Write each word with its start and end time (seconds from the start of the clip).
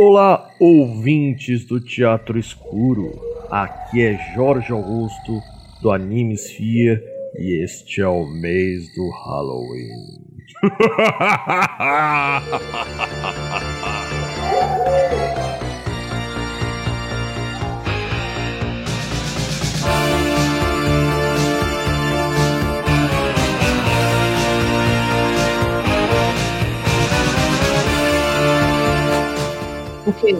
Olá, 0.00 0.48
ouvintes 0.60 1.64
do 1.64 1.80
Teatro 1.80 2.38
Escuro. 2.38 3.20
Aqui 3.50 4.00
é 4.00 4.32
Jorge 4.32 4.70
Augusto 4.70 5.40
do 5.82 5.90
Anime 5.90 6.34
Sphere 6.34 7.02
e 7.36 7.64
este 7.64 8.00
é 8.00 8.06
o 8.06 8.24
mês 8.24 8.84
do 8.94 9.10
Halloween. 9.10 9.90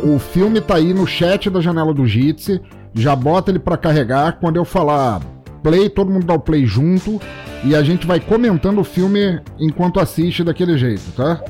O 0.02 0.18
filme 0.18 0.60
tá 0.60 0.76
aí 0.76 0.92
no 0.92 1.06
chat 1.06 1.48
da 1.50 1.60
janela 1.60 1.92
do 1.94 2.06
Jitsi. 2.06 2.60
Já 2.94 3.14
bota 3.14 3.50
ele 3.50 3.58
pra 3.58 3.76
carregar. 3.76 4.38
Quando 4.40 4.56
eu 4.56 4.64
falar 4.64 5.20
play, 5.62 5.88
todo 5.88 6.10
mundo 6.10 6.26
dá 6.26 6.34
o 6.34 6.40
play 6.40 6.66
junto. 6.66 7.20
E 7.64 7.74
a 7.74 7.82
gente 7.82 8.06
vai 8.06 8.20
comentando 8.20 8.80
o 8.80 8.84
filme 8.84 9.40
enquanto 9.58 9.98
assiste 10.00 10.44
daquele 10.44 10.78
jeito, 10.78 11.10
tá? 11.16 11.42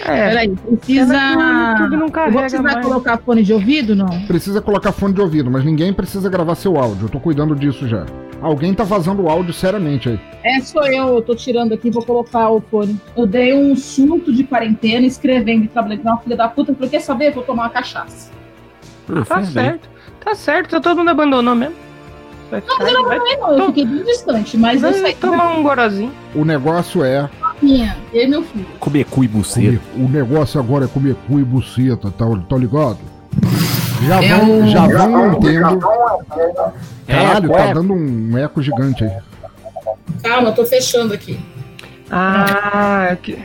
É, 0.00 0.28
Peraí, 0.28 0.48
precisa. 0.48 1.14
YouTube 1.78 1.96
não 1.96 2.08
carrega 2.08 2.48
Você 2.48 2.56
vai 2.60 2.74
mais. 2.74 2.86
colocar 2.86 3.18
fone 3.18 3.42
de 3.42 3.52
ouvido, 3.52 3.94
não? 3.94 4.08
Precisa 4.26 4.60
colocar 4.62 4.92
fone 4.92 5.12
de 5.14 5.20
ouvido, 5.20 5.50
mas 5.50 5.64
ninguém 5.64 5.92
precisa 5.92 6.28
gravar 6.30 6.54
seu 6.54 6.76
áudio. 6.78 7.04
Eu 7.04 7.08
tô 7.10 7.20
cuidando 7.20 7.54
disso 7.54 7.86
já. 7.86 8.06
Alguém 8.44 8.74
tá 8.74 8.84
vazando 8.84 9.22
o 9.22 9.30
áudio 9.30 9.54
seriamente 9.54 10.10
aí. 10.10 10.20
É, 10.44 10.60
sou 10.60 10.84
eu, 10.86 11.14
eu 11.14 11.22
tô 11.22 11.34
tirando 11.34 11.72
aqui, 11.72 11.90
vou 11.90 12.04
colocar 12.04 12.50
o 12.50 12.60
fone. 12.60 13.00
Eu 13.16 13.26
dei 13.26 13.54
um 13.54 13.74
surto 13.74 14.30
de 14.30 14.44
quarentena 14.44 15.06
escrevendo 15.06 15.64
e 15.64 15.68
trabalhando 15.68 16.02
com 16.02 16.08
uma 16.10 16.18
filha 16.18 16.36
da 16.36 16.46
puta, 16.46 16.74
porque 16.74 16.90
quer 16.90 17.00
saber? 17.00 17.32
Vou 17.32 17.42
tomar 17.42 17.62
uma 17.62 17.70
cachaça. 17.70 18.30
Ah, 19.08 19.14
Tá 19.14 19.24
faz 19.24 19.48
bem. 19.48 19.64
certo. 19.64 19.88
Tá 20.22 20.34
certo, 20.34 20.78
todo 20.78 20.98
mundo 20.98 21.08
abandonou 21.08 21.54
mesmo. 21.54 21.74
Vai 22.50 22.60
Não, 22.60 22.68
ficar 22.76 22.86
eu 22.86 22.92
não 22.92 23.08
vai, 23.08 23.18
tomei, 23.18 23.36
não. 23.38 23.58
Eu 23.58 23.66
fiquei 23.68 23.86
bem 23.86 24.04
distante, 24.04 24.56
mas 24.58 24.82
eu 24.82 24.90
vai 24.90 25.00
saí 25.00 25.14
tomar 25.14 25.56
um 25.58 25.62
gorozinho. 25.62 26.12
O 26.34 26.44
negócio 26.44 27.02
é. 27.02 27.30
minha, 27.62 27.96
eu 28.12 28.24
e 28.24 28.26
meu 28.26 28.42
filho. 28.42 28.66
Comer 28.78 29.06
cu 29.06 29.24
e 29.24 29.28
buceta. 29.28 29.80
O 29.96 30.06
negócio 30.06 30.60
agora 30.60 30.84
é 30.84 30.88
comer 30.88 31.16
cu 31.26 31.40
e 31.40 31.44
buceta, 31.44 32.10
tá, 32.10 32.26
tá 32.46 32.56
ligado? 32.58 32.98
Já 34.06 34.22
É 34.22 34.28
vão, 34.38 34.50
um- 34.60 34.66
já 34.68 34.86
vão 34.86 35.10
mantendo. 35.10 35.78
Caralho, 37.06 37.46
Eco, 37.46 37.54
tá 37.54 37.64
eco. 37.64 37.74
dando 37.74 37.94
um 37.94 38.38
eco 38.38 38.62
gigante 38.62 39.04
aí. 39.04 39.12
Calma, 40.22 40.48
eu 40.50 40.54
tô 40.54 40.64
fechando 40.64 41.12
aqui. 41.14 41.38
Ah, 42.10 43.16
que. 43.22 43.38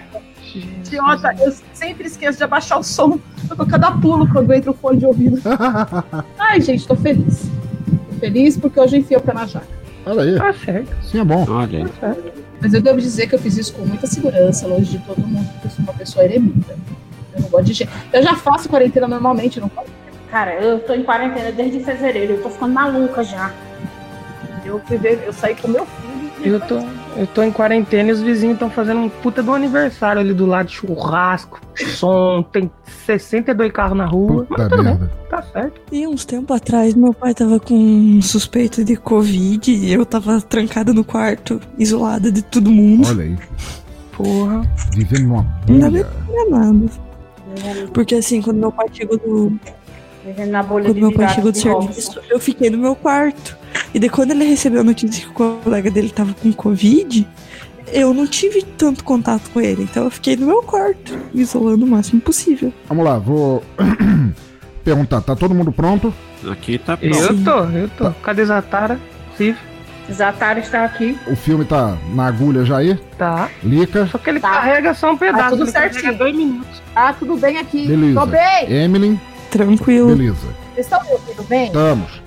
Idiota, 0.55 1.35
eu 1.39 1.53
sempre 1.73 2.07
esqueço 2.07 2.37
de 2.39 2.43
abaixar 2.43 2.79
o 2.79 2.83
som. 2.83 3.19
Eu 3.49 3.55
tô 3.55 3.65
cada 3.65 3.91
pulo 3.91 4.27
quando 4.27 4.51
entra 4.53 4.71
o 4.71 4.73
fone 4.73 4.97
de 4.97 5.05
ouvido. 5.05 5.39
Ai, 6.37 6.59
gente, 6.59 6.87
tô 6.87 6.95
feliz. 6.95 7.49
Tô 8.09 8.15
feliz 8.19 8.57
porque 8.57 8.79
hoje 8.79 8.95
eu 8.97 8.99
enfiei 9.01 9.17
o 9.19 9.21
pé 9.21 9.33
na 9.33 9.45
jaca. 9.45 9.67
Olha 10.05 10.23
aí, 10.23 10.37
Tá 10.37 10.53
certo. 10.53 10.95
sim 11.03 11.19
é 11.19 11.23
bom. 11.23 11.45
Olha 11.47 11.79
aí. 11.79 11.85
Tá 11.89 12.13
certo. 12.13 12.39
Mas 12.61 12.73
eu 12.73 12.81
devo 12.81 12.99
dizer 12.99 13.27
que 13.27 13.35
eu 13.35 13.39
fiz 13.39 13.57
isso 13.57 13.73
com 13.73 13.85
muita 13.85 14.07
segurança, 14.07 14.67
longe 14.67 14.97
de 14.97 14.99
todo 15.05 15.19
mundo, 15.25 15.47
porque 15.53 15.67
eu 15.67 15.71
sou 15.71 15.83
uma 15.83 15.93
pessoa 15.93 16.25
eremita. 16.25 16.75
Eu 17.35 17.41
não 17.43 17.49
gosto 17.49 17.65
de 17.65 17.73
gente. 17.73 17.91
Eu 18.11 18.23
já 18.23 18.35
faço 18.35 18.67
quarentena 18.67 19.07
normalmente, 19.07 19.59
não. 19.59 19.69
Cara, 20.31 20.53
eu 20.61 20.79
tô 20.79 20.93
em 20.93 21.03
quarentena 21.03 21.51
desde 21.51 21.79
fevereiro, 21.83 22.33
eu 22.33 22.43
tô 22.43 22.49
ficando 22.49 22.73
maluca 22.73 23.23
já. 23.23 23.51
Eu, 24.63 24.79
fui 24.85 24.97
ver- 24.97 25.23
eu 25.25 25.33
saí 25.33 25.55
com 25.55 25.67
meu 25.67 25.85
filho. 25.85 26.09
Eu 26.53 26.59
tô, 26.61 26.75
eu 27.17 27.27
tô 27.27 27.43
em 27.43 27.51
quarentena 27.51 28.09
e 28.09 28.11
os 28.13 28.21
vizinhos 28.21 28.53
estão 28.53 28.69
fazendo 28.69 28.99
um 29.01 29.09
puta 29.09 29.43
do 29.43 29.51
aniversário 29.53 30.21
ali 30.21 30.33
do 30.33 30.45
lado, 30.45 30.69
churrasco, 30.71 31.59
som, 31.97 32.41
tem 32.43 32.71
62 33.05 33.71
carros 33.73 33.97
na 33.97 34.05
rua. 34.05 34.45
Puta 34.45 34.55
mas 34.57 34.69
tudo 34.69 34.83
bem, 34.83 34.93
merda. 34.93 35.11
tá 35.29 35.41
certo. 35.41 35.81
E 35.91 36.07
uns 36.07 36.23
tempos 36.23 36.55
atrás, 36.55 36.93
meu 36.93 37.13
pai 37.13 37.33
tava 37.33 37.59
com 37.59 38.21
suspeita 38.21 38.85
de 38.85 38.95
Covid 38.95 39.69
e 39.71 39.91
eu 39.91 40.05
tava 40.05 40.39
trancada 40.39 40.93
no 40.93 41.03
quarto, 41.03 41.59
isolada 41.77 42.31
de 42.31 42.41
todo 42.43 42.69
mundo. 42.71 43.05
Olha 43.09 43.23
aí. 43.23 43.37
Porra. 44.13 44.61
Vivendo 44.93 45.45
bem 45.65 45.79
bolha. 45.79 46.03
que 46.05 46.31
não 46.31 46.41
é 46.41 46.49
nada. 46.49 46.89
Porque 47.93 48.15
assim, 48.15 48.41
quando 48.41 48.57
meu 48.57 48.71
pai 48.71 48.85
chegou 48.93 49.17
do, 49.17 49.59
Vivendo 50.25 50.51
na 50.51 50.61
bolha 50.63 50.85
quando 50.85 50.95
de 50.95 51.01
meu 51.01 51.11
pai 51.13 51.29
chegou 51.33 51.51
do 51.51 51.57
serviço, 51.57 52.19
eu 52.29 52.39
fiquei 52.39 52.69
no 52.69 52.77
meu 52.77 52.95
quarto. 52.95 53.57
E 53.93 53.99
daí 53.99 54.09
quando 54.09 54.31
ele 54.31 54.43
recebeu 54.43 54.81
a 54.81 54.83
notícia 54.83 55.23
que 55.25 55.29
o 55.31 55.33
colega 55.63 55.89
dele 55.89 56.09
tava 56.09 56.33
com 56.33 56.51
Covid, 56.51 57.27
eu 57.91 58.13
não 58.13 58.27
tive 58.27 58.61
tanto 58.63 59.03
contato 59.03 59.49
com 59.51 59.61
ele. 59.61 59.83
Então 59.83 60.03
eu 60.03 60.11
fiquei 60.11 60.35
no 60.35 60.45
meu 60.47 60.61
quarto, 60.61 61.17
me 61.33 61.41
isolando 61.41 61.85
o 61.85 61.87
máximo 61.87 62.19
possível. 62.21 62.73
Vamos 62.87 63.05
lá, 63.05 63.17
vou 63.17 63.63
perguntar. 64.83 65.21
Tá 65.21 65.35
todo 65.35 65.53
mundo 65.55 65.71
pronto? 65.71 66.13
Aqui 66.51 66.77
tá 66.77 66.95
pronto. 66.97 67.17
Eu 67.17 67.43
tô, 67.43 67.63
eu 67.77 67.89
tô. 67.97 68.11
Cadê 68.21 68.45
Zatara? 68.45 68.99
Sim, 69.37 69.55
Zatara 70.11 70.59
está 70.59 70.83
aqui. 70.85 71.17
O 71.27 71.35
filme 71.35 71.65
tá 71.65 71.97
na 72.13 72.27
agulha 72.27 72.65
já 72.65 72.77
aí? 72.77 72.97
tá. 73.17 73.49
Lica, 73.63 74.07
Só 74.07 74.17
que 74.17 74.29
ele 74.29 74.39
Tá. 74.39 74.49
carrega 74.49 74.93
só 74.93 75.11
um 75.11 75.17
pedaço. 75.17 75.51
tudo 75.51 75.63
ele 75.63 75.71
carrega 75.71 75.93
certinho. 75.93 76.17
dois 76.17 76.35
minutos. 76.35 76.81
Ah, 76.95 77.13
tudo 77.13 77.37
bem 77.37 77.57
aqui. 77.57 77.87
Beleza. 77.87 78.19
Tô 78.19 78.25
bem. 78.25 78.71
Emily, 78.71 79.19
Tranquilo. 79.49 80.15
beleza. 80.15 80.47
Vocês 80.73 80.85
estão 80.85 81.03
me 81.03 81.11
ouvindo 81.11 81.43
bem? 81.47 81.65
Estamos. 81.67 82.21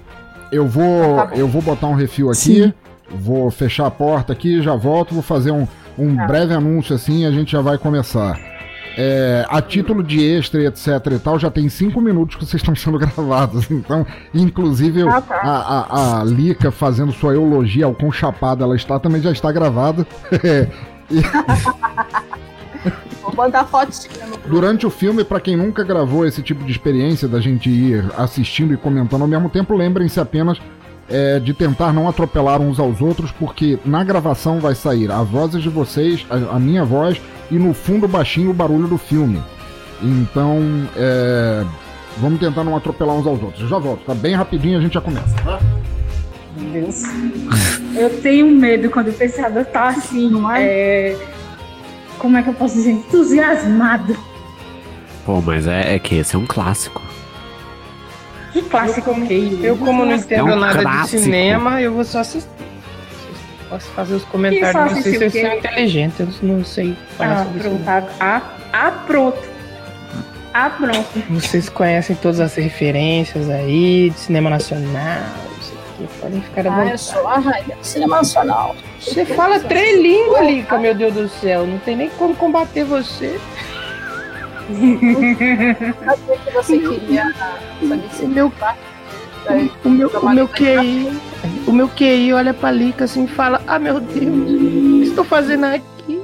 Eu 0.51 0.67
vou, 0.67 1.17
Tá 1.17 1.27
bom. 1.27 1.35
eu 1.37 1.49
vou 1.49 1.63
botar 1.63 1.87
um 1.87 1.95
refil 1.95 2.29
aqui. 2.31 2.65
Sim. 2.65 2.75
Vou 3.15 3.51
fechar 3.51 3.87
a 3.87 3.91
porta 3.91 4.33
aqui, 4.33 4.63
já 4.63 4.75
volto. 4.77 5.15
Vou 5.15 5.23
fazer 5.23 5.51
um, 5.51 5.67
um 5.99 6.17
Tá. 6.17 6.27
breve 6.27 6.55
anúncio 6.55 6.95
assim 6.95 7.23
e 7.23 7.27
a 7.27 7.31
gente 7.31 7.53
já 7.53 7.61
vai 7.61 7.79
começar. 7.79 8.39
É, 8.99 9.47
a 9.49 9.63
título 9.63 10.03
de 10.03 10.23
extra 10.23 10.61
e 10.61 10.67
etc 10.67 10.87
e 11.13 11.19
tal, 11.19 11.39
já 11.39 11.51
tem 11.51 11.67
cinco 11.71 11.99
minutos 11.99 12.37
que 12.37 12.45
vocês 12.45 12.61
estão 12.61 12.75
sendo 12.77 12.99
gravados. 13.01 13.71
Então, 13.71 14.07
inclusive, 14.35 15.01
eu- 15.01 15.09
Ah, 15.11 15.21
tá. 15.23 15.35
a, 15.37 16.19
a, 16.19 16.21
a 16.21 16.25
Lica 16.25 16.71
fazendo 16.71 17.11
sua 17.13 17.33
eulogia 17.33 17.87
ao 17.87 17.95
quão 17.95 18.13
chapada 18.13 18.65
ela 18.65 18.77
está 18.77 18.99
também 18.99 19.23
já 19.23 19.31
está 19.33 19.51
gravada. 19.51 20.07
Vou 23.35 23.45
mandar 23.45 23.65
fotinha 23.67 24.27
no 24.27 24.37
Durante 24.49 24.87
o 24.87 24.91
filme, 24.91 25.25
pra 25.25 25.41
quem 25.41 25.57
nunca 25.57 25.83
gravou 25.83 26.27
esse 26.27 26.43
tipo 26.43 26.65
de 26.65 26.73
experiência 26.73 27.27
da 27.27 27.41
gente 27.41 27.71
ir 27.71 28.05
assistindo 28.17 28.75
e 28.75 28.77
comentando 28.77 29.23
ao 29.23 29.29
mesmo 29.29 29.49
tempo, 29.49 29.75
lembrem-se 29.75 30.21
apenas 30.21 30.59
é, 31.09 31.41
de 31.41 31.55
tentar 31.55 31.93
não 31.93 32.09
atropelar 32.09 32.61
uns 32.61 32.79
aos 32.79 33.01
outros, 33.01 33.33
porque 33.33 33.79
na 33.85 34.05
gravação 34.05 34.61
vai 34.61 34.75
sair 34.75 35.11
as 35.11 35.27
vozes 35.29 35.63
de 35.63 35.69
vocês, 35.69 36.27
a, 36.31 36.57
a 36.57 36.59
minha 36.59 36.85
voz 36.85 37.21
e 37.51 37.59
no 37.59 37.73
fundo 37.73 38.07
baixinho 38.07 38.51
o 38.51 38.55
barulho 38.55 38.87
do 38.87 38.99
filme. 38.99 39.43
Então, 40.03 40.59
é, 40.97 41.65
vamos 42.19 42.41
tentar 42.41 42.65
não 42.65 42.77
atropelar 42.77 43.17
uns 43.17 43.27
aos 43.27 43.43
outros. 43.43 43.63
Eu 43.63 43.69
já 43.69 43.79
volto, 43.79 44.05
tá 44.05 44.15
bem 44.15 44.35
rapidinho, 44.35 44.79
a 44.79 44.83
gente 44.83 44.95
já 44.95 45.01
começa. 45.01 45.35
Tá? 45.43 45.59
Meu 46.57 46.83
Deus. 46.83 47.03
Eu 47.95 48.21
tenho 48.21 48.47
medo 48.47 48.91
quando 48.91 49.09
o 49.09 49.13
pensador 49.13 49.65
tá 49.67 49.89
assim, 49.89 50.31
é... 50.55 51.17
Como 52.23 52.37
é 52.37 52.43
que 52.45 52.49
eu 52.51 52.55
posso 52.55 52.77
dizer? 52.77 52.93
Entusiasmado. 52.93 54.17
Pô, 55.27 55.41
mas 55.41 55.67
é, 55.67 55.97
é 55.97 55.99
que 55.99 56.15
esse 56.15 56.37
é 56.37 56.39
um 56.39 56.47
clássico. 56.47 57.03
Que 58.53 58.63
clássico 58.63 59.13
que 59.27 59.59
Eu, 59.61 59.77
como 59.77 60.05
não 60.05 60.15
entendo 60.15 60.49
É 60.51 60.55
um 60.55 60.59
nada 60.59 60.83
clássico. 60.83 61.17
de 61.17 61.23
cinema, 61.25 61.81
eu 61.83 61.93
vou 61.93 62.05
só 62.05 62.21
assistir. 62.21 62.49
Posso 63.69 63.91
fazer 63.91 64.15
os 64.15 64.25
comentários, 64.25 64.75
não 64.95 65.03
sei 65.03 65.19
se 65.19 65.25
eu 65.25 65.31
sou 65.31 65.41
inteligente, 65.59 66.15
eu 66.21 66.29
não 66.43 66.65
sei 66.65 66.97
falar 67.17 67.33
Ah, 67.41 67.45
sobre 67.45 67.61
pronto. 67.61 67.81
isso. 67.81 68.17
Ah, 68.21 68.43
ah, 68.73 68.91
pronto. 69.07 69.39
Ah, 70.55 70.71
pronto. 70.71 71.23
Vocês 71.31 71.69
conhecem 71.71 72.15
todas 72.15 72.39
as 72.39 72.55
referências 72.55 73.49
aí 73.51 74.11
de 74.11 74.19
cinema 74.21 74.49
nacional, 74.51 75.25
que, 76.07 76.19
podem 76.19 76.41
ficar 76.43 76.67
à 76.67 76.77
Ah, 76.77 76.87
eu 76.87 76.99
sou 76.99 77.27
a 77.27 77.39
rainha 77.39 77.77
do 77.77 77.85
cinema 77.85 78.17
nacional. 78.17 78.77
Você 79.01 79.25
fala 79.25 79.61
três 79.61 80.01
línguas, 80.01 80.47
Lica, 80.47 80.79
meu 80.79 80.95
Deus 80.95 81.15
do 81.15 81.29
céu, 81.29 81.67
não 81.67 81.79
tem 81.79 81.97
nem 81.97 82.11
como 82.11 82.35
combater 82.35 82.85
você. 82.85 83.41
Sabia 86.05 86.39
que 86.39 86.51
você 86.53 86.79
queria. 86.79 87.35
Sabia 87.81 87.99
que 87.99 88.17
você 88.17 88.25
O 88.25 88.29
meu, 88.29 88.53
o 89.85 89.89
meu, 89.89 90.09
o 90.09 90.31
meu 90.31 90.49
QI, 90.49 91.21
o 91.67 91.73
meu 91.73 91.89
QI 91.89 92.33
olha 92.33 92.55
pra 92.55 92.71
Lica 92.71 93.05
assim 93.05 93.25
e 93.25 93.29
fala, 93.29 93.61
ah 93.67 93.79
meu 93.79 94.01
Deus, 94.01 94.51
o 94.51 95.01
que 95.03 95.09
estou 95.09 95.25
fazendo 95.25 95.65
aqui? 95.65 96.23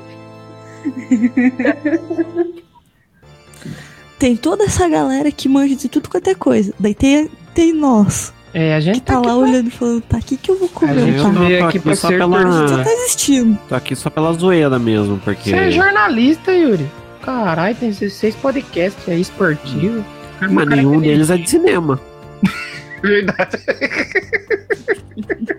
Tem 4.19 4.37
toda 4.37 4.65
essa 4.65 4.89
galera 4.89 5.31
que 5.31 5.49
manja 5.49 5.77
de 5.77 5.89
tudo 5.89 6.09
quanto 6.09 6.29
é 6.29 6.35
coisa. 6.35 6.75
Daí 6.79 6.95
tem, 6.95 7.31
tem 7.55 7.73
nós, 7.73 8.33
É, 8.55 8.75
a 8.75 8.81
gente 8.81 9.01
que 9.01 9.07
tá 9.07 9.19
aqui 9.19 9.27
lá 9.27 9.35
pra- 9.35 9.43
olhando 9.43 9.69
e 9.69 9.71
falando, 9.71 10.01
tá, 10.03 10.17
o 10.17 10.21
que 10.23 10.37
que 10.37 10.51
eu 10.51 10.59
vou 10.59 10.71
A 10.83 10.95
gente 10.95 11.21
tô- 11.21 11.31
veio 11.31 11.67
aqui 11.67 11.79
aqui 11.79 11.97
só 11.97 12.09
ser 12.09 12.19
pela- 12.19 12.43
torcedor. 12.43 12.69
Já 12.79 12.85
tá 12.85 12.91
existindo. 12.93 13.59
Tô 13.69 13.75
aqui 13.75 13.97
só 13.97 14.11
pela 14.11 14.33
zoeira 14.33 14.79
mesmo, 14.79 15.19
porque. 15.19 15.51
Você 15.51 15.57
é 15.57 15.71
jornalista, 15.71 16.53
Yuri. 16.53 16.87
Caralho, 17.23 17.75
tem 17.75 17.91
16 17.91 18.35
podcasts 18.37 19.09
aí 19.09 19.21
esportivos. 19.21 20.03
Mas 20.51 20.69
nenhum 20.69 21.01
deles 21.01 21.31
é 21.31 21.37
de 21.37 21.51
cinema. 21.51 22.01
Verdade. 23.03 23.59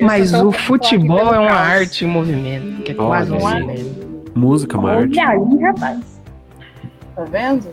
Mas 0.00 0.32
o 0.34 0.50
futebol 0.50 1.34
é 1.34 1.38
uma 1.38 1.52
arte 1.52 2.04
em 2.04 2.08
movimento, 2.08 2.82
que 2.82 2.92
é 2.92 2.94
quase 2.94 3.30
um 3.32 3.42
Olha 3.42 3.60
cinema. 3.60 3.90
Música, 4.34 4.78
uma 4.78 4.90
arte. 4.92 5.18
Olha 5.18 5.28
aí, 5.28 5.62
rapaz. 5.62 5.98
Tá 7.14 7.24
vendo? 7.24 7.68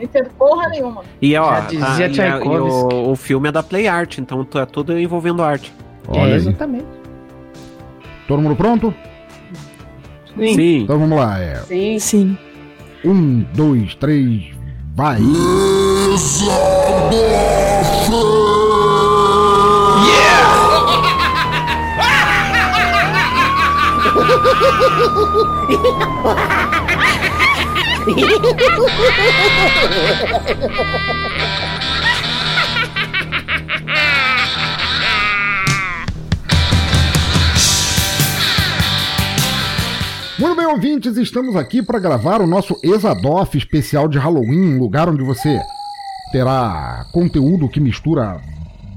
Entendo 0.00 0.30
porra 0.38 0.68
nenhuma. 0.68 1.02
E 1.20 1.36
ó, 1.36 1.54
Já 1.54 1.60
dizia 1.60 2.06
a- 2.06 2.08
e 2.08 2.20
a- 2.20 2.44
e 2.44 2.48
o, 2.48 3.10
o 3.12 3.16
filme 3.16 3.48
é 3.48 3.52
da 3.52 3.62
Play 3.62 3.86
Art, 3.88 4.18
então 4.18 4.46
é 4.54 4.66
tudo 4.66 4.98
envolvendo 4.98 5.42
arte. 5.42 5.72
Olha 6.08 6.32
é, 6.32 6.36
exatamente. 6.36 6.86
Todo 8.26 8.40
mundo 8.42 8.56
pronto? 8.56 8.94
Sim. 10.36 10.54
Sim. 10.54 10.78
Então 10.84 10.98
vamos 10.98 11.18
lá. 11.18 11.38
É 11.38 11.56
Sim. 11.56 11.98
Sim. 11.98 12.38
um, 13.04 13.44
dois, 13.54 13.94
três, 13.96 14.44
vai. 14.94 15.18
Muito 40.38 40.56
bem, 40.56 40.66
ouvintes, 40.66 41.18
estamos 41.18 41.54
aqui 41.54 41.82
para 41.82 41.98
gravar 41.98 42.40
o 42.40 42.46
nosso 42.46 42.74
Exadoff 42.82 43.58
especial 43.58 44.08
de 44.08 44.18
Halloween, 44.18 44.76
um 44.76 44.78
lugar 44.78 45.06
onde 45.10 45.22
você 45.22 45.60
terá 46.32 47.04
conteúdo 47.12 47.68
que 47.68 47.78
mistura 47.78 48.40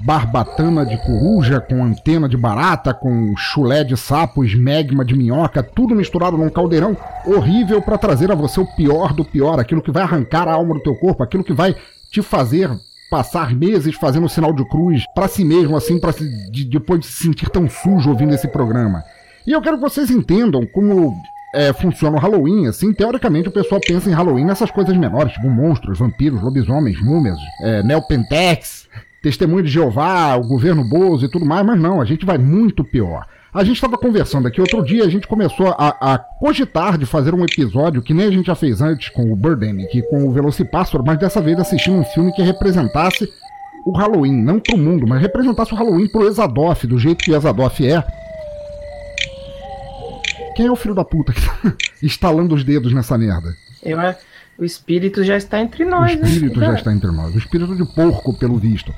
barbatana 0.06 0.86
de 0.86 0.98
coruja 0.98 1.62
com 1.62 1.84
antena 1.84 2.28
de 2.28 2.36
barata, 2.36 2.94
com 2.94 3.34
chulé 3.38 3.84
de 3.84 3.96
sapo, 3.96 4.44
esmegma 4.44 5.06
de 5.06 5.16
minhoca, 5.16 5.64
tudo 5.64 5.96
misturado 5.96 6.38
num 6.38 6.50
caldeirão 6.50 6.98
horrível 7.26 7.82
para 7.82 7.98
trazer 7.98 8.32
a 8.32 8.36
você 8.36 8.60
o 8.60 8.66
pior 8.76 9.14
do 9.14 9.24
pior, 9.24 9.60
aquilo 9.60 9.82
que 9.82 9.92
vai 9.92 10.04
arrancar 10.04 10.48
a 10.48 10.54
alma 10.54 10.74
do 10.74 10.82
teu 10.82 10.96
corpo, 10.96 11.24
aquilo 11.24 11.44
que 11.44 11.54
vai 11.54 11.76
te 12.12 12.22
fazer 12.22 12.70
passar 13.10 13.56
meses 13.56 13.96
fazendo 13.96 14.28
sinal 14.28 14.52
de 14.52 14.68
cruz 14.68 15.04
para 15.16 15.28
si 15.28 15.46
mesmo, 15.46 15.78
assim, 15.78 16.00
para 16.00 16.12
de, 16.12 16.66
depois 16.66 17.00
de 17.00 17.06
se 17.06 17.24
sentir 17.24 17.50
tão 17.50 17.70
sujo 17.70 18.10
ouvindo 18.10 18.34
esse 18.34 18.48
programa. 18.48 19.04
E 19.48 19.52
eu 19.52 19.62
quero 19.62 19.78
que 19.78 19.84
vocês 19.84 20.10
entendam 20.10 20.66
como 20.66 21.14
é, 21.54 21.72
funciona 21.72 22.18
o 22.18 22.20
Halloween, 22.20 22.68
assim, 22.68 22.92
teoricamente 22.92 23.48
o 23.48 23.52
pessoal 23.52 23.80
pensa 23.80 24.10
em 24.10 24.14
Halloween 24.14 24.46
nessas 24.46 24.72
coisas 24.72 24.98
menores, 24.98 25.34
tipo 25.34 25.50
monstros, 25.50 26.00
vampiros, 26.00 26.42
lobisomens, 26.42 27.00
múmias, 27.02 27.38
é, 27.62 27.84
Neopentex, 27.84 28.90
Testemunho 29.24 29.64
de 29.64 29.72
Jeová, 29.72 30.36
o 30.36 30.46
governo 30.46 30.84
Bozo 30.84 31.26
e 31.26 31.30
tudo 31.30 31.46
mais, 31.46 31.66
mas 31.66 31.80
não, 31.80 32.02
a 32.02 32.06
gente 32.06 32.26
vai 32.26 32.38
muito 32.38 32.84
pior. 32.84 33.26
A 33.54 33.64
gente 33.64 33.76
estava 33.76 33.98
conversando 33.98 34.48
aqui 34.50 34.60
outro 34.60 34.84
dia, 34.84 35.06
a 35.06 35.10
gente 35.10 35.28
começou 35.28 35.68
a, 35.78 36.14
a 36.14 36.18
cogitar 36.18 36.98
de 36.98 37.06
fazer 37.06 37.34
um 37.34 37.46
episódio 37.46 38.02
que 38.02 38.14
nem 38.14 38.26
a 38.28 38.32
gente 38.32 38.48
já 38.48 38.56
fez 38.56 38.82
antes 38.82 39.08
com 39.10 39.32
o 39.32 39.36
Birdemic 39.36 39.98
e 39.98 40.02
com 40.02 40.28
o 40.28 40.32
Velocipastor, 40.34 41.02
mas 41.06 41.18
dessa 41.18 41.42
vez 41.42 41.58
assistindo 41.58 41.96
um 41.96 42.04
filme 42.04 42.34
que 42.34 42.42
representasse 42.42 43.30
o 43.86 43.96
Halloween, 43.98 44.34
não 44.44 44.60
pro 44.60 44.78
mundo, 44.78 45.08
mas 45.08 45.22
representasse 45.22 45.74
o 45.74 45.78
Halloween 45.78 46.10
pro 46.10 46.28
Exadoff, 46.28 46.86
do 46.86 47.00
jeito 47.00 47.24
que 47.24 47.32
o 47.32 47.36
Exadoff 47.38 47.88
é. 47.88 48.04
Quem 50.56 50.66
é 50.66 50.72
o 50.72 50.76
filho 50.76 50.94
da 50.96 51.06
puta 51.06 51.32
que 51.32 51.42
tá 51.42 51.74
estalando 52.04 52.54
os 52.56 52.64
dedos 52.66 52.92
nessa 52.94 53.18
merda? 53.18 53.56
Eu, 53.82 54.02
é- 54.02 54.18
o 54.58 54.66
espírito 54.66 55.24
já 55.24 55.38
está 55.38 55.62
entre 55.62 55.86
O 55.86 55.90
nós, 55.90 56.20
né? 56.20 56.28
espírito 56.28 56.60
já 56.60 56.74
está 56.74 56.92
entre 56.94 57.10
nós. 57.12 57.34
O 57.34 57.38
espírito 57.38 57.74
de 57.76 57.86
porco, 57.96 58.38
pelo 58.38 58.58
visto. 58.58 58.94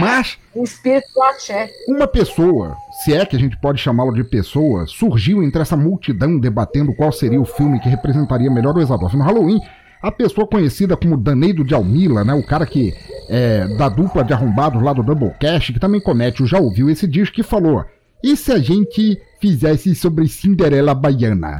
Mas 0.00 0.38
O 0.54 0.64
espírito 0.64 1.06
do 1.14 1.22
axé. 1.22 1.70
uma 1.88 2.06
pessoa, 2.06 2.76
se 3.04 3.12
é 3.12 3.24
que 3.26 3.36
a 3.36 3.38
gente 3.38 3.56
pode 3.60 3.80
chamá-lo 3.80 4.12
de 4.12 4.24
pessoa, 4.24 4.86
surgiu 4.86 5.42
entre 5.42 5.60
essa 5.60 5.76
multidão 5.76 6.38
debatendo 6.38 6.94
qual 6.94 7.12
seria 7.12 7.40
o 7.40 7.44
filme 7.44 7.78
que 7.80 7.88
representaria 7.88 8.50
melhor 8.50 8.76
o 8.76 8.80
Exadoff 8.80 9.16
no 9.16 9.24
Halloween. 9.24 9.60
A 10.00 10.12
pessoa 10.12 10.46
conhecida 10.46 10.96
como 10.96 11.16
Daneido 11.16 11.64
de 11.64 11.74
Almila, 11.74 12.24
né? 12.24 12.32
O 12.32 12.46
cara 12.46 12.64
que 12.64 12.94
é 13.28 13.66
da 13.76 13.88
dupla 13.88 14.22
de 14.22 14.32
arrombados 14.32 14.80
lá 14.80 14.92
do 14.92 15.02
Doublecast, 15.02 15.72
que 15.72 15.80
também 15.80 16.00
comete 16.00 16.42
o 16.42 16.46
Já 16.46 16.58
Ouviu 16.58 16.88
esse 16.88 17.06
disco, 17.06 17.34
que 17.34 17.42
falou: 17.42 17.84
E 18.22 18.36
se 18.36 18.52
a 18.52 18.58
gente 18.58 19.20
fizesse 19.40 19.94
sobre 19.96 20.28
Cinderela 20.28 20.94
Baiana? 20.94 21.58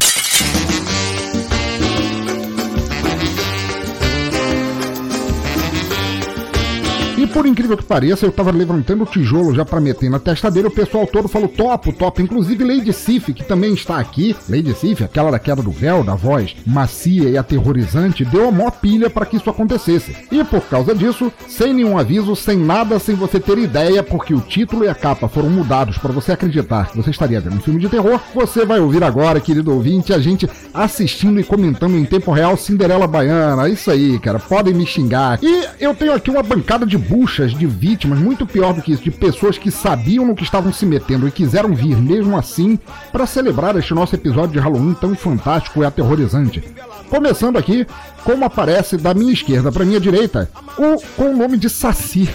Por 7.28 7.46
incrível 7.46 7.76
que 7.76 7.84
pareça, 7.84 8.26
eu 8.26 8.32
tava 8.32 8.50
levantando 8.50 9.02
o 9.02 9.06
tijolo 9.06 9.54
já 9.54 9.64
pra 9.64 9.80
meter 9.80 10.10
na 10.10 10.19
testa 10.19 10.50
dele, 10.50 10.69
o 10.69 10.70
pessoal 10.70 11.06
todo 11.06 11.28
falou 11.28 11.48
topo, 11.48 11.92
topo. 11.92 12.22
Inclusive 12.22 12.64
Lady 12.64 12.92
Sif, 12.92 13.32
que 13.32 13.44
também 13.44 13.75
está 13.75 13.98
aqui. 13.98 14.34
Lady 14.48 14.75
Sif, 14.75 15.04
aquela 15.04 15.30
da 15.30 15.38
queda 15.38 15.62
do 15.62 15.70
véu, 15.70 16.02
da 16.02 16.14
voz 16.14 16.56
macia 16.66 17.28
e 17.28 17.38
aterrorizante, 17.38 18.25
deu 18.25 18.48
a 18.48 18.52
maior 18.52 18.70
pilha 18.70 19.10
para 19.10 19.26
que 19.26 19.36
isso 19.36 19.50
acontecesse. 19.50 20.16
E 20.30 20.42
por 20.44 20.62
causa 20.62 20.94
disso, 20.94 21.32
sem 21.48 21.72
nenhum 21.72 21.98
aviso, 21.98 22.34
sem 22.34 22.56
nada, 22.56 22.98
sem 22.98 23.14
você 23.14 23.40
ter 23.40 23.58
ideia, 23.58 24.02
porque 24.02 24.34
o 24.34 24.40
título 24.40 24.84
e 24.84 24.88
a 24.88 24.94
capa 24.94 25.28
foram 25.28 25.50
mudados 25.50 25.98
para 25.98 26.12
você 26.12 26.32
acreditar 26.32 26.90
que 26.90 26.96
você 26.96 27.10
estaria 27.10 27.40
vendo 27.40 27.56
um 27.56 27.60
filme 27.60 27.80
de 27.80 27.88
terror, 27.88 28.20
você 28.34 28.64
vai 28.64 28.80
ouvir 28.80 29.02
agora, 29.02 29.40
querido 29.40 29.72
ouvinte, 29.72 30.12
a 30.12 30.19
gente 30.19 30.48
assistindo 30.72 31.40
e 31.40 31.44
comentando 31.44 31.96
em 31.96 32.04
tempo 32.04 32.30
real 32.30 32.56
Cinderela 32.56 33.06
Baiana. 33.06 33.69
Isso 33.69 33.90
aí, 33.90 34.19
cara, 34.19 34.38
podem 34.38 34.75
me 34.75 34.86
xingar. 34.86 35.38
E 35.42 35.66
eu 35.80 35.94
tenho 35.94 36.12
aqui 36.14 36.30
uma 36.30 36.42
bancada 36.42 36.86
de 36.86 36.96
buchas 37.19 37.50
de 37.50 37.67
vítimas, 37.67 38.20
muito 38.20 38.47
pior 38.47 38.73
do 38.73 38.81
que 38.81 38.93
isso, 38.93 39.03
de 39.03 39.11
pessoas 39.11 39.59
que 39.59 39.73
sabiam 39.73 40.25
no 40.25 40.37
que 40.37 40.44
estavam 40.44 40.73
se 40.73 40.87
metendo 40.87 41.26
e 41.26 41.32
quiseram 41.32 41.75
vir 41.75 41.97
mesmo 41.97 42.38
assim 42.38 42.79
para 43.11 43.26
celebrar 43.26 43.76
este 43.76 43.93
nosso 43.93 44.15
episódio 44.15 44.53
de 44.53 44.61
Halloween 44.61 44.94
tão 44.94 45.17
fantástico 45.17 45.82
e 45.82 45.85
aterrorizante. 45.85 46.62
Começando 47.11 47.56
aqui, 47.56 47.85
como 48.23 48.44
aparece 48.44 48.97
da 48.97 49.12
minha 49.15 49.32
esquerda 49.32 49.73
para 49.73 49.85
minha 49.85 49.99
direita, 49.99 50.49
o 50.79 51.03
com 51.17 51.32
o 51.32 51.37
nome 51.37 51.56
de 51.56 51.69
Saci. 51.69 52.31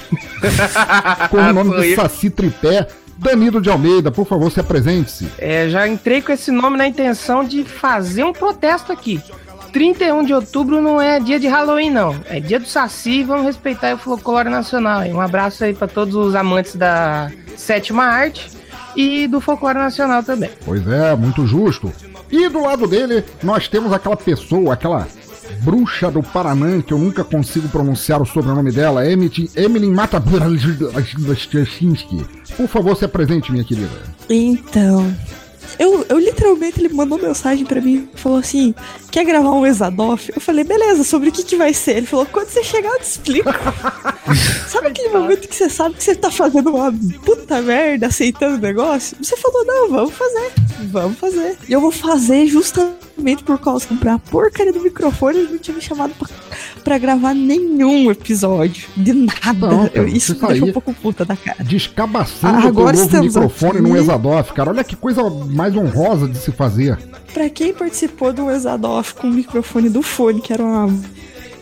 com 1.31 1.37
o 1.37 1.53
nome 1.53 1.79
de 1.79 1.95
Saci 1.95 2.29
Tripé. 2.29 2.87
Danilo 3.15 3.61
de 3.61 3.69
Almeida, 3.69 4.11
por 4.11 4.25
favor, 4.25 4.51
se 4.51 4.59
apresente-se. 4.59 5.29
É, 5.37 5.69
já 5.69 5.87
entrei 5.87 6.21
com 6.21 6.31
esse 6.31 6.51
nome 6.51 6.75
na 6.75 6.87
intenção 6.87 7.43
de 7.45 7.63
fazer 7.63 8.23
um 8.23 8.33
protesto 8.33 8.91
aqui. 8.91 9.21
31 9.73 10.23
de 10.23 10.33
outubro 10.33 10.79
não 10.79 11.01
é 11.01 11.19
dia 11.19 11.39
de 11.39 11.47
Halloween, 11.47 11.89
não. 11.89 12.15
É 12.29 12.39
dia 12.39 12.59
do 12.59 12.67
Saci, 12.67 13.23
vamos 13.23 13.45
respeitar 13.45 13.95
o 13.95 13.97
folclore 13.97 14.47
nacional. 14.47 15.01
Um 15.01 15.19
abraço 15.19 15.63
aí 15.63 15.73
para 15.73 15.87
todos 15.87 16.15
os 16.15 16.35
amantes 16.35 16.75
da 16.75 17.31
sétima 17.57 18.03
arte 18.03 18.51
e 18.95 19.27
do 19.27 19.41
folclore 19.41 19.79
nacional 19.79 20.23
também. 20.23 20.51
Pois 20.63 20.87
é, 20.87 21.15
muito 21.15 21.47
justo. 21.47 21.91
E 22.31 22.47
do 22.49 22.61
lado 22.61 22.87
dele, 22.87 23.25
nós 23.41 23.67
temos 23.67 23.91
aquela 23.91 24.15
pessoa, 24.15 24.73
aquela 24.73 25.07
bruxa 25.61 26.11
do 26.11 26.21
Paranã, 26.21 26.81
que 26.81 26.93
eu 26.93 26.97
nunca 26.97 27.23
consigo 27.23 27.67
pronunciar 27.69 28.21
o 28.21 28.25
sobrenome 28.25 28.71
dela, 28.71 29.05
Emily, 29.05 29.91
Matabrzinski. 29.91 32.25
Por 32.55 32.67
favor, 32.67 32.95
se 32.95 33.05
apresente, 33.05 33.51
minha 33.51 33.63
querida. 33.63 33.89
Então. 34.29 35.13
Eu, 35.79 36.05
eu 36.09 36.19
literalmente, 36.19 36.79
ele 36.79 36.93
mandou 36.93 37.17
mensagem 37.17 37.65
pra 37.65 37.81
mim, 37.81 38.07
falou 38.15 38.39
assim: 38.39 38.73
quer 39.11 39.23
gravar 39.25 39.51
um 39.51 39.65
Exadoff? 39.65 40.31
Eu 40.33 40.41
falei, 40.41 40.63
beleza, 40.63 41.03
sobre 41.03 41.29
o 41.29 41.31
que, 41.31 41.43
que 41.43 41.55
vai 41.55 41.73
ser? 41.73 41.97
Ele 41.97 42.05
falou, 42.05 42.25
quando 42.25 42.47
você 42.47 42.63
chegar, 42.63 42.89
eu 42.89 42.99
te 42.99 43.05
explico. 43.05 43.49
sabe 44.69 44.87
aquele 44.87 45.09
momento 45.09 45.47
que 45.47 45.55
você 45.55 45.69
sabe 45.69 45.95
que 45.95 46.03
você 46.03 46.15
tá 46.15 46.31
fazendo 46.31 46.69
uma 46.69 46.93
puta 47.25 47.61
merda, 47.61 48.07
aceitando 48.07 48.55
o 48.55 48.61
negócio? 48.61 49.17
Você 49.21 49.35
falou, 49.37 49.65
não, 49.65 49.89
vamos 49.89 50.13
fazer, 50.13 50.51
vamos 50.91 51.17
fazer. 51.17 51.57
E 51.67 51.73
eu 51.73 51.81
vou 51.81 51.91
fazer 51.91 52.45
justamente 52.47 53.03
por 53.45 53.57
causa 53.59 53.81
de 53.81 53.87
comprar 53.87 54.15
a 54.15 54.19
porcaria 54.19 54.73
do 54.73 54.81
microfone, 54.81 55.37
ele 55.39 55.51
não 55.53 55.57
tinha 55.59 55.75
me 55.75 55.81
chamado 55.81 56.13
pra, 56.17 56.27
pra 56.83 56.97
gravar 56.97 57.33
nenhum 57.33 58.09
episódio. 58.11 58.87
De 58.97 59.13
nada. 59.13 59.67
Não, 59.67 59.87
cara, 59.87 59.91
Eu- 59.93 60.07
isso 60.07 60.33
isso 60.33 60.41
me 60.41 60.47
deixou 60.47 60.67
um 60.69 60.73
pouco 60.73 60.93
puta 60.93 61.23
da 61.23 61.35
cara. 61.35 61.63
Descabaçando 61.63 62.57
Ah, 62.57 62.71
o 62.71 63.21
microfone 63.23 63.79
aqui. 63.79 63.81
no 63.81 63.97
Exadoff, 63.97 64.53
cara. 64.53 64.69
Olha 64.71 64.83
que 64.83 64.95
coisa 64.95 65.21
mais 65.29 65.75
honrosa 65.75 66.27
de 66.27 66.37
se 66.37 66.51
fazer. 66.51 66.97
Pra 67.33 67.49
quem 67.49 67.73
participou 67.73 68.33
do 68.33 68.49
Exadoff 68.51 69.13
com 69.15 69.27
o 69.27 69.31
microfone 69.31 69.89
do 69.89 70.01
fone, 70.01 70.41
que 70.41 70.51
era 70.53 70.63
uma. 70.63 70.87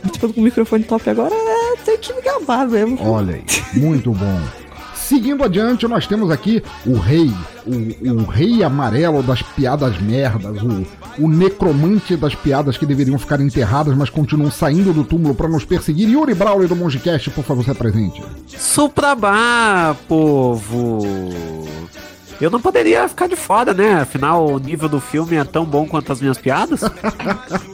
Participando 0.02 0.34
com 0.34 0.42
o 0.42 0.44
microfone 0.44 0.84
top 0.84 1.10
agora, 1.10 1.34
é, 1.36 1.76
tem 1.86 1.98
que 2.00 2.12
me 2.14 2.22
gabar 2.22 2.68
mesmo. 2.68 2.98
Olha 3.02 3.36
aí, 3.36 3.44
muito 3.80 4.12
bom. 4.12 4.42
Seguindo 5.12 5.44
adiante, 5.44 5.86
nós 5.90 6.08
temos 6.08 6.32
aqui 6.32 6.64
o 6.86 6.98
rei, 6.98 7.30
o, 7.66 8.14
o 8.14 8.24
rei 8.24 8.64
amarelo 8.64 9.22
das 9.22 9.42
piadas 9.42 10.00
merdas, 10.00 10.62
o, 10.62 10.88
o 11.22 11.28
necromante 11.28 12.16
das 12.16 12.34
piadas 12.34 12.78
que 12.78 12.86
deveriam 12.86 13.20
ficar 13.20 13.42
enterradas, 13.42 13.94
mas 13.94 14.10
continuam 14.10 14.50
saindo 14.50 14.94
do 14.94 15.04
túmulo 15.04 15.36
para 15.36 15.50
nos 15.50 15.66
perseguir. 15.66 16.08
Yuri 16.08 16.34
Brawley 16.34 16.66
do 16.66 16.78
Mongecast, 16.78 17.30
por 17.32 17.44
favor, 17.44 17.62
se 17.62 17.72
apresente. 17.72 18.24
Suprabá, 18.48 19.94
povo! 20.08 21.02
Eu 22.40 22.50
não 22.50 22.62
poderia 22.62 23.06
ficar 23.10 23.28
de 23.28 23.36
fora, 23.36 23.74
né? 23.74 23.96
Afinal, 23.96 24.48
o 24.48 24.60
nível 24.60 24.88
do 24.88 25.02
filme 25.02 25.36
é 25.36 25.44
tão 25.44 25.66
bom 25.66 25.86
quanto 25.86 26.14
as 26.14 26.22
minhas 26.22 26.38
piadas. 26.38 26.80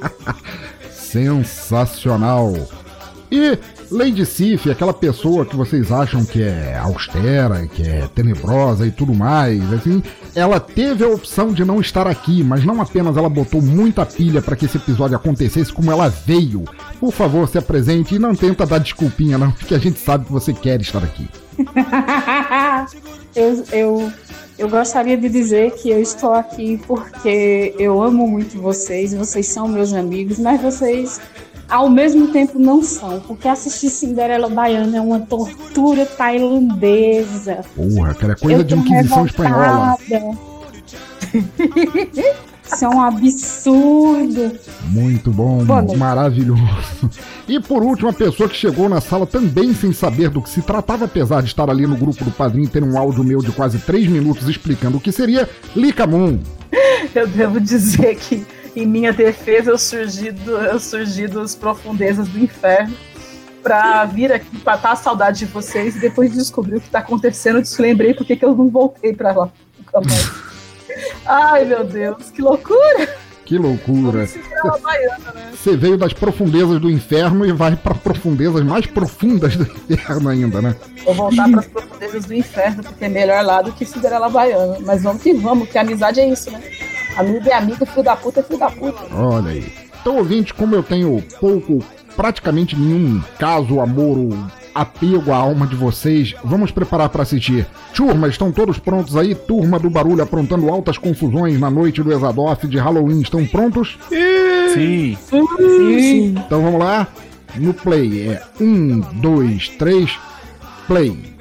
Sensacional. 0.92 2.52
E 3.32 3.60
Lady 3.90 4.26
Sif, 4.26 4.70
aquela 4.70 4.94
pessoa 4.94 5.46
que 5.46 5.56
vocês 5.56 5.92
acham 5.92 6.26
que 6.26 6.44
é 6.44 6.78
austera, 6.78 7.66
que 7.68 7.84
é 7.84 8.08
tenebrosa 8.14 8.86
e 8.86 8.92
tudo 8.92 9.14
mais, 9.14 9.62
assim, 9.72 10.04
ela 10.36 10.60
teve 10.60 11.06
a 11.06 11.08
opção 11.08 11.54
de 11.54 11.64
não 11.64 11.80
estar 11.80 12.06
aqui, 12.06 12.44
mas 12.44 12.66
não 12.66 12.82
apenas 12.82 13.16
ela 13.16 13.30
botou 13.30 13.62
muita 13.62 14.06
pilha 14.06 14.42
para 14.42 14.56
que 14.56 14.66
esse 14.66 14.78
episódio 14.78 15.16
acontecesse, 15.16 15.72
como 15.72 15.92
ela 15.92 16.10
veio. 16.10 16.66
Por 17.00 17.14
favor, 17.14 17.48
se 17.48 17.58
apresente 17.58 18.16
e 18.16 18.20
não 18.20 18.36
tenta 18.36 18.66
dar 18.66 18.80
desculpinha, 18.80 19.38
não, 19.38 19.52
porque 19.52 19.74
a 19.74 19.80
gente 19.80 20.00
sabe 20.00 20.26
que 20.26 20.32
você 20.32 20.54
quer 20.54 20.82
estar 20.82 21.04
aqui. 21.04 21.28
eu, 23.36 23.64
eu, 23.72 24.12
eu 24.58 24.70
gostaria 24.70 25.18
de 25.18 25.30
dizer 25.30 25.72
que 25.72 25.90
eu 25.90 26.02
estou 26.02 26.34
aqui 26.34 26.80
porque 26.86 27.74
eu 27.80 28.02
amo 28.02 28.28
muito 28.28 28.60
vocês, 28.60 29.14
vocês 29.14 29.48
são 29.48 29.68
meus 29.68 29.94
amigos, 29.94 30.40
mas 30.40 30.62
vocês 30.62 31.22
ao 31.70 31.90
mesmo 31.90 32.28
tempo 32.28 32.60
não 32.60 32.82
são, 32.82 33.20
porque 33.22 33.48
assistir 33.48 33.90
Cinderela 33.90 34.50
Baiana 34.50 34.98
é 34.98 35.02
uma 35.02 35.20
tortura 35.20 36.06
tailandesa. 36.06 37.60
Porra, 37.76 38.14
cara, 38.14 38.34
é 38.34 38.36
coisa 38.36 38.64
de 38.64 38.76
Inquisição 38.76 39.26
Espanhola. 39.26 39.98
Isso 42.74 42.84
é 42.84 42.90
um 42.90 43.02
absurdo. 43.02 44.52
Muito 44.90 45.32
bom, 45.32 45.64
maravilhoso. 45.98 47.10
E 47.48 47.62
por 47.62 47.82
último, 47.82 48.10
a 48.10 48.14
pessoa 48.14 48.50
que 48.50 48.56
chegou 48.56 48.90
na 48.90 49.00
sala 49.00 49.26
também 49.26 49.74
sem 49.74 49.94
saber 49.94 50.30
do 50.30 50.42
que 50.42 50.50
se 50.50 50.62
tratava, 50.62 51.06
apesar 51.06 51.42
de 51.42 51.48
estar 51.48 51.70
ali 51.70 51.88
no 51.88 51.96
grupo 51.96 52.26
do 52.26 52.32
padrinho 52.32 52.66
e 52.66 52.70
ter 52.70 52.84
um 52.84 52.98
áudio 52.98 53.24
meu 53.24 53.40
de 53.40 53.52
quase 53.52 53.80
3 53.80 54.08
minutos 54.08 54.50
explicando 54.50 54.98
o 54.98 55.00
que 55.00 55.14
seria, 55.14 55.50
Lika 55.76 56.06
Moon. 56.06 56.40
Eu 57.16 57.28
devo 57.28 57.60
dizer 57.60 58.16
que 58.18 58.46
em 58.78 58.86
minha 58.86 59.12
defesa, 59.12 59.72
eu 59.72 59.78
surgi, 59.78 60.32
do, 60.32 60.52
eu 60.52 60.80
surgi 60.80 61.28
das 61.28 61.56
profundezas 61.56 62.28
do 62.28 62.40
inferno 62.40 62.96
pra 63.64 64.06
vir 64.06 64.32
aqui 64.32 64.48
matar 64.66 64.94
a 64.94 64.96
saudade 64.96 65.40
de 65.40 65.46
vocês 65.46 65.96
e 65.96 66.00
depois 66.00 66.32
de 66.32 66.38
descobrir 66.38 66.78
o 66.78 66.82
que 66.82 66.90
tá 66.90 67.00
acontecendo, 67.00 67.58
eu 67.58 67.62
deslembrei 67.62 68.14
porque 68.14 68.36
que 68.36 68.46
eu 68.46 68.56
não 68.56 68.70
voltei 68.70 69.14
pra 69.14 69.34
lá. 69.34 69.50
Ai, 71.26 71.66
meu 71.66 71.84
Deus, 71.84 72.30
que 72.32 72.42
loucura! 72.42 73.10
Que 73.46 73.58
loucura! 73.58 74.24
Né? 74.24 75.52
Você 75.52 75.78
veio 75.78 75.98
das 75.98 76.12
profundezas 76.12 76.80
do 76.80 76.90
inferno 76.90 77.46
e 77.46 77.52
vai 77.54 77.76
para 77.76 77.96
profundezas 77.96 78.62
mais 78.64 78.86
profundas 78.86 79.56
do 79.56 79.64
inferno 79.90 80.30
ainda, 80.30 80.62
né? 80.62 80.76
Vou 81.06 81.14
voltar 81.14 81.50
para 81.50 81.60
as 81.62 81.68
profundezas 81.68 82.26
do 82.26 82.34
inferno, 82.34 82.84
porque 82.84 83.06
é 83.06 83.10
melhor 83.10 83.44
lá 83.46 83.62
do 83.62 83.72
que 83.72 83.86
Cinderela 83.86 84.30
Baiana. 84.30 84.78
Mas 84.82 85.02
vamos 85.02 85.24
que 85.24 85.34
vamos, 85.34 85.70
que 85.70 85.78
a 85.78 85.82
amizade 85.82 86.20
é 86.20 86.28
isso, 86.28 86.52
né? 86.52 86.62
Amigo 87.18 87.50
é 87.50 87.54
amigo, 87.54 87.86
filho 87.86 88.04
da 88.04 88.16
puta 88.16 88.40
é 88.40 88.44
filho 88.44 88.60
da 88.60 88.70
puta. 88.70 89.16
Olha 89.16 89.52
aí. 89.52 89.74
Então, 90.00 90.18
ouvinte, 90.18 90.54
como 90.54 90.76
eu 90.76 90.84
tenho 90.84 91.22
pouco, 91.40 91.84
praticamente 92.16 92.76
nenhum 92.76 93.22
caso, 93.40 93.80
amor 93.80 94.18
ou 94.18 94.38
apego 94.74 95.32
à 95.32 95.38
alma 95.38 95.66
de 95.66 95.76
vocês, 95.76 96.36
vamos 96.44 96.70
preparar 96.70 97.10
para 97.10 97.24
assistir. 97.24 97.66
Turma, 97.96 98.28
estão 98.28 98.52
todos 98.52 98.78
prontos 98.78 99.18
aí? 99.18 99.34
Turma 99.34 99.80
do 99.80 99.90
barulho 99.90 100.22
aprontando 100.22 100.70
altas 100.70 101.00
confusões 101.00 101.60
na 101.60 101.70
noite 101.72 102.04
do 102.04 102.14
Exadoff 102.14 102.68
de 102.68 102.78
Halloween, 102.78 103.22
estão 103.22 103.46
prontos? 103.46 103.98
Sim. 104.10 105.18
Sim. 105.28 105.48
Sim. 105.58 106.36
Então 106.46 106.62
vamos 106.62 106.80
lá. 106.80 107.08
No 107.56 107.74
play 107.74 108.30
é 108.30 108.44
um, 108.62 109.00
dois, 109.16 109.70
três, 109.70 110.18
play. 110.86 111.37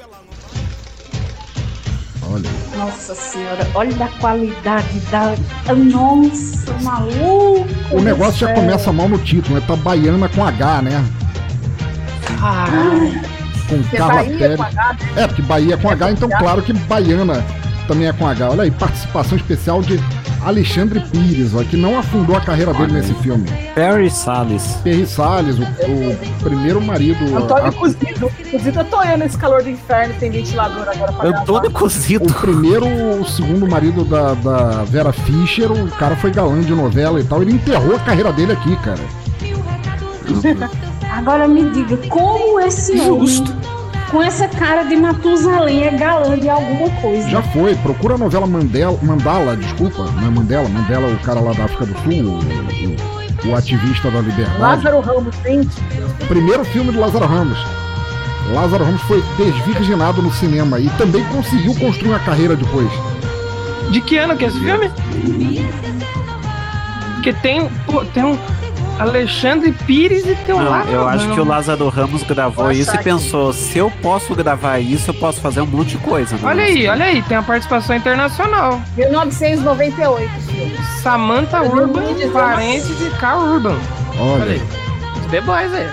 Olha. 2.28 2.50
Nossa 2.76 3.14
senhora, 3.14 3.68
olha 3.74 4.04
a 4.04 4.08
qualidade 4.20 5.00
da. 5.10 5.34
Nossa, 5.74 6.72
maluco! 6.82 7.66
O 7.90 8.00
negócio 8.00 8.46
já 8.46 8.54
começa 8.54 8.92
mal 8.92 9.08
no 9.08 9.18
título, 9.18 9.56
né? 9.56 9.64
Tá 9.66 9.76
baiana 9.76 10.28
com 10.28 10.44
H, 10.44 10.82
né? 10.82 11.04
Ah, 12.42 12.66
com 13.68 13.82
Carla 13.96 14.24
Pérez. 14.24 14.58
Né? 14.58 14.96
É, 15.16 15.26
porque 15.26 15.42
Bahia 15.42 15.74
é 15.74 15.76
com 15.76 15.88
H, 15.88 16.10
então 16.12 16.28
claro 16.28 16.62
que 16.62 16.72
baiana 16.72 17.44
também 17.86 18.08
é 18.08 18.12
com 18.12 18.26
H. 18.26 18.50
Olha 18.50 18.62
aí, 18.64 18.70
participação 18.70 19.36
especial 19.36 19.80
de 19.82 20.00
Alexandre 20.46 21.00
Pires, 21.00 21.52
ó, 21.56 21.64
que 21.64 21.76
não 21.76 21.98
afundou 21.98 22.36
a 22.36 22.40
carreira 22.40 22.72
dele 22.72 22.92
nesse 22.92 23.12
filme. 23.14 23.44
Perry 23.74 24.08
Salles. 24.08 24.78
Perry 24.84 25.04
Salles, 25.04 25.58
o, 25.58 25.62
o 25.62 26.16
primeiro 26.40 26.80
marido. 26.80 27.36
Antônio 27.36 27.66
a... 27.66 27.72
Cozido. 27.72 28.30
Cozido 28.52 28.78
eu 28.78 28.84
tô 28.84 29.02
eu 29.02 29.18
nesse 29.18 29.36
calor 29.36 29.64
do 29.64 29.70
inferno, 29.70 30.14
tem 30.20 30.30
ventilador 30.30 30.88
agora 30.88 31.12
pra 31.12 31.28
Antônio 31.30 31.70
Cozido. 31.72 32.30
O 32.30 32.32
primeiro, 32.32 32.86
o 32.86 33.26
segundo 33.26 33.68
marido 33.68 34.04
da, 34.04 34.34
da 34.34 34.84
Vera 34.84 35.12
Fischer, 35.12 35.72
o 35.72 35.90
cara 35.96 36.14
foi 36.14 36.30
galã 36.30 36.60
de 36.60 36.72
novela 36.72 37.20
e 37.20 37.24
tal. 37.24 37.42
Ele 37.42 37.52
enterrou 37.52 37.96
a 37.96 37.98
carreira 37.98 38.32
dele 38.32 38.52
aqui, 38.52 38.76
cara. 38.76 39.00
Agora 41.10 41.48
me 41.48 41.70
diga, 41.70 41.96
como 42.08 42.60
esse 42.60 42.96
Justo. 42.98 43.50
homem 43.50 43.75
com 44.10 44.22
essa 44.22 44.48
cara 44.48 44.84
de 44.84 44.96
Matusalém 44.96 45.84
é 45.84 45.90
galã 45.90 46.38
de 46.38 46.48
alguma 46.48 46.90
coisa. 47.00 47.28
Já 47.28 47.42
foi, 47.42 47.74
procura 47.76 48.14
a 48.14 48.18
novela 48.18 48.46
Mandela, 48.46 48.98
Mandala, 49.02 49.56
desculpa, 49.56 50.04
não 50.04 50.26
é 50.26 50.30
Mandela, 50.30 50.68
Mandela, 50.68 51.08
o 51.08 51.18
cara 51.18 51.40
lá 51.40 51.52
da 51.52 51.64
África 51.64 51.86
do 51.86 51.94
Sul, 52.00 52.40
o, 53.44 53.48
o, 53.48 53.50
o 53.50 53.56
ativista 53.56 54.10
da 54.10 54.20
liberdade. 54.20 54.60
Lázaro 54.60 55.00
Ramos, 55.00 55.34
gente. 55.44 55.76
Primeiro 56.28 56.64
filme 56.64 56.92
de 56.92 56.98
Lázaro 56.98 57.26
Ramos. 57.26 57.58
Lázaro 58.52 58.84
Ramos 58.84 59.02
foi 59.02 59.22
desvirginado 59.36 60.22
no 60.22 60.32
cinema 60.32 60.78
e 60.78 60.88
também 60.90 61.24
conseguiu 61.24 61.74
construir 61.74 62.10
uma 62.10 62.20
carreira 62.20 62.54
depois. 62.54 62.90
De 63.90 64.00
que 64.00 64.16
ano 64.16 64.36
que 64.36 64.44
é 64.44 64.48
esse 64.48 64.58
filme? 64.60 64.90
Porque 67.14 67.32
tem, 67.34 67.68
pô, 67.86 68.04
tem 68.04 68.24
um 68.24 68.38
Alexandre 68.98 69.72
Pires 69.72 70.26
e 70.26 70.34
teu 70.46 70.58
Não, 70.58 70.84
Eu 70.88 71.06
acho 71.06 71.28
que 71.30 71.40
o 71.40 71.44
Lázaro 71.44 71.88
Ramos 71.88 72.22
gravou 72.22 72.70
isso 72.72 72.94
e 72.94 72.98
pensou: 73.02 73.52
se 73.52 73.78
eu 73.78 73.90
posso 74.02 74.34
gravar 74.34 74.78
isso, 74.78 75.10
eu 75.10 75.14
posso 75.14 75.40
fazer 75.40 75.60
um 75.60 75.66
monte 75.66 75.90
de 75.90 75.98
coisa. 75.98 76.34
Né? 76.36 76.42
Olha 76.44 76.64
aí, 76.64 76.88
olha 76.88 77.04
aí, 77.04 77.22
tem 77.22 77.36
a 77.36 77.42
participação 77.42 77.94
internacional. 77.94 78.80
1998, 78.96 80.30
filho. 80.42 80.76
Samantha 81.02 81.62
Urban, 81.62 82.02
parente 82.32 82.94
de 82.94 83.10
Carl 83.18 83.42
Urban. 83.42 83.76
Olha, 84.18 84.42
olha 84.42 84.52
aí. 84.52 84.62
The 85.30 85.40
Boys 85.42 85.74
aí. 85.74 85.88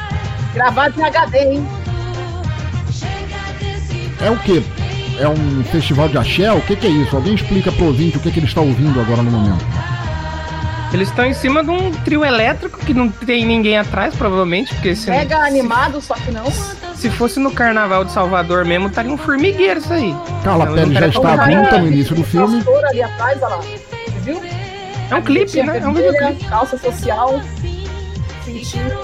Gravado 0.53 0.99
em 0.99 1.03
HD, 1.03 1.37
hein? 1.39 1.67
É 4.21 4.31
o 4.31 4.37
quê? 4.37 4.63
É 5.19 5.27
um 5.27 5.63
festival 5.65 6.07
de 6.07 6.17
axé? 6.17 6.51
O 6.51 6.61
que, 6.61 6.75
que 6.75 6.87
é 6.87 6.89
isso? 6.89 7.15
Alguém 7.15 7.35
explica 7.35 7.71
pro 7.71 7.85
ouvinte 7.85 8.17
o 8.17 8.19
que, 8.19 8.31
que 8.31 8.39
ele 8.39 8.47
está 8.47 8.61
ouvindo 8.61 8.99
agora 8.99 9.21
no 9.21 9.31
momento. 9.31 9.65
Eles 10.93 11.09
estão 11.09 11.25
em 11.25 11.33
cima 11.33 11.63
de 11.63 11.71
um 11.71 11.91
trio 11.91 12.23
elétrico 12.23 12.77
que 12.77 12.93
não 12.93 13.09
tem 13.09 13.45
ninguém 13.45 13.77
atrás, 13.79 14.13
provavelmente, 14.15 14.73
porque 14.75 14.95
se 14.95 15.09
Mega 15.09 15.39
não, 15.39 15.45
animado, 15.45 15.99
só 15.99 16.13
que 16.13 16.29
não. 16.29 16.45
Se 16.95 17.09
fosse 17.09 17.39
no 17.39 17.51
Carnaval 17.51 18.05
de 18.05 18.11
Salvador 18.11 18.63
mesmo, 18.63 18.87
estaria 18.87 19.11
um 19.11 19.17
formigueiro 19.17 19.79
isso 19.79 19.91
aí. 19.91 20.15
Carla 20.43 20.67
Pérez 20.67 20.93
já 20.93 21.07
está 21.07 21.33
adulta 21.33 21.77
no 21.79 21.87
início 21.87 22.15
do 22.15 22.23
filme. 22.23 22.63
Ali 22.89 23.01
atrás, 23.01 23.41
olha 23.41 23.55
lá. 23.55 23.63
Viu? 24.21 24.39
É 25.09 25.15
um 25.15 25.21
clipe, 25.23 25.63
né? 25.63 25.79
É 25.79 25.87
um 25.87 25.93
videoclipe. 25.93 26.45
Calça 26.45 26.77
social. 26.77 27.41
Sentindo. 28.45 28.95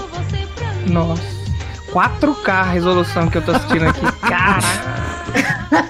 Nossa. 0.86 1.22
4K 1.92 2.48
a 2.48 2.62
resolução 2.62 3.28
que 3.28 3.38
eu 3.38 3.42
tô 3.42 3.50
assistindo 3.50 3.88
aqui. 3.88 4.00
Caralho. 4.22 5.00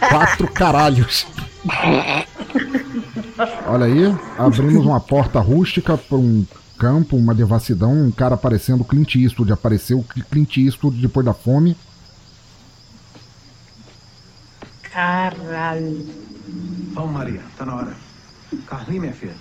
Quatro 0.08 0.48
caralhos. 0.48 1.26
Olha 3.66 3.86
aí, 3.86 4.04
abrimos 4.38 4.84
uma 4.84 5.00
porta 5.00 5.40
rústica 5.40 5.96
para 5.96 6.18
um 6.18 6.46
campo, 6.78 7.16
uma 7.16 7.34
devassidão, 7.34 7.92
um 7.92 8.10
cara 8.10 8.34
aparecendo 8.34 8.84
Clint 8.84 9.14
Eastwood. 9.14 9.52
Apareceu 9.52 10.04
Clint 10.30 10.56
Eastwood 10.58 11.00
depois 11.00 11.24
da 11.24 11.32
fome. 11.32 11.76
Caralho. 14.82 16.06
Vamos, 16.92 17.12
Maria, 17.12 17.40
tá 17.56 17.64
na 17.64 17.76
hora. 17.76 17.96
Carlinha, 18.66 19.00
minha 19.00 19.12
filha. 19.12 19.34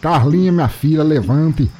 Carlinha, 0.00 0.52
minha 0.52 0.68
filha, 0.68 1.02
levante. 1.02 1.70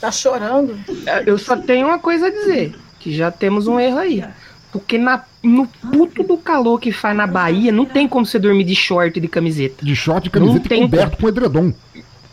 Tá 0.00 0.10
chorando? 0.10 0.78
Eu 1.26 1.38
só 1.38 1.56
tenho 1.56 1.86
uma 1.86 1.98
coisa 1.98 2.26
a 2.26 2.30
dizer, 2.30 2.76
que 2.98 3.14
já 3.14 3.30
temos 3.30 3.66
um 3.66 3.80
erro 3.80 3.98
aí. 3.98 4.24
Porque 4.72 4.96
na, 4.96 5.22
no 5.42 5.66
puto 5.66 6.22
do 6.22 6.38
calor 6.38 6.80
que 6.80 6.90
faz 6.90 7.14
na 7.14 7.26
Bahia, 7.26 7.70
não 7.70 7.84
tem 7.84 8.08
como 8.08 8.24
você 8.24 8.38
dormir 8.38 8.64
de 8.64 8.74
short 8.74 9.18
e 9.18 9.20
de 9.20 9.28
camiseta. 9.28 9.84
De 9.84 9.94
short 9.94 10.26
e 10.26 10.30
camiseta 10.30 10.68
não 10.70 10.78
e 10.78 10.80
coberto 10.80 11.10
como. 11.10 11.20
com 11.20 11.28
edredom. 11.28 11.74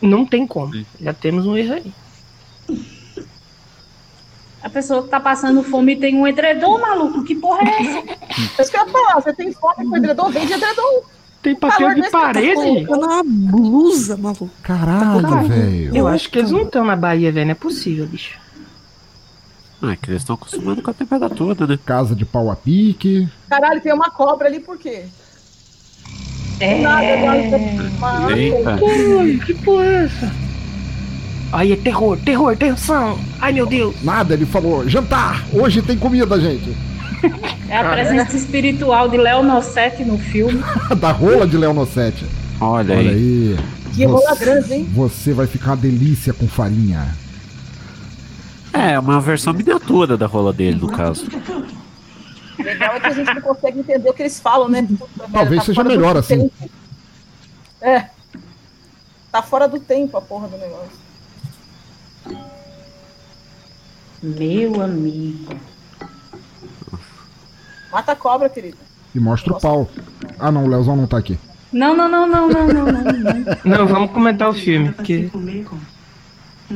Não 0.02 0.26
tem 0.26 0.48
como. 0.48 0.74
Já 1.02 1.14
temos 1.14 1.46
um 1.46 1.58
erro 1.58 1.74
aí. 1.74 1.94
A 4.64 4.70
pessoa 4.70 5.04
que 5.04 5.10
tá 5.10 5.20
passando 5.20 5.62
fome 5.64 5.98
tem 5.98 6.16
um 6.16 6.26
edredom, 6.26 6.80
maluco. 6.80 7.24
Que 7.26 7.36
porra 7.36 7.62
é 7.64 7.82
essa? 7.82 8.62
Isso 8.62 8.72
que 8.72 8.78
eu 8.78 8.86
ia 8.86 8.92
falar. 8.92 9.16
Você 9.16 9.34
tem 9.34 9.52
fome 9.52 9.88
com 9.88 9.98
edredom? 9.98 10.30
Vem 10.30 10.46
de 10.46 10.54
edredom. 10.54 11.04
Tem 11.42 11.56
papel 11.56 11.96
de 11.96 12.10
parede? 12.10 12.86
Tá 12.86 12.98
na 12.98 13.24
blusa, 13.26 14.18
maluco. 14.18 14.50
Caralho, 14.62 15.22
tá 15.22 15.42
velho. 15.44 15.96
Eu 15.96 16.08
acho 16.08 16.30
que 16.30 16.40
eles 16.40 16.52
não 16.52 16.64
estão 16.64 16.86
na 16.86 16.96
Bahia, 16.96 17.32
velho. 17.32 17.48
Não 17.48 17.52
é 17.52 17.56
possível, 17.56 18.06
bicho. 18.06 18.38
Ah, 19.82 19.92
é 19.92 19.96
que 19.96 20.10
eles 20.10 20.22
estão 20.22 20.36
acostumando 20.36 20.82
com 20.82 20.92
a 20.92 20.94
temperatura, 20.94 21.66
né? 21.66 21.80
Casa 21.86 22.14
de 22.14 22.26
pau 22.26 22.52
a 22.52 22.56
pique. 22.56 23.28
Caralho, 23.50 23.80
tem 23.80 23.94
uma 23.94 24.10
cobra 24.10 24.48
ali 24.48 24.60
por 24.60 24.78
quê? 24.78 25.06
É. 26.60 26.82
Nada, 26.82 27.16
nada. 28.02 28.38
Eita. 28.38 28.78
Que 29.46 29.54
porra 29.54 29.86
é 29.86 30.04
essa? 30.04 30.32
Aí 31.52 31.72
é 31.72 31.76
terror, 31.76 32.18
terror, 32.18 32.56
tensão. 32.58 33.18
Ai 33.40 33.54
meu 33.54 33.66
Deus. 33.66 34.04
Nada, 34.04 34.34
ele 34.34 34.46
falou, 34.46 34.88
jantar, 34.88 35.46
hoje 35.54 35.82
tem 35.82 35.98
comida, 35.98 36.40
gente. 36.40 36.76
É 37.70 37.78
a 37.78 37.92
presença 37.92 38.36
espiritual 38.36 39.10
de 39.10 39.18
Leonossete 39.18 40.04
no 40.04 40.18
filme. 40.18 40.62
da 41.00 41.12
rola 41.12 41.48
de 41.48 41.58
Leonossete. 41.58 42.26
Olha, 42.60 42.96
Olha 42.96 43.10
aí. 43.12 43.56
aí. 43.58 43.58
Que 43.94 44.06
rola 44.06 44.36
grande, 44.36 44.74
hein? 44.74 44.88
Você 44.94 45.34
vai 45.34 45.48
ficar 45.48 45.72
uma 45.72 45.78
delícia 45.78 46.34
com 46.34 46.48
farinha. 46.48 47.08
É, 48.74 49.00
uma 49.00 49.20
versão 49.20 49.54
miniatura 49.54 50.16
da 50.18 50.26
rola 50.28 50.54
dele, 50.54 50.78
no 50.80 50.88
caso. 50.92 51.26
O 52.58 52.64
legal 52.64 52.96
é 52.96 53.00
que 53.00 53.08
a 53.08 53.12
gente 53.12 53.34
não 53.34 53.42
consegue 53.42 53.80
entender 53.80 54.10
o 54.10 54.14
que 54.14 54.22
eles 54.22 54.40
falam, 54.40 54.70
né? 54.70 54.88
Talvez 55.32 55.62
Tá 55.62 55.66
seja 55.66 55.84
melhor 55.84 56.18
assim. 56.18 56.50
tempo. 56.50 56.70
É. 57.82 58.10
Tá 59.32 59.42
fora 59.42 59.68
do 59.68 59.80
tempo 59.80 60.18
a 60.18 60.22
porra 60.22 60.48
do 60.48 60.58
negócio. 60.58 61.00
Meu 64.22 64.82
amigo. 64.82 65.56
Mata 67.92 68.12
a 68.12 68.16
cobra, 68.16 68.50
querido. 68.50 68.78
E 69.16 69.20
mostra 69.20 69.54
o 69.54 69.60
pau. 69.60 69.90
Ah 70.38 70.52
não, 70.52 70.66
o 70.66 70.68
Leozão 70.68 70.96
não 70.96 71.08
tá 71.08 71.18
aqui. 71.18 71.40
Não, 71.72 71.96
não, 71.96 72.10
não, 72.10 72.28
não, 72.28 72.48
não, 72.50 72.68
não, 72.68 72.86
não, 72.86 73.02
não. 73.04 73.58
Não, 73.64 73.88
vamos 73.88 74.12
comentar 74.12 74.50
o 74.50 74.54
filme. 74.54 74.94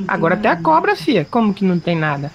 Agora 0.07 0.35
até 0.35 0.49
a 0.49 0.55
cobra, 0.57 0.95
fia. 0.95 1.25
Como 1.25 1.53
que 1.53 1.63
não 1.65 1.79
tem 1.79 1.95
nada? 1.97 2.31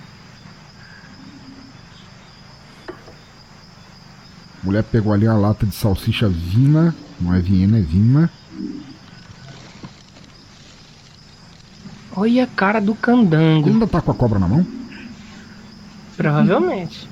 A 4.63 4.67
mulher 4.67 4.83
pegou 4.85 5.13
ali 5.13 5.27
a 5.27 5.35
lata 5.35 5.65
de 5.67 5.75
salsicha 5.75 6.29
Vina. 6.29 6.95
Não 7.21 7.35
é 7.35 7.41
Viena, 7.41 7.79
é 7.79 7.81
Vina. 7.83 8.31
Olha 12.17 12.45
a 12.45 12.47
cara 12.47 12.81
do 12.81 12.93
Ele 12.93 12.99
candango. 13.01 13.69
ainda 13.69 13.87
tá 13.87 14.01
com 14.01 14.11
a 14.11 14.15
cobra 14.15 14.39
na 14.39 14.49
mão? 14.49 14.67
Provavelmente. 16.17 17.09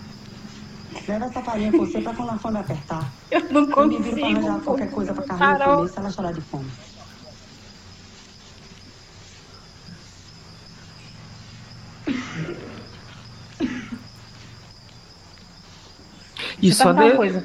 Farinha 1.44 1.70
com 1.70 1.78
você 1.86 2.00
pra 2.00 2.12
quando 2.12 2.30
a 2.30 2.38
fome 2.38 2.58
apertar. 2.58 3.12
Eu 3.30 3.40
não 3.52 3.70
Eu 3.70 3.86
me 3.86 3.98
viro 4.02 4.16
pra 4.16 4.26
arranjar 4.26 4.42
consigo. 4.42 4.60
qualquer 4.64 4.90
coisa 4.90 5.14
pra 5.14 5.22
Carol. 5.24 5.76
comer 5.76 5.88
se 5.88 5.98
ela 5.98 6.10
chorar 6.10 6.32
de 6.32 6.40
fome. 6.40 6.66
E 16.60 16.72
só 16.72 16.92
de 16.92 17.10
coisa. 17.12 17.44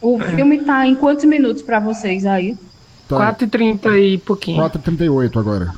O 0.00 0.18
filme 0.18 0.64
tá 0.64 0.86
em 0.86 0.94
quantos 0.94 1.24
minutos 1.24 1.62
pra 1.62 1.78
vocês 1.80 2.26
aí? 2.26 2.56
Tá 3.08 3.34
4h30 3.34 3.98
e 3.98 4.18
pouquinho. 4.18 4.62
4h38 4.62 5.38
agora. 5.38 5.74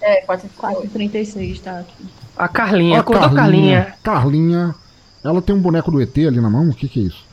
É, 0.00 0.22
4 0.22 0.48
4h36 0.58 1.60
tá 1.60 1.78
aqui. 1.80 2.04
A 2.36 2.48
Carlinha, 2.48 2.96
Ó, 2.96 3.00
acordou 3.00 3.30
Carlinha. 3.30 3.94
Carlinha. 4.02 4.74
Ela 5.22 5.40
tem 5.40 5.54
um 5.54 5.60
boneco 5.60 5.90
do 5.90 6.00
ET 6.00 6.16
ali 6.18 6.40
na 6.40 6.50
mão? 6.50 6.68
O 6.68 6.74
que 6.74 6.88
que 6.88 7.00
é 7.00 7.02
isso? 7.04 7.24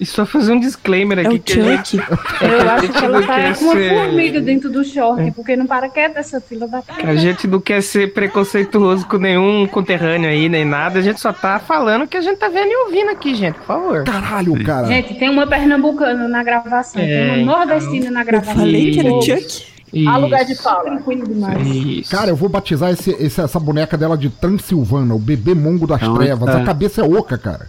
E 0.00 0.06
só 0.06 0.26
fazer 0.26 0.52
um 0.52 0.58
disclaimer 0.58 1.18
É 1.18 1.20
aqui 1.26 1.36
o 1.36 1.38
que 1.40 1.60
a 1.60 1.62
gente, 1.62 1.96
Chuck. 1.96 2.12
Eu 2.42 2.70
acho 2.70 2.88
que 2.92 3.04
ela 3.04 3.22
tá 3.24 3.54
com 3.54 3.64
uma 3.66 3.74
formiga 4.04 4.40
dentro 4.40 4.68
do 4.70 4.82
short, 4.84 5.30
porque 5.32 5.54
não 5.54 5.66
para 5.66 5.88
quieta 5.88 6.18
essa 6.18 6.40
fila 6.40 6.66
da 6.66 6.82
que 6.82 7.06
a 7.06 7.14
gente 7.14 7.46
não 7.46 7.60
quer 7.60 7.80
ser 7.82 8.12
preconceituoso 8.12 9.06
com 9.06 9.18
nenhum 9.18 9.66
conterrâneo 9.66 10.28
aí, 10.28 10.48
nem 10.48 10.64
nada. 10.64 10.98
A 10.98 11.02
gente 11.02 11.20
só 11.20 11.32
tá 11.32 11.58
falando 11.60 12.02
o 12.02 12.08
que 12.08 12.16
a 12.16 12.20
gente 12.20 12.38
tá 12.38 12.48
vendo 12.48 12.68
e 12.70 12.76
ouvindo 12.86 13.10
aqui, 13.10 13.34
gente, 13.34 13.54
por 13.56 13.64
favor. 13.66 14.04
Caralho, 14.04 14.64
cara. 14.64 14.86
Gente, 14.88 15.14
tem 15.14 15.28
uma 15.28 15.46
pernambucana 15.46 16.26
na 16.26 16.42
gravação, 16.42 17.00
É, 17.00 17.06
tem 17.34 17.44
uma 17.44 17.56
nordestina 17.56 18.10
na 18.10 18.22
Eu 18.22 18.26
gravação. 18.26 18.54
falei 18.56 18.90
que 18.90 18.98
era 19.00 19.12
o 19.12 19.22
Chuck. 19.22 19.72
Há 20.08 20.16
lugar 20.16 20.44
de 20.46 20.52
Isso, 20.54 20.62
fala. 20.62 20.84
Tranquilo 20.84 21.28
demais. 21.28 21.66
Isso. 21.66 22.10
Cara, 22.10 22.30
eu 22.30 22.36
vou 22.36 22.48
batizar 22.48 22.90
esse, 22.90 23.10
esse- 23.20 23.40
essa 23.42 23.60
boneca 23.60 23.96
dela 23.96 24.16
de 24.16 24.30
Transilvana, 24.30 25.14
o 25.14 25.18
bebê 25.18 25.54
mongo 25.54 25.86
das 25.86 26.00
Então, 26.00 26.14
trevas. 26.16 26.50
tá. 26.50 26.62
A 26.62 26.64
cabeça 26.64 27.02
é 27.02 27.04
oca, 27.04 27.36
cara. 27.36 27.68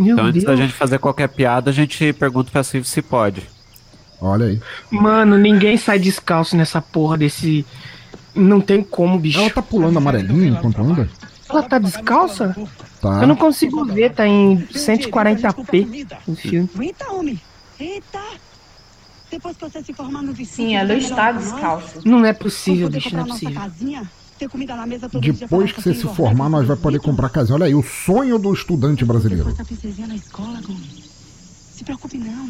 Meu 0.00 0.14
Então, 0.14 0.24
antes 0.26 0.44
Deus. 0.44 0.56
da 0.56 0.62
gente 0.64 0.72
fazer 0.72 0.98
qualquer 0.98 1.28
piada, 1.28 1.70
a 1.70 1.72
gente 1.74 2.12
pergunta 2.14 2.50
pra 2.50 2.64
Silvio 2.64 2.88
se 2.88 3.02
pode. 3.02 3.42
Olha 4.18 4.46
aí. 4.46 4.60
Mano, 4.90 5.36
ninguém 5.36 5.76
sai 5.76 5.98
descalço 5.98 6.56
nessa 6.56 6.80
porra 6.80 7.18
desse. 7.18 7.66
Não 8.34 8.60
tem 8.60 8.82
como, 8.82 9.18
bicho. 9.18 9.38
Ela 9.38 9.50
tá 9.50 9.60
pulando 9.60 9.98
amarelinho 9.98 10.54
enquanto 10.54 10.80
anda? 10.80 11.08
Ela 11.48 11.62
tá 11.62 11.78
descalça? 11.78 12.56
Tá. 13.00 13.20
Eu 13.22 13.26
não 13.26 13.36
consigo 13.36 13.84
ver, 13.84 14.12
tá 14.12 14.26
em 14.26 14.56
140p 14.72 16.06
o 16.26 16.34
filme. 16.34 16.68
Aguenta, 16.74 17.12
homem. 17.12 17.40
Eita. 17.78 18.20
Depois 19.30 19.56
que 19.56 19.64
você 19.68 19.82
se 19.82 19.92
formar 19.92 20.22
no 20.22 20.32
vizinho. 20.32 20.70
Sim, 20.70 20.76
ela 20.76 20.94
está 20.94 21.32
descalça. 21.32 22.00
Não 22.04 22.24
é 22.24 22.32
possível, 22.32 22.88
bicho, 22.88 23.14
não 23.14 23.24
é 23.24 23.26
possível. 23.26 23.60
Ter 24.40 24.48
comida 24.48 24.74
na 24.74 24.86
mesa 24.86 25.08
todo 25.08 25.20
dia 25.20 25.32
Depois 25.34 25.70
pra 25.70 25.82
que 25.82 25.88
você 25.90 25.94
se 25.94 26.14
formar, 26.14 26.48
nós 26.48 26.66
vai 26.66 26.76
poder 26.76 26.98
comprar 26.98 27.28
casinha. 27.28 27.54
Olha 27.56 27.66
aí, 27.66 27.74
o 27.74 27.82
sonho 27.82 28.38
do 28.38 28.52
estudante 28.52 29.04
brasileiro. 29.04 29.54
Na 30.08 30.14
escola. 30.16 30.58
Se 31.74 31.84
preocupe 31.84 32.16
não. 32.16 32.48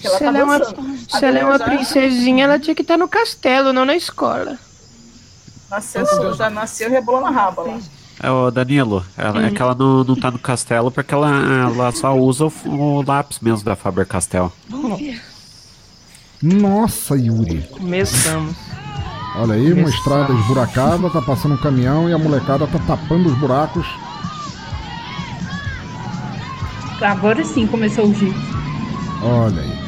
Que 0.00 0.06
ela 0.06 0.16
Se 0.16 0.24
tá 0.24 0.26
ela 0.26 0.38
é 0.38 0.44
uma-. 0.44 0.64
Se 0.64 1.24
ela 1.24 1.38
é 1.38 1.44
uma 1.44 1.58
princesinha, 1.58 2.44
ela 2.44 2.58
tinha 2.58 2.74
que 2.74 2.82
estar 2.82 2.96
no 2.96 3.06
castelo, 3.06 3.72
não 3.72 3.84
na 3.84 3.94
escola. 3.94 4.58
Nasceu, 5.70 6.06
já 6.34 6.48
nasceu 6.48 6.88
rebolando 6.90 7.26
a 7.26 7.30
raba 7.30 7.62
lá. 7.62 7.78
É, 8.22 8.30
o 8.30 8.50
Danilo, 8.50 9.04
ela- 9.16 9.46
é 9.46 9.50
que 9.50 9.60
ela 9.60 9.74
não, 9.74 10.02
não 10.04 10.16
tá 10.16 10.30
no 10.30 10.38
castelo 10.38 10.90
porque 10.90 11.12
ela, 11.12 11.28
ela 11.28 11.92
só 11.92 12.16
usa 12.16 12.46
o, 12.46 12.52
o 12.70 13.02
lápis 13.02 13.40
mesmo 13.40 13.62
da 13.62 13.76
Faber-Castell. 13.76 14.50
Vamos 14.70 14.98
ver. 14.98 15.20
Nossa, 16.42 17.14
Yuri. 17.14 17.62
Começamos. 17.72 18.56
Olha 19.38 19.54
aí, 19.54 19.72
uma 19.72 19.88
estrada 19.88 20.32
esburacada, 20.32 21.10
tá 21.10 21.20
passando 21.20 21.54
um 21.54 21.58
caminhão 21.58 22.08
e 22.08 22.12
a 22.12 22.18
molecada 22.18 22.66
tá 22.66 22.78
tapando 22.86 23.28
os 23.28 23.38
buracos. 23.38 23.86
Agora 27.02 27.44
sim 27.44 27.66
começou 27.66 28.06
o 28.06 28.14
jeito. 28.14 28.38
Olha 29.22 29.60
aí. 29.60 29.86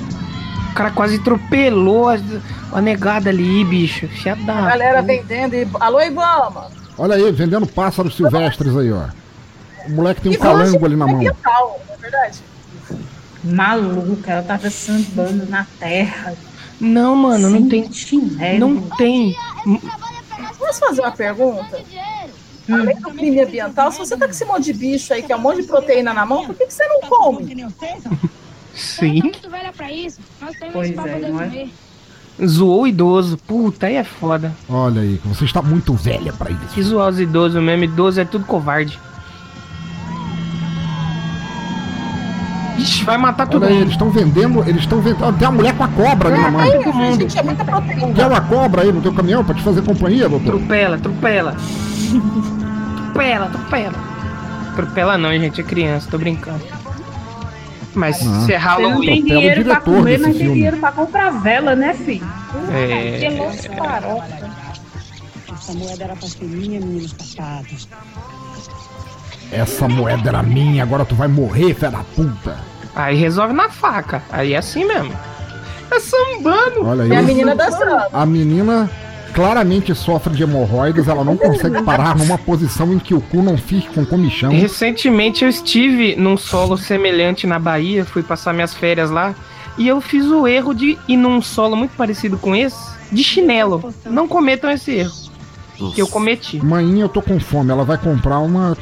O 0.71 0.75
cara 0.75 0.91
quase 0.91 1.17
atropelou 1.17 2.11
a, 2.11 2.19
a 2.73 2.81
negada 2.83 3.31
ali, 3.31 3.65
bicho. 3.65 4.07
Fiada. 4.09 4.53
A 4.53 4.67
galera 4.69 5.03
vendendo 5.03 5.55
e. 5.55 5.67
Alô, 5.81 6.01
Ibama! 6.01 6.67
Olha 6.99 7.15
aí, 7.15 7.33
vendendo 7.33 7.67
pássaros 7.67 8.15
silvestres 8.17 8.77
aí, 8.77 8.93
ó. 8.93 9.07
O 9.87 9.93
moleque 9.93 10.21
tem 10.21 10.33
um 10.33 10.35
Ibama 10.35 10.59
calango 10.59 10.85
ali 10.85 10.97
na 10.97 11.07
mão. 11.07 11.17
ambiental, 11.17 11.81
não 11.89 11.95
é 11.95 11.99
verdade? 11.99 12.39
Maluca, 13.43 14.31
ela 14.33 14.43
tava 14.43 14.69
sambando 14.69 15.47
na 15.49 15.67
terra. 15.81 16.35
Não, 16.81 17.17
mano, 17.17 17.51
não 17.51 17.69
tem. 17.69 17.93
chinelo. 17.93 18.59
Não 18.59 18.83
tem. 18.97 19.35
Posso 20.59 20.81
fazer 20.81 21.01
uma 21.01 21.11
pergunta? 21.13 21.79
Além 22.71 22.97
do 23.01 23.11
crime 23.11 23.41
ambiental, 23.41 23.91
se 23.91 23.99
você 23.99 24.17
tá 24.17 24.27
com 24.27 24.31
esse 24.33 24.45
monte 24.45 24.65
de 24.65 24.73
bicho 24.75 25.13
aí, 25.15 25.23
que 25.23 25.33
é 25.33 25.37
um 25.37 25.41
monte 25.41 25.63
de 25.63 25.67
proteína 25.67 26.13
na 26.13 26.27
mão, 26.27 26.45
por 26.47 26.55
que, 26.55 26.67
que 26.67 26.73
você 26.75 26.87
não 26.87 27.01
come? 27.01 27.47
Que. 27.47 27.67
Sim. 28.75 29.23
muito 29.23 29.51
velha 29.51 29.73
pra 29.73 29.91
isso. 29.91 30.21
Nós 30.41 30.55
temos 30.57 30.73
Pois 30.75 30.91
pra 30.93 31.09
é, 31.09 31.15
poder 31.15 31.29
não 31.33 31.41
é? 31.41 31.67
Zoou 32.47 32.83
o 32.83 32.87
idoso. 32.87 33.37
Puta, 33.39 33.87
aí 33.87 33.97
é 33.97 34.05
foda. 34.05 34.55
Olha 34.69 35.01
aí, 35.01 35.21
você 35.25 35.45
está 35.45 35.61
muito 35.63 35.95
velha 35.95 36.33
pra 36.33 36.55
Que 36.55 36.81
isso. 36.81 36.91
zoar 36.91 37.09
os 37.09 37.19
idosos 37.19 37.61
mesmo. 37.61 37.85
Idoso 37.85 38.21
é 38.21 38.25
tudo 38.25 38.45
covarde. 38.45 39.01
Ixi, 42.79 43.05
vai 43.05 43.19
matar 43.19 43.47
todo 43.49 43.63
Olha 43.65 43.71
aí, 43.71 43.75
mundo. 43.75 43.83
eles 43.85 43.93
estão 43.93 44.11
vendendo, 44.11 44.61
eles 44.69 44.83
estão 44.83 45.01
vendendo. 45.01 45.33
Tem 45.39 45.49
uma 45.49 45.55
mulher 45.57 45.75
com 45.77 45.85
a 45.85 45.89
cobra 45.89 46.29
ali 46.29 46.41
na 46.41 46.51
mão. 46.51 46.71
Todo 46.71 46.93
mundo. 46.95 47.21
Gente, 47.21 47.39
é 47.39 47.43
muita 47.43 47.65
proteína. 47.65 48.13
Quer 48.15 48.27
uma 48.27 48.41
cobra 48.41 48.83
aí 48.83 48.93
no 48.93 49.01
teu 49.01 49.13
caminhão 49.13 49.45
pra 49.45 49.55
te 49.55 49.63
fazer 49.63 49.83
companhia, 49.83 50.29
doutor? 50.29 50.55
Atropela, 50.55 50.97
atropela. 50.97 51.57
Atropela, 53.11 53.47
atropela. 53.47 53.95
Atropela 54.73 55.19
não, 55.19 55.31
gente, 55.33 55.61
é 55.61 55.65
criança, 55.65 56.09
tô 56.11 56.19
brincando. 56.19 56.63
Mas 57.95 58.23
Não. 58.23 58.47
se 58.47 58.53
é 58.53 58.59
Você 58.61 58.65
não 58.67 58.91
Halloween. 58.91 59.07
tem 59.07 59.25
dinheiro 59.25 59.65
pra 59.65 59.81
comer, 59.81 60.19
mas 60.19 60.31
tem 60.31 60.39
filme. 60.41 60.55
dinheiro 60.55 60.77
pra 60.77 60.93
comprar 60.93 61.31
vela, 61.31 61.75
né, 61.75 61.95
filho? 61.95 62.25
É. 62.73 63.19
Que 63.19 63.29
louco, 63.37 63.77
farofa. 63.77 64.49
Essa 65.53 65.73
moeda 65.75 66.05
era 66.05 66.15
pra 66.15 66.29
ser 66.29 66.45
minha, 66.45 66.79
menino 66.81 67.09
safado. 67.09 67.67
Essa 69.51 69.89
moeda 69.89 70.29
era 70.29 70.43
minha, 70.43 70.83
agora 70.83 71.05
tu 71.05 71.15
vai 71.15 71.29
morrer, 71.29 71.75
fé 71.75 71.91
da 71.91 72.05
puta. 72.15 72.57
Aí 72.95 73.17
resolve 73.17 73.55
na 73.55 73.71
faca. 73.71 74.23
Aí 74.31 74.53
é 74.53 74.59
assim 74.59 74.85
mesmo. 74.85 75.13
É 75.91 76.01
sambando. 76.01 76.85
Olha 76.85 77.05
E 77.05 77.17
a 77.17 77.23
menina 77.23 77.55
dançando. 77.55 78.05
A 78.13 78.27
menina 78.27 78.91
claramente 79.33 79.95
sofre 79.95 80.35
de 80.35 80.43
hemorroidas, 80.43 81.09
ela 81.09 81.25
não 81.25 81.37
consegue 81.37 81.83
parar 81.83 82.17
numa 82.17 82.37
posição 82.37 82.93
em 82.93 82.99
que 82.99 83.15
o 83.15 83.21
cu 83.21 83.43
não 83.43 83.57
fique 83.57 83.89
com 83.89 84.05
comichão. 84.05 84.51
Recentemente 84.51 85.45
eu 85.45 85.49
estive 85.49 86.17
num 86.17 86.37
solo 86.37 86.77
semelhante 86.77 87.47
na 87.47 87.59
Bahia, 87.59 88.05
fui 88.05 88.23
passar 88.23 88.53
minhas 88.53 88.75
férias 88.75 89.11
lá, 89.11 89.35
e 89.77 89.87
eu 89.87 90.01
fiz 90.01 90.27
o 90.27 90.47
erro 90.47 90.75
de 90.75 90.99
ir 91.07 91.17
num 91.17 91.41
solo 91.41 91.77
muito 91.77 91.97
parecido 91.97 92.37
com 92.37 92.55
esse, 92.55 92.77
de 93.13 93.23
chinelo. 93.23 93.95
Não 94.05 94.27
cometam 94.27 94.71
esse 94.71 94.91
erro 94.93 95.15
que 95.95 96.03
eu 96.03 96.09
cometi. 96.09 96.63
Mãinha, 96.65 97.05
eu 97.05 97.09
tô 97.09 97.23
com 97.23 97.39
fome, 97.39 97.71
ela 97.71 97.85
vai 97.85 97.97
comprar 97.97 98.41
uma 98.41 98.77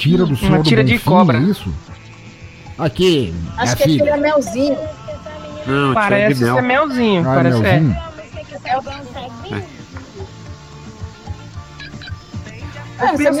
tira 0.00 0.24
do 0.26 0.36
senhor 0.36 0.58
do 0.58 0.64
tira 0.64 0.82
de 0.82 0.92
Bonfim, 0.94 1.04
cobra. 1.04 1.38
é 1.38 1.42
isso? 1.42 1.72
Aqui, 2.78 3.34
Acho 3.58 3.62
minha 3.64 3.76
que 3.76 3.82
aquele 3.82 3.98
filha. 3.98 4.10
é 4.10 4.16
melzinho. 4.16 4.78
Não, 5.66 5.94
Parece 5.94 6.34
tira 6.34 6.34
de 6.34 6.56
ser 6.56 6.62
mel. 6.62 6.86
melzinho. 6.86 7.20
Ah, 7.28 7.34
parece, 7.34 7.56
é. 7.66 7.80
melzinho. 7.80 7.96
É, 13.00 13.12
não 13.12 13.38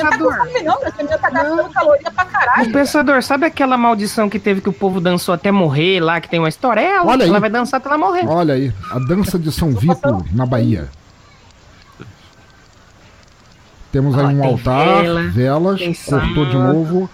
tá 1.18 1.30
não, 1.30 1.56
não 1.56 1.68
tá 1.70 2.10
pra 2.14 2.24
caralho. 2.24 2.68
O 2.70 2.72
pensador, 2.72 3.22
sabe 3.22 3.44
aquela 3.46 3.76
maldição 3.76 4.28
que 4.28 4.38
teve 4.38 4.60
que 4.62 4.68
o 4.70 4.72
povo 4.72 5.00
dançou 5.00 5.34
até 5.34 5.50
morrer 5.52 6.00
lá, 6.00 6.18
que 6.20 6.28
tem 6.30 6.40
uma 6.40 6.48
história? 6.48 6.80
É 6.80 6.96
ela, 6.96 7.06
Olha 7.06 7.24
aí. 7.24 7.28
ela 7.28 7.40
vai 7.40 7.50
dançar 7.50 7.78
até 7.78 7.88
ela 7.88 7.98
morrer. 7.98 8.26
Olha 8.26 8.54
aí, 8.54 8.72
a 8.90 8.98
dança 8.98 9.38
de 9.38 9.52
São 9.52 9.70
Vito 9.72 10.24
na 10.32 10.46
Bahia. 10.46 10.88
Temos 13.92 14.16
aí 14.16 14.24
Ó, 14.24 14.28
um 14.28 14.44
altar, 14.44 15.02
vela, 15.02 15.22
velas, 15.22 15.80
cortou 16.08 16.46
de 16.46 16.56
novo. 16.56 17.10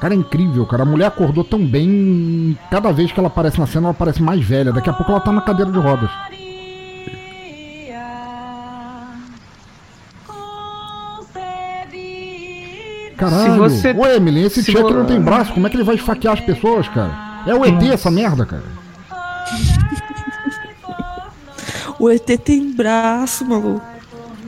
Cara, 0.00 0.14
é 0.14 0.16
incrível, 0.16 0.64
cara. 0.66 0.82
A 0.82 0.86
mulher 0.86 1.06
acordou 1.06 1.44
tão 1.44 1.64
bem. 1.64 2.58
Cada 2.70 2.90
vez 2.92 3.12
que 3.12 3.20
ela 3.20 3.28
aparece 3.28 3.60
na 3.60 3.66
cena, 3.66 3.88
ela 3.88 3.94
parece 3.94 4.22
mais 4.22 4.42
velha. 4.42 4.72
Daqui 4.72 4.88
a 4.88 4.92
pouco 4.92 5.12
ela 5.12 5.20
tá 5.20 5.30
na 5.30 5.42
cadeira 5.42 5.70
de 5.70 5.78
rodas. 5.78 6.10
Caralho. 13.16 13.52
Se 13.52 13.58
você- 13.58 13.90
Ô, 13.92 14.06
Emily, 14.06 14.44
esse 14.44 14.62
se 14.62 14.72
Chuck 14.72 14.82
vo- 14.82 14.90
não 14.90 15.04
tem 15.04 15.20
braço. 15.20 15.52
Como 15.52 15.66
é 15.66 15.70
que 15.70 15.76
ele 15.76 15.84
vai 15.84 15.94
esfaquear 15.96 16.34
as 16.34 16.40
pessoas, 16.40 16.88
cara? 16.88 17.42
É 17.46 17.54
o 17.54 17.64
ET 17.64 17.82
essa 17.90 18.10
merda, 18.10 18.44
cara. 18.46 18.62
O 21.98 22.08
ET 22.08 22.24
tem 22.38 22.72
braço, 22.72 23.44
maluco. 23.44 23.82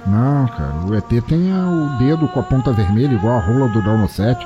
Não, 0.06 0.46
cara. 0.48 0.74
O 0.86 0.94
ET 0.94 1.08
tem 1.26 1.52
o 1.52 1.98
dedo 1.98 2.26
com 2.28 2.40
a 2.40 2.42
ponta 2.42 2.72
vermelha, 2.72 3.14
igual 3.14 3.36
a 3.36 3.40
rola 3.40 3.68
do 3.68 3.80
Down 3.82 4.08
7. 4.08 4.44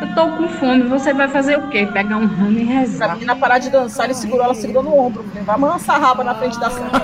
Eu 0.00 0.14
tô 0.14 0.26
com 0.36 0.48
fome, 0.48 0.82
você 0.84 1.12
vai 1.14 1.28
fazer 1.28 1.56
o 1.58 1.68
quê? 1.68 1.86
Pegar 1.92 2.16
um 2.16 2.26
ramo 2.26 2.58
e 2.58 2.66
Se 2.66 2.72
a 2.72 2.80
rezar. 2.80 3.14
menina 3.14 3.36
parar 3.36 3.58
de 3.58 3.70
dançar, 3.70 4.06
ele 4.06 4.14
segurou, 4.14 4.44
ela 4.44 4.54
segurou 4.54 4.82
no 4.82 4.96
ombro. 4.98 5.22
Falei, 5.24 5.44
Vai 5.44 5.54
amansar 5.54 5.96
a 5.96 5.98
raba 5.98 6.24
na 6.24 6.34
frente 6.34 6.58
da 6.58 6.70
santa. 6.70 7.02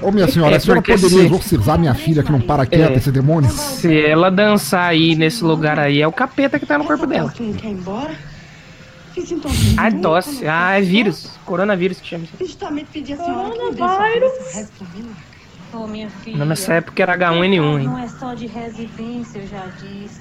Ô, 0.00 0.12
minha 0.12 0.28
senhora, 0.28 0.52
É, 0.52 0.56
a 0.56 0.60
senhora 0.60 0.80
porque 0.82 0.92
poderia 0.92 1.18
se- 1.20 1.26
exorcizar 1.26 1.78
minha 1.78 1.94
filha 1.94 2.22
que 2.22 2.30
não 2.30 2.40
para 2.40 2.64
quieta, 2.64 2.92
É. 2.92 2.96
esse 2.96 3.10
demônio? 3.10 3.50
Se 3.50 4.04
ela 4.06 4.30
dançar 4.30 4.88
aí 4.90 5.16
nesse 5.16 5.42
lugar 5.42 5.78
aí, 5.80 6.00
é 6.00 6.06
o 6.06 6.12
capeta 6.12 6.58
que 6.60 6.66
tá 6.66 6.78
no 6.78 6.84
corpo 6.84 7.06
dela. 7.06 7.32
Não 7.40 7.52
quer 7.54 7.66
ir 7.68 7.72
embora? 7.72 8.10
Que 9.16 9.26
sintomas? 9.26 9.78
Ai, 9.78 9.92
tosse. 9.92 10.46
Ah, 10.46 10.78
é 10.78 10.82
vírus. 10.82 11.30
Coronavírus 11.46 11.98
que 11.98 12.06
chama 12.06 12.24
isso. 12.24 12.34
Justamente 12.38 12.88
pedi 12.92 13.14
a 13.14 13.16
senhora 13.16 13.48
Coronavírus. 13.48 14.70
Ô, 15.72 15.86
minha 15.86 16.10
filha. 16.10 16.36
Não, 16.36 16.44
nessa 16.44 16.74
época 16.74 17.02
era 17.02 17.16
H1N1, 17.16 17.80
hein? 17.80 17.86
Não 17.86 17.98
é 17.98 18.08
só 18.08 18.34
de 18.34 18.46
residência, 18.46 19.38
eu 19.38 19.46
já 19.46 19.64
disse. 19.80 20.20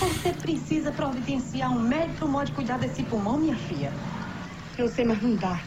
Você 0.00 0.30
precisa 0.30 0.90
providenciar 0.90 1.70
um 1.70 1.78
médico 1.78 2.14
pro 2.18 2.28
modo 2.28 2.46
de 2.46 2.52
cuidar 2.52 2.78
desse 2.78 3.04
pulmão, 3.04 3.38
minha 3.38 3.54
filha. 3.54 3.92
Eu 4.76 4.88
sei, 4.88 5.04
mas 5.04 5.22
não 5.22 5.36
dá. 5.36 5.60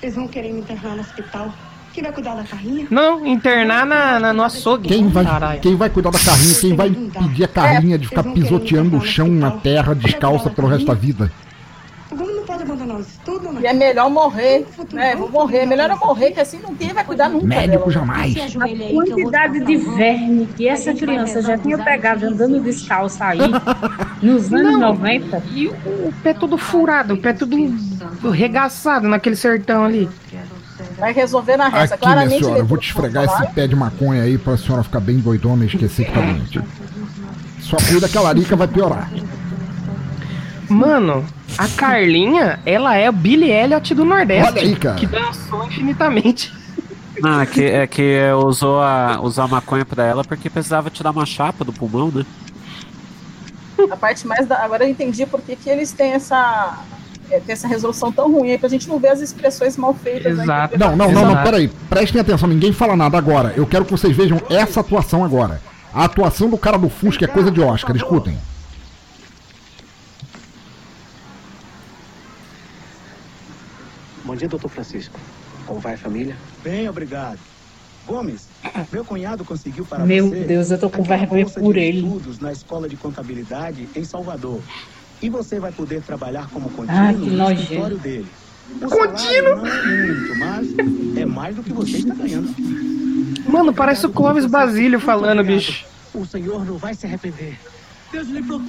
Eles 0.00 0.14
vão 0.14 0.28
querer 0.28 0.52
me 0.52 0.60
internar 0.60 0.94
no 0.94 1.00
hospital. 1.00 1.52
Quem 1.92 2.04
vai 2.04 2.12
cuidar 2.12 2.34
da 2.36 2.44
carrinha? 2.44 2.86
Não, 2.88 3.26
internar 3.26 3.84
na, 3.84 4.20
na, 4.20 4.32
no 4.32 4.44
açougue. 4.44 4.86
Quem 4.88 5.08
vai, 5.08 5.24
Caralho. 5.24 5.60
quem 5.60 5.74
vai 5.74 5.90
cuidar 5.90 6.10
da 6.10 6.20
carrinha? 6.20 6.54
Quem 6.54 6.76
vai 6.76 6.86
impedir 6.86 7.44
a 7.44 7.48
carrinha 7.48 7.98
de 7.98 8.06
ficar 8.06 8.22
pisoteando 8.22 8.96
o 8.96 9.00
chão 9.04 9.26
na 9.26 9.50
terra 9.50 9.92
descalça 9.92 10.48
pelo 10.50 10.68
resto 10.68 10.86
da 10.86 10.94
vida? 10.94 11.32
O 12.96 13.00
governo 13.00 13.00
não 13.00 13.00
pode 13.00 13.00
abandonar 13.00 13.00
os 13.00 13.08
estudos, 13.08 13.62
E 13.62 13.66
é 13.66 13.72
melhor 13.72 14.10
morrer, 14.10 14.66
né? 14.92 15.16
Vou 15.16 15.30
morrer. 15.30 15.58
É 15.58 15.66
melhor 15.66 15.90
eu 15.90 15.96
morrer, 15.98 16.30
que 16.32 16.40
assim 16.40 16.60
ninguém 16.66 16.92
vai 16.92 17.04
cuidar 17.04 17.28
nunca. 17.28 17.46
Médico 17.46 17.78
dela. 17.78 17.90
jamais. 17.90 18.36
A 18.56 18.92
quantidade 18.92 19.60
de 19.64 19.76
verme 19.76 20.46
que 20.56 20.68
essa 20.68 20.94
criança 20.94 21.42
já 21.42 21.58
tinha 21.58 21.78
pegado 21.78 22.26
andando 22.26 22.60
descalça 22.60 23.26
aí 23.26 23.38
nos 24.22 24.52
anos 24.52 24.72
Não. 24.72 24.94
90. 24.94 25.42
E 25.52 25.68
o, 25.68 25.72
o 25.72 26.14
pé 26.22 26.34
todo 26.34 26.56
furado, 26.56 27.14
o 27.14 27.16
pé 27.18 27.32
todo 27.32 27.56
regaçado 28.30 29.08
naquele 29.08 29.36
sertão 29.36 29.84
ali. 29.84 30.08
Vai 30.98 31.12
resolver 31.12 31.56
na 31.56 31.68
reza. 31.68 31.94
Aqui, 31.94 32.04
minha 32.04 32.14
Claramente. 32.14 32.44
senhora, 32.44 32.60
eu 32.60 32.66
vou 32.66 32.78
te 32.78 32.88
esfregar 32.88 33.24
esse 33.24 33.52
pé 33.54 33.66
de 33.66 33.76
maconha 33.76 34.22
aí 34.22 34.38
pra 34.38 34.56
senhora 34.56 34.82
ficar 34.82 35.00
bem 35.00 35.18
doidona 35.18 35.64
e 35.64 35.66
esquecer 35.66 36.06
que 36.06 36.12
tá 36.12 36.20
doente. 36.20 36.60
Só 37.60 37.76
cuida 37.76 38.08
que 38.08 38.16
a 38.16 38.20
larica 38.20 38.54
vai 38.56 38.68
piorar. 38.68 39.10
Mano, 40.68 41.24
a 41.56 41.68
Carlinha, 41.68 42.58
ela 42.66 42.96
é 42.96 43.08
o 43.08 43.12
Billy 43.12 43.50
Elliot 43.50 43.94
do 43.94 44.04
Nordeste. 44.04 44.52
Olha 44.52 44.62
aí, 44.62 44.76
cara. 44.76 44.96
Que 44.96 45.06
dançou 45.06 45.64
infinitamente. 45.64 46.52
Não, 47.20 47.40
é 47.40 47.46
que, 47.46 47.64
é 47.64 47.86
que 47.86 48.18
usou 48.44 48.80
a, 48.82 49.18
usou 49.22 49.44
a 49.44 49.48
maconha 49.48 49.84
pra 49.84 50.04
ela 50.04 50.22
porque 50.24 50.50
precisava 50.50 50.90
tirar 50.90 51.10
uma 51.12 51.24
chapa 51.24 51.64
do 51.64 51.72
pulmão, 51.72 52.10
né? 52.14 52.26
A 53.90 53.96
parte 53.96 54.26
mais 54.26 54.46
da... 54.46 54.62
Agora 54.62 54.84
eu 54.84 54.90
entendi 54.90 55.24
por 55.26 55.40
que, 55.40 55.54
que 55.56 55.68
eles 55.70 55.92
têm 55.92 56.12
essa. 56.12 56.78
é, 57.30 57.40
tem 57.40 57.52
essa 57.52 57.68
resolução 57.68 58.10
tão 58.10 58.30
ruim 58.32 58.50
aí 58.50 58.58
pra 58.58 58.68
gente 58.68 58.88
não 58.88 58.98
ver 58.98 59.08
as 59.08 59.20
expressões 59.20 59.76
mal 59.76 59.94
feitas. 59.94 60.36
né? 60.36 60.44
Exato. 60.44 60.78
Não, 60.78 60.96
não, 60.96 61.10
não, 61.12 61.22
não, 61.22 61.30
Exato. 61.32 61.44
peraí. 61.44 61.68
Prestem 61.88 62.20
atenção, 62.20 62.48
ninguém 62.48 62.72
fala 62.72 62.96
nada 62.96 63.16
agora. 63.16 63.52
Eu 63.56 63.66
quero 63.66 63.84
que 63.84 63.92
vocês 63.92 64.14
vejam 64.16 64.40
essa 64.50 64.80
atuação 64.80 65.24
agora. 65.24 65.60
A 65.94 66.04
atuação 66.04 66.50
do 66.50 66.58
cara 66.58 66.76
do 66.76 66.88
Fusca 66.90 67.24
é 67.24 67.28
coisa 67.28 67.50
de 67.50 67.60
Oscar, 67.60 67.94
escutem. 67.96 68.36
Bom 74.26 74.34
dia, 74.36 74.48
doutor 74.48 74.68
Francisco. 74.68 75.18
Como 75.66 75.80
vai 75.80 75.94
a 75.94 75.98
família? 75.98 76.36
Bem, 76.62 76.88
obrigado. 76.88 77.38
Gomes, 78.06 78.48
meu 78.92 79.04
cunhado 79.04 79.44
conseguiu 79.44 79.84
para 79.84 80.04
Meu 80.04 80.28
você 80.28 80.44
Deus, 80.44 80.70
eu 80.70 80.78
tô 80.78 80.88
com 80.90 81.02
vergonha 81.02 81.46
por 81.46 81.76
ele. 81.76 81.98
estudos 82.00 82.38
na 82.38 82.52
Escola 82.52 82.88
de 82.88 82.96
Contabilidade 82.96 83.88
em 83.94 84.04
Salvador. 84.04 84.60
E 85.22 85.30
você 85.30 85.58
vai 85.58 85.72
poder 85.72 86.02
trabalhar 86.02 86.48
como 86.50 86.68
contínuo 86.70 86.98
Ah, 87.08 87.12
que 87.12 87.18
no 87.18 87.36
nojento. 87.36 87.62
escritório 87.62 87.98
dele. 87.98 88.26
O 88.82 88.88
Contínuo? 88.88 89.56
não 89.56 89.66
é 89.66 89.86
muito, 89.86 90.38
mas 90.38 90.68
é 91.16 91.24
mais 91.24 91.56
do 91.56 91.62
que 91.62 91.72
você 91.72 91.98
está 91.98 92.14
ganhando. 92.14 92.52
Mano, 93.48 93.72
parece 93.72 94.06
o 94.06 94.10
Clóvis 94.10 94.44
Basílio 94.44 94.98
falando, 95.00 95.42
bicho. 95.44 95.86
O 96.12 96.26
senhor 96.26 96.64
não 96.66 96.76
vai 96.76 96.92
se 96.94 97.06
arrepender. 97.06 97.56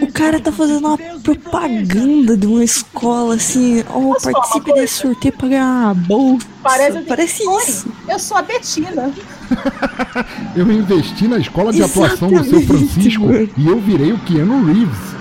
O 0.02 0.12
cara 0.12 0.40
tá 0.40 0.52
fazendo 0.52 0.80
uma 0.80 0.98
propaganda 1.24 2.36
de 2.36 2.48
uma 2.48 2.64
escola 2.64 3.36
assim. 3.36 3.84
Oh, 3.90 3.92
falar 3.92 4.04
uma 4.04 4.20
participe 4.20 4.74
desse 4.74 4.94
sorteio 4.96 5.34
pra 5.38 5.48
ganhar 5.48 5.66
uma 5.66 5.94
bolsa. 5.94 6.48
Parece, 6.62 7.00
Parece 7.02 7.48
Oi, 7.48 7.64
isso. 7.64 7.88
Eu 8.08 8.20
sou 8.20 8.38
a 8.38 8.42
Betina. 8.42 9.12
Eu 10.56 10.72
investi 10.72 11.28
na 11.28 11.38
escola 11.38 11.72
de 11.72 11.82
atuação 11.82 12.28
do 12.30 12.44
seu 12.44 12.60
Exatamente, 12.60 12.66
Francisco 12.94 13.26
e 13.58 13.68
eu 13.68 13.80
virei 13.80 14.12
o 14.12 14.20
Keanu 14.20 14.66
Reeves. 14.66 15.16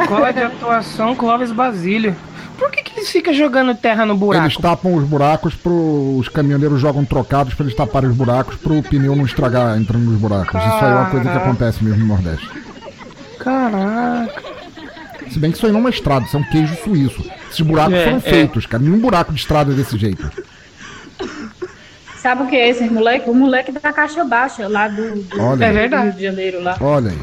Escola 0.00 0.32
de 0.32 0.40
atuação 0.42 1.14
Clóvis 1.14 1.52
Basílio. 1.52 2.16
Por 2.58 2.72
que, 2.72 2.82
que 2.82 2.98
eles 2.98 3.08
ficam 3.08 3.32
jogando 3.32 3.72
terra 3.76 4.04
no 4.04 4.14
Eles 4.14 4.18
buraco? 4.20 4.62
tapam 4.62 4.94
os 4.96 5.04
buracos 5.04 5.54
pro. 5.54 6.16
Os 6.18 6.28
caminhoneiros 6.28 6.80
jogam 6.80 7.04
trocados 7.04 7.54
pra 7.54 7.64
eles 7.64 7.76
taparem 7.76 8.10
os 8.10 8.16
buracos 8.16 8.56
pro 8.56 8.82
pneu 8.82 9.14
não 9.14 9.24
estragar 9.24 9.78
entrando 9.78 10.06
nos 10.10 10.18
buracos. 10.18 10.60
Isso 10.60 10.84
aí 10.84 10.90
é 10.90 10.94
uma 10.96 11.04
coisa 11.06 11.24
que 11.24 11.30
Caraca. 11.30 11.46
acontece 11.50 11.84
mesmo 11.84 12.00
no 12.00 12.06
Nordeste. 12.06 12.50
Caraca. 13.38 14.42
Se 15.30 15.38
bem 15.38 15.50
que 15.50 15.56
isso 15.58 15.66
aí 15.66 15.72
não 15.72 15.78
é 15.80 15.82
uma 15.82 15.90
estrada, 15.90 16.24
isso 16.24 16.36
é 16.36 16.40
um 16.40 16.44
queijo 16.44 16.74
suíço. 16.82 17.22
Esses 17.50 17.60
buracos 17.60 17.94
É, 17.94 18.04
foram 18.04 18.16
é. 18.16 18.20
feitos, 18.20 18.66
cara. 18.66 18.82
Nenhum 18.82 18.98
buraco 18.98 19.32
de 19.32 19.38
estrada 19.40 19.72
é 19.72 19.74
desse 19.74 19.96
jeito. 19.98 20.30
Sabe 22.16 22.42
o 22.42 22.46
que 22.46 22.56
é 22.56 22.68
esse 22.68 22.84
moleque? 22.90 23.30
O 23.30 23.34
moleque 23.34 23.70
da 23.70 23.92
caixa 23.92 24.24
baixa 24.24 24.66
lá 24.68 24.88
do, 24.88 25.22
do 25.22 25.40
Olha. 25.40 25.64
É 25.64 25.68
Rio 25.68 25.76
verdade. 25.80 26.16
de 26.16 26.22
Janeiro 26.22 26.62
lá. 26.62 26.76
Olha 26.80 27.10
aí. 27.10 27.18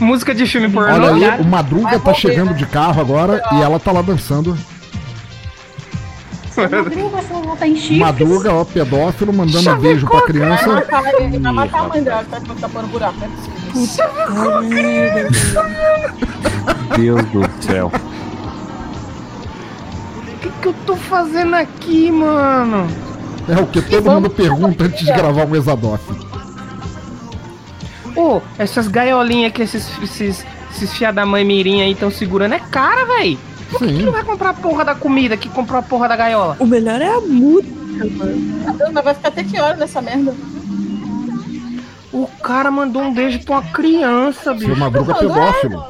Música 0.00 0.34
de 0.34 0.46
filme 0.46 0.68
pornô. 0.68 0.92
Olha 1.06 1.34
aí, 1.34 1.40
o 1.40 1.44
Madruga 1.44 1.90
Vai 1.90 2.00
tá 2.00 2.14
chegando 2.14 2.50
né? 2.50 2.56
de 2.56 2.66
carro 2.66 3.00
agora 3.00 3.40
e 3.52 3.62
ela 3.62 3.78
tá 3.78 3.92
lá 3.92 4.02
dançando. 4.02 4.56
Madruga, 6.56 7.18
essa 7.18 7.34
ela 7.34 7.56
tá 7.56 7.66
em 7.66 7.76
chifres. 7.76 7.98
Madruga, 7.98 8.52
ó, 8.52 8.64
pedófilo, 8.64 9.32
mandando 9.32 9.70
um 9.70 9.78
beijo 9.78 10.06
pra 10.06 10.18
Vai 10.18 10.26
criança. 10.26 10.68
matar, 10.68 11.14
ele 11.20 11.38
vai 11.38 11.52
matar 11.52 11.80
a 11.80 11.88
mãe 11.88 12.02
dela, 12.02 12.24
que 12.24 12.30
tá 12.30 12.40
tapando 12.60 12.86
buraco. 12.88 13.18
Não 13.18 13.26
é 13.26 13.28
possível. 13.30 13.63
Deus 16.96 17.22
do 17.26 17.62
céu. 17.62 17.90
O 20.16 20.38
que, 20.40 20.48
que 20.62 20.68
eu 20.68 20.74
tô 20.86 20.96
fazendo 20.96 21.54
aqui, 21.54 22.10
mano? 22.10 22.86
É 23.48 23.60
o 23.60 23.66
que 23.66 23.82
todo 23.82 24.10
mundo 24.10 24.30
pergunta 24.30 24.84
antes 24.84 25.04
de 25.04 25.12
gravar 25.12 25.44
um 25.44 25.56
Exadoff. 25.56 26.02
Ô, 28.16 28.40
essas 28.58 28.86
gaiolinhas 28.86 29.52
que 29.52 29.62
esses, 29.62 29.90
esses, 30.02 30.46
esses 30.70 30.92
fia 30.94 31.12
da 31.12 31.26
mãe 31.26 31.44
mirim 31.44 31.82
aí 31.82 31.92
estão 31.92 32.10
segurando 32.10 32.54
é 32.54 32.60
cara, 32.60 33.04
véi. 33.04 33.38
Por 33.70 33.80
que, 33.80 33.86
que 33.92 34.02
não 34.04 34.12
vai 34.12 34.22
comprar 34.22 34.50
a 34.50 34.54
porra 34.54 34.84
da 34.84 34.94
comida 34.94 35.36
que 35.36 35.48
comprou 35.48 35.80
a 35.80 35.82
porra 35.82 36.08
da 36.08 36.16
gaiola? 36.16 36.56
O 36.60 36.66
melhor 36.66 37.00
é 37.00 37.08
a 37.08 37.20
muda. 37.20 37.66
Meu 37.94 38.74
Deus, 38.74 38.92
mas 38.92 39.04
vai 39.04 39.14
ficar 39.14 39.28
até 39.28 39.42
que 39.42 39.58
hora 39.60 39.76
nessa 39.76 40.00
merda? 40.00 40.32
O 42.14 42.28
cara 42.28 42.70
mandou 42.70 43.02
um 43.02 43.12
beijo 43.12 43.40
pra 43.40 43.58
uma 43.58 43.72
criança, 43.72 44.54
bicho. 44.54 44.76
Madruga 44.76 45.14
é 45.14 45.18
pedófilo. 45.18 45.84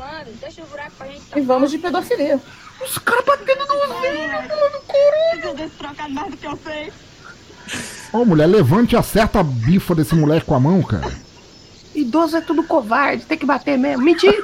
E 1.36 1.40
vamos 1.42 1.70
de 1.70 1.76
pedofilia. 1.76 2.40
Os 2.82 2.96
caras 2.96 3.26
batendo 3.26 3.66
no 3.66 4.00
velho, 4.00 4.28
mano, 4.28 4.48
Precisa 4.88 5.54
desse 5.54 5.74
trocado 5.76 6.14
mais 6.14 6.30
do 6.30 6.36
que 6.38 6.46
eu 6.46 6.58
sei. 6.64 6.90
Ó, 8.10 8.24
mulher, 8.24 8.46
levante 8.46 8.94
e 8.94 8.96
acerta 8.96 9.40
a 9.40 9.42
bifa 9.42 9.94
desse 9.94 10.14
moleque 10.14 10.46
com 10.46 10.54
a 10.54 10.60
mão, 10.60 10.82
cara. 10.82 11.12
Idoso 11.94 12.38
é 12.38 12.40
tudo 12.40 12.62
covarde, 12.64 13.26
tem 13.26 13.36
que 13.36 13.44
bater 13.44 13.76
mesmo. 13.76 14.02
Mentira! 14.02 14.42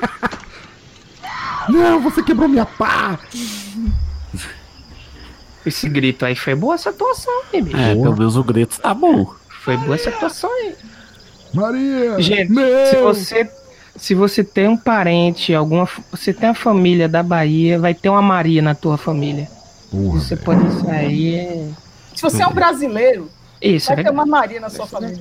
Não, 1.66 1.99
você 2.01 2.23
quebrou 2.23 2.47
minha 2.47 2.66
pá. 2.66 3.19
Esse 5.64 5.88
grito 5.88 6.27
aí 6.27 6.35
foi 6.35 6.55
boa 6.55 6.75
essa 6.75 6.90
atuação 6.90 7.33
aí, 7.53 7.62
bicho. 7.62 7.77
É, 7.77 7.95
pelo 7.95 8.16
menos 8.16 8.37
o 8.37 8.45
grito 8.45 8.79
tá 8.79 8.93
bom. 8.93 9.35
Foi 9.62 9.79
boa 9.79 9.95
essa 9.95 10.11
atuação 10.11 10.51
aí. 10.53 10.75
Maria! 11.53 12.21
Gente, 12.21 12.53
meu! 12.53 12.87
se 12.87 12.97
você 12.97 13.51
se 13.97 14.15
você 14.15 14.43
tem 14.43 14.69
um 14.69 14.77
parente, 14.77 15.55
alguma, 15.55 15.87
você 16.11 16.33
tem 16.33 16.49
a 16.49 16.55
família 16.55 17.09
da 17.09 17.23
Bahia, 17.23 17.79
vai 17.79 17.93
ter 17.93 18.09
uma 18.09 18.23
Maria 18.23 18.63
na 18.63 18.75
tua 18.75 18.97
família. 18.97 19.49
Porra, 19.91 20.21
você 20.21 20.37
pode 20.37 20.81
sair. 20.81 21.75
Se 22.15 22.23
você 22.23 22.43
é 22.43 22.47
um 22.47 22.53
brasileiro, 22.53 23.29
Isso, 23.61 23.89
vai 23.89 24.01
é 24.01 24.03
ter 24.05 24.11
uma 24.11 24.25
Maria 24.25 24.61
na 24.61 24.71
sua 24.71 24.87
família. 24.87 25.21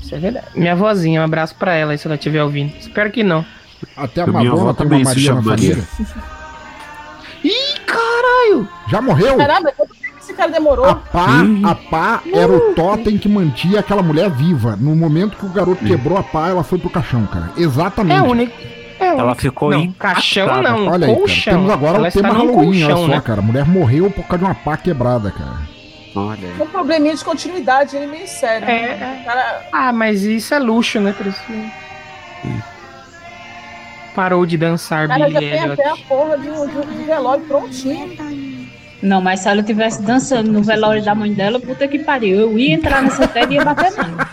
Isso 0.00 0.14
é 0.14 0.18
verdade. 0.18 0.46
Minha 0.54 0.74
vozinha, 0.74 1.20
um 1.20 1.24
abraço 1.24 1.54
pra 1.54 1.74
ela 1.74 1.92
aí 1.92 1.98
se 1.98 2.06
ela 2.06 2.16
estiver 2.16 2.42
ouvindo. 2.42 2.74
Espero 2.78 3.10
que 3.10 3.22
não. 3.22 3.44
Até 3.96 4.22
a 4.22 4.26
Minha 4.26 4.50
avó 4.50 4.64
Madonna 4.64 4.74
tem 4.74 4.86
uma 4.86 4.90
também 4.90 4.98
se 5.00 5.04
Maria 5.04 5.34
na 5.34 5.40
chama 5.40 5.50
Maria. 5.50 5.76
família. 5.76 6.38
Ih, 7.44 7.80
caralho! 7.86 8.68
Já 8.90 9.00
morreu? 9.00 9.36
Caramba, 9.36 9.70
tempo 9.70 9.94
esse 9.94 9.97
cara 10.38 10.50
demorou? 10.52 10.86
A 10.86 10.94
pá, 10.94 11.40
a 11.64 11.74
pá 11.74 12.20
era 12.32 12.50
o 12.50 12.72
totem 12.74 13.18
que 13.18 13.28
mantinha 13.28 13.80
aquela 13.80 14.02
mulher 14.02 14.30
viva. 14.30 14.76
No 14.80 14.94
momento 14.96 15.36
que 15.36 15.44
o 15.44 15.48
garoto 15.50 15.84
quebrou 15.84 16.16
a 16.16 16.22
pá, 16.22 16.48
ela 16.48 16.62
foi 16.64 16.78
pro 16.78 16.88
caixão, 16.88 17.26
cara. 17.26 17.50
Exatamente. 17.56 18.14
É 18.16 18.18
a 18.18 18.22
única. 18.22 18.52
É 19.00 19.06
Ela 19.16 19.34
ficou 19.36 19.70
não, 19.70 19.78
impactada. 19.80 20.14
caixão 20.14 20.62
não, 20.62 20.86
Olha 20.88 21.06
aí, 21.06 21.12
cara. 21.12 21.14
colchão. 21.20 21.54
Temos 21.54 21.70
agora 21.70 21.98
ela 21.98 22.08
o 22.08 22.12
tema 22.12 22.28
Halloween, 22.30 22.54
colchão, 22.80 22.88
olha 22.88 22.96
só, 22.96 23.06
né? 23.08 23.20
cara. 23.20 23.38
A 23.40 23.42
mulher 23.44 23.64
morreu 23.64 24.10
por 24.10 24.24
causa 24.24 24.38
de 24.38 24.44
uma 24.44 24.54
pá 24.56 24.76
quebrada, 24.76 25.30
cara. 25.30 25.56
Olha 26.16 26.48
aí. 26.48 26.60
Um 26.62 26.66
probleminha 26.66 27.14
de 27.14 27.24
continuidade 27.24 27.96
aí 27.96 28.06
meio 28.08 28.26
sério. 28.26 28.64
É, 28.66 28.72
né? 28.96 29.20
é. 29.20 29.24
Cara, 29.24 29.60
Ah, 29.72 29.92
mas 29.92 30.22
isso 30.24 30.52
é 30.52 30.58
luxo, 30.58 30.98
né, 31.00 31.12
Priscila? 31.12 31.64
Parou 34.14 34.44
de 34.44 34.56
dançar 34.58 35.06
cara 35.06 35.26
Billy 35.26 35.34
já 35.34 35.38
tem 35.40 35.48
Elliot. 35.52 35.72
até 35.80 35.88
a 35.90 35.96
porra 36.08 36.38
de 36.38 36.48
um, 36.50 36.66
de 36.66 36.76
um 36.78 37.06
velório 37.06 37.44
prontinho. 37.44 38.57
Não, 39.02 39.20
mas 39.20 39.40
se 39.40 39.48
ela 39.48 39.62
tivesse 39.62 40.02
dançando 40.02 40.50
no 40.50 40.62
velório 40.62 41.04
da 41.04 41.14
mãe 41.14 41.32
dela, 41.32 41.60
puta 41.60 41.86
que 41.86 42.00
pariu. 42.00 42.40
Eu 42.40 42.58
ia 42.58 42.74
entrar 42.74 43.02
nessa 43.02 43.28
tela 43.28 43.52
e 43.52 43.54
ia 43.56 43.64
bater 43.64 43.92
nela. 43.92 44.28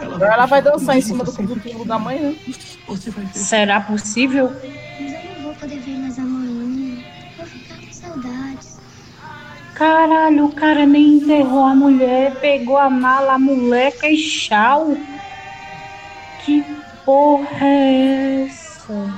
Agora 0.00 0.34
ela 0.34 0.46
vai 0.46 0.62
dançar 0.62 0.96
em 0.96 1.00
cima 1.00 1.24
do, 1.24 1.32
do 1.32 1.58
túmulo 1.60 1.84
da 1.84 1.98
mãe, 1.98 2.18
né? 2.20 2.34
Será 3.34 3.80
possível? 3.80 4.52
Mas 5.00 5.12
eu 5.12 5.34
não 5.36 5.42
vou 5.44 5.54
poder 5.54 5.78
ver 5.80 5.96
mais 5.98 6.18
a 6.18 6.22
mãe. 6.22 7.04
Vou 7.36 7.46
ficar 7.46 7.74
com 7.76 7.92
saudades. 7.92 8.78
Caralho, 9.74 10.46
o 10.46 10.52
cara 10.52 10.86
nem 10.86 11.14
enterrou 11.18 11.64
a 11.64 11.74
mulher, 11.74 12.36
pegou 12.40 12.78
a 12.78 12.88
mala, 12.90 13.34
a 13.34 13.38
moleca 13.38 14.08
e 14.08 14.16
tchau. 14.16 14.96
Que 16.44 16.64
porra 17.04 17.48
é 17.66 18.46
essa? 18.48 19.10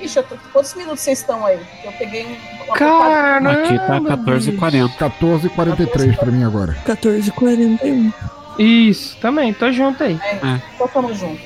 Ixi, 0.00 0.16
eu 0.18 0.22
tô- 0.24 0.36
quantos 0.52 0.74
minutos 0.74 1.00
vocês 1.00 1.20
estão 1.20 1.44
aí? 1.46 1.60
Eu 1.84 1.92
peguei 1.92 2.26
um. 2.26 2.61
Caramba! 2.78 3.50
Aqui 3.52 3.78
tá 3.78 4.00
14h40. 4.00 4.90
14h43 4.96 6.16
pra 6.16 6.30
mim 6.30 6.44
agora. 6.44 6.76
14h41. 6.86 8.12
Isso, 8.58 9.16
também, 9.20 9.52
tô 9.54 9.70
junto 9.72 10.02
aí. 10.04 10.18
É, 10.22 10.60
Então 10.74 10.88
tamo 10.88 11.14
junto. 11.14 11.40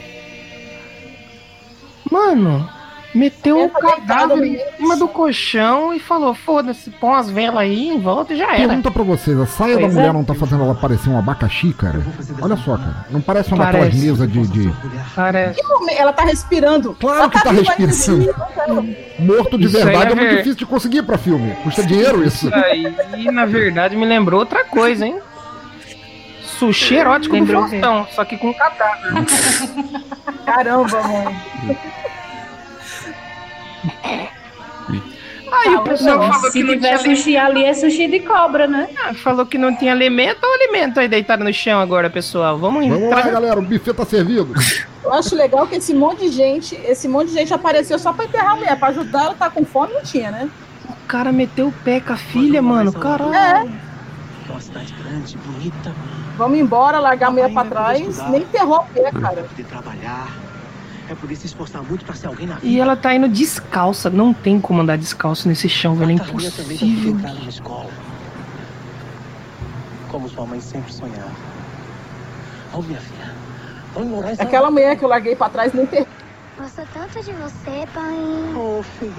Mano, 2.11 2.69
meteu 3.16 3.57
o 3.57 3.68
deitada, 3.68 3.96
cadáver 3.96 4.44
em 4.44 4.59
cima 4.76 4.96
do 4.96 5.09
colchão 5.09 5.94
e 5.94 5.98
falou: 5.98 6.35
foda-se, 6.35 6.90
põe 6.90 7.11
umas 7.11 7.31
velas 7.31 7.59
aí 7.61 7.88
em 7.88 7.98
volta 8.00 8.35
e 8.35 8.37
já 8.37 8.48
era. 8.55 8.68
Pergunta 8.68 8.90
pra 8.90 9.02
vocês, 9.02 9.38
a 9.40 9.46
saia 9.46 9.74
da 9.74 9.81
Pois 9.83 9.94
mulher 9.94 10.09
é. 10.11 10.12
não 10.12 10.24
tá 10.24 10.35
fazendo 10.35 10.62
ela 10.64 10.74
parecer 10.74 11.09
um 11.09 11.18
abacaxi, 11.18 11.72
cara? 11.72 12.00
Olha 12.40 12.57
só, 12.57 12.76
cara. 12.76 13.07
Não 13.11 13.20
parece 13.20 13.52
uma 13.52 13.64
daquelas 13.64 13.88
Parece. 13.88 14.07
mesas 14.07 14.31
de, 14.33 14.46
de 14.46 14.72
Parece. 15.14 15.61
Ela 15.96 16.12
tá 16.12 16.24
respirando. 16.24 16.94
Claro 17.00 17.18
ela 17.20 17.31
que 17.31 17.42
tá 17.42 17.50
viva 17.52 17.72
respirando. 17.72 18.35
morto 19.18 19.57
de 19.59 19.64
Isso 19.66 19.76
verdade. 19.76 19.96
é 20.09 20.12
É 20.12 20.14
muito 20.14 20.20
ver- 20.29 20.37
difícil 20.37 20.57
de 20.57 20.66
conseguir 20.66 21.02
pra 21.02 21.16
filme. 21.18 21.55
Custa 21.64 21.83
dinheiro 21.83 22.24
isso. 22.24 22.46
Isso 22.46 22.55
aí, 22.55 23.24
na 23.33 23.46
verdade, 23.46 23.96
me 23.96 24.05
lembrou 24.05 24.40
outra 24.40 24.64
coisa, 24.64 25.07
hein? 25.07 25.18
Sushi 26.59 26.94
erótico 26.94 27.35
Lembrou 27.35 27.64
do? 27.64 27.68
Faustão, 27.68 28.07
só 28.14 28.24
que 28.24 28.38
com 28.38 28.52
cadáver. 28.55 29.12
Caramba, 30.46 31.02
mano. 31.02 31.37
Aí 35.59 35.75
o 35.75 35.81
pessoal 35.83 36.19
Não, 36.19 36.33
falou 36.33 36.51
se 36.51 36.59
que 36.59 36.64
não 36.64 36.75
tiver 36.75 36.99
tinha 36.99 37.16
sushi 37.16 37.37
ali, 37.37 37.64
é 37.64 37.75
sushi 37.75 38.09
de 38.09 38.21
cobra, 38.21 38.66
né? 38.66 38.88
Ah, 39.05 39.14
falou 39.14 39.47
que 39.47 39.57
não 39.59 39.75
tinha 39.75 39.92
alimento 39.92 40.38
ou 40.45 40.53
alimento 40.55 41.01
aí 41.01 41.09
deitado 41.09 41.42
no 41.45 41.53
chão 41.53 41.81
agora, 41.81 42.11
pessoal. 42.11 42.59
Vamos 42.59 42.87
Vamos 42.87 43.09
lá, 43.11 43.23
galera. 43.23 43.59
O 43.59 43.62
buffet 43.62 43.95
tá 43.95 44.05
servido. 44.05 44.53
Eu 45.03 45.12
acho 45.12 45.35
legal 45.35 45.66
que 45.66 45.77
esse 45.77 45.95
monte 45.95 46.21
de 46.21 46.29
gente, 46.31 46.75
esse 46.85 47.07
monte 47.09 47.29
de 47.29 47.35
gente 47.35 47.55
apareceu 47.55 47.99
só 47.99 48.12
pra 48.12 48.25
enterrar 48.25 48.53
a 48.53 48.57
mulher, 48.57 48.79
pra 48.79 48.88
ajudar 48.88 49.23
ela 49.23 49.31
a 49.33 49.35
tá 49.35 49.51
com 49.51 49.64
fome, 49.64 49.92
não 49.95 50.03
tinha, 50.03 50.31
né? 50.31 50.49
O 50.88 51.07
cara 51.07 51.31
meteu 51.33 51.69
o 51.69 51.73
pé 51.73 52.01
com 52.01 52.12
a 52.12 52.16
filha, 52.16 52.61
mano. 52.61 52.92
Caralho. 52.92 53.33
É, 53.35 53.66
É 54.49 54.51
uma 54.53 54.61
cidade 54.61 54.92
grande, 55.03 55.37
bonita. 55.38 55.92
vamos 56.37 56.59
embora, 56.59 56.99
largar 56.99 57.29
a 57.29 57.31
mulher 57.31 57.53
pra 57.53 57.64
trás, 57.64 58.19
nem 58.31 58.42
enterrou 58.42 58.77
a 58.81 58.83
mulher, 58.85 59.12
É 59.16 59.21
cara. 59.21 59.42
poder 59.42 59.64
trabalhar. 59.64 60.29
É 61.09 61.14
poder 61.14 61.37
se 61.37 61.47
esforçar 61.47 61.83
muito 61.83 62.05
pra 62.05 62.14
ser 62.14 62.27
alguém 62.27 62.47
na 62.47 62.57
vida. 62.57 62.66
E 62.66 62.81
ela 62.81 62.97
tá 62.97 63.14
indo 63.14 63.29
descalça. 63.29 64.11
Não 64.11 64.35
tem 64.35 64.61
como 64.61 64.81
andar 64.81 64.99
descalço 64.99 65.49
nesse 65.49 65.69
chão, 65.69 65.95
velho. 65.95 66.12
É 66.12 66.19
Carlinha 66.19 66.51
também 66.51 66.77
tá 66.77 66.85
impossível. 66.85 67.12
entrar 67.12 67.35
numa 67.35 67.49
escola. 67.49 67.90
Como 70.09 70.29
sua 70.29 70.47
mãe 70.47 70.61
sempre 70.61 70.92
sonhava. 70.92 71.31
Oh, 72.73 72.83
minha 72.83 73.01
filha. 73.01 73.35
Vamos 73.95 74.09
morar 74.11 74.33
em 74.33 74.37
Aquela 74.40 74.71
mulher 74.71 74.97
que 74.97 75.05
eu 75.05 75.09
larguei 75.09 75.37
pra 75.37 75.49
trás 75.49 75.73
nem 75.73 75.85
enterrou. 75.85 76.09
Gosto 76.59 76.83
tanto 76.92 77.23
de 77.23 77.33
você, 77.33 77.87
pai. 77.95 78.14
Oh, 78.57 78.83
filho. 78.99 79.14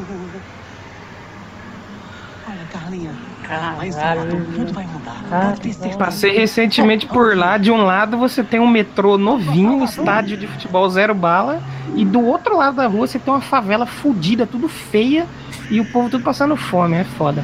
Olha, 2.47 2.59
Carlinha. 2.71 3.11
Lá 3.49 3.85
em 3.85 3.91
Salvador 3.91 4.41
tudo 4.55 4.73
vai 4.73 4.85
mudar. 4.87 5.23
Pode 5.29 5.61
ter 5.61 5.73
certeza. 5.73 5.97
Passei 5.97 6.31
recentemente 6.31 7.05
por 7.05 7.35
lá. 7.35 7.57
De 7.57 7.69
um 7.71 7.83
lado 7.83 8.17
você 8.17 8.43
tem 8.43 8.59
um 8.59 8.67
metrô 8.67 9.17
novinho, 9.17 9.73
um 9.73 9.83
estádio 9.83 10.37
de 10.37 10.47
futebol 10.47 10.89
zero 10.89 11.13
bala. 11.13 11.61
E 11.95 12.05
do 12.05 12.21
outro 12.21 12.57
lado 12.57 12.77
da 12.77 12.87
rua 12.87 13.07
você 13.07 13.19
tem 13.19 13.33
uma 13.33 13.41
favela 13.41 13.85
fodida, 13.85 14.47
tudo 14.47 14.69
feia. 14.69 15.25
E 15.69 15.81
o 15.81 15.85
povo 15.91 16.09
tudo 16.09 16.23
passando 16.23 16.55
fome. 16.55 16.95
É 16.95 17.03
foda. 17.03 17.43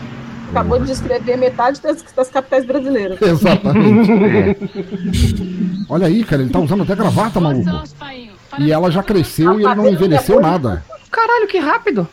Acabou 0.51 0.79
de 0.79 0.85
descrever 0.85 1.35
metade 1.35 1.81
das, 1.81 2.01
das 2.15 2.29
capitais 2.29 2.65
brasileiras. 2.65 3.19
Exatamente. 3.21 4.11
Olha 5.89 6.07
aí, 6.07 6.23
cara. 6.23 6.41
Ele 6.43 6.51
tá 6.51 6.59
usando 6.59 6.83
até 6.83 6.95
gravata, 6.95 7.39
maluco. 7.41 7.69
E 8.59 8.71
ela 8.71 8.91
já 8.91 9.01
cresceu 9.03 9.59
e 9.59 9.65
ele 9.65 9.75
não 9.75 9.89
envelheceu 9.89 10.39
nada. 10.39 10.83
Caralho, 11.11 11.47
que 11.47 11.57
rápido. 11.57 12.07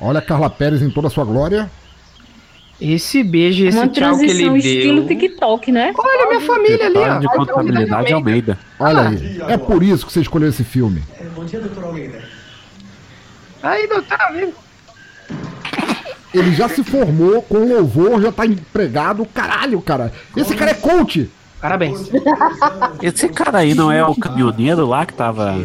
Olha 0.00 0.18
a 0.18 0.22
Carla 0.22 0.48
Pérez 0.50 0.82
em 0.82 0.90
toda 0.90 1.08
a 1.08 1.10
sua 1.10 1.24
glória. 1.24 1.68
Esse 2.80 3.24
beijo, 3.24 3.66
esse 3.66 3.76
Uma 3.76 3.88
tchau 3.88 4.16
que 4.16 4.24
ele 4.24 4.44
transição 4.44 4.56
estilo 4.56 5.02
deu. 5.02 5.18
TikTok, 5.18 5.72
né? 5.72 5.92
Olha 5.98 6.28
minha 6.28 6.40
família 6.40 6.86
ali, 6.86 6.98
ó. 6.98 7.18
de 7.18 7.26
Contabilidade 7.26 8.12
Almeida. 8.12 8.58
Olha 8.78 9.08
aí. 9.08 9.42
É 9.48 9.56
por 9.56 9.82
isso 9.82 10.06
que 10.06 10.12
você 10.12 10.20
escolheu 10.20 10.48
esse 10.48 10.62
filme. 10.62 11.02
Bom 11.34 11.44
dia, 11.44 11.60
doutor 11.60 11.84
Almeida. 11.84 12.22
Aí, 13.62 13.88
doutor, 13.88 14.16
tá 14.16 14.30
vendo? 14.32 14.54
Ele 16.32 16.54
já 16.54 16.68
se 16.68 16.84
formou 16.84 17.42
com 17.42 17.58
louvor, 17.58 18.20
já 18.22 18.30
tá 18.30 18.46
empregado. 18.46 19.26
Caralho, 19.26 19.80
cara. 19.80 20.12
Esse 20.36 20.54
cara 20.54 20.70
é 20.70 20.74
coach. 20.74 21.28
Parabéns. 21.60 22.08
Esse 23.02 23.28
cara 23.28 23.58
aí 23.58 23.74
não 23.74 23.90
é 23.90 24.04
o 24.04 24.14
caminhoneiro 24.14 24.86
lá 24.86 25.04
que 25.04 25.14
tava. 25.14 25.56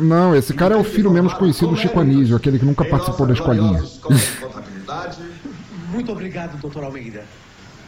Não, 0.00 0.34
esse 0.34 0.54
cara 0.54 0.74
é 0.74 0.78
o 0.78 0.84
filho 0.84 1.10
menos 1.10 1.34
conhecido 1.34 1.72
do 1.72 1.76
Chico 1.76 2.00
Anísio, 2.00 2.34
aquele 2.36 2.58
que 2.58 2.64
nunca 2.64 2.84
participou 2.84 3.26
da 3.26 3.34
escolinha. 3.34 3.82
Muito 5.94 6.10
obrigado, 6.10 6.60
doutor 6.60 6.82
Almeida. 6.84 7.24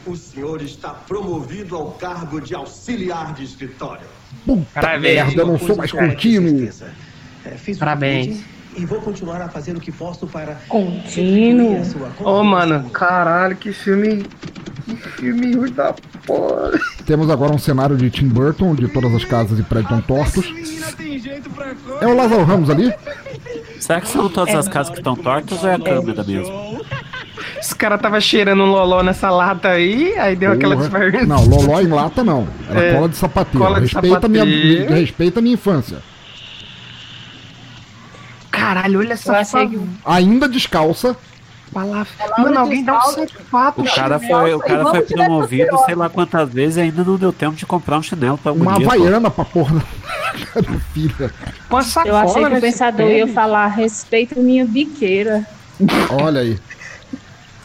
O 0.07 0.15
senhor 0.15 0.63
está 0.63 0.91
promovido 0.91 1.75
ao 1.75 1.91
cargo 1.93 2.41
de 2.41 2.55
auxiliar 2.55 3.35
de 3.35 3.43
escritório. 3.43 4.07
Puta 4.45 4.65
Parabéns. 4.75 5.15
merda, 5.27 5.43
eu 5.43 5.47
não 5.47 5.59
sou 5.59 5.77
mais 5.77 5.91
contínuo. 5.91 6.69
É, 7.45 7.51
fiz 7.51 7.77
Parabéns. 7.79 8.45
E 8.77 8.85
vou 8.85 9.01
continuar 9.01 9.41
a 9.41 9.49
fazer 9.49 9.75
o 9.77 9.81
que 9.81 9.91
posso 9.91 10.27
para 10.27 10.55
Contínuo. 10.69 11.83
Ô, 12.21 12.45
mano, 12.45 12.75
confiança. 12.75 12.99
caralho, 12.99 13.57
que 13.57 13.73
filme. 13.73 14.25
Que 14.85 14.97
filme 14.97 15.57
ruim 15.57 15.73
da 15.73 15.93
porra. 16.25 16.79
Temos 17.05 17.29
agora 17.29 17.53
um 17.53 17.59
cenário 17.59 17.97
de 17.97 18.09
Tim 18.09 18.29
Burton, 18.29 18.71
onde 18.71 18.87
todas 18.89 19.13
as 19.15 19.25
casas 19.25 19.59
e 19.59 19.63
prédios 19.65 19.99
estão 19.99 20.17
tortos. 20.17 20.45
É 22.01 22.07
o 22.07 22.15
Lázaro 22.15 22.45
Ramos 22.45 22.71
ali? 22.71 22.93
Será 23.81 24.01
que 24.01 24.09
são 24.09 24.29
todas 24.29 24.55
as 24.55 24.69
casas 24.69 24.93
que 24.93 24.99
estão 24.99 25.17
tortas 25.17 25.65
ou 25.65 25.69
é 25.69 25.75
a 25.75 25.81
câmera 25.81 26.23
mesmo? 26.23 26.85
Os 27.61 27.73
caras 27.73 28.01
tava 28.01 28.21
cheirando 28.21 28.63
um 28.63 28.67
loló 28.71 29.03
nessa 29.03 29.31
lata 29.31 29.69
aí, 29.69 30.17
aí 30.19 30.35
deu 30.37 30.53
aquela 30.53 30.75
Porra. 30.77 30.89
disfarçada. 30.89 31.27
Não, 31.27 31.45
Loló 31.47 31.81
em 31.81 31.87
lata 31.89 32.23
não. 32.25 32.47
Era 32.71 32.81
É, 32.81 32.95
cola 32.95 33.09
de 33.09 33.17
sapateiro. 33.17 33.59
cola 33.59 33.75
de 33.81 33.87
respeita, 33.87 34.29
Minha, 34.29 34.45
sapateiro. 34.45 34.93
me- 34.95 35.01
respeita 35.01 35.39
a 35.39 35.43
minha 35.43 35.55
infância. 35.55 35.99
Caralho, 38.51 39.01
olha 39.01 39.13
essa 39.13 39.67
que- 39.67 39.79
Ainda 40.05 40.49
descalça. 40.49 41.17
palavra. 41.73 42.09
Mano, 42.39 42.59
alguém 42.61 42.83
dá 42.85 42.97
um 42.97 43.01
sapato. 43.27 43.83
O 43.83 43.85
cara 43.95 44.19
foi, 44.19 44.55
o 44.55 44.61
cara 44.61 44.87
foi 44.87 45.03
promovido 45.03 45.77
sei 45.85 45.95
lá 45.95 46.09
quantas 46.09 46.49
vezes 46.51 46.77
e 46.79 46.81
ainda 46.81 47.05
não 47.05 47.17
deu 47.17 47.33
tempo 47.33 47.55
de 47.55 47.67
comprar 47.67 47.99
um 47.99 48.03
chinelo 48.03 48.39
pra 48.39 48.53
Uma 48.53 48.73
bonito. 48.75 48.91
havaiana 48.91 49.31
pra 49.31 49.45
porra 49.45 49.83
uma 51.69 51.83
sacola 51.83 52.09
Eu 52.09 52.17
achei 52.17 52.45
que 52.47 52.55
o 52.55 52.61
pensador 52.61 53.11
ia 53.11 53.27
falar 53.29 53.67
respeito 53.67 54.41
minha 54.41 54.65
biqueira. 54.65 55.45
Olha 56.23 56.41
aí. 56.41 56.59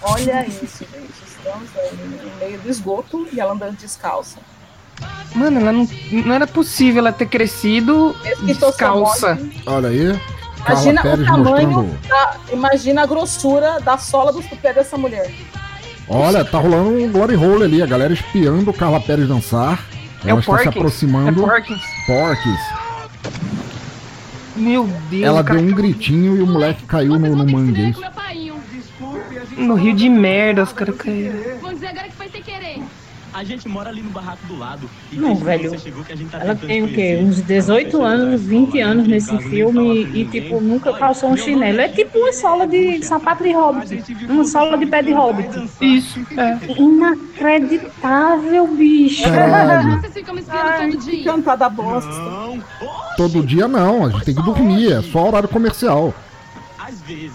Olha 0.02 0.46
isso, 0.48 0.86
gente. 0.92 1.12
Estamos 1.28 1.70
aí 1.78 1.92
no 1.98 2.40
meio 2.40 2.60
do 2.60 2.70
esgoto 2.70 3.28
e 3.32 3.40
ela 3.40 3.54
andando 3.54 3.78
descalça. 3.78 4.40
Mano, 5.34 5.60
ela 5.60 5.72
não, 5.72 5.88
não 6.26 6.34
era 6.36 6.46
possível 6.46 7.00
ela 7.00 7.12
ter 7.12 7.26
crescido 7.28 8.16
descalça. 8.46 9.40
Olha 9.66 9.90
aí. 9.90 10.20
Carla 10.64 10.82
Imagina 10.84 11.02
Pérez 11.02 11.22
o 11.22 11.26
tamanho, 11.32 11.70
mostrando. 11.72 12.08
da, 12.08 12.36
imagina 12.54 13.02
a 13.02 13.06
grossura 13.08 13.80
da 13.80 13.98
sola 13.98 14.32
dos 14.32 14.46
pés 14.46 14.76
dessa 14.76 14.96
mulher. 14.98 15.34
Olha, 16.08 16.46
tá 16.46 16.60
rolando 16.60 16.90
um 16.90 17.12
glory 17.12 17.36
hole 17.36 17.64
ali, 17.64 17.82
a 17.82 17.88
galera 17.88 18.14
espiando 18.14 18.72
Carla 18.74 19.00
Pérez 19.00 19.28
dançar. 19.28 19.84
É 20.24 20.30
Ela 20.30 20.36
o 20.38 20.40
está 20.40 20.52
se 20.52 20.64
Porkins. 20.66 20.68
aproximando. 20.68 21.42
É 21.42 21.48
Porkins. 21.48 21.82
Porkins. 22.06 22.60
Meu 24.56 24.84
Deus, 25.10 25.24
Ela 25.24 25.44
cara. 25.44 25.60
deu 25.60 25.68
um 25.70 25.74
gritinho 25.74 26.38
e 26.38 26.42
o 26.42 26.48
moleque 26.48 26.84
caiu 26.86 27.18
no, 27.18 27.36
no 27.36 27.52
mangue. 27.52 27.82
é 27.82 27.90
isso? 27.90 28.02
No 29.62 29.76
rio 29.76 29.95
de 29.95 30.10
merda, 30.10 30.63
os 30.63 30.74
caras 30.74 30.95
caíram. 30.95 31.38
Vamos 31.62 31.76
dizer 31.76 31.88
agora 31.88 32.08
que 32.08 32.15
foi 32.15 32.30
sem 32.30 32.41
querer. 32.41 32.82
A 33.34 33.45
gente 33.45 33.65
mora 33.69 33.89
ali 33.89 34.02
no 34.02 34.10
barraco 34.10 34.45
do 34.45 34.60
lado. 34.60 34.89
E 35.10 35.15
Não, 35.15 35.36
velho. 35.36 35.69
você 35.69 35.78
chegou 35.78 36.04
que 36.04 36.12
a 36.12 36.15
gente 36.17 36.30
tá 36.30 36.39
Ela 36.39 36.54
tem 36.54 36.84
o 36.84 36.89
quê? 36.89 37.17
Uns 37.24 37.41
18 37.41 38.02
anos, 38.04 38.41
20 38.41 38.82
anos 38.82 39.08
nesse 39.08 39.38
filme 39.43 40.04
e, 40.13 40.26
tipo, 40.26 40.60
nunca 40.60 40.91
calçou 40.91 41.30
um 41.30 41.38
chinelo. 41.38 41.80
É 41.80 41.88
tipo 41.88 42.17
uma 42.17 42.34
sola 42.34 42.67
de 42.67 43.02
sapato 43.06 43.41
de 43.41 43.54
hobbit. 43.54 44.04
Uma 44.28 44.43
sola 44.43 44.78
de 44.78 44.86
pé 44.86 45.02
de 45.02 45.13
hobbit. 45.13 45.50
Isso, 45.80 46.19
é. 46.38 46.60
Inacreditável, 46.78 48.67
bicho. 48.67 49.24
Caralho. 49.24 50.02
Vocês 50.02 50.13
ficam 50.13 50.36
me 50.36 50.41
espiando 50.41 50.91
todo 50.91 50.97
dia. 51.06 51.24
Cantada 51.24 51.69
bosta. 51.69 52.12
Todo 53.15 53.45
dia 53.45 53.65
não, 53.65 54.08
a 54.08 54.10
gente 54.10 54.26
tem 54.26 54.36
que 54.36 54.43
dormir, 54.43 54.91
é 54.91 55.02
só 55.02 55.28
horário 55.28 55.47
comercial. 55.47 56.13
Às 56.78 57.02
vezes, 57.04 57.32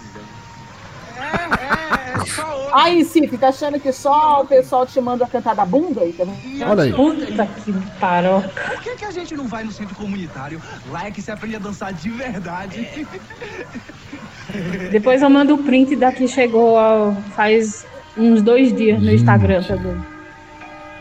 Aí, 2.73 3.03
Cif, 3.05 3.37
tá 3.37 3.49
achando 3.49 3.79
que 3.79 3.91
só 3.91 4.41
o 4.41 4.45
pessoal 4.45 4.85
te 4.85 4.99
manda 4.99 5.25
cantar 5.27 5.55
da 5.55 5.65
bunda 5.65 6.01
aí, 6.01 6.13
tá 6.13 6.23
vendo? 6.23 6.69
Olha 6.69 6.83
aí. 6.83 6.93
Puta 6.93 7.45
que 7.45 7.73
paroca. 7.99 8.49
Por 8.49 8.81
que, 8.81 8.95
que 8.95 9.05
a 9.05 9.11
gente 9.11 9.35
não 9.35 9.47
vai 9.47 9.63
no 9.63 9.71
centro 9.71 9.95
comunitário? 9.95 10.61
Lá 10.89 11.07
é 11.07 11.11
que 11.11 11.21
se 11.21 11.31
aprende 11.31 11.55
a 11.55 11.59
dançar 11.59 11.93
de 11.93 12.09
verdade. 12.09 13.07
Depois 14.91 15.21
eu 15.21 15.29
mando 15.29 15.55
o 15.55 15.57
print 15.57 15.95
da 15.95 16.11
que 16.11 16.27
chegou 16.27 16.73
ó, 16.75 17.13
faz 17.35 17.85
uns 18.17 18.41
dois 18.41 18.73
dias 18.73 19.01
no 19.01 19.11
Instagram 19.11 19.61
também. 19.63 19.97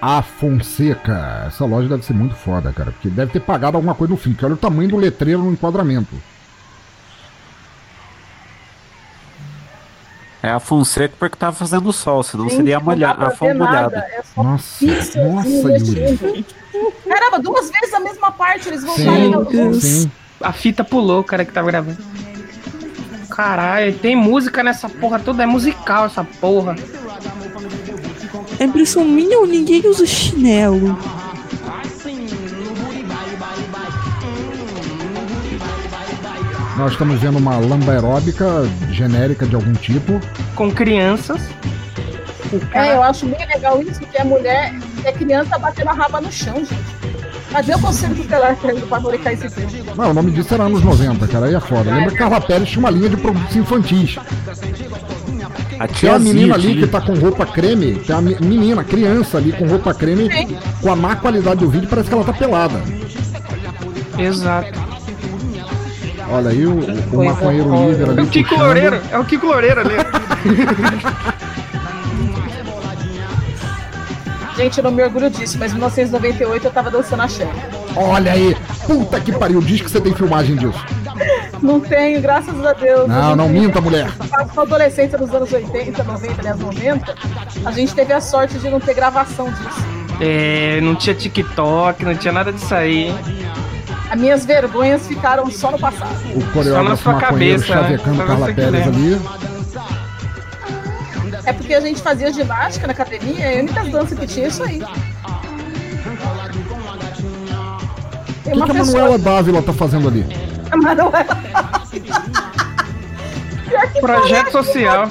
A 0.01 0.23
Fonseca. 0.23 1.45
Essa 1.47 1.65
loja 1.65 1.89
deve 1.89 2.05
ser 2.05 2.13
muito 2.13 2.35
foda, 2.35 2.73
cara. 2.73 2.93
Porque 2.93 3.09
deve 3.09 3.33
ter 3.33 3.41
pagado 3.41 3.77
alguma 3.77 3.95
coisa 3.95 4.13
no 4.13 4.19
fim. 4.19 4.31
Porque 4.31 4.45
olha 4.45 4.55
o 4.55 4.59
tamanho 4.59 4.91
do 4.91 4.97
letreiro 4.97 5.43
no 5.43 5.53
enquadramento. 5.53 6.15
É 10.47 10.51
a 10.51 10.61
Fonseca 10.61 11.13
porque 11.19 11.37
tava 11.37 11.57
fazendo 11.57 11.93
sol, 11.93 12.23
senão 12.23 12.45
Gente, 12.45 12.59
seria 12.59 12.77
a, 12.77 12.81
molha... 12.81 13.11
a 13.11 13.17
nada, 13.17 13.55
molhada. 13.55 13.99
É 13.99 14.23
Nossa, 14.37 14.87
nossa, 14.87 15.49
Yuri. 15.49 16.47
Caramba, 17.05 17.41
duas 17.41 17.69
vezes 17.69 17.93
a 17.93 17.99
mesma 17.99 18.31
parte, 18.31 18.69
eles 18.69 18.85
voltaram. 18.85 19.75
Sim. 19.75 20.09
A 20.41 20.53
fita 20.53 20.85
pulou, 20.85 21.23
o 21.23 21.25
cara 21.25 21.45
que 21.45 21.51
tava 21.51 21.67
gravando. 21.67 21.99
Caralho, 23.29 23.93
tem 23.99 24.15
música 24.15 24.63
nessa 24.63 24.89
porra 24.89 25.19
toda, 25.19 25.43
é 25.43 25.47
musical 25.47 26.07
essa 26.07 26.23
porra. 26.23 26.77
É 28.61 28.65
impressão 28.65 29.05
minha 29.05 29.41
ou 29.41 29.49
ninguém 29.49 29.85
usa 29.89 30.07
chinelo? 30.07 30.97
Nós 36.77 36.93
estamos 36.93 37.19
vendo 37.21 37.39
uma 37.39 37.57
lamba 37.59 37.93
aeróbica 37.93 38.47
genérica 38.91 39.47
de 39.47 39.55
algum 39.55 39.73
tipo. 39.75 40.21
Com 40.55 40.71
crianças. 40.71 41.41
O 42.53 42.57
É, 42.57 42.61
cara, 42.71 42.95
eu 42.95 43.03
acho 43.03 43.27
bem 43.27 43.47
legal 43.47 43.81
isso, 43.83 44.01
que 44.01 44.17
é 44.17 44.25
mulher, 44.25 44.75
que 45.01 45.09
é 45.09 45.13
criança 45.13 45.59
batendo 45.59 45.89
a 45.91 45.93
raba 45.95 46.21
no 46.21 46.31
chão, 46.31 46.57
gente. 46.57 46.75
Cadê 47.51 47.75
o 47.75 47.79
conselho 47.81 48.15
tutelar 48.15 48.55
pra 48.57 48.73
ele 48.73 48.83
pra 48.83 49.01
fabricar 49.01 49.33
esse 49.33 49.49
filme? 49.49 49.83
Não, 49.97 50.11
o 50.11 50.15
nome 50.15 50.31
disso 50.31 50.53
era 50.53 50.65
anos 50.65 50.83
90, 50.83 51.27
cara. 51.27 51.47
Aí 51.47 51.55
é 51.55 51.61
foda. 51.61 51.91
Lembra 51.91 52.11
que 52.11 52.17
Carla 52.19 52.41
Pérez 52.41 52.69
tinha 52.69 52.81
uma 52.81 52.91
linha 52.91 53.09
de 53.09 53.17
produtos 53.17 53.57
infantis. 53.57 54.17
A 55.79 55.87
Tem 55.89 56.09
uma 56.11 56.19
menina 56.19 56.55
ali 56.55 56.77
que 56.77 56.87
tá 56.87 57.01
com 57.01 57.15
roupa 57.15 57.45
creme, 57.47 57.97
tem 57.97 58.15
uma 58.15 58.23
me- 58.23 58.37
menina, 58.41 58.83
criança 58.85 59.39
ali 59.39 59.53
com 59.53 59.67
roupa 59.67 59.93
creme, 59.95 60.29
com 60.81 60.91
a 60.91 60.97
má 60.97 61.17
qualidade 61.17 61.61
do 61.61 61.71
vídeo, 61.71 61.87
parece 61.89 62.09
que 62.09 62.15
ela 62.15 62.25
tá 62.25 62.33
pelada. 62.33 62.81
Exato. 64.19 64.86
Olha 66.29 66.51
aí 66.51 66.67
o, 66.67 66.75
o 67.13 67.25
maconheiro 67.25 67.71
É 67.75 68.11
ali. 68.11 68.21
o 68.23 68.27
Kiko 68.27 68.49
puxando. 68.49 68.65
Loureiro, 68.65 69.01
é 69.11 69.19
o 69.19 69.25
Kiko 69.25 69.47
Loureiro 69.47 69.81
ali. 69.81 69.95
Gente, 74.57 74.79
eu 74.79 74.85
não 74.85 74.91
me 74.91 75.03
orgulho 75.03 75.29
disso, 75.29 75.59
mas 75.59 75.71
em 75.73 75.75
1998 75.75 76.65
eu 76.67 76.71
tava 76.71 76.91
dançando 76.91 77.23
axé. 77.23 77.47
Olha 77.95 78.33
aí, 78.33 78.57
puta 78.87 79.21
que 79.21 79.31
pariu, 79.31 79.61
diz 79.61 79.83
que 79.83 79.91
você 79.91 80.01
tem 80.01 80.15
filmagem 80.15 80.57
disso. 80.57 80.83
Não 81.63 81.81
tenho, 81.81 82.21
graças 82.21 82.65
a 82.65 82.75
Deus. 82.75 83.09
Não, 83.09 83.33
A 83.33 83.37
não 83.37 83.49
minta, 83.49 83.81
mulher. 83.81 84.11
Passou 84.31 84.61
a 84.63 84.67
adolescência 84.67 85.17
nos 85.19 85.33
anos 85.35 85.51
80, 85.51 86.05
90, 86.05 86.41
aliás, 86.41 86.59
90. 86.61 87.15
A 87.65 87.71
gente 87.71 87.95
teve 87.95 88.13
a 88.13 88.21
sorte 88.21 88.59
de 88.59 88.69
não 88.69 88.79
ter 88.79 88.93
gravação 88.93 89.47
disso. 89.51 89.87
É, 90.21 90.79
não 90.83 90.95
tinha 90.95 91.15
TikTok, 91.15 92.05
não 92.05 92.15
tinha 92.15 92.33
nada 92.35 92.53
disso 92.53 92.75
aí. 92.75 93.13
As 94.11 94.21
minhas 94.21 94.45
vergonhas 94.45 95.07
ficaram 95.07 95.51
só 95.51 95.71
no 95.71 95.79
passado. 95.79 96.15
O 96.35 96.65
Só 96.65 96.83
na 96.83 96.97
sua 96.97 97.15
maconheiro 97.15 97.61
cabeça, 97.61 97.75
né? 97.75 97.83
chavecando 97.83 98.17
Só 98.17 98.27
Carla 98.27 98.55
Pérez 98.55 98.87
ali. 98.87 99.21
É 101.45 101.53
porque 101.53 101.75
a 101.75 101.81
gente 101.81 102.01
fazia 102.01 102.33
ginástica 102.33 102.87
na 102.87 102.93
academia 102.93 103.53
e 103.53 103.59
a 103.59 103.63
única 103.63 103.85
dança 103.85 104.15
que 104.17 104.27
tinha 104.27 104.47
é 104.47 104.49
isso 104.49 104.63
aí. 104.63 104.83
O 108.45 108.51
que, 108.51 108.53
que 108.53 108.61
a. 108.63 108.75
Manuela 108.75 109.19
Dávila 109.19 109.63
tá 109.63 109.73
fazendo 109.73 110.09
ali? 110.09 110.27
A 110.71 110.77
Manuela. 110.77 111.27
Projeto 114.01 114.53
parece, 114.53 114.53
social. 114.53 115.09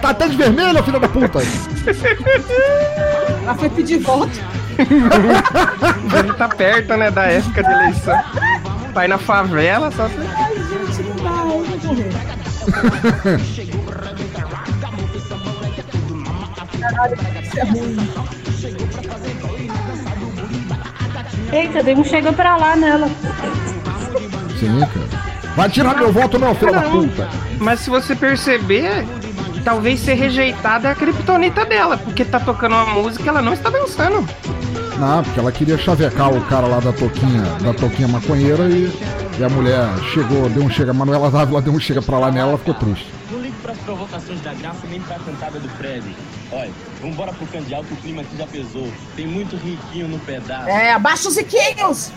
Tá 0.00 0.10
até 0.10 0.28
de 0.28 0.36
vermelho, 0.36 0.82
filha 0.82 1.00
da 1.00 1.08
puta! 1.08 1.40
Ela 3.42 3.54
foi 3.54 3.68
pedir 3.70 3.98
voto. 3.98 4.30
Ele 6.18 6.32
tá 6.34 6.48
perto, 6.48 6.96
né, 6.96 7.10
da 7.10 7.24
época 7.26 7.62
de 7.62 7.70
eleição. 7.70 8.18
Vai 8.94 9.08
na 9.08 9.18
favela, 9.18 9.90
só 9.90 10.08
se... 10.08 10.14
Ai, 10.18 10.54
gente, 10.54 11.02
não 11.02 11.16
dá, 11.16 11.30
eu 11.40 11.48
vou 11.48 11.60
morrer. 11.84 12.10
Caralho, 16.80 17.16
isso 17.42 17.58
é 17.58 17.64
ruim. 17.64 18.08
Eita, 21.52 21.82
dei 21.82 21.94
um 21.94 22.04
chega 22.04 22.32
pra 22.32 22.56
lá 22.56 22.76
nela. 22.76 23.08
Sim, 24.58 24.80
cara. 24.80 25.28
Vai 25.56 25.68
tirar 25.68 25.96
meu 25.96 26.12
voto 26.12 26.38
não, 26.38 26.54
filha 26.54 26.72
da 26.72 26.82
puta! 26.82 27.28
Mas 27.58 27.80
se 27.80 27.90
você 27.90 28.14
perceber, 28.14 29.04
talvez 29.64 29.98
ser 29.98 30.14
rejeitada 30.14 30.88
é 30.88 30.92
a 30.92 30.94
criptonita 30.94 31.64
dela, 31.64 31.96
porque 31.96 32.24
tá 32.24 32.38
tocando 32.38 32.76
uma 32.76 32.86
música 32.86 33.24
e 33.24 33.28
ela 33.28 33.42
não 33.42 33.54
está 33.54 33.68
dançando. 33.68 34.28
Não, 34.98 35.22
porque 35.22 35.38
ela 35.38 35.52
queria 35.52 35.78
chavecar 35.78 36.32
o 36.34 36.40
cara 36.46 36.66
lá 36.66 36.80
da 36.80 36.92
toquinha, 36.92 37.42
da 37.62 37.72
toquinha 37.72 38.08
maconheira 38.08 38.68
e, 38.68 38.90
e 39.38 39.44
a 39.44 39.48
mulher 39.48 39.86
chegou, 40.12 40.48
deu 40.50 40.64
um 40.64 40.70
chega, 40.70 40.90
a 40.90 40.94
Manuela 40.94 41.30
Dávila 41.30 41.62
deu 41.62 41.72
um 41.72 41.78
chega 41.78 42.02
pra 42.02 42.18
lá 42.18 42.30
nela, 42.32 42.50
ela 42.50 42.58
ficou 42.58 42.74
triste. 42.74 43.06
Não 43.30 43.40
ligo 43.40 43.54
pras 43.62 43.78
provocações 43.78 44.40
da 44.40 44.52
graça 44.54 44.80
nem 44.90 45.00
pra 45.00 45.16
cantada 45.20 45.60
do 45.60 45.68
Fred. 45.70 46.04
Olha, 46.50 46.70
vambora 47.00 47.32
pro 47.32 47.46
candial 47.46 47.84
que 47.84 47.92
o 47.94 47.96
clima 47.98 48.22
aqui 48.22 48.36
já 48.36 48.46
pesou. 48.46 48.88
Tem 49.14 49.26
muito 49.26 49.54
riquinho 49.56 50.08
no 50.08 50.18
pedaço. 50.18 50.68
É, 50.68 50.92
abaixa 50.92 51.28
os 51.28 51.36
riquinhos! 51.36 52.10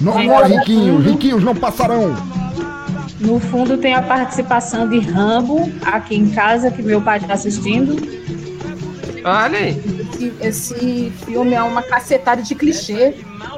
Não, 0.00 0.16
Agora- 0.18 0.46
riquinhos, 0.48 1.04
riquinhos 1.04 1.42
não 1.42 1.54
passarão! 1.54 2.14
No 3.20 3.40
fundo 3.40 3.76
tem 3.78 3.94
a 3.94 4.02
participação 4.02 4.88
de 4.88 5.00
Rambo 5.00 5.70
aqui 5.84 6.16
em 6.16 6.30
casa, 6.30 6.70
que 6.70 6.82
meu 6.82 7.00
pai 7.00 7.18
tá 7.20 7.32
assistindo. 7.34 8.15
Olha 9.28 9.58
aí. 9.58 9.70
Esse, 10.12 10.32
esse 10.40 11.12
filme 11.24 11.52
é 11.54 11.62
uma 11.62 11.82
cacetada 11.82 12.40
de 12.42 12.54
clichê. 12.54 13.14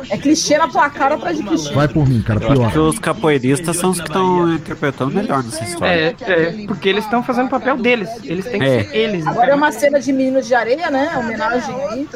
É 0.08 0.16
clichê 0.16 0.56
na 0.56 0.66
tua 0.66 0.88
cara 0.88 1.16
atrás 1.16 1.36
de 1.36 1.42
clichê. 1.42 1.74
Vai 1.74 1.86
por 1.86 2.08
mim, 2.08 2.22
cara, 2.22 2.42
Eu 2.42 2.52
acho 2.52 2.64
que 2.64 2.72
pior. 2.72 2.88
os 2.88 2.98
capoeiristas 2.98 3.76
são 3.76 3.90
os 3.90 4.00
que 4.00 4.06
estão 4.06 4.54
interpretando 4.54 5.14
melhor 5.14 5.42
nessa 5.44 5.62
história. 5.64 6.16
É, 6.20 6.32
é, 6.32 6.66
porque 6.66 6.88
eles 6.88 7.04
estão 7.04 7.22
fazendo 7.22 7.48
o 7.48 7.50
papel 7.50 7.76
deles. 7.76 8.08
Eles 8.24 8.46
têm 8.46 8.58
que 8.60 8.66
É. 8.66 8.84
ser 8.84 8.96
eles. 8.96 9.26
Agora 9.26 9.50
é 9.50 9.54
uma 9.54 9.70
cena 9.70 10.00
de 10.00 10.10
menino 10.10 10.40
de 10.40 10.54
areia, 10.54 10.90
né? 10.90 11.14
Homenagem 11.18 11.74
aí. 11.74 12.08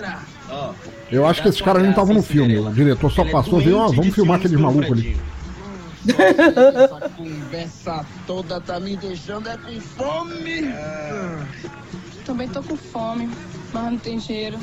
Eu 1.10 1.26
acho 1.26 1.42
que 1.42 1.48
esses 1.48 1.60
caras 1.60 1.82
nem 1.82 1.90
estavam 1.90 2.14
no 2.14 2.22
filme. 2.22 2.58
O 2.58 2.72
diretor 2.72 3.12
só 3.12 3.22
passou 3.26 3.60
e 3.60 3.70
ó, 3.72 3.88
vamos 3.88 4.14
filmar 4.14 4.38
aqueles 4.38 4.58
malucos 4.58 4.92
ali. 4.92 5.16
Essa 6.08 7.10
conversa 7.16 8.06
toda 8.26 8.60
tá 8.60 8.80
me 8.80 8.96
deixando 8.96 9.48
é 9.48 9.56
com 9.58 9.80
fome. 9.80 10.74
Também 12.24 12.48
tô 12.48 12.62
com 12.62 12.76
fome, 12.76 13.28
mas 13.72 13.82
não 13.84 13.98
tem 13.98 14.20
cheiro. 14.20 14.58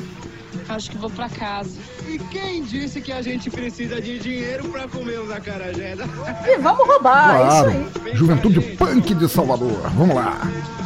Acho 0.68 0.90
que 0.90 0.98
vou 0.98 1.10
pra 1.10 1.28
casa. 1.28 1.78
E 2.08 2.18
quem 2.18 2.62
disse 2.64 3.00
que 3.00 3.12
a 3.12 3.22
gente 3.22 3.48
precisa 3.50 4.00
de 4.00 4.18
dinheiro 4.18 4.68
pra 4.68 4.88
comer 4.88 5.20
uns 5.20 5.30
acarajés? 5.30 5.98
E 6.46 6.58
vamos 6.58 6.86
roubar, 6.88 7.36
Claro. 7.38 7.70
é 7.70 7.80
isso 7.80 7.90
aí. 8.06 8.16
Juventude 8.16 8.60
punk 8.76 9.14
de 9.14 9.28
Salvador. 9.28 9.90
Vamos 9.94 10.14
lá. 10.16 10.40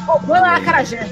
Roubando 0.07 0.45
a 0.45 0.57
acarajé. 0.57 1.09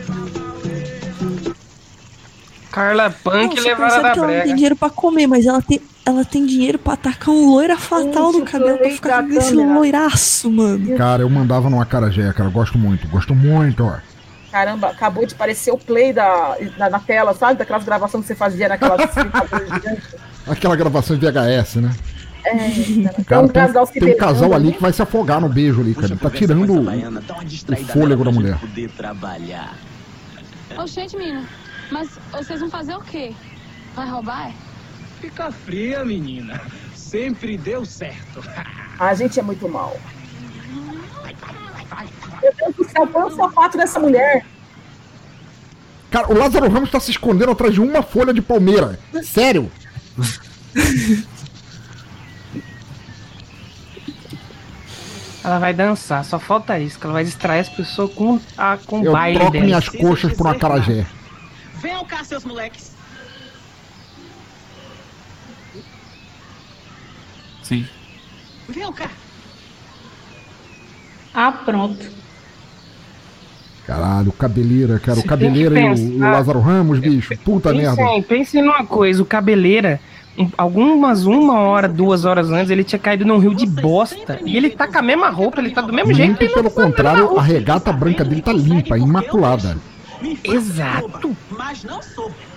Carla 2.71 3.11
Punk 3.11 3.55
Não, 3.57 3.77
percebe 3.77 3.81
da 3.81 3.89
que 3.91 3.95
ela 3.95 4.03
não 4.03 4.15
tem 4.15 4.25
brega. 4.27 4.55
dinheiro 4.55 4.77
pra 4.77 4.89
comer, 4.91 5.27
mas 5.27 5.45
ela 5.45 5.61
tem, 5.61 5.79
ela 6.07 6.25
tem 6.25 6.47
dinheiro 6.47 6.79
pra 6.79 6.95
atacar 6.95 7.29
um 7.35 7.51
loira 7.51 7.77
fatal 7.77 8.33
no 8.33 8.43
cabelo 8.47 8.79
pra 8.79 8.91
ficar 8.91 9.23
com 9.23 9.33
esse 9.35 9.53
loiraço, 9.55 10.51
mano. 10.51 10.97
Cara, 10.97 11.23
eu 11.23 11.29
mandava 11.29 11.69
no 11.69 11.79
acarajé, 11.81 12.33
cara. 12.33 12.49
Gosto 12.49 12.79
muito, 12.79 13.07
gosto 13.09 13.35
muito, 13.35 13.85
ó. 13.85 13.97
Caramba, 14.53 14.89
acabou 14.89 15.25
de 15.25 15.35
aparecer 15.35 15.73
o 15.73 15.79
play 15.79 16.13
da, 16.13 16.59
na, 16.77 16.91
na 16.91 17.01
tela, 17.01 17.33
sabe? 17.33 17.59
Daquelas 17.59 17.85
gravações 17.85 18.23
que 18.23 18.29
você 18.29 18.35
fazia 18.35 18.69
naquelas 18.69 19.01
gigantes. 19.01 20.15
Aquela 20.47 20.77
gravação 20.77 21.17
de 21.17 21.25
VHS, 21.25 21.77
né? 21.77 21.91
É, 22.45 22.53
tem 22.59 23.25
Cara, 23.25 23.43
um 23.43 23.49
tem, 23.49 23.63
casal 23.63 23.87
tem 23.87 24.15
um 24.15 24.17
casal 24.17 24.53
ali 24.53 24.73
que 24.73 24.83
vai 24.83 24.93
se 24.93 25.01
afogar 25.01 25.41
no 25.41 25.49
beijo 25.49 25.81
ali, 25.81 25.95
cara. 25.95 26.09
Ele 26.09 26.17
tá 26.17 26.29
tirando 26.29 26.71
o, 26.71 26.83
o 26.83 27.77
fôlego 27.87 28.25
da 28.25 28.33
mulher. 28.33 28.59
poder 28.59 28.91
trabalhar. 28.91 29.75
Ô, 30.77 30.87
gente, 30.87 31.17
menina, 31.17 31.45
mas 31.91 32.19
vocês 32.33 32.61
vão 32.61 32.69
fazer 32.69 32.95
o 32.95 33.01
quê? 33.01 33.33
Vai 33.95 34.09
roubar? 34.11 34.53
Fica 35.21 35.51
fria, 35.51 36.05
menina. 36.05 36.61
Sempre 36.95 37.57
deu 37.57 37.87
certo. 37.87 38.43
A 38.99 39.15
gente 39.15 39.39
é 39.41 39.43
muito 39.43 39.69
mal. 39.69 39.97
Meu 42.43 42.53
Deus 42.55 42.77
do 42.77 42.85
céu, 42.91 43.07
põe 43.07 43.23
o 43.23 43.31
sapato 43.31 43.77
dessa 43.77 44.01
mulher. 44.01 44.45
Cara, 46.11 46.31
o 46.31 46.37
Lázaro 46.37 46.69
Ramos 46.69 46.91
tá 46.91 47.01
se 47.01 47.11
escondendo 47.11 47.53
atrás 47.53 47.73
de 47.73 47.81
uma 47.81 48.03
folha 48.03 48.35
de 48.35 48.43
palmeira. 48.43 48.99
Sério? 49.23 49.71
Ela 55.45 55.59
vai 55.59 55.75
dançar, 55.75 56.25
só 56.25 56.39
falta 56.39 56.79
isso, 56.79 56.99
que 56.99 57.05
ela 57.05 57.15
vai 57.15 57.25
distrair 57.25 57.61
as 57.61 57.69
pessoas 57.69 58.15
com, 58.15 58.41
a, 58.57 58.77
com 58.87 59.01
o 59.01 59.05
Eu 59.05 59.13
baile 59.13 59.39
troco 59.39 59.53
dela. 59.53 59.65
minhas 59.65 59.89
coxas 59.89 60.33
por 60.35 60.47
um 60.47 60.51
acarajé. 60.51 61.05
Venham 61.81 62.05
cá, 62.05 62.23
seus 62.23 62.45
moleques. 62.45 62.93
Sim. 67.65 67.89
Venham 68.69 68.93
cá. 68.93 69.11
Ah, 71.35 71.51
pronto. 71.51 72.22
Caralho, 73.87 74.29
o 74.29 74.33
cabeleira, 74.33 74.99
cara. 74.99 75.19
O 75.19 75.25
cabeleira 75.25 75.79
e 75.81 75.85
o, 75.85 76.17
o. 76.17 76.19
Lázaro 76.19 76.61
Ramos, 76.61 76.99
bicho. 77.01 77.37
Puta 77.45 77.73
merda. 77.73 77.97
Pensem, 77.97 78.23
pensem 78.23 78.63
numa 78.63 78.85
coisa, 78.87 79.21
o 79.23 79.27
cabeleira, 79.27 79.99
um- 80.39 80.49
algumas 80.57 81.25
uma 81.27 81.59
hora, 81.61 81.89
duas 81.89 82.25
horas 82.25 82.51
antes, 82.51 82.71
ele 82.71 82.85
tinha 82.85 82.99
caído 82.99 83.25
num 83.25 83.39
rio 83.39 83.55
de 83.55 83.67
bosta. 83.67 84.39
E 84.45 84.57
ele 84.57 84.71
tá 84.71 84.87
com 84.87 84.99
a 84.99 85.03
mesma 85.03 85.31
roupa, 85.31 85.61
ele 85.61 85.71
tá 85.71 85.81
do 85.81 85.93
mesmo 85.93 86.13
jeito. 86.15 86.39
Muito 86.41 86.55
pelo 86.55 86.71
contrário, 86.71 87.37
a 87.39 87.43
regata 87.43 87.93
branca 87.93 88.25
dele 88.25 88.43
tá 88.43 88.53
limpa, 88.53 88.97
imaculada. 88.97 89.77
Exato. 90.45 91.37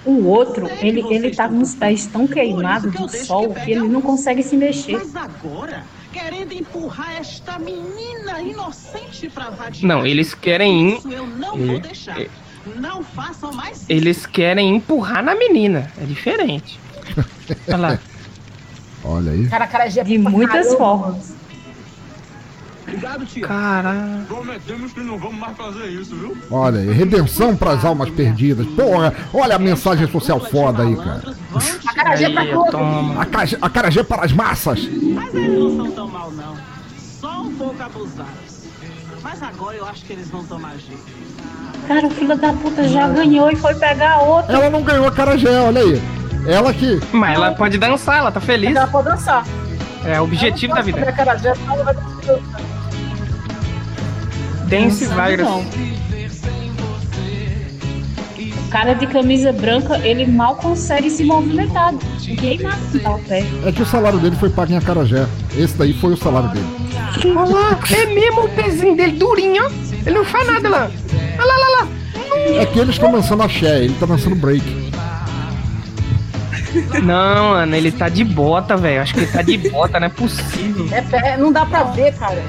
O 0.06 0.26
outro, 0.28 0.70
ele, 0.82 1.04
ele 1.10 1.32
tá 1.32 1.50
com 1.50 1.60
os 1.60 1.74
pés 1.74 2.06
tão 2.06 2.28
queimados 2.28 2.92
do 2.94 3.10
sol 3.10 3.54
que 3.54 3.72
ele 3.72 3.88
não 3.88 4.02
consegue 4.02 4.44
se 4.44 4.56
mexer. 4.56 4.94
Mas 5.00 5.16
agora, 5.16 5.84
querendo 6.16 6.54
empurrar 6.54 7.18
esta 7.18 7.60
menina 7.60 8.40
inocente 8.40 9.30
pra 9.30 9.50
vadiar. 9.50 9.86
Não, 9.86 10.06
eles 10.06 10.34
querem. 10.34 10.96
Isso 10.96 11.12
eu 11.12 11.28
não 11.28 11.58
vou 11.58 11.78
deixar. 11.78 12.18
Não 12.78 13.04
façam 13.04 13.52
mais 13.52 13.82
isso. 13.82 13.86
Eles 13.90 14.26
querem 14.26 14.78
empurrar 14.78 15.22
na 15.22 15.36
menina. 15.36 15.92
É 16.02 16.06
diferente. 16.06 16.80
Olha 17.68 17.78
lá. 17.78 18.00
Olha 19.04 19.32
aí. 19.34 19.48
Cara, 19.50 19.66
acarajé 19.66 20.04
De 20.06 20.18
muitas 20.18 20.74
formas. 20.76 21.36
Obrigado, 22.96 23.26
tia. 23.26 23.48
Caralho. 23.48 24.26
Prometemos 24.26 24.94
que 24.94 25.00
não 25.02 25.18
vamos 25.20 25.38
mais 25.38 25.58
fazer 25.58 25.88
isso, 25.88 26.16
viu? 26.16 26.38
Olha 26.50 26.80
aí. 26.80 26.92
Redenção 26.92 27.56
pras 27.56 27.84
almas 27.84 28.10
perdidas. 28.10 28.66
Porra, 28.68 29.14
olha 29.34 29.56
a 29.56 29.60
mensagem 29.60 30.08
social 30.10 30.40
foda 30.40 30.84
aí, 30.84 30.96
cara. 30.96 31.36
Acarajé 31.88 32.30
pra 32.30 32.46
todos. 32.46 33.60
Acarajé, 33.62 34.04
para 34.04 34.26
as 34.26 34.32
massas. 34.32 34.88
Mas 35.14 35.36
eles 35.36 35.60
não 35.60 35.76
são 35.76 35.92
tão 35.92 36.08
mal, 36.08 36.32
não. 36.32 36.56
Só 36.98 37.42
um 37.42 37.54
pouco 37.56 37.84
abusados. 37.84 38.66
Mas 39.22 39.44
agora 39.44 39.76
eu 39.76 39.86
acho 39.86 40.06
que 40.06 40.14
eles 40.14 40.30
vão 40.30 40.44
tomar 40.46 40.78
jeito. 40.78 41.04
Cara, 41.88 42.08
o 42.08 42.12
filho 42.12 42.38
da 42.38 42.54
puta 42.54 42.88
já 42.88 43.08
ganhou 43.10 43.52
e 43.52 43.56
foi 43.56 43.76
pegar 43.76 44.20
outra. 44.20 44.54
Ela 44.56 44.70
não 44.70 44.82
ganhou 44.84 45.06
acarajé, 45.06 45.60
olha 45.60 45.82
aí. 45.82 46.02
Ela 46.48 46.74
que. 46.74 47.00
Mas 47.12 47.36
ela 47.36 47.52
pode 47.54 47.78
dançar, 47.78 48.20
ela 48.20 48.32
tá 48.32 48.40
feliz. 48.40 48.76
Ela 48.76 48.88
pode 48.88 49.10
dançar. 49.10 49.46
É 50.06 50.22
o 50.22 50.24
objetivo 50.24 50.74
da 50.74 50.82
vida. 50.82 51.02
acarajé, 51.10 51.54
ela 51.68 51.84
vai 51.84 51.94
dançar. 51.94 52.75
Dance 54.68 55.06
virus. 55.06 55.48
não. 55.48 55.66
O 58.66 58.70
cara 58.70 58.94
de 58.94 59.08
camisa 59.08 59.54
branca, 59.54 59.98
ele 60.00 60.26
mal 60.26 60.56
consegue 60.56 61.10
se 61.10 61.24
movimentar. 61.24 61.94
Que 62.20 62.58
tá 63.00 63.12
o 63.12 63.20
pé. 63.20 63.46
É 63.66 63.72
que 63.72 63.82
o 63.82 63.86
salário 63.86 64.20
dele 64.20 64.36
foi 64.36 64.50
pago 64.50 64.74
em 64.74 64.78
acarajé. 64.78 65.26
Esse 65.56 65.78
daí 65.78 65.94
foi 65.94 66.14
o 66.14 66.18
salário 66.18 66.50
dele. 66.50 66.66
Olha 67.38 67.54
lá, 67.54 67.80
é 67.92 68.06
mesmo 68.08 68.46
o 68.46 68.50
pezinho 68.50 68.96
dele 68.98 69.14
durinho, 69.14 69.64
ó. 69.66 69.70
Ele 70.06 70.16
não 70.18 70.26
faz 70.26 70.46
nada 70.48 70.68
lá. 70.68 70.92
Olha 71.38 71.46
lá, 71.46 71.58
lá, 71.58 71.80
lá. 71.80 71.88
É 72.62 72.66
que 72.66 72.78
eles 72.78 72.96
estão 72.96 73.12
dançando 73.12 73.44
axé, 73.44 73.84
ele 73.86 73.96
tá 73.98 74.06
dançando 74.06 74.36
break. 74.36 74.64
Não, 77.02 77.52
mano, 77.52 77.76
ele 77.76 77.92
tá 77.92 78.10
de 78.10 78.24
bota, 78.24 78.76
velho. 78.76 79.02
Acho 79.02 79.14
que 79.14 79.22
ele 79.22 79.32
tá 79.32 79.42
de 79.42 79.58
bota, 79.70 80.00
não 80.00 80.08
é 80.08 80.10
possível. 80.10 80.88
É, 80.92 81.02
pé, 81.02 81.38
não 81.38 81.52
dá 81.52 81.66
pra 81.66 81.84
ver, 81.84 82.14
cara. 82.16 82.44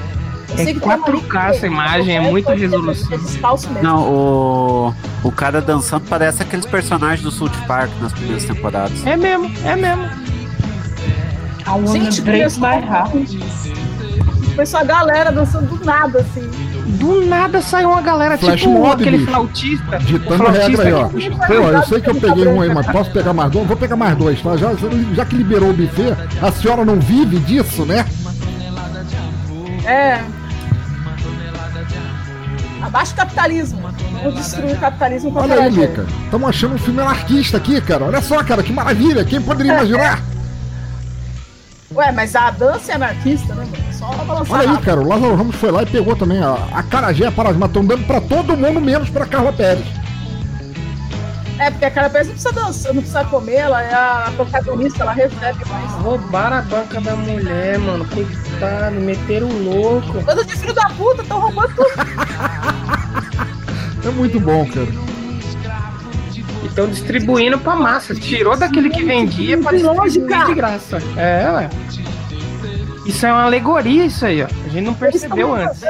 Eu 0.49 0.53
É 0.53 0.63
sei 0.63 0.73
que 0.73 0.79
tem 0.79 0.89
4K 0.89 1.39
uma- 1.39 1.49
essa 1.49 1.67
imagem, 1.67 2.15
é 2.17 2.19
muita 2.21 2.53
resolução. 2.55 3.09
É 3.13 3.17
mesmo. 3.17 3.83
Não, 3.83 4.01
o, 4.11 4.93
o 5.23 5.31
cara 5.31 5.61
dançando 5.61 6.05
parece 6.07 6.41
aqueles 6.41 6.65
personagens 6.65 7.21
do 7.21 7.31
South 7.31 7.49
Park 7.67 7.89
nas 8.01 8.13
primeiras 8.13 8.45
temporadas. 8.45 9.05
É 9.05 9.17
mesmo, 9.17 9.51
é 9.65 9.75
mesmo. 9.75 10.03
A 11.65 11.85
Gente, 11.91 12.21
começou- 12.21 12.63
Heart. 12.69 13.37
Foi 14.55 14.65
só 14.65 14.77
a 14.79 14.83
galera 14.85 15.31
dançando 15.31 15.67
do 15.77 15.85
nada, 15.85 16.21
assim. 16.21 16.49
Do 16.97 17.25
nada 17.27 17.61
saiu 17.61 17.89
uma 17.89 18.01
galera, 18.01 18.37
Flash 18.37 18.61
tipo 18.61 18.71
mob, 18.71 18.93
aquele 19.01 19.17
bicho. 19.17 19.29
flautista. 19.29 19.99
Ditando 19.99 20.37
flautista 20.37 20.83
regra 20.83 20.87
aí, 20.87 20.93
ó. 20.93 21.09
Pô, 21.45 21.53
eu 21.53 21.83
sei 21.83 22.01
que 22.01 22.09
eu 22.09 22.15
peguei 22.15 22.47
um 22.47 22.61
aí, 22.61 22.73
mas 22.73 22.87
posso 22.87 23.11
pegar 23.11 23.33
mais 23.33 23.51
dois? 23.51 23.67
Vou 23.67 23.77
pegar 23.77 23.95
mais 23.97 24.17
dois, 24.17 24.41
tá? 24.41 24.55
Já, 24.57 24.69
já 25.13 25.25
que 25.25 25.35
liberou 25.35 25.69
o 25.69 25.73
buffet, 25.73 26.15
a 26.41 26.51
senhora 26.51 26.83
não 26.85 26.99
vive 26.99 27.37
disso, 27.39 27.85
né? 27.85 28.03
É. 29.85 30.21
Abaixa 32.87 33.11
o 33.11 33.15
capitalismo. 33.17 33.81
Vamos 34.23 34.35
destruir 34.35 34.75
o 34.75 34.79
capitalismo 34.79 35.31
com 35.31 35.39
Olha 35.39 35.63
aí. 35.63 35.71
Mica. 35.71 36.05
Estamos 36.23 36.49
achando 36.49 36.75
um 36.75 36.77
filme 36.77 37.01
anarquista 37.01 37.57
aqui, 37.57 37.81
cara. 37.81 38.05
Olha 38.05 38.21
só, 38.21 38.41
cara, 38.43 38.63
que 38.63 38.71
maravilha. 38.71 39.25
Quem 39.25 39.41
poderia 39.41 39.73
imaginar? 39.73 40.21
Ué, 41.93 42.11
mas 42.11 42.35
a 42.35 42.49
dança 42.51 42.91
é 42.91 42.95
anarquista, 42.95 43.53
né? 43.55 43.65
mano? 43.65 43.93
Só 43.93 44.07
balançar 44.23 44.53
Olha 44.53 44.61
aí, 44.61 44.67
rápido. 44.67 44.85
cara. 44.85 45.01
O 45.01 45.07
Lázaro 45.07 45.35
Ramos 45.35 45.55
foi 45.55 45.71
lá 45.71 45.83
e 45.83 45.85
pegou 45.85 46.15
também 46.15 46.39
a, 46.41 46.53
a 46.71 46.83
carajé 46.83 47.29
para 47.31 47.49
as 47.49 47.57
Estão 47.57 47.83
dando 47.85 48.05
pra 48.05 48.21
todo 48.21 48.55
mundo, 48.55 48.79
menos 48.79 49.09
pra 49.09 49.25
Carla 49.25 49.51
Pérez. 49.51 49.85
É, 51.59 51.71
porque 51.71 51.85
a 51.85 51.91
cara 51.91 52.07
não 52.07 52.13
precisa 52.13 52.51
dançar, 52.51 52.93
não 52.93 53.01
precisa 53.01 53.25
comer, 53.25 53.55
ela 53.55 53.81
é 53.81 53.93
a 53.93 54.31
protagonista, 54.35 55.03
ela 55.03 55.11
recebe 55.11 55.65
mais. 55.67 55.91
Roubaram 55.93 56.57
a 56.57 56.61
banca 56.61 57.01
da 57.01 57.15
mulher, 57.15 57.79
mano. 57.79 58.05
Coitado, 58.05 58.95
meteram 58.95 59.47
o 59.47 59.63
louco. 59.63 60.23
Todos 60.23 60.45
de 60.45 60.55
filho 60.55 60.73
da 60.73 60.89
puta, 60.89 61.23
estão 61.23 61.39
roubando 61.39 61.73
tudo. 61.75 61.89
É 64.05 64.09
muito 64.11 64.39
bom, 64.39 64.65
cara. 64.67 64.87
E 66.63 66.67
estão 66.67 66.87
distribuindo 66.87 67.57
pra 67.57 67.75
massa. 67.75 68.13
Tirou 68.13 68.55
daquele 68.55 68.89
que 68.89 69.03
vendia 69.03 69.57
pra 69.57 69.71
distribuir 69.71 70.45
de 70.45 70.53
graça. 70.53 71.01
É, 71.17 71.49
ué. 71.51 71.69
Isso 73.05 73.25
é 73.25 73.31
uma 73.31 73.45
alegoria, 73.45 74.05
isso 74.05 74.25
aí, 74.25 74.43
ó. 74.43 74.45
A 74.45 74.69
gente 74.69 74.85
não 74.85 74.93
percebeu 74.93 75.55
antes. 75.55 75.81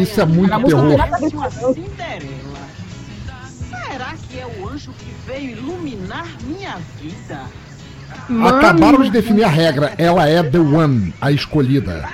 Isso 0.00 0.20
é 0.20 0.26
muito 0.26 0.50
terror. 0.66 0.98
Veio 5.28 5.50
iluminar 5.50 6.26
minha 6.42 6.78
vida? 6.96 7.44
Acabaram 8.48 9.02
de 9.02 9.10
definir 9.10 9.44
a 9.44 9.48
regra. 9.48 9.94
Ela 9.98 10.26
é 10.26 10.42
The 10.42 10.58
One, 10.58 11.14
a 11.20 11.30
escolhida. 11.30 12.08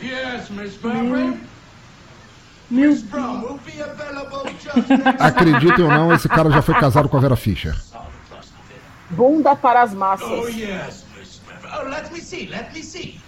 Yes, 0.00 0.48
Miss 0.48 0.76
Burberry. 0.76 1.38
Miss 2.70 3.02
Brown 3.02 3.42
will 3.42 3.60
be 3.66 3.82
available 3.82 4.50
just 4.58 4.88
next 4.88 5.22
Acreditem 5.22 5.84
ou 5.84 5.90
não, 5.90 6.14
esse 6.14 6.26
cara 6.26 6.50
já 6.50 6.62
foi 6.62 6.74
casado 6.74 7.06
com 7.06 7.18
a 7.18 7.20
Vera 7.20 7.36
Fischer. 7.36 7.76
Bunda 9.10 9.54
para 9.54 9.82
as 9.82 9.92
massas. 9.92 10.26
Oh, 10.26 10.48
yes, 10.48 11.04
Miss. 11.14 11.42
Oh, 11.78 11.86
let 11.86 12.10
me 12.10 12.20
see, 12.20 12.46
let 12.46 12.72
me 12.72 12.82
see. 12.82 13.20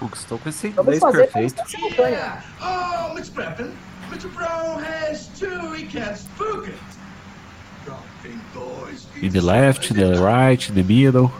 Conquistou 0.00 0.38
com 0.38 0.48
esse 0.48 0.68
Vamos 0.70 0.96
inglês 0.96 1.00
fazer 1.00 1.26
perfeito. 1.26 1.54
como 1.56 1.68
simultâneo. 1.68 2.18
Oh, 2.60 3.12
Mr. 3.12 3.30
Preppin, 3.32 3.70
Mr. 4.10 4.28
Brown 4.34 4.82
has 4.82 5.28
two 5.38 5.72
he 5.74 5.84
can't 5.86 6.16
spook 6.16 6.68
it. 6.68 6.74
In 9.22 9.30
the 9.30 9.40
left, 9.40 9.90
in 9.90 9.96
the 9.96 10.20
right, 10.20 10.68
in 10.68 10.74
the 10.74 10.82
middle. 10.82 11.30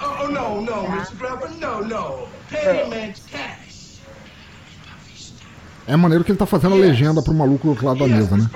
Oh, 0.00 0.26
no, 0.28 0.60
no, 0.60 0.84
Mr. 0.88 1.16
Preppin, 1.16 1.58
no, 1.60 1.80
no. 1.84 2.28
Payment 2.50 3.20
cash. 3.30 4.00
É 5.86 5.96
maneiro 5.96 6.24
que 6.24 6.32
ele 6.32 6.38
tá 6.38 6.46
fazendo 6.46 6.74
a 6.74 6.78
legenda 6.78 7.22
pro 7.22 7.34
maluco 7.34 7.64
do 7.64 7.70
outro 7.70 7.86
lado 7.86 7.98
da 8.00 8.08
mesa, 8.08 8.36
né? 8.36 8.48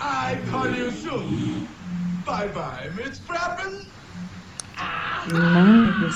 I 0.00 0.36
call 0.50 0.66
you 0.70 0.90
soon. 0.90 1.66
Bye 2.26 2.48
bye, 2.48 2.90
Mr. 2.96 3.20
Preppin. 3.26 3.86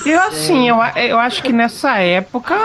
Eu 0.05 0.19
assim, 0.23 0.67
eu, 0.69 0.77
eu 0.97 1.19
acho 1.19 1.41
que 1.43 1.53
nessa 1.53 1.97
época, 1.99 2.55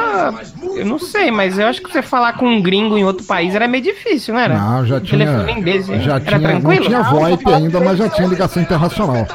eu 0.75 0.87
não 0.87 0.99
sei, 0.99 1.31
mas 1.31 1.59
eu 1.59 1.67
acho 1.67 1.83
que 1.83 1.91
você 1.93 2.03
falar 2.03 2.33
com 2.35 2.47
um 2.49 2.63
gringo 2.63 2.97
em 2.97 3.05
outro 3.05 3.25
país 3.25 3.55
era 3.55 3.69
meio 3.69 3.83
difícil, 3.85 4.35
não 4.35 4.41
era? 4.41 4.59
Não, 4.59 4.87
já 4.87 5.01
tinha. 5.01 5.51
inglês, 5.51 5.87
Já 5.87 6.15
era 6.17 6.21
tinha 6.21 6.39
não 6.39 6.61
tranquilo? 6.61 6.85
tinha 6.87 7.03
VoIP 7.03 7.53
ainda, 7.53 7.81
mas 7.81 7.99
já 7.99 8.09
tinha 8.09 8.27
ligação 8.29 8.63
internacional. 8.63 9.27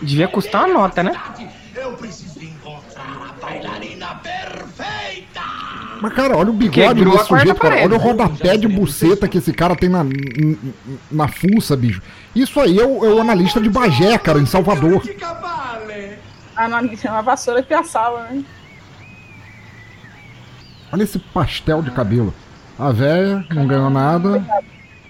Devia 0.00 0.28
custar 0.28 0.64
uma 0.64 0.74
nota, 0.74 1.02
né? 1.02 1.12
Mas, 6.00 6.12
cara, 6.12 6.36
olha 6.36 6.50
o 6.50 6.52
bigode 6.52 7.04
desse 7.04 7.24
sujeito, 7.24 7.54
cara. 7.54 7.74
parede. 7.76 7.86
Olha 7.86 7.96
o 7.96 7.98
rodapé 8.02 8.56
de 8.56 8.68
buceta 8.68 9.26
que 9.26 9.38
esse 9.38 9.52
cara 9.52 9.74
tem 9.74 9.88
na, 9.88 10.04
n- 10.04 10.58
na 11.10 11.26
fuça, 11.26 11.74
bicho. 11.74 12.02
Isso 12.34 12.60
aí 12.60 12.78
é 12.78 12.84
o, 12.84 13.04
é 13.04 13.08
o 13.14 13.20
analista 13.20 13.60
de 13.60 13.70
Bagé, 13.70 14.18
cara, 14.18 14.38
em 14.38 14.44
Salvador. 14.46 15.02
Ah, 15.22 15.65
na, 16.56 16.68
na 16.82 17.22
vassoura 17.22 17.62
que 17.62 17.68
piaçava, 17.68 18.22
né? 18.24 18.44
Olha 20.92 21.02
esse 21.02 21.18
pastel 21.18 21.82
de 21.82 21.90
cabelo. 21.90 22.32
A 22.78 22.90
véia 22.92 23.44
não 23.50 23.66
ganhou 23.66 23.90
nada. 23.90 24.44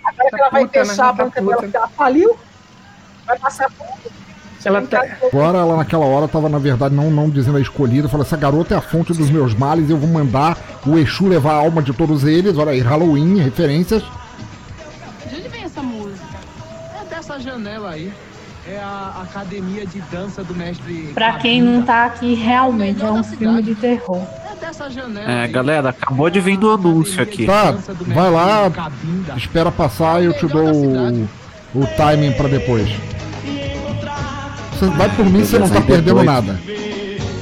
Agora 0.04 0.30
que 0.30 0.40
ela 0.40 0.50
vai 0.50 0.66
puta, 0.66 0.78
né? 0.80 0.84
fechar 0.86 1.08
a 1.08 1.12
Tá 1.12 1.24
banca 1.24 1.40
dela 1.40 1.56
porque 1.56 1.76
ela 1.76 1.88
faliu, 1.88 2.38
vai 3.26 3.38
passar 3.38 3.70
fundo. 3.70 4.16
Ela 4.64 4.82
tá... 4.82 5.00
Agora 5.22 5.58
ela 5.58 5.76
naquela 5.76 6.04
hora 6.04 6.26
tava, 6.26 6.48
na 6.48 6.58
verdade, 6.58 6.92
não, 6.92 7.08
não 7.08 7.30
dizendo 7.30 7.56
a 7.56 7.60
escolhida. 7.60 8.08
Falou, 8.08 8.26
essa 8.26 8.36
garota 8.36 8.74
é 8.74 8.76
a 8.76 8.80
fonte 8.80 9.12
dos 9.12 9.30
meus 9.30 9.54
males, 9.54 9.88
eu 9.88 9.96
vou 9.96 10.08
mandar 10.08 10.58
o 10.84 10.98
Exu 10.98 11.28
levar 11.28 11.52
a 11.52 11.58
alma 11.58 11.80
de 11.80 11.92
todos 11.92 12.24
eles. 12.24 12.58
Olha 12.58 12.72
aí, 12.72 12.80
Halloween, 12.80 13.36
referências. 13.36 14.02
De 15.28 15.36
onde 15.36 15.48
vem 15.48 15.62
essa 15.62 15.80
música? 15.80 16.26
É 17.00 17.04
dessa 17.04 17.38
janela 17.38 17.90
aí. 17.90 18.12
É 18.68 18.78
a 18.78 19.22
academia 19.22 19.86
de 19.86 20.00
dança 20.10 20.42
do 20.42 20.54
mestre. 20.54 21.12
Pra 21.14 21.34
quem 21.34 21.62
não 21.62 21.82
tá 21.82 22.06
aqui, 22.06 22.34
realmente 22.34 23.00
é 23.04 23.10
um 23.10 23.22
filme 23.22 23.62
de 23.62 23.74
terror. 23.76 24.22
É. 25.26 25.44
É, 25.44 25.48
galera, 25.48 25.90
acabou 25.90 26.28
de 26.28 26.40
vir 26.40 26.58
no 26.58 26.72
anúncio 26.72 27.22
aqui. 27.22 27.46
Tá, 27.46 27.76
vai 28.06 28.30
lá, 28.30 28.72
espera 29.36 29.70
passar 29.70 30.20
e 30.22 30.26
eu 30.26 30.32
te 30.32 30.46
dou 30.46 30.66
o, 30.66 31.28
o 31.74 31.86
timing 31.96 32.32
pra 32.32 32.48
depois. 32.48 32.88
Você 34.72 34.86
vai 34.86 35.08
por 35.14 35.24
mim, 35.26 35.44
você 35.44 35.58
não 35.58 35.68
tá 35.68 35.80
perdendo 35.80 36.24
nada. 36.24 36.58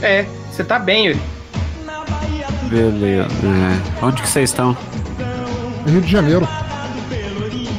É, 0.02 0.26
você 0.50 0.62
tá 0.62 0.78
bem, 0.78 1.06
Yuri. 1.06 1.20
Beleza. 2.64 3.28
É. 3.28 4.04
Onde 4.04 4.20
que 4.22 4.28
vocês 4.28 4.50
estão? 4.50 4.76
Rio 5.86 6.00
de 6.00 6.10
Janeiro. 6.10 6.46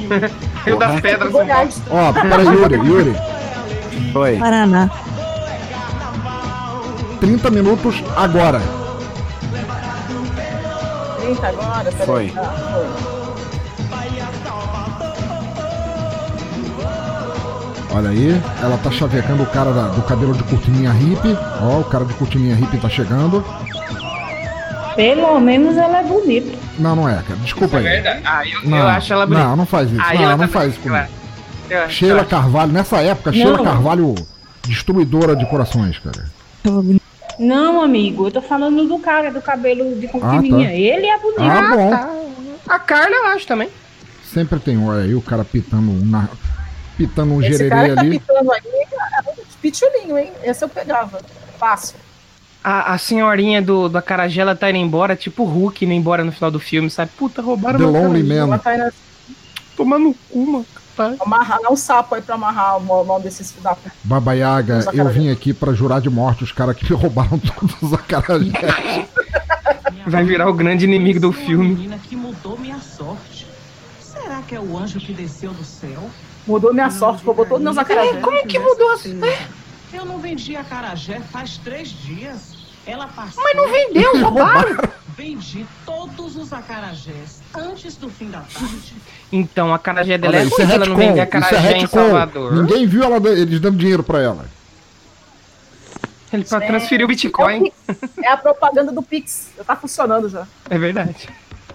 Rio 0.65 0.77
das 0.79 0.99
Pedras. 1.01 1.33
Ó, 1.91 2.13
peraí, 2.13 2.45
Yuri, 2.45 2.75
Yuri. 2.75 3.34
Oi. 4.13 4.37
Paraná. 4.37 4.89
30 7.19 7.49
minutos 7.51 8.03
agora. 8.15 8.61
30 11.21 11.47
agora? 11.47 11.91
Foi. 12.05 12.33
Ah, 12.37 12.53
foi. 12.73 13.15
Olha 17.97 18.09
aí, 18.09 18.41
ela 18.61 18.77
tá 18.77 18.91
chavecando 18.91 19.43
o 19.43 19.45
cara 19.45 19.71
da- 19.71 19.87
do 19.87 20.01
cabelo 20.01 20.33
de 20.33 20.43
cortininha 20.43 20.91
hippie. 20.91 21.37
Ó, 21.61 21.79
o 21.79 21.83
cara 21.85 22.03
de 22.03 22.13
cortininha 22.15 22.53
hippie 22.55 22.77
tá 22.77 22.89
chegando. 22.89 23.43
Pelo 24.97 25.39
menos 25.39 25.77
ela 25.77 25.99
é 25.99 26.03
bonita. 26.03 26.57
Não, 26.77 26.95
não 26.95 27.07
é, 27.09 27.15
cara. 27.15 27.39
Desculpa 27.41 27.77
aí. 27.77 27.85
É 27.87 27.89
verdade. 28.01 28.21
Ah, 28.25 28.41
eu, 28.45 28.69
Não, 28.69 28.77
eu 28.77 28.87
acho 28.87 29.13
ela 29.13 29.25
bonita. 29.25 29.47
não, 29.47 29.55
não 29.55 29.65
faz 29.65 29.91
isso. 29.91 30.01
Aí 30.01 30.17
Não, 30.17 30.23
ela 30.25 30.37
não 30.37 30.47
tá 30.47 30.53
faz 30.59 30.71
isso 30.71 30.79
comigo. 30.81 31.05
Sheila. 31.89 32.25
Carvalho, 32.25 32.71
nessa 32.71 33.01
época, 33.01 33.31
Não. 33.31 33.37
Sheila 33.37 33.63
Carvalho, 33.63 34.15
destruidora 34.67 35.35
de 35.35 35.45
corações, 35.47 35.97
cara. 35.99 36.25
Não, 37.37 37.81
amigo, 37.81 38.27
eu 38.27 38.31
tô 38.31 38.41
falando 38.41 38.85
do 38.87 38.97
cara 38.99 39.29
do 39.31 39.41
cabelo 39.41 39.95
de 39.99 40.07
cortininha. 40.07 40.67
tá. 40.69 40.73
Ele 40.73 41.05
é 41.07 41.17
bonito. 41.19 41.41
Ah, 41.41 41.75
bom. 41.75 41.89
tá. 41.89 42.09
A 42.67 42.79
Carla 42.79 43.15
eu 43.15 43.25
acho 43.27 43.45
também. 43.45 43.69
Sempre 44.23 44.59
tem, 44.59 44.83
olha 44.83 45.03
aí, 45.03 45.13
o 45.13 45.21
cara 45.21 45.43
pitando 45.45 45.91
um, 45.91 46.05
na- 46.05 46.29
pitando 46.97 47.33
um 47.33 47.41
Esse 47.41 47.69
cara 47.69 47.89
que 47.89 47.95
tá 47.95 48.01
ali. 48.01 48.19
pitando 48.19 48.51
aí 48.51 48.61
é 48.63 49.29
um 49.31 49.33
pitulinho, 49.61 50.17
hein? 50.17 50.31
Esse 50.43 50.63
eu 50.63 50.69
pegava. 50.69 51.19
Fácil. 51.59 51.95
A, 52.63 52.93
a 52.93 52.97
senhorinha 52.97 53.61
do, 53.61 53.87
do 53.87 53.97
Acarajé, 53.97 54.41
ela 54.41 54.55
tá 54.55 54.69
indo 54.69 54.79
embora, 54.79 55.15
tipo 55.15 55.43
o 55.43 55.45
Hulk 55.45 55.85
indo 55.85 55.93
embora 55.93 56.23
no 56.23 56.31
final 56.31 56.49
do 56.49 56.59
filme, 56.59 56.89
sabe? 56.89 57.11
Puta, 57.15 57.41
roubaram 57.41 57.77
The 57.77 57.85
meu 57.85 58.01
Lonely. 58.01 58.23
Man. 58.23 58.35
Ela 58.47 58.57
tá 58.57 58.75
indo 58.75 58.91
Tomar 59.77 59.99
no 59.99 60.13
cu, 60.31 60.45
mano. 60.51 60.65
Amarrar, 61.19 61.59
um 61.69 61.75
sapo 61.75 62.15
aí 62.15 62.21
pra 62.21 62.35
amarrar 62.35 62.77
o 62.77 63.05
mão 63.05 63.19
desses 63.19 63.53
da. 63.61 63.75
Baba 64.03 64.33
Yaga, 64.33 64.85
eu 64.93 65.07
vim 65.09 65.29
aqui 65.29 65.53
pra 65.53 65.73
jurar 65.73 65.99
de 66.01 66.09
morte 66.09 66.43
os 66.43 66.51
caras 66.51 66.75
que 66.75 66.85
me 66.91 66.95
roubaram 66.99 67.37
todos 67.39 67.75
os 67.81 67.93
acarajés. 67.93 69.07
Vai 70.07 70.23
virar 70.23 70.47
o 70.49 70.53
grande 70.53 70.85
inimigo 70.85 71.19
do 71.19 71.31
filme. 71.31 71.69
menina 71.69 71.97
que 71.97 72.15
mudou 72.15 72.57
minha 72.57 72.79
sorte. 72.79 73.47
Será 73.99 74.41
que 74.41 74.55
é 74.55 74.59
o 74.59 74.77
anjo 74.77 74.99
que 74.99 75.13
desceu 75.13 75.51
do 75.51 75.63
céu? 75.63 76.09
Mudou 76.47 76.73
minha 76.73 76.91
sorte, 76.91 77.23
roubou 77.25 77.45
todos 77.45 77.63
meus 77.63 77.77
acarajés. 77.77 78.17
É, 78.17 78.21
como 78.21 78.47
que 78.47 78.59
mudou 78.59 78.91
assim? 78.91 79.19
Eu 79.91 80.05
não 80.05 80.19
vendi 80.19 80.55
acarajé 80.55 81.19
faz 81.31 81.57
três 81.57 81.89
dias. 81.89 82.55
Ela 82.85 83.07
passou. 83.07 83.43
Mas 83.43 83.55
não 83.55 83.67
vendeu, 83.71 84.11
roubaram. 84.23 84.77
Vendi 85.17 85.65
todos 85.85 86.35
os 86.35 86.51
acarajés 86.51 87.41
antes 87.55 87.95
do 87.95 88.09
fim 88.09 88.29
da 88.29 88.41
tarde. 88.41 88.93
Então, 89.31 89.73
a 89.73 89.75
acarajé 89.75 90.17
dela 90.17 90.35
Olha, 90.35 90.43
é 90.43 90.45
isso 90.45 90.61
é 90.61 90.73
ela 90.75 90.85
não 90.85 90.95
vende 90.95 91.11
isso 91.11 91.19
é 91.19 91.23
acarajé 91.23 91.77
em. 91.77 91.87
Salvador. 91.87 92.53
Ninguém 92.53 92.85
viu 92.85 93.03
ela, 93.03 93.17
eles 93.29 93.59
dando 93.59 93.77
dinheiro 93.77 94.03
pra 94.03 94.21
ela. 94.21 94.45
Ele 96.31 96.45
só 96.45 96.59
transferiu 96.59 97.05
o 97.05 97.07
Bitcoin. 97.09 97.71
É 98.23 98.29
a 98.29 98.37
propaganda 98.37 98.91
do 98.91 99.01
Pix. 99.01 99.51
Já 99.57 99.63
tá 99.63 99.75
funcionando 99.75 100.29
já. 100.29 100.47
É 100.69 100.77
verdade. 100.77 101.27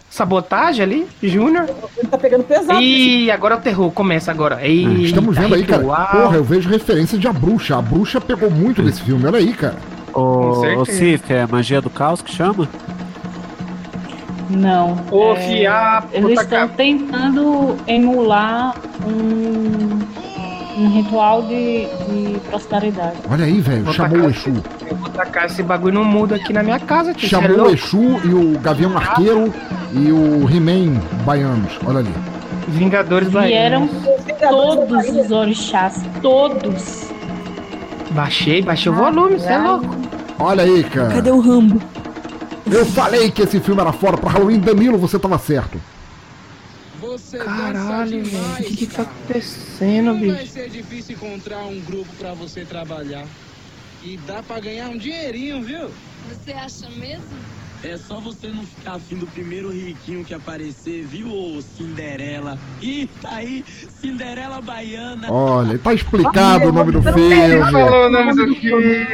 Sabotagem 0.09 0.82
ali, 0.82 1.09
Júnior. 1.22 1.68
Ele 1.97 2.09
tá 2.09 2.18
pegando 2.18 2.45
pesado. 2.45 2.80
Ih, 2.80 3.30
agora 3.30 3.57
o 3.57 3.61
terror 3.61 3.91
começa 3.93 4.30
agora. 4.30 4.66
Eita, 4.66 5.03
Estamos 5.03 5.36
vendo 5.36 5.55
aí, 5.55 5.64
cara. 5.64 5.82
ritual. 5.82 6.09
Porra, 6.09 6.36
eu 6.36 6.45
vejo 6.45 6.68
referência 6.68 7.18
de 7.18 7.28
A 7.28 7.32
Bruxa. 7.32 7.76
A 7.76 7.82
Bruxa 7.82 8.20
pegou 8.20 8.51
muito 8.51 8.82
desse 8.82 9.03
filme, 9.03 9.26
olha 9.26 9.38
aí, 9.38 9.53
cara. 9.53 9.76
Ô. 10.12 10.84
Cif, 10.84 11.32
é 11.32 11.47
magia 11.47 11.80
do 11.80 11.91
caos 11.91 12.20
que 12.22 12.32
chama? 12.32 12.68
Não. 14.51 14.96
Ô, 15.11 15.34
é, 15.34 16.03
Eles 16.12 16.40
estão 16.40 16.68
ca- 16.68 16.74
tentando 16.76 17.76
emular 17.86 18.74
um, 19.07 19.98
um 20.82 20.88
ritual 20.90 21.42
de, 21.42 21.86
de 21.86 22.38
prosperidade. 22.51 23.16
Olha 23.30 23.44
aí, 23.44 23.61
velho. 23.61 23.92
Chamou 23.92 24.11
tacar- 24.18 24.26
o 24.26 24.30
Exu. 24.30 24.62
Eu 24.90 24.96
vou 24.96 25.09
tacar 25.11 25.44
esse 25.46 25.62
bagulho 25.62 25.94
no 25.94 26.05
mudo 26.05 26.34
aqui 26.34 26.53
na 26.53 26.62
minha 26.62 26.80
casa, 26.80 27.14
tio. 27.14 27.28
Cê 27.28 27.36
é 27.36 27.40
Chamou 27.40 27.66
o? 27.68 27.70
Exu 27.72 28.20
e 28.24 28.34
o 28.34 28.59
Gavião 28.59 28.96
Arqueiro 28.96 29.53
e 29.92 30.11
o 30.11 30.48
He-Man 30.51 31.01
baianos. 31.24 31.78
Olha 31.86 31.98
ali. 32.01 32.12
Vingadores 32.68 33.28
Vieram 33.28 33.86
Baianos. 33.88 34.38
todos 34.48 35.09
os 35.09 35.30
orixás, 35.30 36.05
todos. 36.22 37.11
Baixei, 38.11 38.62
baixei 38.62 38.90
o 38.90 38.94
volume, 38.94 39.38
você 39.38 39.53
é 39.53 39.59
louco. 39.59 39.94
Olha 40.38 40.64
aí, 40.64 40.82
cara. 40.84 41.09
Cadê 41.14 41.30
o 41.30 41.40
Rambo? 41.40 41.80
Eu 42.70 42.86
falei 42.86 43.30
que 43.30 43.42
esse 43.42 43.60
filme 43.60 43.80
era 43.80 43.92
fora 43.92 44.16
pra 44.16 44.30
Halloween. 44.30 44.58
Danilo, 44.60 44.98
você 44.98 45.18
tava 45.18 45.38
certo. 45.38 45.80
Caralho, 47.44 48.24
velho. 48.24 48.42
O 48.60 48.64
que 48.64 48.76
que 48.76 48.86
tá 48.86 49.02
acontecendo, 49.02 50.12
Vai 50.12 50.20
bicho? 50.20 50.52
ser 50.52 50.68
difícil 50.70 51.16
encontrar 51.16 51.58
um 51.64 51.80
grupo 51.80 52.08
pra 52.18 52.34
você 52.34 52.64
trabalhar. 52.64 53.24
E 54.02 54.16
dá 54.26 54.42
pra 54.42 54.60
ganhar 54.60 54.88
um 54.88 54.96
dinheirinho, 54.96 55.62
viu? 55.62 55.90
Você 56.28 56.52
acha 56.52 56.88
mesmo? 56.96 57.24
É 57.82 57.96
só 57.96 58.20
você 58.20 58.48
não 58.48 58.62
ficar 58.64 58.96
afim 58.96 59.16
do 59.16 59.26
primeiro 59.26 59.70
riquinho 59.70 60.22
que 60.24 60.34
aparecer, 60.34 61.02
viu, 61.04 61.28
ô 61.32 61.62
Cinderela? 61.62 62.58
Ih, 62.82 63.08
tá 63.22 63.36
aí, 63.36 63.64
Cinderela 64.00 64.60
Baiana. 64.60 65.32
Olha, 65.32 65.78
tá 65.78 65.94
explicado 65.94 66.68
o 66.68 66.72
nome 66.72 66.92
do 66.92 67.02
Falou 67.02 67.18
filme. 67.18 67.54
o 67.54 68.10
nome 68.10 68.34
do 68.34 68.54
filme. 68.56 69.06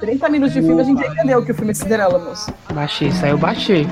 30 0.00 0.28
minutos 0.28 0.54
de 0.54 0.62
filme 0.62 0.80
a 0.80 0.84
gente 0.84 1.00
já 1.00 1.08
entendeu 1.08 1.44
que 1.44 1.52
o 1.52 1.54
filme 1.54 1.70
é 1.72 1.74
Cinderela, 1.74 2.18
moço. 2.18 2.52
Baixei, 2.72 3.10
saiu, 3.12 3.38
baixei. 3.38 3.86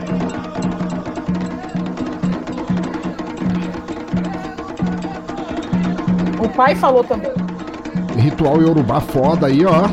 O 6.43 6.49
pai 6.51 6.75
falou 6.75 7.03
também. 7.05 7.33
Ritual 8.17 8.61
Yorubá 8.63 9.01
foda 9.01 9.47
aí, 9.47 9.65
ó. 9.65 9.85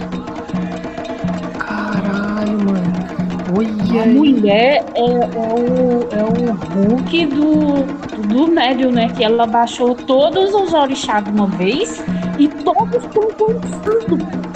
A 4.02 4.06
mulher 4.08 4.84
é, 4.96 5.00
é 5.00 5.04
o, 5.04 6.08
é 6.12 6.24
o 6.24 6.90
Hulk 6.90 7.26
do, 7.28 8.28
do 8.28 8.48
médio, 8.48 8.92
né? 8.92 9.08
Que 9.16 9.24
ela 9.24 9.46
baixou 9.46 9.94
todos 9.94 10.54
os 10.54 10.74
orixás 10.74 11.24
de 11.24 11.30
uma 11.30 11.46
vez 11.48 12.04
e 12.40 12.48
todos 12.48 13.04
estão 13.04 13.28
dançando. 13.38 14.53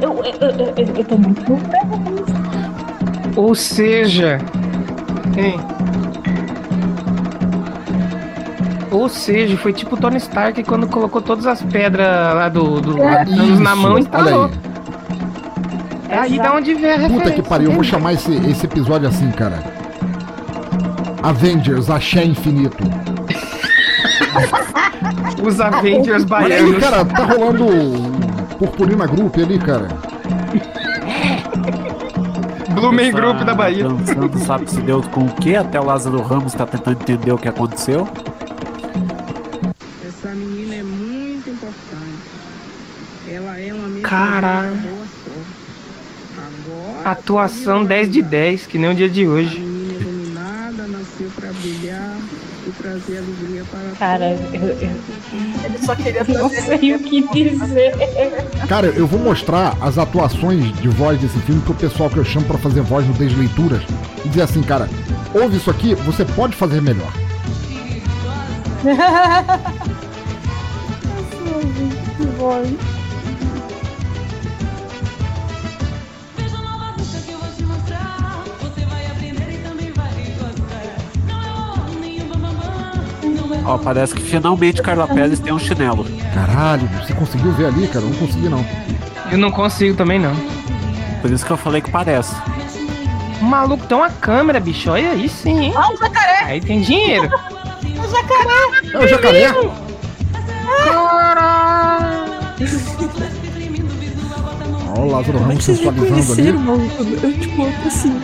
Eu, 0.00 0.24
eu, 0.24 0.50
eu, 0.50 0.74
eu, 0.76 0.94
eu 0.96 1.04
tô 1.04 1.18
muito 1.18 1.52
isso. 1.54 3.40
Ou 3.40 3.54
seja. 3.54 4.38
hein? 5.36 5.60
Ou 8.90 9.08
seja, 9.08 9.56
foi 9.58 9.72
tipo 9.72 9.94
o 9.94 9.98
Tony 9.98 10.16
Stark 10.16 10.62
quando 10.64 10.86
colocou 10.88 11.20
todas 11.20 11.46
as 11.46 11.62
pedras 11.62 12.06
lá 12.34 12.48
do, 12.48 12.80
do 12.80 13.02
É 13.02 13.24
Thanos 13.24 13.60
na 13.60 13.72
isso, 13.72 13.82
mão 13.82 13.90
e 13.90 13.94
olha 13.94 14.00
instalou. 14.00 14.44
aí. 14.44 14.50
É 16.08 16.18
aí 16.18 16.38
da 16.38 16.54
onde 16.54 16.72
vem 16.74 16.92
a 16.92 16.96
referência. 16.96 17.18
Puta 17.24 17.30
que 17.32 17.42
pariu, 17.42 17.68
eu 17.70 17.74
vou 17.74 17.84
chamar 17.84 18.12
esse, 18.14 18.32
esse 18.48 18.64
episódio 18.64 19.08
assim, 19.08 19.30
cara. 19.32 19.58
Avengers, 21.22 21.90
Axé 21.90 22.24
Infinito. 22.24 22.84
Os 25.44 25.60
Avengers 25.60 26.24
Olha 26.30 26.56
aí, 26.56 26.62
baianos. 26.62 26.78
cara, 26.82 27.04
tá 27.04 27.24
rolando 27.24 27.66
Purpurina 28.58 29.06
Group 29.06 29.36
ali, 29.36 29.58
cara. 29.58 29.88
Blumen 32.70 33.12
Group 33.12 33.40
da 33.42 33.54
Bahia. 33.54 33.84
Dançando, 33.84 34.38
sabe 34.38 34.70
se 34.70 34.80
Deus 34.80 35.06
com 35.08 35.24
o 35.24 35.34
que? 35.34 35.56
Até 35.56 35.80
o 35.80 35.84
Lázaro 35.84 36.20
Ramos 36.22 36.54
tá 36.54 36.66
tentando 36.66 37.00
entender 37.00 37.32
o 37.32 37.38
que 37.38 37.48
aconteceu. 37.48 38.08
Essa 40.06 40.28
menina 40.28 40.74
é 40.74 40.82
muito 40.82 41.50
importante. 41.50 42.36
Ela 43.30 43.58
é 43.58 43.72
uma 43.72 43.88
sorte. 44.02 44.76
Agora, 46.36 47.10
Atuação 47.10 47.84
10 47.84 48.10
de 48.10 48.22
10, 48.22 48.66
que 48.66 48.78
nem 48.78 48.90
o 48.90 48.94
dia 48.94 49.08
de 49.08 49.26
hoje. 49.26 49.58
menina 49.58 49.94
iluminada, 49.94 50.86
nasceu 50.86 51.30
pra 51.34 51.50
brilhar 51.52 52.16
e 52.66 52.70
trazer 53.00 53.18
alegria 53.18 53.64
para 53.70 53.80
Cara, 53.98 54.30
eu, 54.52 54.62
eu 54.62 54.90
Ele 55.64 55.78
só 55.84 55.94
queria 55.94 56.24
não 56.24 56.48
sei 56.48 56.94
o 56.94 56.98
que 57.00 57.28
dizer. 57.28 57.94
Cara, 58.68 58.86
eu 58.88 59.06
vou 59.06 59.20
mostrar 59.20 59.76
as 59.80 59.98
atuações 59.98 60.72
de 60.80 60.88
voz 60.88 61.20
desse 61.20 61.38
filme 61.40 61.60
pro 61.62 61.74
pessoal 61.74 62.08
que 62.08 62.16
eu 62.16 62.24
chamo 62.24 62.46
pra 62.46 62.58
fazer 62.58 62.80
voz 62.80 63.06
no 63.06 63.12
Desleituras 63.14 63.82
e 64.24 64.28
dizer 64.28 64.42
assim, 64.42 64.62
cara, 64.62 64.88
ouve 65.34 65.56
isso 65.56 65.70
aqui, 65.70 65.94
você 65.94 66.24
pode 66.24 66.56
fazer 66.56 66.80
melhor. 66.80 67.12
Ó, 83.66 83.76
parece 83.78 84.14
que 84.14 84.22
finalmente 84.22 84.80
Carla 84.80 85.08
Pérez 85.08 85.40
tem 85.40 85.52
um 85.52 85.58
chinelo. 85.58 86.06
Caralho, 86.32 86.88
você 87.02 87.12
conseguiu 87.12 87.50
ver 87.52 87.66
ali, 87.66 87.88
cara? 87.88 88.04
Eu 88.04 88.10
não 88.10 88.16
consegui 88.18 88.48
não. 88.48 88.64
Eu 89.32 89.38
não 89.38 89.50
consigo 89.50 89.96
também, 89.96 90.20
não. 90.20 90.34
Por 91.20 91.30
isso 91.32 91.44
que 91.44 91.50
eu 91.50 91.56
falei 91.56 91.80
que 91.80 91.90
parece. 91.90 92.34
O 93.40 93.44
maluco 93.44 93.84
tem 93.86 93.96
uma 93.96 94.08
câmera, 94.10 94.60
bicho. 94.60 94.90
Olha 94.90 95.10
aí 95.10 95.28
sim, 95.28 95.58
hein? 95.64 95.72
Ah, 95.76 95.92
o 95.92 95.96
jacaré! 95.96 96.44
Aí 96.44 96.60
tem 96.60 96.80
dinheiro. 96.80 97.28
O 97.96 98.08
jacaré! 98.08 98.92
É 98.92 98.98
o 98.98 99.08
jacaré? 99.08 99.52
Ó, 104.96 105.00
o 105.00 105.10
Lázaro 105.10 105.38
Como 105.38 105.44
é 105.44 105.54
Ramos 105.54 105.58
que 105.58 105.64
vocês 105.64 105.78
sensualizando 105.78 106.32
ali. 106.32 106.42
reconheceram, 106.42 106.58
maluco? 106.60 107.02
Eu, 107.02 107.32
tipo, 107.38 107.66
assim. 107.86 108.20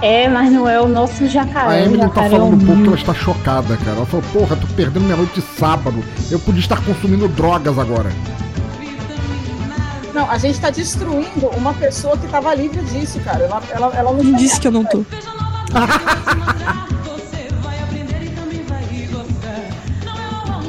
É, 0.00 0.28
mas 0.28 0.52
não 0.52 0.68
é 0.68 0.80
o 0.80 0.86
nosso 0.88 1.24
A 1.24 1.26
jacaré. 1.26 1.82
o 1.82 1.86
Emily 1.86 2.08
tá 2.10 2.24
é 2.24 2.30
falando 2.30 2.52
o 2.52 2.54
um 2.54 2.58
pouco 2.58 2.72
que 2.74 2.76
meu. 2.78 2.86
ela 2.88 2.96
está 2.96 3.14
chocada, 3.14 3.76
cara. 3.76 3.96
Ela 3.96 4.06
falou, 4.06 4.24
porra, 4.32 4.56
tô 4.56 4.66
perdendo 4.68 5.04
minha 5.04 5.16
noite 5.16 5.40
de 5.40 5.42
sábado. 5.58 6.02
Eu 6.30 6.38
podia 6.38 6.60
estar 6.60 6.80
consumindo 6.84 7.26
drogas 7.28 7.78
agora. 7.78 8.10
Não, 10.14 10.30
a 10.30 10.38
gente 10.38 10.60
tá 10.60 10.70
destruindo 10.70 11.46
uma 11.56 11.72
pessoa 11.74 12.16
que 12.16 12.26
tava 12.28 12.54
livre 12.54 12.80
disso, 12.82 13.20
cara. 13.20 13.44
Ela, 13.44 13.62
ela, 13.70 13.92
ela 13.96 14.12
não 14.12 14.20
Quem 14.20 14.34
disse 14.34 14.60
que 14.60 14.68
eu 14.68 14.72
não 14.72 14.84
tô? 14.84 15.04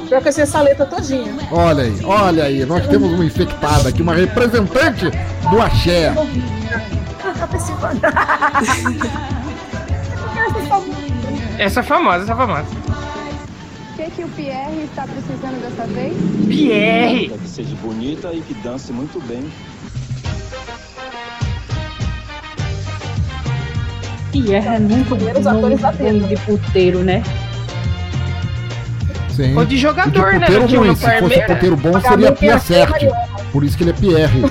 Pior 0.07 0.21
que 0.23 0.27
eu 0.27 0.33
sei 0.33 0.43
essa 0.43 0.61
letra 0.61 0.85
todinha. 0.87 1.35
Olha 1.51 1.83
aí, 1.83 1.99
olha 2.03 2.43
aí, 2.45 2.65
nós 2.65 2.87
temos 2.87 3.11
uma 3.11 3.23
infectada 3.23 3.89
aqui, 3.89 4.01
uma 4.01 4.15
representante 4.15 5.05
do 5.51 5.61
axé. 5.61 6.13
Essa 11.59 11.81
é 11.81 11.83
famosa, 11.83 12.23
essa 12.23 12.31
é 12.31 12.35
famosa. 12.35 12.65
O 13.91 13.97
que, 13.97 14.11
que 14.11 14.23
o 14.23 14.29
Pierre 14.29 14.83
está 14.85 15.03
precisando 15.03 15.61
dessa 15.61 15.85
vez? 15.87 16.13
Pierre! 16.47 17.29
Que 17.29 17.49
seja 17.49 17.75
bonita 17.81 18.31
e 18.31 18.39
que 18.41 18.53
dance 18.55 18.93
muito 18.93 19.19
bem. 19.27 19.43
Pierre 24.31 24.75
é 24.75 24.79
muito 24.79 25.15
Primeiros 25.15 25.45
atores 25.45 25.81
da 25.81 25.91
de 25.91 26.37
puteiro, 26.45 26.99
né? 27.03 27.21
Sim. 29.35 29.57
Ou 29.57 29.65
de 29.65 29.77
jogador, 29.77 30.35
E 30.35 30.39
né? 30.39 30.47
ruim, 30.47 30.95
se 30.95 31.19
fosse 31.19 31.41
puteiro 31.41 31.75
bom, 31.75 31.99
seria 31.99 32.31
Pierre. 32.31 32.61
Mariana. 32.69 33.29
Por 33.51 33.63
isso 33.65 33.77
que 33.77 33.83
ele 33.83 33.91
é 33.91 33.93
Pierre. 33.93 34.41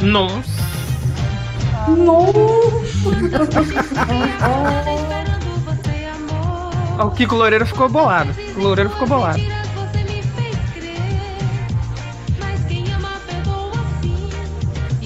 Nossa. 0.00 0.55
Ó, 6.98 7.06
O 7.06 7.10
Kiko 7.10 7.34
Loureiro 7.36 7.66
ficou 7.66 7.88
bolado. 7.88 8.30
O 8.56 8.60
Loureiro 8.60 8.90
ficou 8.90 9.06
bolado. 9.06 9.40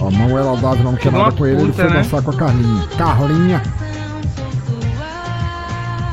Ó, 0.00 0.08
a 0.08 0.10
Manuela 0.10 0.56
Dávila 0.56 0.90
não 0.92 0.96
quer 0.96 1.12
nada 1.12 1.32
com 1.32 1.46
ele, 1.46 1.62
ele 1.62 1.72
foi 1.72 1.84
né? 1.84 1.90
dançar 1.98 2.22
com 2.22 2.30
a 2.30 2.36
Carlinha. 2.36 2.86
Carlinha, 2.96 3.62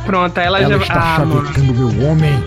Pronto, 0.06 0.38
aí 0.38 0.46
ela, 0.46 0.60
ela 0.62 0.78
já. 0.78 0.84
está 0.84 1.00
Ah, 1.00 1.16
chavecando 1.18 1.74
meu 1.74 2.08
homem. 2.10 2.44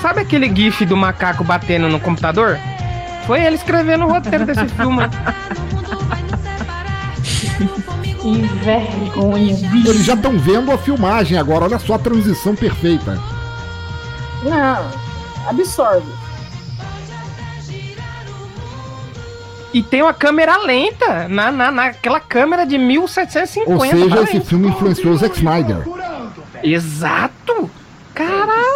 Sabe 0.00 0.20
aquele 0.22 0.52
gif 0.54 0.84
do 0.84 0.96
macaco 0.96 1.44
batendo 1.44 1.88
no 1.88 2.00
computador? 2.00 2.58
Foi 3.26 3.42
ele 3.42 3.56
escrevendo 3.56 4.04
o 4.04 4.08
roteiro 4.08 4.44
desse 4.46 4.66
filme. 4.68 5.02
Que 8.22 8.42
vergonha. 8.42 9.56
Eles 9.84 10.04
já 10.04 10.14
estão 10.14 10.38
vendo 10.38 10.70
a 10.70 10.78
filmagem 10.78 11.36
agora, 11.36 11.64
olha 11.64 11.78
só 11.80 11.94
a 11.94 11.98
transição 11.98 12.54
perfeita. 12.54 13.20
Não, 14.44 14.90
absorve. 15.48 16.06
E 19.74 19.82
tem 19.82 20.02
uma 20.02 20.14
câmera 20.14 20.56
lenta, 20.58 21.26
na, 21.28 21.50
na, 21.50 21.70
naquela 21.72 22.20
câmera 22.20 22.64
de 22.64 22.78
1750. 22.78 23.72
Ou 23.72 23.80
seja, 23.80 24.22
esse 24.22 24.40
filme 24.40 24.68
influenciou 24.68 25.14
o 25.14 25.16
Zack 25.16 25.36
Snyder. 25.36 25.82
Exato! 26.62 27.68
Caralho! 28.14 28.71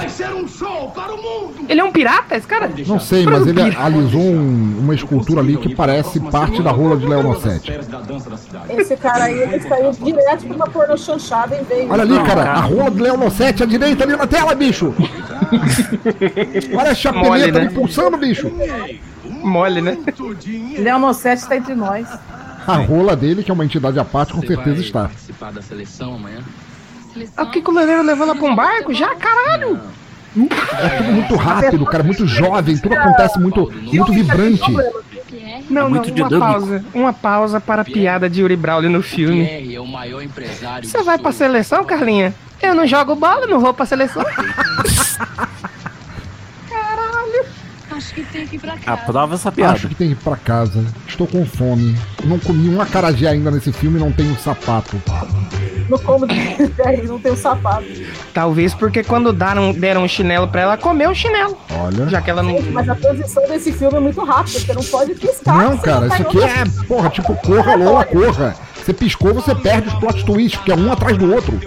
Vai 0.00 0.08
ser 0.08 0.32
um 0.34 0.48
show 0.48 0.90
para 0.94 1.12
o 1.12 1.16
mundo! 1.18 1.66
Ele 1.68 1.78
é 1.78 1.84
um 1.84 1.92
pirata, 1.92 2.34
esse 2.34 2.46
cara? 2.46 2.70
Não 2.86 2.98
sei, 2.98 3.26
mas 3.26 3.46
ele 3.46 3.60
alisou 3.60 4.22
um- 4.22 4.78
uma 4.78 4.94
escultura 4.94 5.42
ali 5.42 5.58
que 5.58 5.74
parece 5.74 6.18
parte 6.20 6.62
da 6.62 6.70
rola 6.70 6.96
de 6.96 7.06
Leonossete. 7.06 7.70
Esse 8.70 8.96
cara 8.96 9.24
aí, 9.24 9.38
ele 9.38 9.60
saiu 9.60 9.90
direto 9.92 10.46
de 10.46 10.52
uma 10.54 10.66
porno 10.66 10.96
chanchada 10.96 11.54
e 11.54 11.64
veio. 11.64 11.92
Olha 11.92 12.00
ali, 12.02 12.18
cara, 12.24 12.44
a 12.50 12.60
rola 12.60 12.90
de 12.90 13.02
Leonossete 13.02 13.62
à 13.62 13.66
direita 13.66 14.04
ali 14.04 14.16
na 14.16 14.26
tela, 14.26 14.54
bicho! 14.54 14.94
Olha 16.78 16.90
a 16.92 16.94
chapeleta 16.94 17.28
Mole, 17.28 17.52
né? 17.52 17.70
pulsando, 17.74 18.16
bicho! 18.16 18.50
Mole, 19.42 19.82
né? 19.82 19.98
Leonossete 20.78 21.46
tá 21.46 21.56
entre 21.58 21.74
nós. 21.74 22.08
A 22.66 22.76
rola 22.76 23.14
dele, 23.14 23.42
que 23.42 23.50
é 23.50 23.54
uma 23.54 23.66
entidade 23.66 23.98
à 23.98 24.04
parte, 24.04 24.32
com 24.32 24.40
certeza 24.40 24.80
está. 24.80 25.02
participar 25.02 25.52
da 25.52 25.60
seleção 25.60 26.14
amanhã? 26.14 26.38
Ah, 27.36 27.42
O 27.42 27.50
Kiko 27.50 27.70
Loureiro 27.70 28.02
levou 28.02 28.24
ela 28.26 28.34
pra 28.34 28.46
um 28.46 28.54
barco 28.54 28.92
já? 28.92 29.14
Caralho! 29.14 29.80
É 30.80 30.88
tudo 30.98 31.12
muito 31.12 31.34
rápido, 31.34 31.84
cara, 31.86 32.04
muito 32.04 32.24
jovem, 32.26 32.76
tudo 32.78 32.94
acontece 32.94 33.38
muito, 33.38 33.70
muito 33.92 34.12
vibrante. 34.12 34.62
Não, 35.68 35.90
muito 35.90 36.14
não, 36.14 36.28
uma 36.28 36.38
pausa. 36.38 36.84
Uma 36.94 37.12
pausa 37.12 37.60
para 37.60 37.82
a 37.82 37.84
piada 37.84 38.30
de 38.30 38.40
Yuri 38.40 38.56
Braulio 38.56 38.90
no 38.90 39.02
filme. 39.02 39.74
É 39.74 39.80
o 39.80 39.86
maior 39.86 40.22
empresário. 40.22 40.88
Você 40.88 41.02
vai 41.02 41.18
pra 41.18 41.32
seleção, 41.32 41.84
Carlinha? 41.84 42.34
Eu 42.62 42.74
não 42.74 42.86
jogo 42.86 43.14
bola, 43.14 43.46
não 43.46 43.58
vou 43.58 43.74
pra 43.74 43.86
seleção. 43.86 44.24
Acho 48.00 48.14
que 48.14 48.22
tem 48.24 48.46
que 48.46 48.56
ir 48.56 48.58
pra 48.58 48.78
casa. 48.78 49.02
Aprova 49.02 49.34
essa 49.34 49.52
piada. 49.52 49.74
Acho 49.74 49.88
que 49.88 49.94
tem 49.94 50.08
que 50.08 50.14
ir 50.14 50.16
pra 50.16 50.36
casa. 50.36 50.82
Estou 51.06 51.26
com 51.26 51.44
fome. 51.44 51.94
Não 52.24 52.38
comi 52.38 52.70
um 52.70 52.80
acarajé 52.80 53.28
ainda 53.28 53.50
nesse 53.50 53.70
filme 53.72 53.98
e 53.98 54.00
não 54.00 54.10
tenho 54.10 54.34
sapato. 54.38 54.96
no 55.88 55.98
cômodo 55.98 56.26
dele 56.34 57.02
não 57.06 57.18
tem 57.18 57.32
o 57.32 57.36
sapato. 57.36 57.84
Talvez 58.32 58.72
porque 58.72 59.04
quando 59.04 59.34
deram, 59.34 59.72
deram 59.72 60.04
um 60.04 60.08
chinelo 60.08 60.48
pra 60.48 60.62
ela, 60.62 60.76
comeu 60.78 61.10
o 61.10 61.14
chinelo. 61.14 61.58
Olha. 61.72 62.08
Já 62.08 62.22
que 62.22 62.30
ela 62.30 62.42
não. 62.42 62.52
Gente, 62.52 62.70
mas 62.70 62.88
a 62.88 62.94
transição 62.94 63.46
desse 63.46 63.70
filme 63.72 63.96
é 63.98 64.00
muito 64.00 64.24
rápida, 64.24 64.58
você 64.60 64.72
não 64.72 64.84
pode 64.84 65.14
piscar. 65.14 65.56
Não, 65.56 65.76
cara, 65.76 66.06
isso 66.06 66.22
aqui 66.22 66.42
é, 66.42 66.64
porra, 66.86 67.10
tipo, 67.10 67.34
corra, 67.36 67.74
Lola, 67.74 68.04
corra. 68.06 68.56
Você 68.76 68.94
piscou, 68.94 69.34
você 69.34 69.54
perde 69.54 69.88
os 69.88 69.94
plot 69.94 70.24
twists, 70.24 70.56
porque 70.56 70.72
é 70.72 70.76
um 70.76 70.90
atrás 70.90 71.18
do 71.18 71.30
outro. 71.34 71.60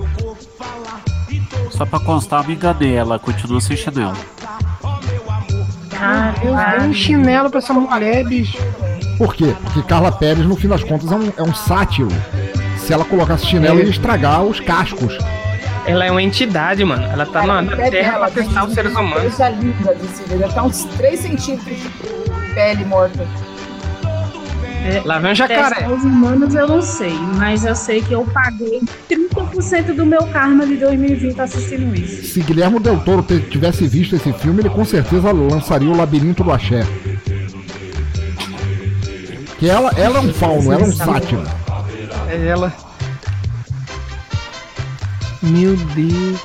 Só 1.70 1.86
pra 1.86 2.00
constar, 2.00 2.42
eu 2.44 2.48
me 2.48 2.56
enganei, 2.56 2.96
ela 2.96 3.20
continua 3.20 3.62
sem 3.62 3.78
chinelo. 3.78 4.16
Ah, 6.06 6.34
Deus, 6.42 6.56
deu 6.80 6.90
um 6.90 6.94
chinelo 6.94 7.50
pra 7.50 7.60
essa 7.60 7.74
mulher, 7.74 8.24
bicho. 8.26 8.58
Por 9.18 9.34
quê? 9.34 9.56
Porque 9.64 9.82
Carla 9.84 10.12
Pérez, 10.12 10.46
no 10.46 10.56
fim 10.56 10.68
das 10.68 10.84
contas, 10.84 11.12
é 11.12 11.16
um, 11.16 11.34
é 11.38 11.44
um 11.44 11.54
sátiro. 11.54 12.10
Se 12.78 12.92
ela 12.92 13.06
colocasse 13.06 13.46
chinelo, 13.46 13.80
É. 13.80 13.84
ia 13.84 13.90
estragar 13.90 14.44
os 14.44 14.60
cascos. 14.60 15.18
Ela 15.86 16.06
é 16.06 16.12
uma 16.12 16.22
entidade, 16.22 16.84
mano. 16.84 17.04
Ela 17.04 17.26
tá 17.26 17.46
na, 17.46 17.64
Terra 17.64 17.90
dela 17.90 18.18
pra 18.20 18.32
testar 18.32 18.66
os 18.66 18.74
seres 18.74 18.92
uma 18.92 19.02
humanos. 19.02 19.22
Coisa 19.22 19.50
linda 19.50 19.96
de 19.96 20.08
se 20.08 20.24
ver, 20.24 20.38
deve 20.38 20.46
estar 20.46 20.64
uns 20.64 20.84
3 20.86 21.20
centímetros 21.20 21.78
de 21.78 21.90
pele 22.54 22.86
morta. 22.86 23.26
Lá 25.06 25.20
vem 25.20 25.32
um 25.32 25.36
jacaré. 25.36 25.88
Os 25.88 26.04
humanos 26.04 26.54
eu 26.56 26.68
não 26.68 26.82
sei, 26.82 27.14
mas 27.36 27.66
eu 27.66 27.76
sei 27.76 28.02
que 28.02 28.14
eu 28.14 28.26
paguei 28.26 28.82
30% 29.10 29.96
do 29.96 30.06
meu 30.06 30.26
karma 30.28 30.66
de 30.66 30.76
2020 30.78 31.40
assistindo 31.40 31.96
isso. 31.96 32.34
Se 32.34 32.42
Guilherme 32.42 32.80
Del 32.80 33.00
Toro 33.00 33.24
tivesse 33.50 33.88
visto 33.88 34.16
esse 34.16 34.32
filme, 34.34 34.62
ele 34.62 34.70
com 34.70 34.84
certeza 34.84 35.32
lançaria 35.32 35.90
o 35.90 35.96
Labirinto 35.96 36.44
do 36.44 36.52
Axé. 36.52 36.86
Que 39.58 39.70
ela, 39.70 39.92
ela 39.98 40.20
é 40.20 40.22
um 40.22 40.34
fauno, 40.34 40.72
ela 40.72 40.84
é 40.84 40.86
um 40.86 40.92
sátiro. 40.92 41.44
É 42.30 42.48
ela. 42.48 42.74
Meu 45.42 45.76
Deus. 45.76 46.40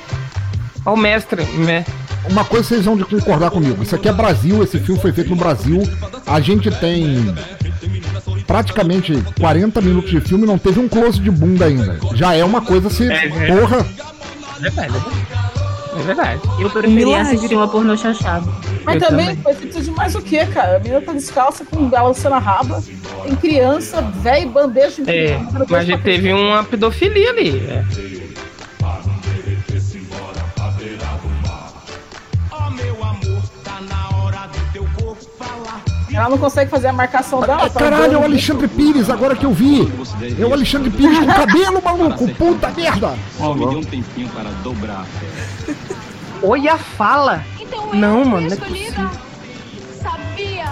Ó 0.85 0.93
o 0.93 0.97
mestre, 0.97 1.43
né? 1.43 1.85
Uma 2.29 2.45
coisa 2.45 2.67
vocês 2.67 2.85
vão 2.85 2.95
de 2.95 3.05
concordar 3.05 3.49
comigo. 3.49 3.81
Isso 3.81 3.95
aqui 3.95 4.07
é 4.07 4.13
Brasil, 4.13 4.63
esse 4.63 4.79
filme 4.79 5.01
foi 5.01 5.11
feito 5.11 5.29
no 5.29 5.35
Brasil. 5.35 5.81
A 6.25 6.39
gente 6.39 6.69
tem 6.79 7.33
praticamente 8.49 9.13
40 9.39 9.79
minutos 9.79 10.09
de 10.09 10.19
filme 10.19 10.43
e 10.43 10.47
não 10.47 10.57
teve 10.57 10.79
um 10.79 10.89
close 10.89 11.21
de 11.21 11.29
bunda 11.29 11.65
ainda. 11.65 11.99
Já 12.15 12.33
é 12.33 12.43
uma 12.43 12.61
coisa 12.61 12.89
se. 12.89 13.07
É, 13.07 13.27
é. 13.27 13.55
Porra! 13.55 13.85
É 14.57 14.69
verdade. 14.71 15.05
É 15.99 16.01
verdade. 16.01 16.41
Eu 16.59 16.69
preferia 16.71 17.05
Milagre. 17.05 17.35
assistir 17.35 17.55
uma 17.55 17.67
pornô 17.67 17.95
chachada. 17.95 18.51
Mas 18.83 18.95
Eu 18.95 19.07
também, 19.07 19.35
foi 19.37 19.53
feito 19.53 19.81
de 19.81 19.91
mais 19.91 20.15
o 20.15 20.21
que, 20.21 20.43
cara? 20.47 20.77
A 20.77 20.79
menina 20.79 20.99
tá 20.99 21.13
descalça 21.13 21.63
com 21.63 21.87
balançando 21.89 22.35
a 22.35 22.39
raba, 22.39 22.81
tem 23.23 23.35
criança, 23.35 24.01
velho, 24.01 24.49
bandeja 24.49 25.01
em 25.01 25.05
É, 25.07 25.39
mas 25.69 25.71
a 25.71 25.83
gente 25.83 26.01
teve 26.01 26.33
uma 26.33 26.63
pedofilia 26.63 27.29
ali. 27.29 27.59
É. 27.67 27.85
Ela 36.19 36.29
não 36.29 36.37
consegue 36.37 36.69
fazer 36.69 36.87
a 36.87 36.93
marcação 36.93 37.39
dela. 37.41 37.69
tá 37.69 37.79
Caralho, 37.79 38.13
é 38.13 38.17
o. 38.17 38.23
Alexandre 38.23 38.67
Pires, 38.67 39.09
agora 39.09 39.35
que 39.35 39.45
eu 39.45 39.53
vi! 39.53 39.91
É 40.39 40.45
o 40.45 40.53
Alexandre 40.53 40.89
Pires 40.89 41.17
com 41.19 41.25
cabelo, 41.25 41.81
maluco! 41.83 42.27
Puta 42.35 42.69
merda! 42.71 43.15
Ó, 43.39 43.53
me 43.53 43.65
dê 43.67 43.75
um 43.75 43.81
tempinho 43.81 44.29
para 44.29 44.49
dobrar. 44.63 45.05
Olha 46.43 46.73
a 46.73 46.77
fala! 46.77 47.43
Não, 47.93 48.23
mano, 48.23 48.47
não 48.47 48.53
é 48.53 48.59
possível. 48.59 49.09
Sabia? 50.01 50.65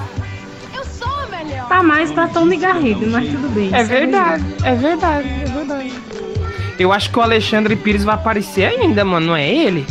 Eu 0.75 0.85
sou 0.85 1.09
a 1.09 1.25
melhor. 1.27 1.67
Tá 1.67 1.81
mais 1.81 2.11
pra 2.11 2.27
Tommy 2.27 2.57
Garrido, 2.57 3.07
mas 3.07 3.29
tudo 3.29 3.49
bem. 3.49 3.69
É 3.73 3.81
isso 3.81 3.89
verdade, 3.89 4.45
é 4.63 4.75
verdade, 4.75 5.29
é 5.29 5.45
verdade. 5.45 5.93
Eu 6.77 6.93
acho 6.93 7.09
que 7.09 7.17
o 7.17 7.21
Alexandre 7.21 7.75
Pires 7.75 8.03
vai 8.03 8.15
aparecer 8.15 8.65
ainda, 8.65 9.03
mano, 9.03 9.27
não 9.27 9.35
é 9.35 9.49
ele? 9.49 9.85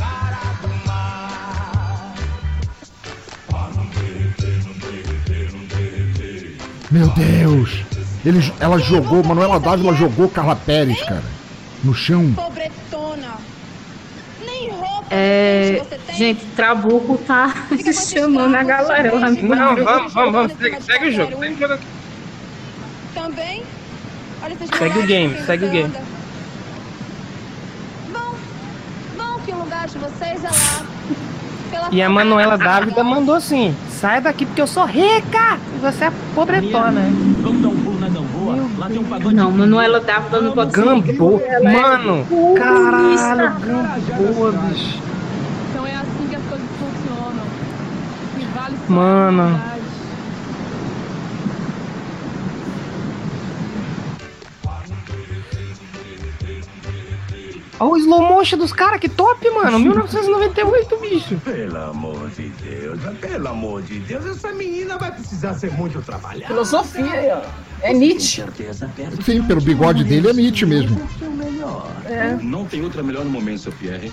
Meu 6.91 7.09
Deus! 7.09 7.85
Ele, 8.25 8.53
ela 8.61 8.79
jogou, 8.79 9.23
Manuela 9.25 9.59
Dávila 9.61 9.95
jogou 9.95 10.29
Carla 10.29 10.57
Pérez, 10.57 11.01
cara. 11.03 11.23
No 11.85 11.95
chão. 11.95 12.33
Pobretona. 12.35 13.35
Nem 14.45 14.71
roupa 14.71 15.07
É, 15.11 15.83
gente, 16.15 16.45
Trabuco 16.57 17.19
tá 17.19 17.53
chamando 17.93 18.55
a 18.55 18.63
galera 18.63 19.15
lá 19.15 19.31
no 19.31 19.43
Não, 19.43 19.77
vamos, 19.77 20.13
vamos, 20.13 20.33
vamos. 20.33 20.53
Segue, 20.59 20.83
segue 20.83 21.09
o 21.09 21.13
jogo, 21.13 21.39
segue 21.39 21.55
o 21.55 21.59
jogo 21.59 21.75
aqui. 21.75 21.87
também. 23.15 23.63
Olha 24.43 24.57
Segue 24.79 24.99
o 24.99 25.07
game, 25.07 25.37
segue 25.45 25.65
o 25.67 25.71
game. 25.71 25.93
Bom, 28.13 28.35
bom 29.17 29.41
que 29.45 29.53
o 29.53 29.59
lugar 29.59 29.87
de 29.89 29.99
vocês 29.99 30.45
é 30.45 30.49
lá. 30.49 30.87
E 31.91 32.03
a 32.03 32.09
Manuela 32.09 32.57
Dávida 32.59 33.03
mandou 33.05 33.35
assim: 33.35 33.75
sai 33.91 34.21
daqui 34.21 34.45
porque 34.47 34.61
eu 34.61 34.67
sou 34.67 34.85
rica! 34.85 35.59
E 35.77 35.79
você 35.81 36.05
é 36.07 36.13
pobretona. 36.35 37.01
Vamos 37.41 37.63
dar 37.63 37.69
um 37.69 37.77
pulo 37.77 38.01
na 38.01 38.09
Gamboa? 38.09 38.69
Lá 38.79 38.87
tem 38.89 38.99
um 38.99 39.05
pagode. 39.05 39.35
Não, 39.35 39.51
Manuela 39.51 40.01
Dávila 40.01 40.41
não 40.43 40.53
pode 40.53 40.75
ser 40.75 40.85
Gamboa, 40.85 41.41
ela 41.43 41.71
é 41.71 41.81
mano, 41.81 42.27
comunista. 42.27 43.37
caralho, 43.37 43.55
Gamboa, 44.09 44.53
bicho. 44.53 44.99
Então 45.71 45.87
é 45.87 45.95
assim 45.95 46.27
que 46.29 46.37
as 46.37 46.43
coisas 46.43 46.67
funcionam. 46.79 47.45
Mano. 48.89 49.76
Olha 57.79 57.91
o 57.93 57.97
slow 57.99 58.23
motion 58.23 58.57
dos 58.57 58.73
caras, 58.73 58.99
que 58.99 59.09
top, 59.09 59.51
mano. 59.51 59.79
1998, 59.79 60.97
bicho. 60.99 61.37
Pelo 61.45 61.77
amor 61.77 62.31
de 62.31 62.49
Deus, 62.49 62.99
pelo 63.21 63.49
amor 63.49 63.83
de 63.83 63.99
Deus, 64.01 64.25
essa 64.27 64.51
menina 64.53 64.97
vai 64.97 65.13
precisar 65.13 65.53
ser 65.55 65.71
muito 65.73 66.01
trabalhada. 66.01 66.47
Filosofia 66.47 67.05
aí, 67.13 67.29
ó. 67.31 67.41
É 67.83 67.93
Nietzsche. 67.93 68.43
Sim, 69.23 69.43
pelo 69.43 69.61
bigode 69.61 70.05
dele 70.05 70.31
é 70.31 70.33
Nietzsche 70.33 70.65
mesmo. 70.65 70.99
É. 72.07 72.39
Não 72.41 72.65
tem 72.65 72.83
outra 72.83 73.03
melhor 73.03 73.25
no 73.25 73.31
momento, 73.31 73.61
seu 73.61 73.73
Pierre. 73.73 74.11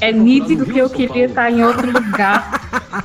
É 0.00 0.12
nítido 0.12 0.64
que 0.66 0.78
eu 0.78 0.88
queria 0.88 1.26
estar 1.26 1.50
em 1.50 1.64
outro 1.64 1.90
lugar. 1.90 3.02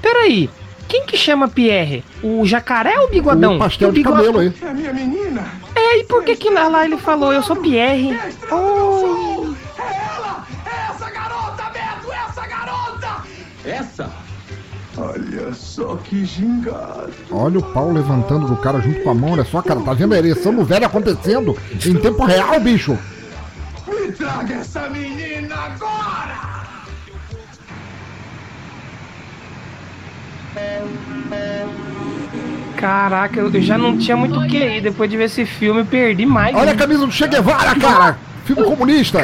Peraí, 0.00 0.48
quem 0.88 1.04
que 1.04 1.16
chama 1.16 1.48
Pierre? 1.48 2.04
O 2.22 2.46
jacaré 2.46 2.98
ou 3.00 3.06
o 3.06 3.10
bigodão? 3.10 3.56
O 3.56 3.58
pastel 3.58 3.90
O 3.90 3.92
de 3.92 3.98
bigode- 4.02 4.16
cabelo 4.18 4.38
aí. 4.38 4.52
É 4.62 4.68
a 4.68 4.74
minha 4.74 4.92
menina. 4.92 5.44
É, 5.92 5.98
e 5.98 6.04
por 6.04 6.24
que 6.24 6.34
que 6.34 6.48
lá, 6.48 6.68
lá 6.68 6.86
ele 6.86 6.96
falou, 6.96 7.34
eu 7.34 7.42
sou 7.42 7.56
Pierre? 7.56 8.12
É! 8.12 8.16
É 8.16 8.30
essa 10.90 11.10
garota, 11.10 11.64
Beto! 11.64 12.10
Essa 12.10 12.46
garota! 12.46 13.22
Essa? 13.62 14.10
Olha 14.96 15.52
só 15.52 15.96
que 15.96 16.24
gingado. 16.24 17.12
Olha 17.30 17.58
o 17.58 17.72
pau 17.74 17.92
levantando 17.92 18.46
do 18.46 18.56
cara 18.56 18.80
junto 18.80 19.02
com 19.02 19.10
a 19.10 19.14
mão, 19.14 19.32
olha 19.32 19.44
só, 19.44 19.60
cara, 19.60 19.80
tá 19.82 19.92
vendo 19.92 20.14
a 20.14 20.18
ereção 20.18 20.54
do 20.54 20.64
velho 20.64 20.86
acontecendo 20.86 21.54
em 21.84 21.94
tempo 21.98 22.24
real, 22.24 22.58
bicho? 22.58 22.98
Me 23.86 24.10
traga 24.12 24.54
essa 24.54 24.88
menina 24.88 25.54
agora! 25.54 26.52
Caraca, 32.82 33.38
eu 33.38 33.62
já 33.62 33.78
não 33.78 33.96
tinha 33.96 34.16
muito 34.16 34.40
o 34.40 34.44
que 34.44 34.56
ir. 34.56 34.80
Depois 34.80 35.08
de 35.08 35.16
ver 35.16 35.24
esse 35.26 35.46
filme, 35.46 35.82
eu 35.82 35.86
perdi 35.86 36.26
mais. 36.26 36.52
Olha 36.56 36.72
a 36.72 36.74
né? 36.74 36.74
camisa 36.74 37.06
do 37.06 37.12
Che 37.12 37.28
Guevara, 37.28 37.76
cara! 37.78 38.18
Filme 38.44 38.64
comunista! 38.64 39.20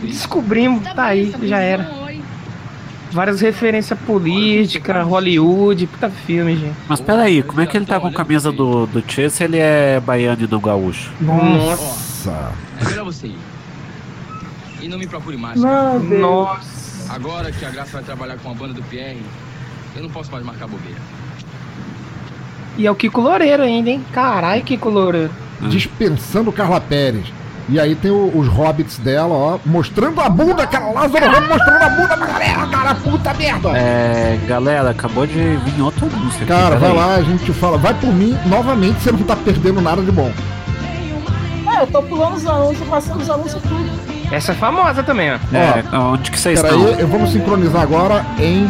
Descobrimos, 0.00 0.84
tá 0.94 1.06
aí, 1.06 1.34
já 1.42 1.58
era. 1.58 1.90
Várias 3.10 3.40
referências 3.40 3.98
políticas, 3.98 5.04
Hollywood, 5.04 5.88
puta 5.88 6.08
filme, 6.08 6.54
gente. 6.54 6.76
Mas 6.88 7.00
peraí, 7.00 7.42
como 7.42 7.60
é 7.60 7.66
que 7.66 7.76
ele 7.76 7.84
tá 7.84 7.98
com 7.98 8.06
a 8.06 8.12
camisa 8.12 8.52
do, 8.52 8.86
do 8.86 9.02
Che 9.04 9.28
se 9.28 9.42
ele 9.42 9.58
é 9.58 9.98
baiano 9.98 10.44
e 10.44 10.46
do 10.46 10.60
gaúcho? 10.60 11.10
Nossa! 11.20 12.52
É 12.80 12.84
melhor 12.84 13.06
você 13.06 13.26
ir. 13.26 13.38
E 14.80 14.86
não 14.86 14.96
me 14.96 15.08
procure 15.08 15.36
mais. 15.36 15.60
Nossa. 15.60 17.12
Agora 17.12 17.50
que 17.50 17.64
a 17.64 17.70
Graça 17.70 17.90
vai 17.94 18.04
trabalhar 18.04 18.36
com 18.36 18.52
a 18.52 18.54
banda 18.54 18.74
do 18.74 18.82
Pierre, 18.84 19.20
eu 19.96 20.04
não 20.04 20.10
posso 20.10 20.30
mais 20.30 20.44
marcar 20.46 20.68
bobeira. 20.68 21.00
E 22.76 22.86
é 22.86 22.90
o 22.90 22.94
Kiko 22.94 23.20
Loureiro 23.20 23.62
ainda, 23.62 23.90
hein? 23.90 24.04
Caralho, 24.12 24.62
Kiko 24.62 24.88
Loureiro. 24.88 25.30
Dispensando 25.62 26.50
Carla 26.52 26.80
Pérez. 26.80 27.26
E 27.68 27.78
aí 27.78 27.94
tem 27.94 28.10
o- 28.10 28.32
os 28.36 28.48
hobbits 28.48 28.98
dela, 28.98 29.32
ó, 29.32 29.58
mostrando 29.64 30.20
a 30.20 30.28
bunda, 30.28 30.66
cara. 30.66 30.90
Lázaro 30.90 31.26
Ramos 31.30 31.48
mostrando 31.50 31.82
a 31.82 31.88
bunda 31.90 32.16
pra 32.16 32.26
galera, 32.26 32.66
cara. 32.66 32.94
Puta 32.96 33.34
merda! 33.34 33.68
É, 33.78 34.38
galera, 34.48 34.90
acabou 34.90 35.24
de 35.26 35.34
vir 35.56 35.80
outra 35.82 36.06
música. 36.06 36.42
aqui, 36.42 36.46
Cara, 36.46 36.76
vai 36.76 36.90
peraí. 36.90 36.96
lá, 36.96 37.14
a 37.14 37.22
gente 37.22 37.52
fala. 37.52 37.78
Vai 37.78 37.94
por 37.94 38.12
mim, 38.12 38.36
novamente 38.46 39.00
você 39.00 39.12
não 39.12 39.20
tá 39.20 39.36
perdendo 39.36 39.80
nada 39.80 40.02
de 40.02 40.10
bom. 40.10 40.32
Ah, 41.66 41.82
eu 41.82 41.86
tô 41.86 42.02
pulando 42.02 42.34
os 42.34 42.46
anúncios, 42.46 42.88
passando 42.88 43.20
os 43.20 43.30
anúncios 43.30 43.62
tudo. 43.62 43.90
Essa 44.32 44.50
é 44.52 44.54
famosa 44.56 45.02
também, 45.04 45.30
ó. 45.32 45.38
É, 45.56 45.96
onde 45.96 46.30
que 46.30 46.38
vocês 46.40 46.60
Pera 46.60 46.74
estão? 46.74 46.88
aí, 46.94 47.00
eu 47.00 47.06
vamos 47.08 47.30
sincronizar 47.30 47.82
agora 47.82 48.24
em. 48.40 48.68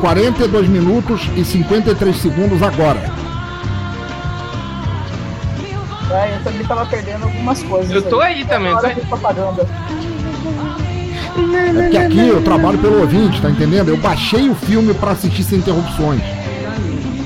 42 0.00 0.68
minutos 0.68 1.28
e 1.36 1.44
53 1.44 2.16
segundos 2.16 2.62
agora. 2.62 3.00
É, 6.10 6.36
eu 6.36 6.44
também 6.44 6.64
tava 6.66 6.86
perdendo 6.86 7.24
algumas 7.24 7.62
coisas. 7.62 7.90
Eu 7.90 8.02
tô 8.02 8.20
aí 8.20 8.44
também, 8.44 8.72
Hora 8.74 8.94
tô 8.94 9.00
propaganda. 9.06 9.66
É 11.76 11.88
que 11.88 11.96
aqui 11.96 12.28
eu 12.28 12.42
trabalho 12.44 12.78
pelo 12.78 13.00
ouvinte, 13.00 13.40
tá 13.40 13.50
entendendo? 13.50 13.88
Eu 13.88 13.96
baixei 13.96 14.48
o 14.48 14.54
filme 14.54 14.94
pra 14.94 15.12
assistir 15.12 15.42
sem 15.42 15.58
interrupções. 15.58 16.20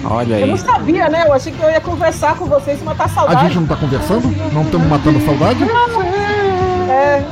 Olha 0.04 0.38
Eu 0.38 0.46
não 0.46 0.56
sabia, 0.56 1.08
né? 1.10 1.24
Eu 1.26 1.34
achei 1.34 1.52
que 1.52 1.62
eu 1.62 1.70
ia 1.70 1.80
conversar 1.80 2.34
com 2.36 2.46
vocês 2.46 2.80
e 2.80 2.84
matar 2.84 3.04
a 3.04 3.06
A 3.06 3.10
saudade. 3.10 3.42
gente 3.48 3.56
não 3.56 3.66
tá 3.66 3.76
conversando? 3.76 4.28
Não 4.52 4.62
estamos 4.62 4.86
matando 4.88 5.20
saudade? 5.26 5.64
É. 6.88 7.22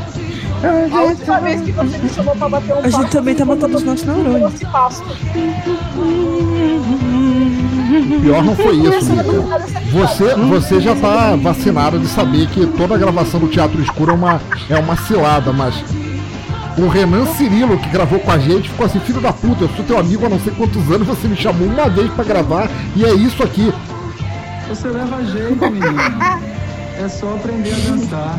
A 0.63 1.03
última 1.03 1.41
vez 1.41 1.61
que 1.61 1.73
você 1.73 1.99
me 1.99 2.09
chamou 2.09 2.35
pra 2.37 2.49
bater 2.49 2.75
um 2.75 2.79
A 2.79 2.89
gente 2.89 3.11
também 3.11 3.35
tá 3.35 3.45
matando 3.45 3.77
os 3.77 3.83
nossos 3.83 4.07
neurônios. 4.07 4.53
Pior 8.23 8.43
não 8.43 8.57
foi 8.57 8.77
isso, 8.77 9.13
Lica. 9.13 9.79
Você, 9.93 10.35
você 10.35 10.81
já 10.81 10.95
tá 10.97 11.37
vacinado 11.37 11.99
de 11.99 12.07
saber 12.09 12.49
que 12.49 12.67
toda 12.67 12.95
a 12.95 12.99
gravação 12.99 13.39
do 13.39 13.49
Teatro 13.49 13.81
Escuro 13.81 14.13
é 14.13 14.15
uma, 14.15 14.41
é 14.69 14.79
uma 14.79 14.97
cilada, 14.97 15.53
mas 15.53 15.75
o 16.79 16.89
Renan 16.89 17.25
Cirilo, 17.27 17.79
que 17.79 17.89
gravou 17.89 18.19
com 18.19 18.31
a 18.31 18.39
gente, 18.39 18.69
ficou 18.69 18.87
assim, 18.87 19.01
filho 19.01 19.21
da 19.21 19.33
puta, 19.33 19.65
eu 19.65 19.69
sou 19.71 19.85
teu 19.85 19.99
amigo 19.99 20.27
há 20.27 20.29
não 20.29 20.41
sei 20.41 20.53
quantos 20.53 20.91
anos, 20.91 21.07
você 21.07 21.29
me 21.29 21.37
chamou 21.37 21.69
uma 21.69 21.89
vez 21.89 22.11
pra 22.13 22.25
gravar 22.25 22.69
e 22.95 23.05
é 23.05 23.15
isso 23.15 23.43
aqui. 23.43 23.73
Você 24.69 24.89
leva 24.89 25.25
jeito, 25.25 25.71
menina. 25.71 26.41
É 26.99 27.09
só 27.09 27.35
aprender 27.35 27.73
a 27.73 27.91
dançar. 27.91 28.39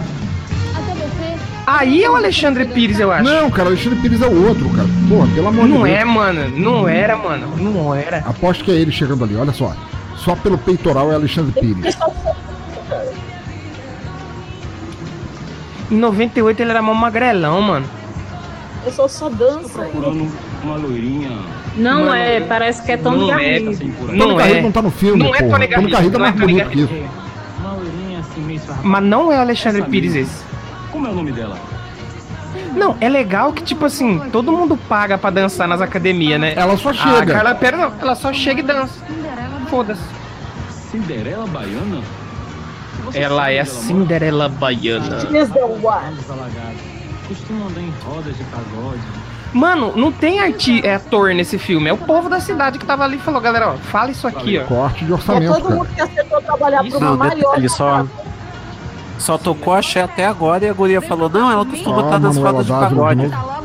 Aí 1.67 2.01
é 2.01 2.09
o 2.09 2.15
Alexandre 2.15 2.63
Pires, 2.65 2.97
eu 2.97 3.11
acho. 3.11 3.25
Não, 3.25 3.51
cara, 3.51 3.65
o 3.65 3.71
Alexandre 3.73 3.99
Pires 3.99 4.21
é 4.21 4.25
o 4.25 4.47
outro, 4.47 4.69
cara. 4.69 4.87
Porra, 5.09 5.27
pelo 5.35 5.47
amor 5.49 5.65
de 5.65 5.73
Não 5.73 5.83
Deus. 5.83 5.89
é, 5.97 6.05
mano. 6.05 6.49
Não 6.57 6.87
era, 6.87 7.17
mano. 7.17 7.47
Não 7.57 7.93
era. 7.93 8.19
Aposto 8.19 8.63
que 8.63 8.71
é 8.71 8.75
ele 8.75 8.89
chegando 8.91 9.25
ali, 9.25 9.35
olha 9.35 9.51
só. 9.51 9.75
Só 10.15 10.33
pelo 10.35 10.57
peitoral 10.57 11.11
é 11.11 11.15
Alexandre 11.15 11.51
Pires. 11.59 11.97
Em 15.91 15.95
98 15.97 16.61
ele 16.61 16.71
era 16.71 16.81
mó 16.81 16.93
magrelão, 16.93 17.61
mano. 17.61 17.85
Eu 18.85 18.91
sou 18.91 19.09
só 19.09 19.29
dança. 19.29 19.79
Procurando 19.79 20.31
uma 20.63 20.75
loirinha. 20.77 21.31
Não 21.75 22.05
Mano, 22.05 22.13
é, 22.15 22.39
parece 22.41 22.81
que 22.83 22.91
é 22.93 22.97
Tony 22.97 23.27
não 23.27 23.37
é. 23.39 23.59
Garrido. 23.59 23.77
Tony 23.77 24.17
Não 24.17 24.35
Garrido 24.35 24.57
é. 24.57 24.61
não 24.61 24.71
tá 24.71 24.81
no 24.81 24.89
filme, 24.91 25.21
Não 25.23 25.35
é 25.35 25.39
porra. 25.39 25.51
Tony 25.59 25.67
Tony 25.67 25.67
Garrido, 25.67 25.91
Garrido 25.91 26.15
é 26.15 26.19
não 26.19 26.25
é 26.25 26.29
mais 26.29 26.39
Tony 26.41 26.53
bonito 26.53 26.69
que 26.69 26.79
isso. 26.79 26.87
Garrido. 26.87 27.09
Uma 27.59 27.73
loirinha 27.73 28.19
assim, 28.19 28.41
meio. 28.41 28.61
Mas 28.83 29.03
não 29.03 29.31
é 29.31 29.37
o 29.37 29.41
Alexandre 29.41 29.81
Essa 29.81 29.89
Pires 29.89 30.13
menina. 30.13 30.31
esse. 30.31 30.46
Como 30.97 31.07
é 31.07 31.11
o 31.11 31.13
nome 31.13 31.31
dela? 31.31 31.55
Não, 32.75 32.97
é 32.99 33.07
legal 33.07 33.53
que, 33.53 33.61
tipo 33.61 33.85
assim, 33.85 34.17
todo 34.31 34.51
mundo 34.51 34.75
paga 34.75 35.15
pra 35.15 35.29
dançar 35.29 35.67
nas 35.67 35.79
academias, 35.79 36.41
né? 36.41 36.53
Ela 36.55 36.75
só 36.75 36.89
A 36.89 36.93
chega. 36.93 37.33
Carla 37.33 37.53
Pérez 37.53 37.79
não, 37.79 37.93
ela 38.01 38.15
só 38.15 38.33
chega 38.33 38.61
e 38.61 38.63
dança. 38.63 38.99
Foda-se. 39.69 40.01
Cinderela 40.89 41.45
Baiana? 41.45 42.01
Você 43.05 43.19
Ela 43.19 43.51
é 43.51 43.59
a? 43.59 43.65
Cinderela 43.65 44.49
Baiana. 44.49 45.17
Costuma 47.27 47.67
andar 47.67 47.81
em 47.81 47.93
rodas 48.03 48.35
de 48.35 48.43
pagode. 48.45 49.01
Mano, 49.53 49.93
não 49.95 50.11
tem 50.11 50.39
arti 50.39 50.81
é, 50.83 50.95
ator 50.95 51.35
nesse 51.35 51.59
filme. 51.59 51.89
É 51.89 51.93
o 51.93 51.97
povo 51.97 52.27
da 52.27 52.39
cidade 52.39 52.79
que 52.79 52.85
tava 52.87 53.03
ali 53.03 53.17
e 53.17 53.19
falou, 53.19 53.39
galera, 53.39 53.69
ó, 53.69 53.73
fala 53.77 54.09
isso 54.09 54.27
aqui, 54.27 54.57
ó. 54.57 54.63
Corte 54.63 55.05
de 55.05 55.11
É 55.11 55.13
orçamento, 55.13 55.53
todo 55.53 55.63
cara. 55.63 55.75
mundo 55.75 55.89
que 55.93 56.01
aceitou 56.01 56.41
trabalhar 56.41 56.83
pra 56.83 56.97
uma 56.97 57.09
Não, 57.11 57.17
maior. 57.17 57.35
detalhe, 57.35 57.69
só, 57.69 58.03
só 59.19 59.37
tocou 59.37 59.73
axé 59.73 60.01
até 60.01 60.25
agora 60.25 60.65
e 60.65 60.69
a 60.69 60.73
guria 60.73 61.01
falou, 61.01 61.29
não, 61.29 61.51
ela 61.51 61.65
costuma 61.65 62.01
estar 62.03 62.19
nas 62.19 62.37
Manuela 62.37 62.51
rodas 62.51 62.65
de 62.65 62.71
pagode. 62.71 63.21
novo. 63.23 63.29
Tá? 63.29 63.57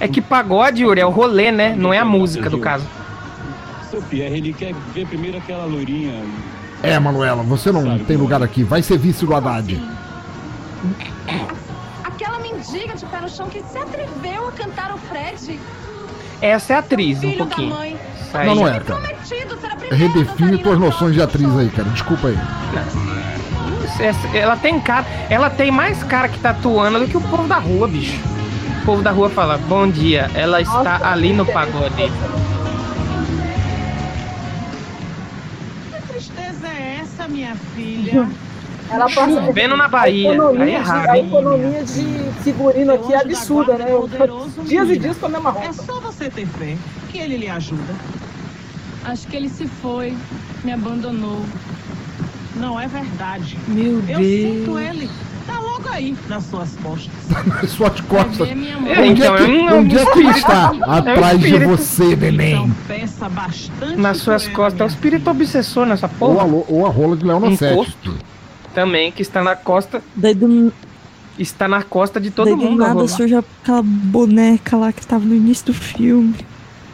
É 0.00 0.08
que 0.08 0.22
pagode, 0.22 0.82
Yuri, 0.82 1.00
é 1.00 1.06
o 1.06 1.10
rolê, 1.10 1.50
né? 1.50 1.74
Não 1.76 1.92
é 1.92 1.98
a 1.98 2.04
música, 2.04 2.48
do 2.48 2.58
caso. 2.58 2.86
Seu 3.90 4.00
Pierre, 4.02 4.38
ele 4.38 4.52
quer 4.52 4.74
ver 4.94 5.06
primeiro 5.06 5.38
aquela 5.38 5.64
loirinha. 5.64 6.24
É, 6.82 6.98
Manuela, 6.98 7.42
você 7.42 7.70
não 7.72 7.98
tem 7.98 8.16
lugar 8.16 8.42
aqui. 8.42 8.62
Vai 8.62 8.82
ser 8.82 8.98
vice 8.98 9.26
do 9.26 9.34
Haddad. 9.34 9.80
Aquela 12.04 12.38
mendiga 12.38 12.94
de 12.94 13.04
pé 13.06 13.20
no 13.20 13.28
chão 13.28 13.48
que 13.48 13.62
se 13.62 13.78
atreveu 13.78 14.48
a 14.48 14.52
cantar 14.52 14.94
o 14.94 14.98
Fred. 14.98 15.58
Essa 16.40 16.72
é 16.74 16.76
a 16.76 16.78
atriz, 16.78 17.18
um 17.18 17.20
Filho 17.22 17.38
da 17.38 17.44
pouquinho. 17.44 17.76
aí. 17.76 17.96
Não, 18.46 18.54
não 18.54 18.68
é, 18.68 18.78
cara. 18.80 19.00
Redefine 19.90 20.58
tuas 20.58 20.78
noções 20.78 21.14
de 21.14 21.22
atriz 21.22 21.56
aí, 21.56 21.68
cara. 21.70 21.88
Desculpa 21.90 22.28
aí. 22.28 22.38
Ela 24.34 24.56
tem 24.56 24.78
cara. 24.80 25.06
Ela 25.28 25.50
tem 25.50 25.70
mais 25.70 26.02
cara 26.04 26.28
que 26.28 26.38
tá 26.38 26.50
atuando 26.50 27.00
do 27.00 27.08
que 27.08 27.16
o 27.16 27.20
povo 27.20 27.48
da 27.48 27.58
rua, 27.58 27.88
bicho. 27.88 28.20
O 28.82 28.84
povo 28.84 29.02
da 29.02 29.10
rua 29.10 29.28
fala, 29.30 29.58
bom 29.58 29.88
dia, 29.88 30.30
ela 30.34 30.60
está 30.60 31.10
ali 31.10 31.32
no 31.32 31.44
pagode. 31.44 32.10
Que 35.90 36.02
tristeza 36.08 36.68
é 36.68 37.00
essa, 37.02 37.26
minha 37.28 37.54
filha? 37.74 38.28
Ela 38.90 39.04
passa 39.06 39.44
Chovendo 39.46 39.76
na 39.76 39.88
Bahia. 39.88 40.30
A 40.30 40.34
economia, 40.34 40.64
Aí 40.64 40.74
é 40.74 40.78
de, 40.80 40.88
errado, 40.88 41.08
a 41.10 41.18
economia 41.18 41.84
de 41.84 42.42
figurino 42.42 42.92
aqui 42.94 43.12
é 43.12 43.20
absurda, 43.20 43.74
né? 43.76 43.86
Eu- 43.90 44.08
dias 44.64 44.88
e 44.90 44.98
dias 44.98 45.16
com 45.18 45.26
a 45.26 45.28
mesma 45.28 45.50
roupa. 45.50 45.66
É 45.68 45.72
só 45.72 46.00
você 46.00 46.30
ter 46.30 46.46
fé 46.46 46.76
que 47.10 47.18
ele 47.18 47.36
lhe 47.36 47.48
ajuda. 47.48 47.94
Acho 49.04 49.26
que 49.26 49.36
ele 49.36 49.48
se 49.48 49.66
foi, 49.66 50.16
me 50.64 50.72
abandonou. 50.72 51.40
Não 52.56 52.78
é 52.80 52.86
verdade. 52.86 53.56
Meu 53.68 53.92
Eu 53.96 54.00
Deus. 54.02 54.18
sinto 54.26 54.78
ele. 54.78 55.08
Tá 55.46 55.60
logo 55.60 55.88
aí, 55.90 56.14
nas 56.28 56.44
suas 56.44 56.76
costas. 56.82 57.10
Nas 57.46 57.70
suas 57.70 58.00
costas. 58.02 58.40
Onde 58.50 58.68
é 58.90 59.06
Então, 59.06 59.36
que, 59.36 59.42
é 59.42 59.46
um- 59.46 59.78
onde 59.78 59.96
é 59.98 60.06
que 60.06 60.20
está? 60.24 60.72
É 60.74 60.90
Atrás 60.98 61.40
de 61.40 61.58
você, 61.64 62.16
neném. 62.16 62.70
Peça 62.86 63.28
bastante. 63.28 63.96
Nas 63.96 64.18
suas 64.18 64.46
costas. 64.48 64.80
É 64.80 64.84
o 64.84 64.86
espírito 64.88 65.30
obsessor 65.30 65.86
nessa 65.86 66.10
Ou 66.20 66.32
a, 66.40 66.44
porra. 66.44 66.64
ou 66.68 66.86
a 66.86 66.90
rola 66.90 67.16
de 67.16 67.24
Leona 67.24 67.46
Um 67.46 67.56
7. 67.56 67.74
posto. 67.76 68.14
Também, 68.78 69.10
que 69.10 69.22
está 69.22 69.42
na 69.42 69.56
costa. 69.56 70.00
Daí 70.14 70.34
do, 70.34 70.72
Está 71.36 71.66
na 71.66 71.82
costa 71.82 72.20
de 72.20 72.30
todo 72.30 72.46
daí 72.46 72.54
do 72.54 72.62
mundo. 72.62 72.84
a 72.84 72.88
nada 72.94 73.08
surge 73.08 73.34
aquela 73.34 73.82
boneca 73.82 74.76
lá 74.76 74.92
que 74.92 75.04
tava 75.04 75.24
no 75.24 75.34
início 75.34 75.66
do 75.66 75.74
filme. 75.74 76.34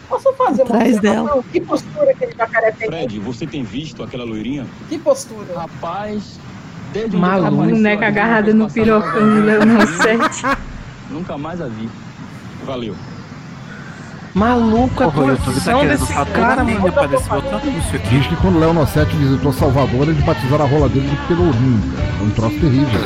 Posso 0.09 0.33
fazer 0.33 0.63
uma 0.63 0.77
Atrás 0.77 0.97
observação? 0.97 1.27
dela. 1.27 1.45
Que 1.53 1.61
postura 1.61 2.15
que 2.15 2.25
ele 2.25 2.35
jacaré 2.37 2.71
tem? 2.73 2.89
Fred, 2.89 3.21
você 3.21 3.47
tem 3.47 3.63
visto 3.63 4.03
aquela 4.03 4.25
loirinha? 4.25 4.67
Que 4.89 4.99
postura? 4.99 5.59
Rapaz, 5.59 6.39
desde 6.93 7.17
Maluco. 7.19 7.49
A 7.63 7.67
boneca 7.67 8.07
agarrada 8.07 8.55
no 8.55 8.71
pirocão 8.71 9.21
do 9.35 9.43
Leonel 9.43 9.87
7. 9.87 10.43
Nunca 11.11 11.37
mais 11.37 11.61
a 11.61 11.67
vi. 11.69 11.87
Valeu. 12.65 12.95
Maluco, 14.35 15.05
a 15.05 15.11
Porra, 15.11 15.27
o 15.27 15.31
YouTube 15.31 15.45
tá 15.45 15.85
desse 15.85 16.13
cara, 16.13 16.57
toda 16.57 16.65
mano. 16.65 17.09
desse 17.09 17.29
botar 17.29 17.57
anúncio 17.57 17.97
aqui. 17.97 18.09
Diz 18.09 18.27
que 18.27 18.37
quando 18.37 18.59
Leona 18.59 18.85
7 18.85 19.15
visitou 19.17 19.53
Salvador, 19.53 20.09
eles 20.09 20.25
batizaram 20.25 20.65
a 20.65 20.69
rola 20.69 20.89
dele 20.89 21.09
de 21.09 21.17
pelourinho, 21.29 21.93
cara. 21.95 22.09
É 22.21 22.23
um 22.25 22.31
troço 22.31 22.59
terrível. 22.59 23.01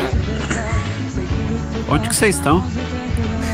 Onde 1.91 2.09
que 2.09 2.17
vocês 2.17 2.37
estão? 2.37 2.65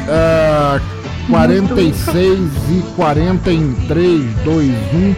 Ah, 0.08 0.80
46 1.28 2.40
e 2.70 2.82
43, 2.94 4.34
2, 4.44 4.70
1. 4.70 5.14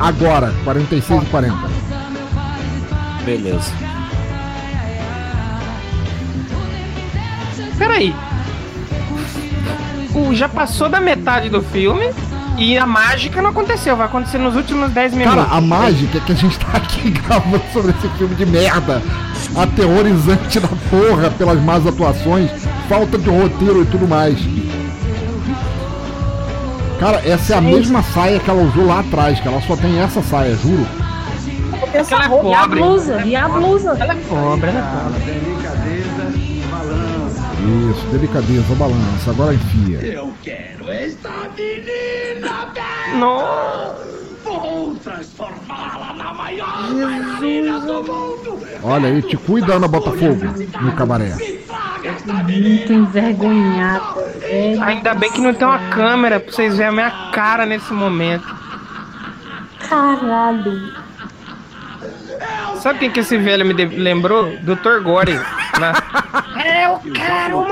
Agora, 0.00 0.52
46 0.64 1.22
e 1.22 1.26
40. 1.26 1.56
Beleza. 3.24 3.72
Peraí. 7.78 8.14
O, 10.14 10.34
já 10.34 10.48
passou 10.48 10.88
da 10.88 11.00
metade 11.00 11.48
do 11.48 11.62
filme 11.62 12.10
e 12.58 12.76
a 12.76 12.86
mágica 12.86 13.40
não 13.40 13.50
aconteceu. 13.50 13.96
Vai 13.96 14.06
acontecer 14.06 14.38
nos 14.38 14.56
últimos 14.56 14.90
10 14.90 15.14
minutos. 15.14 15.34
Cara, 15.34 15.56
a 15.56 15.60
mágica 15.60 16.18
é 16.18 16.20
que 16.20 16.32
a 16.32 16.34
gente 16.34 16.58
tá 16.58 16.72
aqui 16.74 17.10
gravando 17.26 17.62
sobre 17.72 17.92
esse 17.92 18.08
filme 18.18 18.34
de 18.34 18.46
merda, 18.46 19.02
aterrorizante 19.56 20.60
da 20.60 20.68
porra 20.68 21.30
pelas 21.30 21.60
más 21.62 21.86
atuações, 21.86 22.50
falta 22.88 23.16
de 23.16 23.30
roteiro 23.30 23.82
e 23.82 23.86
tudo 23.86 24.06
mais. 24.08 24.38
Cara, 26.98 27.22
essa 27.24 27.54
é 27.54 27.56
a 27.56 27.60
mesma 27.62 28.02
saia 28.02 28.38
que 28.38 28.50
ela 28.50 28.62
usou 28.62 28.86
lá 28.86 29.00
atrás, 29.00 29.40
que 29.40 29.48
ela 29.48 29.60
só 29.62 29.74
tem 29.74 29.98
essa 29.98 30.20
saia, 30.22 30.54
juro. 30.56 30.86
Essa 31.94 32.14
ela 32.14 32.24
é 32.24 32.28
roupa. 32.28 32.48
E 32.48 32.54
a 32.54 32.60
pobre. 32.60 32.80
blusa? 32.80 33.22
E 33.24 33.36
a 33.36 33.48
blusa? 33.48 33.96
Ela 33.98 34.12
é 34.12 34.16
pobre, 34.16 34.68
ela 34.68 34.78
é 34.78 34.82
pobre. 34.82 35.79
Delicadeza 37.60 37.60
balança. 37.60 37.90
Isso, 37.90 38.06
delicadeza, 38.06 38.74
balança, 38.74 39.30
agora 39.30 39.54
enfia. 39.54 39.98
Eu 39.98 40.34
quero 40.42 40.90
esta 40.90 41.30
menina! 41.56 43.18
Nossa. 43.18 44.20
Vou 44.42 44.94
transformá-la 44.96 46.14
na 46.14 46.32
maior 46.32 46.92
bailarina 46.92 47.80
do 47.80 48.02
mundo! 48.02 48.58
Olha 48.82 49.08
aí, 49.08 49.22
te 49.22 49.36
cuida, 49.36 49.74
Ana 49.74 49.86
Botafogo, 49.86 50.46
no 50.80 50.92
cabaré. 50.92 51.36
Muito 52.42 52.92
envergonhada. 52.92 54.14
velho. 54.40 54.82
Ainda 54.82 55.14
bem 55.14 55.30
que 55.30 55.40
não 55.40 55.52
tem 55.52 55.66
uma 55.66 55.90
câmera 55.90 56.40
pra 56.40 56.52
vocês 56.52 56.76
verem 56.76 56.88
a 56.88 56.92
minha 56.92 57.30
cara 57.32 57.66
nesse 57.66 57.92
momento. 57.92 58.56
Caralho. 59.88 60.94
Sabe 62.80 63.00
quem 63.00 63.10
que 63.10 63.20
esse 63.20 63.36
velho 63.36 63.66
me 63.66 63.74
lembrou? 63.74 64.56
Dr. 64.62 65.02
Gore. 65.02 65.38
Na... 65.78 65.92
Eu 66.84 67.12
quero. 67.12 67.66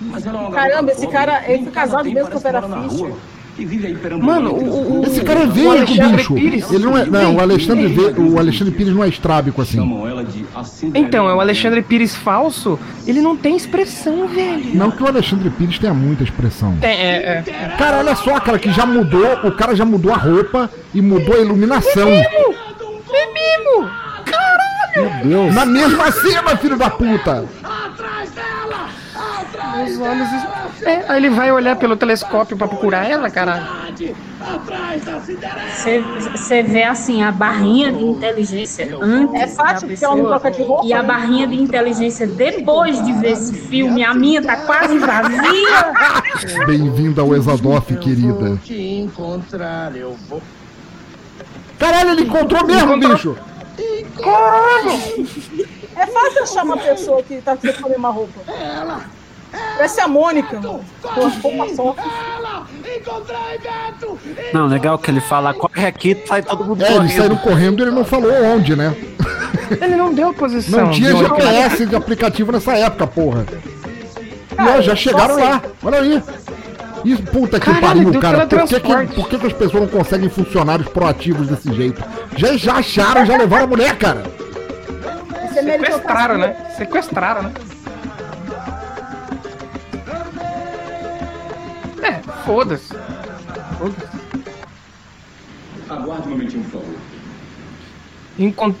Mas 0.00 0.26
ela 0.26 0.46
é 0.48 0.50
Caramba, 0.50 0.92
esse 0.92 1.06
cara, 1.08 1.42
ele 1.48 1.64
foi 1.64 1.72
casa 1.72 1.90
casado 1.96 2.04
mesmo 2.10 2.30
com 2.30 2.40
parece 2.40 2.68
Vera 2.68 2.88
Fischer. 2.88 3.12
Mano, 4.22 4.52
o- 4.54 4.82
ruas. 4.98 5.08
Esse 5.10 5.20
cara 5.22 5.40
é 5.40 5.44
O 5.44 5.50
veigo, 5.50 5.70
Alexandre 5.72 6.16
bicho. 6.18 6.34
Pires. 6.34 6.70
Ele 6.70 6.84
não 6.84 6.96
é, 6.96 7.04
não, 7.06 7.34
o 7.34 7.40
Alexandre, 7.40 7.88
Ve- 7.88 8.20
o 8.20 8.38
Alexandre 8.38 8.72
Pires 8.72 8.94
não 8.94 9.02
é 9.02 9.08
estrábico 9.08 9.60
assim. 9.60 9.78
Então, 10.94 11.28
é 11.28 11.34
o. 11.34 11.40
Alexandre 11.40 11.82
Pires 11.82 12.14
falso. 12.14 12.78
Ele 13.04 13.20
não 13.20 13.36
tem 13.36 13.56
expressão, 13.56 14.28
velho. 14.28 14.76
Não 14.76 14.92
que 14.92 15.02
o 15.02 15.06
Alexandre 15.08 15.50
Pires 15.50 15.76
tenha 15.76 15.92
muita 15.92 16.22
expressão. 16.22 16.76
Tem, 16.80 16.90
é, 16.90 17.42
é. 17.48 17.74
Cara, 17.76 17.98
olha 17.98 18.14
só, 18.14 18.38
cara, 18.38 18.60
que 18.60 18.70
já 18.70 18.86
mudou, 18.86 19.26
o 19.42 19.50
cara 19.50 19.74
já 19.74 19.84
mudou 19.84 20.12
a 20.12 20.16
roupa 20.16 20.70
e 20.94 21.02
mudou 21.02 21.34
a 21.34 21.40
iluminação. 21.40 22.08
É 22.08 22.28
mesmo! 23.32 23.90
Caralho! 23.90 24.07
Meu 24.96 25.10
Deus. 25.22 25.54
Na 25.54 25.66
mesma 25.66 26.10
cena, 26.10 26.56
filho 26.56 26.76
da 26.76 26.90
puta. 26.90 27.44
Os 29.84 30.00
olhos. 30.00 30.28
É, 30.82 31.04
aí 31.08 31.16
ele 31.18 31.30
vai 31.30 31.50
olhar 31.50 31.76
pelo 31.76 31.96
telescópio 31.96 32.56
pra 32.56 32.68
procurar 32.68 33.08
ela, 33.08 33.28
caralho. 33.30 33.66
Você 36.32 36.62
vê 36.62 36.84
assim 36.84 37.22
a 37.22 37.32
barrinha 37.32 37.92
de 37.92 38.04
inteligência 38.04 38.96
antes 39.00 39.40
É 39.40 39.46
fácil 39.48 39.88
porque 39.88 40.04
ela 40.04 40.14
não 40.14 40.24
pessoa 40.24 40.40
troca 40.40 40.56
de 40.56 40.62
roupa, 40.62 40.86
e 40.86 40.92
a 40.92 41.02
né? 41.02 41.08
barrinha 41.08 41.46
de 41.48 41.60
inteligência 41.60 42.26
depois 42.26 43.04
de 43.04 43.12
ver 43.14 43.32
esse 43.32 43.52
filme. 43.54 44.04
A 44.04 44.14
minha 44.14 44.40
tá 44.42 44.56
quase 44.56 44.98
vazia. 44.98 46.64
Bem-vinda 46.66 47.22
ao 47.22 47.34
Exadoff, 47.34 47.94
querida. 47.96 48.56
te 48.64 48.80
encontrar, 48.80 49.94
eu 49.96 50.16
vou. 50.28 50.40
Caralho, 51.78 52.10
ele 52.10 52.22
encontrou 52.22 52.66
mesmo, 52.66 52.98
bicho. 52.98 53.36
É 55.96 56.06
fácil 56.06 56.42
achar 56.42 56.64
uma 56.64 56.76
pessoa 56.76 57.22
que 57.22 57.40
tá 57.40 57.56
querendo 57.56 57.82
comer 57.82 57.96
uma 57.96 58.10
roupa. 58.10 58.40
Ela, 58.50 59.04
Parece 59.50 60.00
a 60.00 60.08
Mônica, 60.08 60.60
mano. 60.60 60.84
Com 61.42 61.62
a! 61.62 62.66
Não, 64.52 64.66
legal 64.66 64.98
que 64.98 65.10
ele 65.10 65.20
fala, 65.20 65.54
corre 65.54 65.86
aqui, 65.86 66.22
sai 66.26 66.42
todo 66.42 66.64
mundo 66.64 66.84
É, 66.84 66.86
eles 66.88 66.96
correndo. 66.98 67.16
saíram 67.16 67.36
correndo 67.38 67.80
e 67.80 67.82
ele 67.84 67.90
não 67.90 68.04
falou 68.04 68.30
onde, 68.44 68.76
né? 68.76 68.94
Ele 69.80 69.96
não 69.96 70.12
deu 70.12 70.32
posição. 70.34 70.86
Não 70.86 70.90
tinha 70.90 71.14
GPS 71.16 71.86
de 71.86 71.96
aplicativo 71.96 72.52
nessa 72.52 72.76
época, 72.76 73.06
porra. 73.06 73.46
E 74.58 74.60
ó, 74.78 74.80
já 74.80 74.94
chegaram 74.94 75.34
só 75.34 75.40
lá. 75.44 75.62
Olha 75.82 76.00
aí. 76.00 76.22
E 77.04 77.16
puta 77.16 77.60
que 77.60 77.66
Caralho, 77.66 78.04
pariu, 78.04 78.20
cara. 78.20 78.46
Por 78.46 78.64
que, 78.66 78.80
que, 78.80 79.14
por 79.14 79.28
que, 79.28 79.38
que 79.38 79.46
as 79.46 79.52
pessoas 79.52 79.82
não 79.82 79.88
conseguem 79.88 80.28
funcionários 80.28 80.88
proativos 80.88 81.48
desse 81.48 81.72
jeito? 81.72 82.02
Já, 82.36 82.56
já 82.56 82.74
acharam, 82.74 83.24
já 83.24 83.36
levaram 83.36 83.64
a 83.64 83.68
mulher, 83.68 83.96
cara. 83.96 84.22
Isso 85.48 85.58
é 85.58 85.78
Sequestraram, 85.78 86.38
né? 86.38 86.56
Sequestraram, 86.76 87.42
né? 87.42 87.52
É, 92.02 92.20
foda-se. 92.44 92.94
Foda-se. 93.78 94.18
Aguarde 95.88 96.28
um 96.28 96.30
momentinho, 96.32 96.64
por 96.64 96.80
favor. 96.80 96.94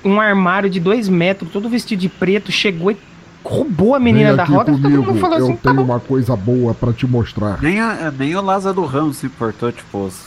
Um 0.04 0.20
armário 0.20 0.70
de 0.70 0.78
dois 0.78 1.08
metros, 1.08 1.50
todo 1.50 1.68
vestido 1.68 2.00
de 2.00 2.08
preto, 2.08 2.52
chegou 2.52 2.92
e 2.92 2.96
roubou 3.44 3.94
a 3.94 3.98
menina 4.00 4.34
da 4.34 4.44
roda. 4.44 4.72
Todo 4.72 4.82
comigo, 4.82 5.02
mundo 5.02 5.20
falou 5.20 5.38
eu 5.38 5.44
assim: 5.44 5.56
tá 5.56 5.70
tenho 5.70 5.74
bom. 5.76 5.82
uma 5.92 6.00
coisa 6.00 6.36
boa 6.36 6.74
pra 6.74 6.92
te 6.92 7.06
mostrar. 7.06 7.60
Nem, 7.62 7.80
a, 7.80 8.10
nem 8.16 8.34
o 8.36 8.42
Lázaro 8.42 8.84
Ramos 8.84 9.18
se 9.18 9.26
importou, 9.26 9.72
tipo, 9.72 9.98
os, 10.04 10.24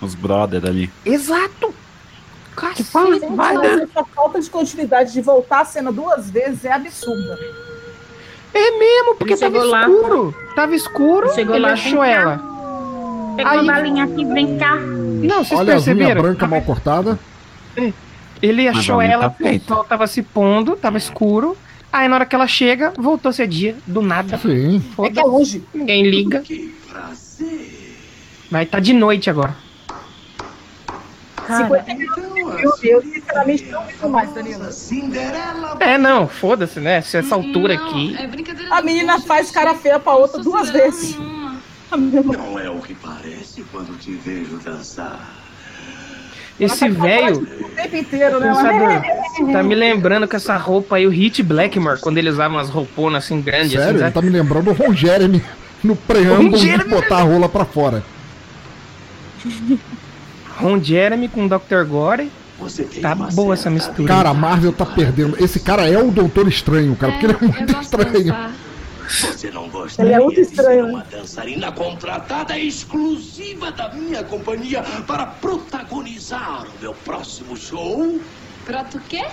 os 0.00 0.14
brother 0.14 0.64
ali. 0.64 0.90
Exato! 1.04 1.74
Cacete, 2.56 2.82
Gente, 3.20 3.34
vai, 3.36 3.54
mas 3.54 3.76
né? 3.76 3.82
essa 3.90 4.04
falta 4.14 4.40
de 4.40 4.50
continuidade 4.50 5.12
de 5.12 5.20
voltar 5.22 5.60
a 5.60 5.64
cena 5.64 5.90
duas 5.90 6.30
vezes 6.30 6.64
é 6.64 6.72
absurda. 6.72 7.38
É 8.52 8.78
mesmo, 8.78 9.14
porque 9.14 9.32
Ele 9.34 9.40
tava 9.40 9.62
lá. 9.64 9.88
escuro. 9.88 10.34
Tava 10.54 10.74
escuro, 10.74 11.32
Chegou 11.34 11.54
ele 11.54 11.64
lá, 11.64 11.72
achou 11.72 12.02
ela. 12.04 12.36
Pegou 13.36 13.52
Aí- 13.52 13.58
a 13.68 13.72
balinha 13.72 14.04
aqui, 14.04 14.24
vem 14.26 14.58
cá. 14.58 14.74
Não, 14.76 15.44
vocês 15.44 15.58
Olha 15.58 15.72
perceberam? 15.74 16.20
branca 16.20 16.46
mal 16.46 16.60
cortada. 16.62 17.18
Ele 18.42 18.66
Mas 18.68 18.78
achou 18.78 19.00
ela, 19.00 19.30
tá 19.30 19.36
o 19.50 19.60
sol 19.60 19.84
tava 19.84 20.06
se 20.06 20.22
pondo, 20.22 20.74
tava 20.76 20.98
escuro. 20.98 21.56
Aí 21.92 22.08
na 22.08 22.16
hora 22.16 22.26
que 22.26 22.34
ela 22.34 22.46
chega, 22.46 22.92
voltou 22.96 23.30
a 23.30 23.32
ser 23.32 23.48
dia, 23.48 23.76
do 23.86 24.00
nada. 24.00 24.38
Sim. 24.38 24.82
É 24.98 25.10
que 25.10 25.18
é 25.18 25.22
longe. 25.22 25.64
ninguém 25.74 26.04
liga. 26.08 26.42
Vai 28.50 28.66
tá 28.66 28.78
de 28.80 28.92
noite 28.92 29.28
agora. 29.28 29.56
Cara, 31.46 31.64
50 31.64 31.94
minutos 31.94 32.56
de 32.56 32.80
filme, 32.80 32.90
eu 32.92 33.02
sinceramente 33.02 33.64
não 34.00 34.08
mais, 34.08 34.32
Danilo. 34.32 34.64
É, 35.80 35.98
não, 35.98 36.28
foda-se, 36.28 36.78
né? 36.78 37.00
Se 37.00 37.16
essa 37.16 37.34
altura 37.34 37.74
Não, 37.74 37.88
aqui. 37.88 38.16
É. 38.16 38.28
A 38.70 38.82
menina 38.82 39.20
faz 39.20 39.50
cara 39.50 39.74
feia 39.74 39.98
pra 39.98 40.14
outra 40.14 40.40
duas 40.40 40.70
vezes. 40.70 41.16
Não 41.90 42.58
é 42.58 42.70
o 42.70 42.80
que 42.80 42.94
parece 42.94 43.64
quando 43.72 43.98
te 43.98 44.12
vejo 44.12 44.58
dançar. 44.58 45.39
Esse 46.60 46.88
tá 46.90 47.02
velho. 47.02 47.38
O 47.38 47.68
tempo 47.70 47.96
inteiro, 47.96 48.40
né? 48.40 48.52
Tá 49.52 49.62
me 49.62 49.74
lembrando 49.74 50.28
com 50.28 50.36
essa 50.36 50.56
roupa 50.58 50.96
aí, 50.96 51.06
o 51.06 51.10
Hit 51.10 51.42
Blackmore, 51.42 51.98
quando 52.00 52.18
ele 52.18 52.28
usava 52.28 52.54
umas 52.54 52.68
rouponas 52.68 53.24
assim 53.24 53.40
grandes, 53.40 53.70
Sério, 53.70 53.84
assim, 53.84 53.90
ele 53.94 53.98
sabe? 54.00 54.12
tá 54.12 54.20
me 54.20 54.28
lembrando 54.28 54.68
o 54.70 54.74
Ron 54.74 54.92
Jeremy 54.92 55.42
no 55.82 55.96
preâmbulo 55.96 56.50
Ron 56.50 56.56
de 56.56 56.66
Jeremy. 56.66 56.90
botar 56.90 57.18
a 57.18 57.22
rola 57.22 57.48
pra 57.48 57.64
fora. 57.64 58.02
Ron 60.58 60.82
Jeremy 60.82 61.28
com 61.28 61.48
Dr. 61.48 61.84
Gore. 61.88 62.30
Tá 63.00 63.14
boa 63.14 63.54
essa 63.54 63.70
mistura. 63.70 64.06
Cara, 64.06 64.28
a 64.28 64.34
Marvel 64.34 64.72
tá 64.72 64.84
perdendo. 64.84 65.42
Esse 65.42 65.60
cara 65.60 65.88
é 65.88 65.96
o 65.96 66.10
Doutor 66.10 66.46
Estranho, 66.46 66.94
cara, 66.94 67.12
porque 67.12 67.26
ele 67.26 67.36
é 67.40 67.46
muito 67.46 67.80
estranho. 67.80 68.36
Você 69.10 69.50
não 69.50 69.64
Ele 69.64 69.70
gostaria 69.72 70.16
é 70.16 70.18
muito 70.20 70.36
de 70.36 70.40
estranho, 70.42 70.86
uma 70.86 71.02
dançarina 71.10 71.72
contratada 71.72 72.56
exclusiva 72.56 73.72
da 73.72 73.88
minha 73.88 74.22
companhia 74.22 74.82
para 75.06 75.26
protagonizar 75.26 76.64
o 76.64 76.80
meu 76.80 76.94
próximo 76.94 77.56
show? 77.56 78.20
Pronto 78.64 78.98
o 78.98 79.00
quê? 79.00 79.24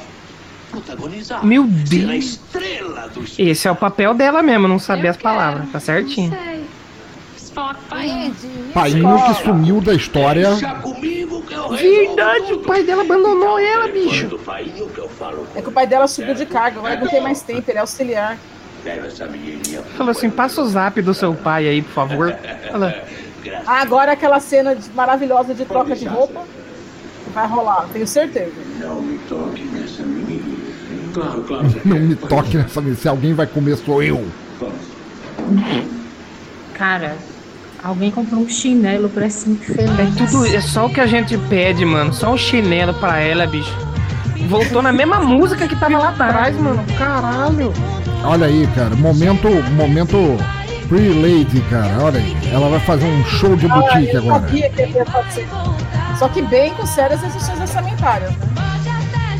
Protagonizar. 0.71 1.45
Meu 1.45 1.63
Deus. 1.63 2.25
estrela 2.25 3.07
do 3.09 3.25
show. 3.25 3.45
Esse 3.45 3.67
é 3.67 3.71
o 3.71 3.75
papel 3.75 4.13
dela 4.15 4.41
mesmo, 4.41 4.67
não 4.67 4.79
saber 4.79 5.07
Eu 5.07 5.11
as 5.11 5.17
palavras, 5.17 5.61
quero. 5.61 5.71
tá 5.73 5.79
certinho. 5.79 6.31
Não 6.31 6.37
sei. 6.37 6.65
Painho 8.73 9.23
que 9.25 9.43
sumiu 9.43 9.81
da 9.81 9.93
história. 9.93 10.51
Verdade, 11.71 12.53
o 12.53 12.59
pai 12.59 12.83
dela 12.83 13.01
abandonou 13.01 13.57
ela, 13.57 13.87
tudo. 13.87 13.93
bicho. 13.93 14.27
Do 14.27 14.37
painho 14.39 14.87
que 14.89 14.99
eu 14.99 15.09
falo 15.09 15.45
com 15.45 15.57
É 15.57 15.61
que 15.61 15.69
o 15.69 15.71
pai 15.71 15.87
dela 15.87 16.07
subiu 16.07 16.35
de 16.35 16.45
carga, 16.45 16.77
agora 16.77 16.99
não 16.99 17.07
tem 17.07 17.21
mais 17.21 17.41
tempo, 17.41 17.63
ele 17.69 17.77
é 17.77 17.81
auxiliar. 17.81 18.37
Essa. 18.87 19.29
Falou 19.97 20.11
assim, 20.11 20.29
passa 20.29 20.61
o 20.61 20.67
zap 20.67 21.01
do 21.01 21.13
seu 21.13 21.33
pai 21.33 21.67
aí, 21.67 21.81
por 21.81 21.91
favor. 21.93 22.35
Fala, 22.71 22.95
Ah, 23.65 23.81
agora 23.81 24.11
aquela 24.11 24.39
cena 24.39 24.75
de- 24.75 24.89
maravilhosa 24.93 25.53
de 25.53 25.63
troca 25.65 25.95
de 25.95 26.05
roupa 26.05 26.41
vai 27.33 27.47
rolar, 27.47 27.87
tenho 27.93 28.05
certeza. 28.07 28.51
Não 28.79 29.01
me 29.01 29.17
toque 29.29 29.63
nessa 29.65 30.03
menina. 30.03 30.57
Claro, 31.13 31.43
claro. 31.43 31.65
Não 31.85 31.95
me 31.97 32.15
toque 32.15 32.57
nessa 32.57 32.81
mesa. 32.81 32.95
Se 33.01 33.07
alguém 33.07 33.33
vai 33.33 33.47
comer, 33.47 33.77
sou 33.77 34.03
eu. 34.03 34.25
cara, 36.73 37.15
alguém 37.83 38.11
comprou 38.11 38.41
um 38.41 38.49
chinelo 38.49 39.09
pra 39.09 39.25
esse 39.27 39.49
infeliz. 39.49 39.89
é 39.99 40.25
tudo, 40.25 40.45
é 40.45 40.61
só 40.61 40.85
o 40.85 40.89
que 40.93 40.99
a 41.01 41.05
gente 41.07 41.37
pede, 41.49 41.85
mano. 41.85 42.13
Só 42.13 42.31
um 42.33 42.37
chinelo 42.37 42.93
pra 42.95 43.19
ela, 43.19 43.47
bicho. 43.47 43.73
Voltou 44.47 44.81
na 44.81 44.91
mesma 44.93 45.19
música 45.19 45.67
que 45.67 45.75
tava 45.75 45.97
lá 45.97 46.09
atrás, 46.09 46.55
mano. 46.57 46.83
Caralho. 46.97 47.73
Olha 48.23 48.47
aí, 48.47 48.67
cara. 48.75 48.95
Momento. 48.95 49.47
Momento. 49.73 50.37
Pretty 50.87 51.13
Lady, 51.19 51.61
cara. 51.69 52.03
Olha 52.03 52.19
aí. 52.19 52.37
Ela 52.51 52.69
vai 52.69 52.79
fazer 52.81 53.05
um 53.05 53.23
show 53.25 53.55
de 53.55 53.65
Ah, 53.65 53.75
boutique 53.75 54.13
eu 54.13 54.21
agora. 54.21 54.39
sabia 54.41 54.69
que 54.69 54.81
ia 54.83 55.05
fazer. 55.05 55.47
Só 56.17 56.27
que 56.29 56.41
bem 56.43 56.73
com 56.73 56.85
sérias 56.85 57.21
exceções 57.23 57.59
orçamentárias. 57.59 58.31
Né? 58.31 58.37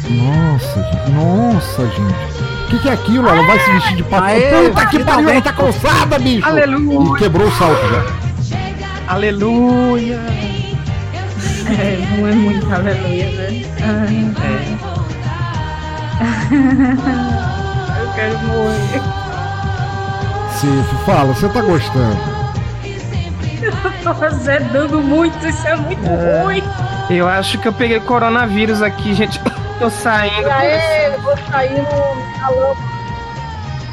Nossa, 0.09 0.84
gente. 0.84 1.11
Nossa, 1.11 1.86
gente. 1.88 2.38
O 2.65 2.69
que, 2.69 2.80
que 2.80 2.89
é 2.89 2.93
aquilo? 2.93 3.28
Ela 3.30 3.43
vai 3.47 3.59
se 3.59 3.71
vestir 3.71 3.95
de 3.95 4.03
pato. 4.03 4.23
Aê, 4.25 4.69
Puta 4.69 4.86
que 4.88 5.03
pariu, 5.03 5.30
ela 5.30 5.41
tá 5.41 5.53
calçada, 5.53 6.19
bicho! 6.19 6.45
Aleluia. 6.45 7.15
E 7.15 7.19
quebrou 7.19 7.47
o 7.47 7.51
salto 7.51 7.82
já. 7.89 8.03
Aleluia. 9.07 10.19
É, 11.69 12.17
não 12.17 12.28
é 12.28 12.32
muito 12.34 12.73
aleluia, 12.73 13.30
né? 13.32 13.63
Ai. 13.82 14.78
Eu 16.51 17.63
quero 18.18 18.39
morrer. 18.39 19.01
Cif, 20.59 21.05
fala, 21.05 21.34
você 21.34 21.47
tá 21.49 21.61
gostando? 21.61 22.18
Eu 23.61 24.15
tô 24.15 24.26
azedando 24.26 25.01
muito, 25.01 25.47
isso 25.47 25.68
é 25.68 25.76
muito 25.76 26.01
ruim. 26.01 26.63
Eu 27.09 27.28
acho 27.28 27.57
que 27.59 27.68
eu 27.68 27.74
peguei 27.74 27.99
coronavírus 27.99 28.82
aqui, 28.82 29.13
gente. 29.13 29.39
Tô 29.80 29.89
saindo. 29.89 30.47
Eu 30.47 31.22
vou 31.22 31.38
sair 31.49 31.78
no, 31.78 32.39
na 32.39 32.49
lama. 32.49 32.76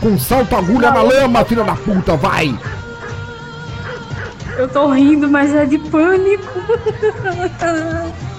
Com 0.01 0.18
salto 0.18 0.57
agulha 0.57 0.91
na 0.91 1.03
lama, 1.03 1.45
filha 1.45 1.64
da 1.64 1.75
puta, 1.75 2.16
vai! 2.16 2.59
Eu 4.57 4.68
tô 4.68 4.89
rindo, 4.91 5.29
mas 5.29 5.55
é 5.55 5.66
de 5.66 5.79
pânico. 5.79 6.53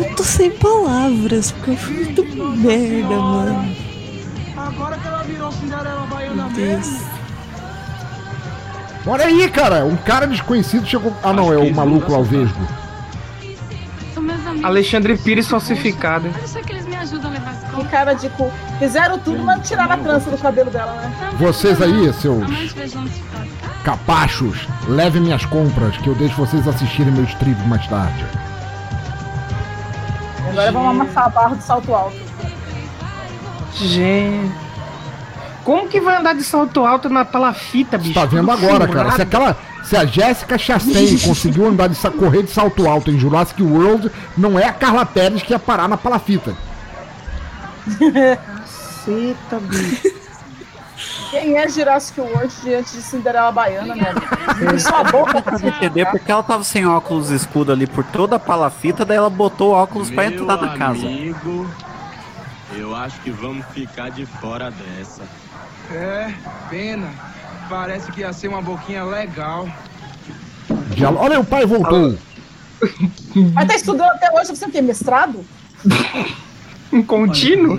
Eu 0.00 0.14
tô 0.14 0.22
sem 0.22 0.50
palavras, 0.50 1.50
porque 1.52 1.70
eu 1.72 1.76
fui 1.76 1.94
muito 1.94 2.24
merda, 2.56 3.16
mano. 3.16 3.74
Agora 4.56 4.96
que 4.96 5.06
ela 5.08 5.22
virou 5.24 5.50
Cinderela 5.52 6.06
Baiana 6.08 6.48
mesmo. 6.50 7.08
Olha 9.06 9.24
aí, 9.26 9.48
cara, 9.50 9.84
um 9.84 9.96
cara 9.96 10.26
desconhecido 10.26 10.86
chegou. 10.86 11.12
Ah, 11.22 11.32
não, 11.32 11.52
é 11.52 11.56
o 11.56 11.74
maluco 11.74 12.12
lá, 12.12 12.18
o 12.18 12.24
Vesgo. 12.24 12.60
Alexandre 14.62 15.16
Pires 15.16 15.48
falsificado. 15.48 16.28
Eu 16.40 16.48
sei 16.48 16.62
que 16.62 16.72
eles 16.72 16.84
me 16.84 16.96
ajudam 16.96 17.30
a 17.30 17.34
levar 17.34 17.50
as 17.50 17.58
Que 17.58 17.70
compras. 17.70 17.90
cara 17.90 18.12
de 18.14 18.28
cu. 18.30 18.50
Fizeram 18.78 19.18
tudo, 19.18 19.42
mas 19.42 19.66
tiraram 19.66 19.94
a 19.94 19.96
trança 19.98 20.30
do 20.30 20.38
cabelo 20.38 20.70
dela, 20.70 20.92
né? 20.94 21.30
Vocês 21.38 21.80
aí, 21.80 22.12
seus 22.14 22.44
faz. 22.44 22.74
capachos, 23.84 24.66
levem 24.88 25.22
minhas 25.22 25.44
compras, 25.46 25.96
que 25.98 26.08
eu 26.08 26.14
deixo 26.16 26.34
vocês 26.36 26.66
assistirem 26.66 27.12
meu 27.12 27.24
strip 27.24 27.56
mais 27.68 27.86
tarde. 27.86 28.24
Agora 30.50 30.72
vamos 30.72 30.90
amassar 30.90 31.26
a 31.26 31.28
barra 31.28 31.54
do 31.54 31.62
salto 31.62 31.94
alto. 31.94 32.16
Gente. 33.74 34.52
Como 35.64 35.86
que 35.88 36.00
vai 36.00 36.16
andar 36.16 36.34
de 36.34 36.42
salto 36.42 36.84
alto 36.84 37.10
na 37.10 37.24
palafita, 37.24 37.98
bicho? 37.98 38.14
Tá 38.14 38.24
vendo 38.24 38.50
agora, 38.50 38.88
cara? 38.88 39.10
Se 39.12 39.22
aquela. 39.22 39.56
Se 39.84 39.96
a 39.96 40.04
Jéssica 40.04 40.58
Chastain 40.58 41.18
conseguiu 41.24 41.66
andar 41.66 41.88
de 41.88 41.94
sa- 41.94 42.10
correr 42.10 42.42
de 42.42 42.50
salto 42.50 42.86
alto 42.88 43.10
em 43.10 43.18
Jurassic 43.18 43.62
World, 43.62 44.10
não 44.36 44.58
é 44.58 44.64
a 44.66 44.72
Carla 44.72 45.04
Pérez 45.06 45.42
que 45.42 45.52
ia 45.52 45.58
parar 45.58 45.88
na 45.88 45.96
palafita. 45.96 46.54
Caceta, 47.86 49.58
bicho. 49.60 50.17
Quem 51.30 51.56
é 51.56 51.68
Jurassic 51.68 52.20
World 52.20 52.54
diante 52.62 52.92
de 52.92 53.02
Cinderela 53.02 53.52
Baiana, 53.52 53.92
amigo? 53.92 54.80
Sua 54.80 55.04
boca 55.04 55.42
Pra 55.42 55.58
me 55.58 55.68
entender 55.68 56.06
porque 56.06 56.32
ela 56.32 56.42
tava 56.42 56.64
sem 56.64 56.86
óculos 56.86 57.30
escuro 57.30 57.72
ali 57.72 57.86
por 57.86 58.04
toda 58.04 58.36
a 58.36 58.38
palafita, 58.38 59.04
daí 59.04 59.18
ela 59.18 59.28
botou 59.28 59.72
o 59.72 59.74
óculos 59.74 60.10
pra 60.10 60.28
Meu 60.28 60.40
entrar 60.40 60.56
na 60.56 60.76
casa. 60.76 61.06
amigo, 61.06 61.68
eu 62.74 62.96
acho 62.96 63.20
que 63.20 63.30
vamos 63.30 63.66
ficar 63.66 64.10
de 64.10 64.24
fora 64.24 64.70
dessa. 64.70 65.22
É, 65.92 66.32
pena. 66.70 67.08
Parece 67.68 68.10
que 68.10 68.20
ia 68.20 68.32
ser 68.32 68.48
uma 68.48 68.62
boquinha 68.62 69.04
legal. 69.04 69.68
Diálogo. 70.94 71.22
Olha, 71.22 71.40
o 71.40 71.44
pai 71.44 71.66
voltou. 71.66 72.16
Mas 73.54 73.68
tá 73.68 73.74
estudando 73.74 74.10
até 74.12 74.30
hoje, 74.32 74.48
você 74.48 74.68
tem 74.68 74.80
mestrado? 74.80 75.44
Um 76.90 77.02
contínuo? 77.04 77.78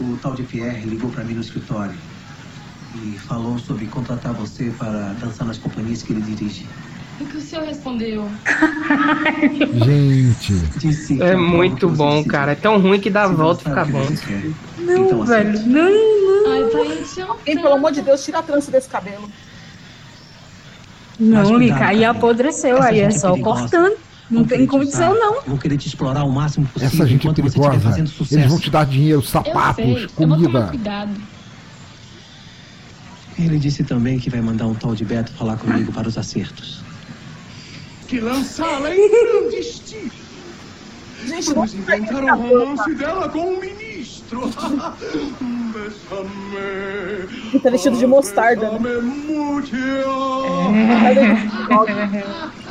O 0.00 0.16
tal 0.20 0.34
de 0.34 0.42
Pierre 0.42 0.84
ligou 0.84 1.08
pra 1.10 1.24
mim 1.24 1.34
no 1.34 1.40
escritório 1.40 1.94
e 2.96 3.18
falou 3.18 3.58
sobre 3.58 3.86
contratar 3.86 4.32
você 4.32 4.72
para 4.78 5.14
dançar 5.20 5.46
nas 5.46 5.58
companhias 5.58 6.02
que 6.02 6.12
ele 6.12 6.22
dirige. 6.22 6.66
O 7.20 7.24
que 7.26 7.36
o 7.36 7.40
senhor 7.40 7.64
respondeu? 7.64 8.28
Gente. 9.84 11.20
É 11.22 11.36
muito 11.36 11.88
bom, 11.88 12.24
cara. 12.24 12.52
É 12.52 12.54
tão 12.54 12.80
ruim 12.80 12.98
que 13.00 13.10
dá 13.10 13.24
a 13.24 13.28
volta 13.28 13.62
e 13.62 13.64
fica 13.64 13.84
bom. 13.84 14.06
Não, 14.78 15.06
Então, 15.06 15.24
velho, 15.24 15.66
não, 15.66 15.90
não. 15.90 16.52
Ai, 16.52 16.70
pai, 16.70 16.98
eu 16.98 17.04
te 17.04 17.20
amo. 17.20 17.36
Hein, 17.46 17.56
pelo 17.56 17.74
amor 17.74 17.92
de 17.92 18.02
Deus, 18.02 18.24
tira 18.24 18.38
a 18.40 18.42
trança 18.42 18.70
desse 18.70 18.88
cabelo. 18.88 19.28
Não, 21.18 21.58
Mica, 21.58 21.86
aí 21.86 22.04
apodreceu, 22.04 22.78
Essa 22.78 22.88
aí 22.88 23.00
é 23.00 23.10
gente 23.10 23.20
só 23.20 23.30
perigosa. 23.32 23.60
cortando. 23.60 23.96
Não 24.30 24.40
Vão 24.40 24.48
tem 24.48 24.66
condição, 24.66 25.12
usar, 25.12 25.20
não. 25.20 25.42
Vão 25.42 25.56
querer 25.58 25.76
te 25.76 25.86
explorar 25.86 26.24
o 26.24 26.32
máximo 26.32 26.66
possível 26.66 26.94
Essa 26.94 27.06
gente 27.06 27.28
é 27.28 27.32
perigosa. 27.32 27.78
fazendo 27.78 28.08
sucesso. 28.08 28.34
Eles 28.40 28.48
vão 28.50 28.58
te 28.58 28.70
dar 28.70 28.86
dinheiro, 28.86 29.18
Eu 29.18 29.22
sei. 29.22 29.30
sapatos, 29.32 29.84
Eu 29.84 29.94
vou 29.98 30.08
tomar 30.08 30.36
comida. 30.36 30.66
cuidado. 30.68 31.10
Ele 33.38 33.58
disse 33.58 33.82
também 33.82 34.18
que 34.18 34.30
vai 34.30 34.40
mandar 34.40 34.66
um 34.66 34.74
tal 34.74 34.94
de 34.94 35.04
Beto 35.04 35.32
falar 35.32 35.56
comigo 35.56 35.92
para 35.92 36.08
os 36.08 36.16
acertos. 36.16 36.82
Que 38.06 38.20
lançá-la 38.20 38.94
em 38.94 39.10
grande 39.10 39.56
estilo. 39.56 40.10
Gente, 41.26 41.54
Vamos 41.54 41.74
inventar 41.74 42.22
o 42.22 42.36
romance 42.36 42.94
dela 42.94 43.28
com 43.28 43.54
o 43.54 43.60
ministro. 43.60 44.42
Ele 47.52 47.60
tá 47.60 47.70
vestido 47.70 47.96
de 47.96 48.06
mostarda, 48.06 48.70
né? 48.72 48.78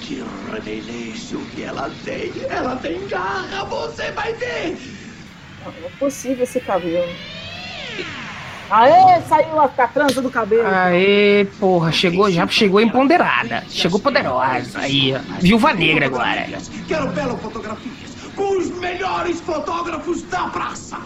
Que 0.00 0.24
reveleixo 0.50 1.38
que 1.54 1.62
ela 1.62 1.90
tem. 2.04 2.32
Ela 2.48 2.76
tem 2.76 3.06
garra, 3.08 3.64
você 3.64 4.10
vai 4.12 4.32
ver. 4.34 4.78
Não 5.80 5.88
é 5.88 5.90
possível 5.98 6.44
esse 6.44 6.60
cabelo. 6.60 7.12
Aê, 8.70 9.22
saiu 9.22 9.58
a, 9.58 9.64
a 9.64 9.88
trança 9.88 10.20
do 10.20 10.30
cabelo. 10.30 10.66
Aê, 10.66 11.46
porra, 11.58 11.90
chegou 11.90 12.30
já, 12.30 12.46
chegou 12.46 12.80
empoderada. 12.80 13.64
Chegou 13.68 13.98
poderosa. 13.98 14.78
Aí, 14.78 15.14
ó. 15.14 15.20
Viúva 15.40 15.72
negra 15.72 16.06
agora. 16.06 16.46
Quero 16.86 17.08
belas 17.08 17.40
fotografias 17.40 18.18
com 18.36 18.58
os 18.58 18.70
melhores 18.78 19.40
fotógrafos 19.40 20.22
da 20.22 20.48
praça. 20.48 20.98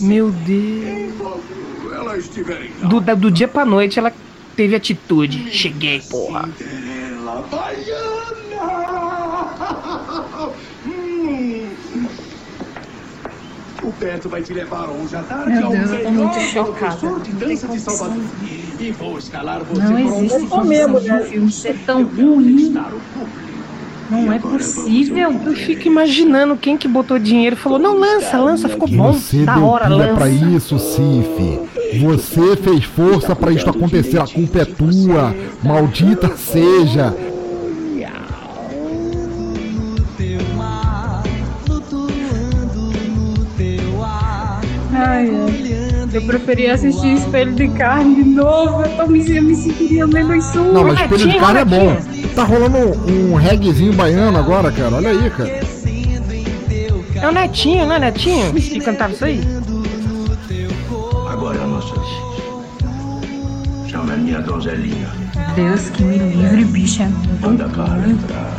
Meu 0.00 0.30
Deus. 0.32 1.14
Do, 2.82 3.00
do 3.16 3.30
dia 3.30 3.46
pra 3.46 3.64
noite 3.64 3.98
ela 3.98 4.12
teve 4.56 4.74
atitude. 4.74 5.50
Cheguei, 5.52 6.00
porra. 6.00 6.48
Cinderela 6.58 7.42
Baiana. 7.50 8.46
Hum. 10.86 11.70
O 13.86 13.92
Beto 14.00 14.28
vai 14.28 14.42
te 14.42 14.52
levar 14.52 14.88
hoje 14.88 15.14
à 15.14 15.22
tarde 15.22 15.52
Meu 15.52 15.66
ao 15.66 15.70
Deus, 15.72 15.90
eu 15.92 16.02
tô 16.02 16.10
melhor 16.10 16.24
muito 16.34 16.40
chocada. 16.40 16.96
professor 16.96 17.20
de 17.20 17.32
dança 17.32 17.68
de. 17.68 17.80
Salvador. 17.80 18.22
E 18.80 18.90
vou 18.90 19.16
escalar 19.18 19.62
você 19.64 19.80
Não 19.80 19.92
para 19.92 19.96
um 20.02 20.24
existe 20.24 20.48
tô 20.48 20.64
mesmo, 20.64 21.00
de 21.00 21.10
um 21.10 21.14
né? 21.14 21.22
filme 21.22 21.52
ser 21.52 21.78
tão 21.86 22.02
ruim. 22.04 22.74
Não 24.10 24.32
é 24.32 24.38
possível. 24.38 25.32
Eu 25.46 25.54
fico 25.54 25.86
imaginando 25.88 26.56
quem 26.56 26.76
que 26.76 26.86
botou 26.88 27.18
dinheiro 27.18 27.54
e 27.56 27.58
falou: 27.58 27.78
não, 27.78 27.96
lança, 27.98 28.38
lança, 28.38 28.68
ficou 28.68 28.88
bom. 28.88 29.12
Você 29.12 29.44
Da 29.44 29.58
hora, 29.58 29.88
lança. 29.88 30.14
pra 30.14 30.28
isso, 30.28 30.78
Sif. 30.78 31.60
Você 32.00 32.56
fez 32.56 32.84
força 32.84 33.34
pra 33.36 33.52
isto 33.52 33.70
acontecer. 33.70 34.18
A 34.20 34.26
culpa 34.26 34.58
é 34.60 34.64
tua. 34.64 35.34
Maldita 35.62 36.36
seja. 36.36 37.14
Eu 46.16 46.22
preferia 46.22 46.72
assistir 46.72 47.12
Espelho 47.12 47.52
de 47.52 47.68
Carne 47.68 48.14
de 48.14 48.24
novo. 48.24 48.80
Eu, 48.80 48.96
tô 48.96 49.06
me, 49.06 49.36
eu 49.36 49.42
me 49.42 49.54
sentiria 49.54 50.06
menos 50.06 50.46
sua. 50.46 50.72
Não, 50.72 50.82
mas 50.82 50.98
espelho 50.98 51.30
de 51.30 51.38
carne 51.38 51.60
é 51.60 51.64
bom. 51.66 51.94
Tá 52.34 52.42
rolando 52.42 52.78
um, 52.78 53.32
um 53.32 53.34
reggaezinho 53.34 53.92
baiano 53.92 54.38
agora, 54.38 54.72
cara. 54.72 54.96
Olha 54.96 55.10
aí, 55.10 55.28
cara. 55.28 55.60
É 57.20 57.28
o 57.28 57.32
Netinho, 57.32 57.84
né, 57.86 57.98
Netinho? 57.98 58.50
Que 58.54 58.80
cantava 58.80 59.12
isso 59.12 59.26
aí? 59.26 59.42
Agora 61.30 61.58
é 61.58 61.62
a 61.62 61.66
nossa 61.66 61.94
vez. 61.94 62.08
Chama 63.90 64.14
a 64.14 64.16
minha 64.16 64.40
donzelinha. 64.40 65.08
Deus 65.54 65.90
que 65.90 66.02
me 66.02 66.16
livre, 66.16 66.64
bicha. 66.64 67.10
Manda 67.42 67.66
a 67.66 67.68
Carla 67.68 68.08
entrar. 68.08 68.56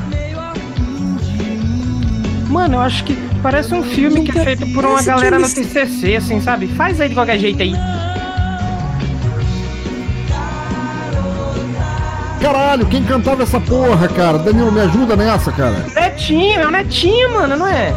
Mano, 2.49 2.75
eu 2.75 2.81
acho 2.81 3.03
que 3.03 3.26
parece 3.37 3.73
um 3.73 3.83
filme 3.83 4.23
que 4.23 4.37
é 4.37 4.43
feito 4.43 4.67
por 4.73 4.85
uma 4.85 5.01
galera 5.01 5.39
no 5.39 5.47
TCC, 5.47 6.15
assim, 6.15 6.41
sabe? 6.41 6.67
Faz 6.67 6.99
aí 6.99 7.09
de 7.09 7.15
qualquer 7.15 7.39
jeito 7.39 7.61
aí. 7.61 7.73
Caralho, 12.41 12.85
quem 12.85 13.03
cantava 13.03 13.43
essa 13.43 13.59
porra, 13.59 14.07
cara? 14.07 14.37
Danilo, 14.37 14.71
me 14.71 14.81
ajuda 14.81 15.15
nessa, 15.15 15.51
cara. 15.51 15.85
Netinho, 15.93 16.61
é 16.61 16.67
o 16.67 16.71
Netinho, 16.71 17.33
mano, 17.33 17.57
não 17.57 17.67
é? 17.67 17.93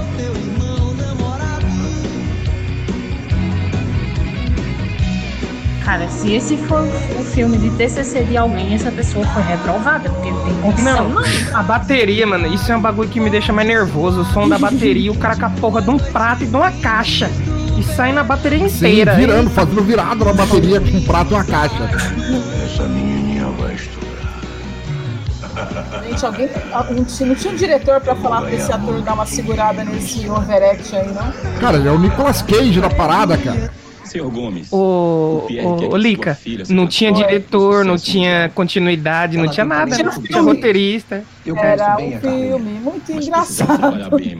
Cara, 5.90 6.08
se 6.08 6.32
esse 6.32 6.56
for 6.56 6.82
o 7.18 7.24
filme 7.24 7.58
de 7.58 7.68
TCC 7.70 8.22
de 8.22 8.36
alguém, 8.36 8.74
essa 8.74 8.92
pessoa 8.92 9.26
foi 9.26 9.42
reprovada, 9.42 10.08
porque 10.08 10.30
não 10.30 10.44
tem 10.44 10.54
condição, 10.60 11.08
Não, 11.08 11.20
não. 11.20 11.22
a 11.52 11.62
bateria, 11.64 12.24
mano, 12.28 12.46
isso 12.46 12.70
é 12.70 12.76
um 12.76 12.80
bagulho 12.80 13.08
que 13.08 13.18
me 13.18 13.28
deixa 13.28 13.52
mais 13.52 13.66
nervoso. 13.66 14.20
O 14.20 14.24
som 14.26 14.48
da 14.48 14.56
bateria, 14.56 15.10
o 15.10 15.16
cara 15.18 15.34
com 15.34 15.46
a 15.46 15.50
porra 15.50 15.82
de 15.82 15.90
um 15.90 15.98
prato 15.98 16.44
e 16.44 16.46
de 16.46 16.54
uma 16.54 16.70
caixa. 16.70 17.28
E 17.76 17.82
sai 17.82 18.12
na 18.12 18.22
bateria 18.22 18.68
Sim, 18.68 18.86
inteira. 18.86 19.16
virando, 19.16 19.50
fazendo 19.50 19.82
virado 19.82 20.24
na 20.24 20.32
bateria 20.32 20.80
com 20.80 20.96
um 20.96 21.02
prato 21.02 21.32
e 21.32 21.34
uma 21.34 21.44
caixa. 21.44 21.82
Essa 21.82 22.84
menininha 22.84 23.46
vai. 23.58 23.76
Gente, 26.08 26.24
alguém. 26.24 26.48
Não 26.94 27.04
tinha, 27.04 27.28
não 27.30 27.34
tinha 27.34 27.52
um 27.52 27.56
diretor 27.56 28.00
pra 28.00 28.14
falar 28.14 28.42
pra 28.42 28.52
esse 28.54 28.72
ator 28.72 29.02
dar 29.02 29.14
uma 29.14 29.26
segurada 29.26 29.82
nesse 29.82 30.30
overact 30.30 30.94
aí, 30.94 31.12
não? 31.12 31.32
Cara, 31.58 31.78
ele 31.78 31.88
é 31.88 31.90
o 31.90 31.98
Nicolas 31.98 32.42
Cage 32.42 32.80
da 32.80 32.90
parada, 32.90 33.36
cara. 33.36 33.72
Senhor 34.10 34.30
Gomes. 34.30 34.68
Pierre 35.46 35.66
ô, 35.66 35.76
quer 35.78 35.88
que 35.88 35.94
ô, 35.94 35.96
Lica, 35.96 36.34
filha 36.34 36.64
não 36.68 36.86
tinha 36.86 37.12
diretor, 37.12 37.84
não 37.84 37.96
sucesso 37.96 38.12
tinha 38.12 38.50
continuidade, 38.54 39.36
não 39.36 39.48
tinha 39.48 39.64
nada, 39.64 39.96
não 39.98 40.22
tinha 40.22 40.40
roteirista. 40.40 41.22
Eu 41.46 41.56
Era 41.56 41.96
bem 41.96 42.16
um 42.16 42.20
filme 42.20 42.70
muito 42.80 43.12
engraçado. 43.12 44.16
bem. 44.16 44.36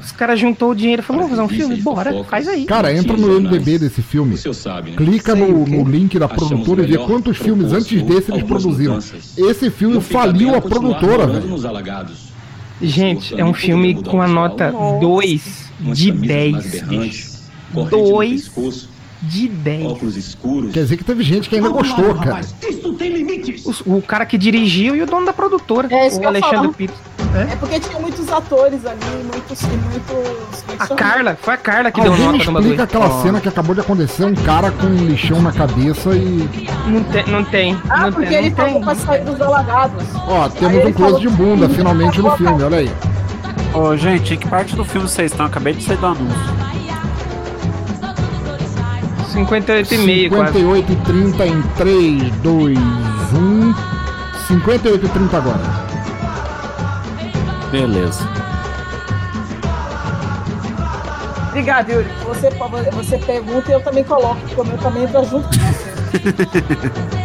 Os 0.00 0.12
caras 0.12 0.38
juntou 0.38 0.70
o 0.70 0.74
dinheiro 0.74 1.00
e 1.00 1.04
falou, 1.04 1.22
vamos 1.22 1.36
fazer 1.36 1.54
um 1.54 1.56
filme? 1.56 1.76
Bora, 1.76 2.24
faz 2.24 2.48
aí. 2.48 2.64
Cara, 2.64 2.92
entra 2.92 3.16
no 3.16 3.40
MDB 3.40 3.78
desse 3.78 4.02
filme. 4.02 4.34
O 4.34 4.54
sabe, 4.54 4.90
né? 4.90 4.96
Clica 4.96 5.34
no, 5.34 5.62
o 5.62 5.66
no 5.66 5.84
link 5.84 6.18
da 6.18 6.26
Achamos 6.26 6.48
produtora 6.48 6.82
e 6.82 6.86
vê 6.86 6.98
quantos 6.98 7.36
filmes 7.36 7.72
antes 7.72 8.02
desse 8.02 8.32
eles 8.32 8.42
produziram. 8.42 8.98
Esse 8.98 9.70
filme 9.70 10.00
faliu 10.00 10.54
a 10.54 10.60
produtora, 10.60 11.26
velho. 11.26 11.56
Gente, 12.82 13.38
é 13.38 13.44
um 13.44 13.54
filme 13.54 14.02
com 14.02 14.20
a 14.20 14.26
nota 14.26 14.72
2 15.00 15.70
de 15.80 16.10
10. 16.10 16.84
2 17.90 18.90
de 19.24 19.48
10. 19.48 19.86
Óculos 19.86 20.16
escuros. 20.16 20.72
Quer 20.72 20.80
dizer 20.80 20.96
que 20.96 21.04
teve 21.04 21.22
gente 21.22 21.48
que 21.48 21.56
ainda 21.56 21.68
gostou, 21.68 22.14
cara. 22.14 22.40
Isso 22.40 22.92
tem 22.94 23.10
limites. 23.10 23.80
O, 23.84 23.96
o 23.96 24.02
cara 24.02 24.26
que 24.26 24.38
dirigiu 24.38 24.94
e 24.94 25.02
o 25.02 25.06
dono 25.06 25.26
da 25.26 25.32
produtora, 25.32 25.88
É 25.90 26.08
o 26.08 26.26
Alexandre 26.26 26.40
falar. 26.40 26.68
Pito. 26.74 26.94
É 27.34 27.56
porque 27.56 27.80
tinha 27.80 27.98
muitos 27.98 28.30
atores 28.30 28.86
ali, 28.86 29.00
muitos. 29.24 29.60
e 29.62 29.66
muitos 29.66 30.64
A 30.78 30.86
Carla, 30.94 31.36
foi 31.40 31.54
a 31.54 31.56
Carla 31.56 31.90
que 31.90 32.00
deu 32.00 32.12
Alguém 32.12 32.26
me 32.28 32.38
nota 32.38 32.50
no 32.52 32.60
explica 32.60 32.82
aquela 32.84 33.22
cena 33.22 33.40
que 33.40 33.48
acabou 33.48 33.74
de 33.74 33.80
acontecer, 33.80 34.24
um 34.24 34.34
cara 34.36 34.70
com 34.70 34.86
um 34.86 34.94
lixão 35.06 35.42
na 35.42 35.50
cabeça 35.50 36.14
e... 36.14 36.48
Não 36.86 37.02
tem, 37.02 37.26
não 37.26 37.44
tem. 37.44 37.76
Ah, 37.90 38.02
não 38.02 38.12
porque 38.12 38.28
tem, 38.28 38.38
ele 38.38 38.50
tem. 38.52 38.80
pra 38.80 38.94
sair 38.94 39.24
dos 39.24 39.40
alagados. 39.40 40.04
Ó, 40.14 40.48
temos 40.48 40.84
um 40.84 40.92
close 40.92 41.20
de 41.20 41.28
bunda, 41.28 41.68
finalmente, 41.68 42.20
no 42.22 42.30
filme, 42.36 42.62
olha 42.62 42.78
aí. 42.78 42.90
Ô, 43.74 43.96
gente, 43.96 44.34
em 44.34 44.38
que 44.38 44.46
parte 44.46 44.76
do 44.76 44.84
filme 44.84 45.08
vocês 45.08 45.32
estão? 45.32 45.46
Acabei 45.46 45.72
de 45.74 45.82
sair 45.82 45.96
do 45.96 46.06
anúncio. 46.06 46.73
58,5 49.34 50.28
quase. 50.28 50.52
58 50.58 50.92
e 50.92 50.96
30 50.96 51.46
em 51.46 51.62
3, 51.62 52.36
2, 52.36 52.78
1... 52.78 53.74
58 54.46 55.06
e 55.06 55.08
30 55.08 55.36
agora. 55.36 55.60
Beleza. 57.70 58.28
Obrigado, 61.48 61.90
Yuri. 61.90 62.08
Você, 62.26 62.50
você 62.92 63.18
pergunta 63.18 63.70
e 63.70 63.74
eu 63.74 63.80
também 63.80 64.04
coloco, 64.04 64.40
porque 64.40 64.60
o 64.60 64.64
meu 64.64 64.78
também 64.78 65.04
entra 65.04 65.24
junto 65.24 65.48
com 65.48 65.64
você. 65.64 67.24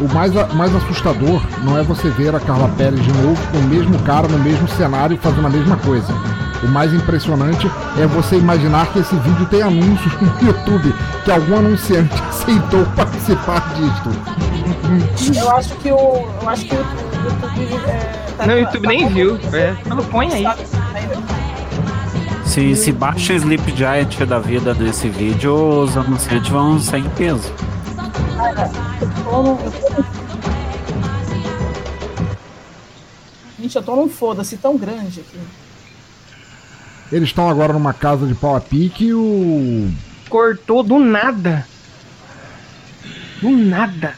O 0.00 0.06
mais, 0.14 0.32
mais 0.54 0.72
assustador 0.76 1.42
não 1.64 1.76
é 1.76 1.82
você 1.82 2.08
ver 2.10 2.32
a 2.32 2.38
Carla 2.38 2.68
Pérez 2.78 3.02
de 3.02 3.12
novo 3.14 3.36
com 3.50 3.58
o 3.58 3.62
mesmo 3.64 3.98
cara 4.04 4.28
no 4.28 4.38
mesmo 4.38 4.68
cenário 4.68 5.18
fazendo 5.18 5.48
a 5.48 5.50
mesma 5.50 5.76
coisa. 5.78 6.14
O 6.62 6.66
mais 6.66 6.92
impressionante 6.92 7.70
é 7.98 8.06
você 8.06 8.36
imaginar 8.36 8.92
que 8.92 8.98
esse 8.98 9.14
vídeo 9.16 9.46
tem 9.46 9.62
anúncios 9.62 10.12
no 10.20 10.28
YouTube, 10.48 10.92
que 11.24 11.30
algum 11.30 11.56
anunciante 11.58 12.14
aceitou 12.28 12.84
participar 12.96 13.74
disto. 13.74 15.38
Eu 15.38 15.50
acho 15.56 15.74
que 15.76 15.92
o. 15.92 15.96
Eu 16.42 16.48
acho 16.48 16.64
que 16.64 16.74
o 16.74 16.78
YouTube. 16.78 17.74
É, 17.86 18.32
tá- 18.36 18.46
Não, 18.46 18.54
o 18.54 18.58
YouTube 18.58 18.86
nem 18.88 19.08
viu. 19.08 19.38
É, 19.52 19.76
não 19.86 19.98
põe 20.04 20.32
aí. 20.32 20.46
Se, 22.44 22.74
se 22.74 22.92
baixa 22.92 23.34
Sleep 23.34 23.76
Giant 23.76 24.16
da 24.26 24.38
vida 24.38 24.74
nesse 24.74 25.08
vídeo, 25.08 25.54
os 25.82 25.96
anunciantes 25.96 26.48
vão 26.50 26.80
sair 26.80 27.04
em 27.06 27.10
peso. 27.10 27.52
Cara, 28.36 28.70
Gente, 33.60 33.76
eu 33.76 33.82
tô 33.82 33.96
num 33.96 34.08
foda-se 34.08 34.56
tão 34.56 34.76
grande 34.76 35.20
aqui. 35.20 35.38
Eles 37.10 37.30
estão 37.30 37.48
agora 37.48 37.72
numa 37.72 37.94
casa 37.94 38.26
de 38.26 38.34
pau 38.34 38.54
a 38.54 38.60
pique 38.60 39.06
e 39.06 39.14
o. 39.14 39.90
Cortou 40.28 40.82
do 40.82 40.98
nada. 40.98 41.66
Do 43.40 43.50
nada. 43.50 44.14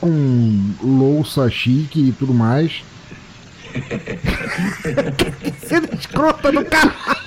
com 0.00 0.70
louça 0.82 1.50
chique 1.50 2.08
e 2.08 2.12
tudo 2.12 2.32
mais. 2.32 2.84
Cena 5.66 5.88
escrota 5.92 6.52
do 6.52 6.64
caralho. 6.64 7.18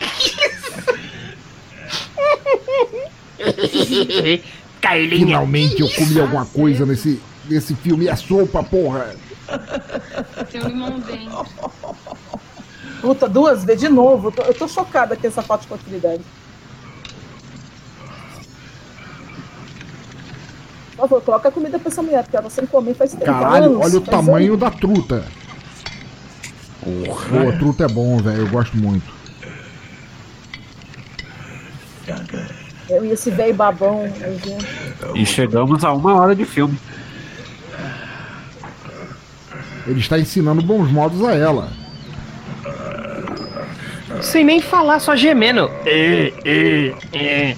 Finalmente 5.10 5.82
eu 5.82 5.90
comi 5.90 6.20
alguma 6.20 6.46
coisa 6.46 6.86
nesse, 6.86 7.22
nesse 7.50 7.76
filme. 7.76 8.08
É 8.08 8.16
sopa, 8.16 8.64
porra. 8.64 9.14
Tem 10.50 10.64
um 10.64 10.68
limão 10.68 11.00
dentro. 11.00 11.46
Puta, 13.02 13.28
duas 13.28 13.66
vezes 13.66 13.82
de 13.82 13.90
novo. 13.90 14.28
Eu 14.28 14.32
tô, 14.32 14.42
eu 14.44 14.54
tô 14.54 14.68
chocada 14.68 15.16
com 15.16 15.28
essa 15.28 15.42
falta 15.42 15.64
de 15.64 15.70
continuidade. 15.70 16.22
Por 20.96 21.10
favor, 21.10 21.22
coloca 21.24 21.50
a 21.50 21.52
comida 21.52 21.80
pra 21.80 21.90
essa 21.90 22.04
mulher, 22.04 22.24
porque 22.24 22.38
ela 22.38 22.50
sem 22.50 22.66
comer 22.68 22.94
faz 22.94 23.12
tempo. 23.12 23.26
Caralho, 23.26 23.66
anos, 23.66 23.86
olha 23.86 23.98
o 23.98 24.02
tamanho 24.02 24.54
anos. 24.54 24.60
da 24.60 24.70
truta. 24.70 25.26
Pô, 26.82 27.58
truta 27.58 27.86
é 27.86 27.88
bom, 27.88 28.18
velho. 28.20 28.42
Eu 28.42 28.50
gosto 28.50 28.78
muito. 28.78 29.12
Eu 32.88 33.06
e 33.06 33.12
esse 33.12 33.32
velho 33.32 33.54
babão. 33.54 34.04
gente. 34.08 34.58
E 35.16 35.26
chegamos 35.26 35.84
a 35.84 35.92
uma 35.92 36.14
hora 36.16 36.36
de 36.36 36.46
filme. 36.46 36.78
Ele 39.88 40.00
está 40.00 40.20
ensinando 40.20 40.62
bons 40.62 40.92
modos 40.92 41.24
a 41.24 41.34
ela. 41.34 41.81
Sem 44.22 44.44
nem 44.44 44.62
falar, 44.62 45.00
só 45.00 45.16
gemendo. 45.16 45.70
É, 45.86 46.34
é, 46.46 46.94
é. 47.14 47.58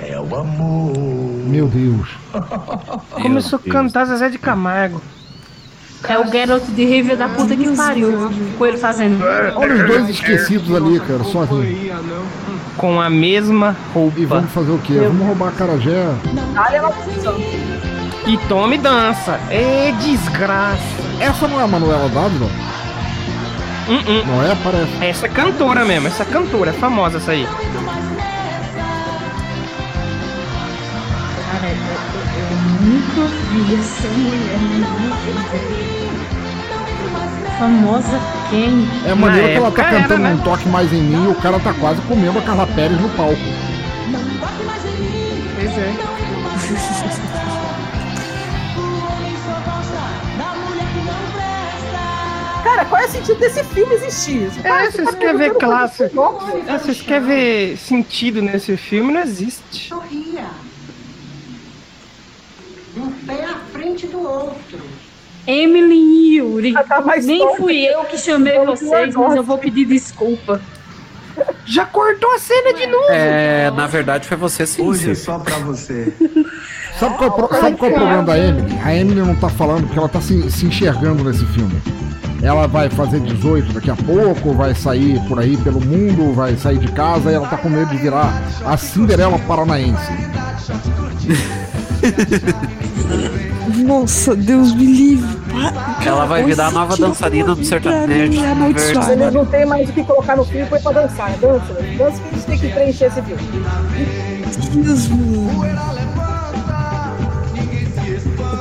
É 0.00 0.20
o 0.20 0.36
amor. 0.36 0.92
Meu 1.46 1.68
Deus. 1.68 2.08
Começou 3.10 3.60
a 3.64 3.70
cantar 3.70 4.06
Zezé 4.06 4.28
de 4.28 4.38
Camargo. 4.38 5.00
É 6.08 6.18
o 6.18 6.30
garoto 6.30 6.70
de 6.70 6.84
River 6.84 7.16
da 7.16 7.28
puta 7.28 7.56
que 7.56 7.76
pariu. 7.76 8.30
Com 8.58 8.66
ele 8.66 8.76
fazendo. 8.76 9.22
Olha 9.56 9.74
os 9.74 9.86
dois 9.86 10.08
esquecidos 10.08 10.74
ali, 10.74 11.00
cara, 11.00 11.24
sozinho. 11.24 11.96
Com 12.76 13.00
a 13.00 13.08
mesma 13.08 13.74
roupa. 13.92 14.20
E 14.20 14.24
vamos 14.24 14.50
fazer 14.52 14.72
o 14.72 14.78
quê? 14.78 14.94
Vamos 14.94 15.26
roubar 15.26 15.48
a 15.48 15.52
Carajé. 15.52 16.06
Olha 16.56 16.82
dançando. 16.82 17.40
E 18.26 18.36
tome 18.48 18.76
dança. 18.78 19.40
É 19.50 19.92
desgraça. 20.00 20.82
Essa 21.20 21.48
não 21.48 21.60
é 21.60 21.64
a 21.64 21.66
Manuela 21.66 22.08
Dávila? 22.08 22.48
Uh-uh. 23.88 24.26
Não 24.26 24.42
é? 24.42 24.54
Parece. 24.64 25.04
Essa 25.04 25.26
é 25.26 25.28
cantora 25.28 25.84
mesmo, 25.84 26.08
essa 26.08 26.24
é 26.24 26.26
cantora, 26.26 26.70
é 26.70 26.72
famosa 26.72 27.18
essa 27.18 27.30
aí. 27.30 27.46
Cara, 31.52 31.68
eu, 31.68 32.56
nunca 32.82 33.26
vi 33.52 33.74
essa 33.74 34.08
mulher. 34.08 34.56
Famosa 37.58 38.20
quem? 38.50 38.88
É 39.06 39.14
maneiro 39.14 39.48
que 39.48 39.54
ela 39.54 39.70
tá 39.70 39.82
época 39.82 39.82
era, 39.82 40.02
cantando 40.02 40.22
né? 40.22 40.34
um 40.34 40.38
toque 40.38 40.68
mais 40.68 40.92
em 40.92 41.02
mim 41.02 41.24
e 41.24 41.28
o 41.28 41.34
cara 41.36 41.58
tá 41.60 41.72
quase 41.72 42.02
comendo 42.02 42.38
a 42.38 42.42
Carla 42.42 42.66
Pérez 42.66 43.00
no 43.00 43.08
palco. 43.10 43.36
Pois 45.54 45.78
é. 45.78 46.25
Cara, 52.76 52.88
qual 52.90 53.00
é 53.00 53.06
o 53.06 53.08
sentido 53.08 53.38
desse 53.40 53.64
filme 53.64 53.94
existir? 53.94 54.50
É, 54.62 54.90
vocês 54.90 55.08
tá 55.08 55.16
querem 55.16 55.36
ver 55.38 55.54
classe. 55.54 56.10
pra 56.10 56.50
gente, 56.52 56.68
É, 56.68 56.78
vocês 56.78 57.00
querem 57.00 57.26
ver 57.26 57.78
sentido 57.78 58.42
nesse 58.42 58.76
filme? 58.76 59.14
Não 59.14 59.22
existe. 59.22 59.88
Sorria. 59.88 60.44
Um 62.94 63.10
pé 63.26 63.44
à 63.46 63.56
frente 63.72 64.06
do 64.06 64.20
outro. 64.20 64.78
Emily 65.46 65.94
e 65.94 66.36
Yuri. 66.36 66.74
tá 66.86 67.00
mais 67.00 67.24
Nem 67.24 67.56
fui 67.56 67.86
eu 67.86 68.04
que 68.04 68.18
chamei 68.18 68.58
vocês, 68.58 69.14
mas 69.14 69.36
eu 69.36 69.42
vou 69.42 69.56
pedir 69.56 69.86
desculpa. 69.86 70.60
Já 71.64 71.86
cortou 71.86 72.30
a 72.32 72.38
cena 72.38 72.74
de 72.74 72.86
novo. 72.86 73.10
É, 73.10 73.70
na 73.70 73.86
verdade 73.86 74.28
foi 74.28 74.36
você 74.36 74.66
sim. 74.66 74.82
Hoje 74.82 75.12
é 75.12 75.14
só 75.14 75.38
pra 75.38 75.56
você. 75.60 76.12
Sabe 76.98 77.18
qual, 77.18 77.50
é 77.52 77.60
sabe 77.60 77.76
qual 77.76 77.90
é 77.90 77.94
o 77.94 77.96
problema 77.96 78.22
da 78.22 78.38
Emily? 78.38 78.78
A 78.82 78.94
Emily 78.94 79.20
não 79.20 79.36
tá 79.36 79.50
falando 79.50 79.84
porque 79.84 79.98
ela 79.98 80.08
tá 80.08 80.18
se, 80.18 80.50
se 80.50 80.64
enxergando 80.64 81.22
nesse 81.24 81.44
filme. 81.46 81.74
Ela 82.46 82.68
vai 82.68 82.88
fazer 82.88 83.18
18 83.18 83.72
daqui 83.72 83.90
a 83.90 83.96
pouco, 83.96 84.54
vai 84.54 84.72
sair 84.72 85.20
por 85.26 85.40
aí 85.40 85.56
pelo 85.56 85.80
mundo, 85.80 86.32
vai 86.32 86.56
sair 86.56 86.78
de 86.78 86.86
casa 86.92 87.32
e 87.32 87.34
ela 87.34 87.48
tá 87.48 87.56
com 87.56 87.68
medo 87.68 87.90
de 87.90 87.96
virar 87.96 88.40
a 88.64 88.76
Cinderela 88.76 89.36
paranaense. 89.40 90.12
Nossa, 93.84 94.36
Deus 94.36 94.72
me 94.76 94.86
livre. 94.86 95.36
Ela 96.06 96.24
vai 96.26 96.44
virar 96.44 96.68
a 96.68 96.70
nova 96.70 96.96
dançarina 96.96 97.52
do 97.52 97.64
sertanejo. 97.64 98.40
Eles 99.10 99.32
não 99.34 99.44
tem 99.44 99.66
mais 99.66 99.90
o 99.90 99.92
que 99.92 100.04
colocar 100.04 100.36
no 100.36 100.44
filme, 100.44 100.68
foi 100.68 100.78
pra 100.78 100.92
dançar. 100.92 101.34
É 101.34 101.38
dança. 101.38 101.74
Dança 101.98 102.20
que 102.20 102.28
a 102.28 102.32
gente 102.32 102.46
tem 102.46 102.58
que 102.60 102.68
preencher 102.68 103.06
esse 103.06 103.22
filme. 103.22 103.42
Deus 104.84 105.08
me 105.08 105.24
livre. 105.24 106.05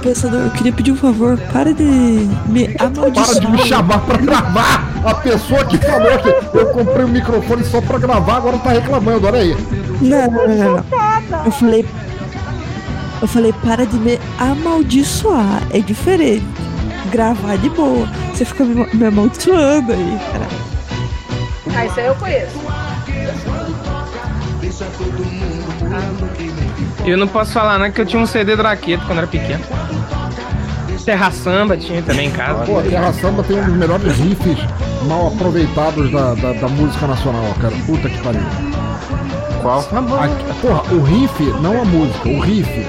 Ô, 0.05 0.07
pensador, 0.07 0.41
eu 0.41 0.51
queria 0.51 0.71
pedir 0.71 0.91
um 0.91 0.95
favor. 0.95 1.35
Para 1.51 1.73
de 1.73 1.83
me 1.83 2.75
amaldiçoar. 2.77 3.27
Para 3.27 3.39
de 3.39 3.51
me 3.51 3.57
chamar 3.65 3.99
pra 4.01 4.17
gravar! 4.17 4.87
A 5.03 5.15
pessoa 5.15 5.65
que 5.65 5.79
falou 5.79 6.19
que 6.19 6.57
eu 6.57 6.67
comprei 6.67 7.05
o 7.05 7.07
microfone 7.07 7.63
só 7.63 7.81
pra 7.81 7.97
gravar 7.97 8.37
agora 8.37 8.57
tá 8.59 8.69
reclamando, 8.69 9.25
olha 9.25 9.39
aí. 9.39 9.57
Não, 10.01 10.29
não, 10.29 10.47
não, 10.47 10.83
não. 11.31 11.45
Eu 11.45 11.51
falei. 11.51 11.85
Eu 13.19 13.27
falei, 13.27 13.53
para 13.53 13.83
de 13.87 13.97
me 13.97 14.19
amaldiçoar. 14.37 15.63
É 15.71 15.79
diferente. 15.79 16.45
Gravar 17.11 17.57
de 17.57 17.69
boa. 17.71 18.07
Você 18.31 18.45
fica 18.45 18.63
me, 18.63 18.85
me 18.93 19.05
amaldiçoando 19.07 19.91
aí, 19.91 20.19
cara. 20.31 20.47
Ah, 21.75 21.85
isso 21.87 21.99
aí 21.99 22.05
eu 22.05 22.15
conheço. 22.15 22.59
Eu 27.05 27.17
não 27.17 27.27
posso 27.27 27.51
falar, 27.51 27.77
não, 27.77 27.91
que 27.91 28.01
eu 28.01 28.05
tinha 28.05 28.21
um 28.21 28.25
CD 28.25 28.55
do 28.55 28.63
Raqueto 28.63 29.05
quando 29.05 29.19
era 29.19 29.27
pequeno. 29.27 29.63
Terra 31.05 31.29
Samba 31.29 31.77
tinha 31.77 32.01
também 32.01 32.29
em 32.29 32.31
casa. 32.31 32.65
Pô, 32.65 32.79
a 32.79 32.81
Terra 32.81 33.13
Samba 33.13 33.43
tem 33.43 33.59
um 33.59 33.65
dos 33.65 33.75
melhores 33.75 34.17
riffs 34.17 34.57
mal 35.07 35.27
aproveitados 35.27 36.11
da, 36.11 36.33
da, 36.33 36.53
da 36.53 36.67
música 36.67 37.05
nacional, 37.05 37.45
cara. 37.61 37.75
Puta 37.85 38.09
que 38.09 38.17
pariu. 38.23 38.41
Qual? 39.61 39.79
A- 39.79 40.55
porra, 40.61 40.81
o 40.93 41.03
riff, 41.03 41.43
não 41.61 41.81
a 41.81 41.85
música, 41.85 42.27
o 42.29 42.39
riff 42.39 42.87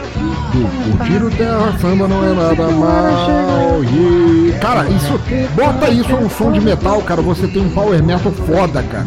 do 0.53 0.95
O 0.95 1.05
Tiro 1.05 1.31
Terra 1.31 1.75
Samba 1.79 2.09
não 2.09 2.25
é 2.25 2.33
nada 2.33 2.69
mal. 2.71 3.85
E, 3.85 4.55
cara, 4.63 4.89
isso. 4.89 5.21
Bota 5.55 5.91
isso 5.91 6.09
num 6.11 6.31
som 6.31 6.53
de 6.53 6.61
metal, 6.61 7.03
cara. 7.03 7.21
Você 7.21 7.47
tem 7.49 7.61
um 7.63 7.71
power 7.71 8.03
metal 8.03 8.33
foda, 8.33 8.83
cara. 8.83 9.07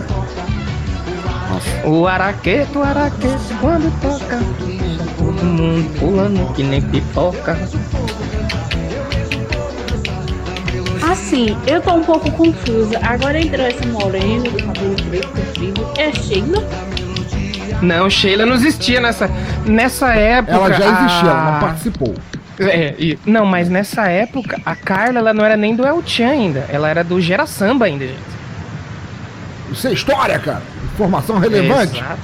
O 1.83 2.05
araqueto, 2.07 2.79
o 2.79 2.83
araqueto, 2.83 3.39
quando 3.59 3.91
toca, 4.01 4.39
todo 5.39 5.45
mundo 5.45 5.99
pulando 5.99 6.53
que 6.53 6.63
nem 6.63 6.81
pipoca. 6.81 7.57
Assim, 11.09 11.57
eu 11.67 11.81
tô 11.81 11.93
um 11.95 12.03
pouco 12.03 12.29
confusa. 12.31 12.99
Agora 13.03 13.39
entrou 13.39 13.65
essa 13.65 13.85
morena 13.87 14.43
do 14.49 14.63
cabelo 14.63 14.95
preto 15.09 15.27
comprido. 15.29 15.91
É 15.97 16.11
Sheila? 16.13 16.63
Não, 17.81 18.09
Sheila 18.09 18.45
não 18.45 18.53
existia 18.55 18.99
nessa, 18.99 19.29
nessa 19.65 20.13
época. 20.13 20.53
Ela 20.53 20.73
já 20.73 20.85
existia, 20.85 21.29
ela 21.29 21.43
não 21.51 21.55
a- 21.57 21.59
participou. 21.59 22.15
É, 22.59 22.93
e- 22.99 23.17
não, 23.25 23.45
mas 23.45 23.69
nessa 23.69 24.07
época, 24.09 24.59
a 24.65 24.75
Carla 24.75 25.19
ela 25.19 25.33
não 25.33 25.45
era 25.45 25.55
nem 25.55 25.73
do 25.75 25.85
El 25.87 26.03
Chan 26.05 26.27
ainda. 26.27 26.65
Ela 26.69 26.89
era 26.89 27.03
do 27.05 27.21
Gera 27.21 27.45
Samba 27.45 27.85
ainda, 27.85 28.05
gente. 28.05 28.19
Isso 29.71 29.87
é 29.87 29.93
história, 29.93 30.37
cara. 30.39 30.61
Informação 30.93 31.39
relevante. 31.39 31.97
Exato. 31.97 32.19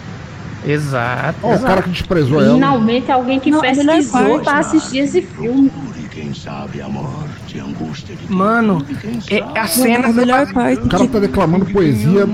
Exato. 0.66 1.40
Ó, 1.44 1.56
o 1.56 1.60
cara 1.62 1.82
que 1.82 1.90
desprezou 1.90 2.42
ela. 2.42 2.54
Finalmente 2.54 3.12
alguém 3.12 3.40
que 3.40 3.52
Não, 3.52 3.62
melhor 3.62 3.98
pesquisou 3.98 4.40
pra 4.40 4.60
assistir 4.60 5.00
esse 5.00 5.22
filme. 5.22 5.72
Quem 6.12 6.34
sabe 6.34 6.82
a 6.82 6.88
morte, 6.88 7.60
a 7.60 7.64
angústia 7.66 8.16
de 8.16 8.32
Mano, 8.32 8.86
é 9.30 9.60
a 9.60 9.68
cena. 9.68 10.08
a 10.08 10.14
melhor 10.14 10.52
parte 10.54 10.86
O 10.86 10.88
cara 10.88 11.08
tá 11.08 11.20
declamando 11.20 11.66
poesia 11.66 12.26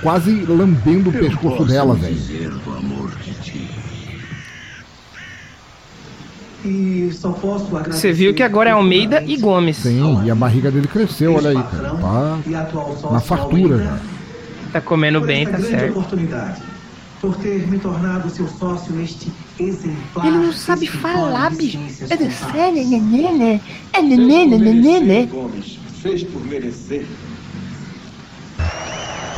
quase 0.00 0.30
lambendo 0.46 1.10
o 1.10 1.12
pescoço 1.12 1.64
dela, 1.64 1.96
velho. 1.96 2.16
Você 7.90 8.12
viu 8.12 8.32
que 8.32 8.42
agora 8.42 8.70
é 8.70 8.72
Almeida 8.72 9.22
e 9.26 9.36
Gomes. 9.36 9.78
Sim, 9.78 10.22
e 10.24 10.30
a 10.30 10.34
barriga 10.34 10.70
dele 10.70 10.86
cresceu, 10.86 11.34
olha 11.34 11.50
aí, 11.50 11.62
cara. 11.62 11.90
Tá 11.90 13.10
na 13.10 13.20
fartura 13.20 13.78
já. 13.78 13.98
Tá 14.72 14.80
comendo 14.80 15.20
bem, 15.20 15.46
tá 15.46 15.58
certo. 15.58 16.04
Por 17.24 17.36
ter 17.36 17.66
me 17.68 17.78
tornado 17.78 18.28
seu 18.28 18.46
sócio 18.46 18.92
neste 18.92 19.32
exemplar. 19.58 20.26
Ele 20.26 20.36
não 20.36 20.52
sabe 20.52 20.86
falar, 20.86 21.50
de 21.52 21.56
bicho. 21.56 21.78
É 21.78 22.06
contábeis. 22.06 22.34
sério, 22.34 22.86
nenê, 22.86 23.60
é 23.94 24.02
nenê, 24.02 24.44
nenê, 24.44 24.72
nenê. 24.74 25.24
Gomes, 25.24 25.78
fez 26.02 26.22
por 26.24 26.44
merecer. 26.44 27.06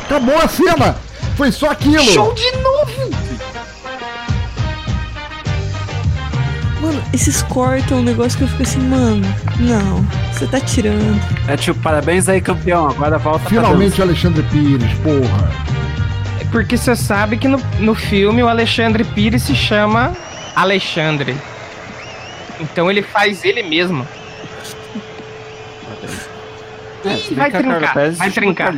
Acabou 0.03 0.35
a 0.35 0.49
cena! 0.49 0.97
Foi 1.37 1.49
só 1.49 1.69
aquilo! 1.69 2.03
Show 2.03 2.33
de 2.33 2.51
novo! 2.57 3.15
Mano, 6.81 7.01
esses 7.13 7.41
cortam 7.43 7.99
um 7.99 8.03
negócio 8.03 8.37
que 8.37 8.43
eu 8.43 8.49
fico 8.49 8.63
assim, 8.63 8.81
mano, 8.81 9.25
não, 9.61 10.05
você 10.33 10.45
tá 10.45 10.59
tirando. 10.59 11.21
É 11.47 11.55
tipo, 11.55 11.79
parabéns 11.79 12.27
aí, 12.27 12.41
campeão. 12.41 12.89
Agora 12.89 13.17
volta 13.17 13.39
pra 13.39 13.49
Finalmente 13.49 14.01
Alexandre 14.01 14.43
Pires, 14.43 14.91
porra. 15.01 15.66
Porque 16.51 16.77
você 16.77 16.95
sabe 16.95 17.37
que 17.37 17.47
no, 17.47 17.59
no 17.79 17.93
filme 17.93 18.41
o 18.41 18.47
Alexandre 18.47 19.03
Pires 19.03 19.43
se 19.43 19.55
chama 19.55 20.13
Alexandre. 20.55 21.35
Então 22.59 22.89
ele 22.89 23.01
faz 23.01 23.43
ele 23.45 23.63
mesmo. 23.63 24.07
É, 27.05 27.13
Ih, 27.13 27.35
vai 27.35 27.51
trincar, 27.51 27.93
Pérez 27.93 28.17
vai 28.17 28.31
trincar. 28.31 28.75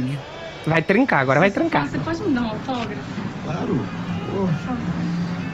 Vai 0.68 0.82
trincar, 0.82 1.20
agora 1.22 1.40
vai 1.40 1.52
trincar. 1.52 1.88
Você 1.88 1.98
pode 2.00 2.22
me 2.22 2.34
dar 2.36 2.41
um 2.41 2.50
autógrafo? 2.50 3.02
Claro. 3.46 3.86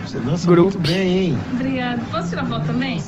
Você 0.06 0.20
dança 0.20 0.48
Grupo. 0.48 0.78
muito 0.78 0.80
bem, 0.80 1.18
hein? 1.28 1.40
Obrigada. 1.54 2.02
Posso 2.12 2.30
tirar 2.30 2.46
foto 2.46 2.66
também? 2.66 3.02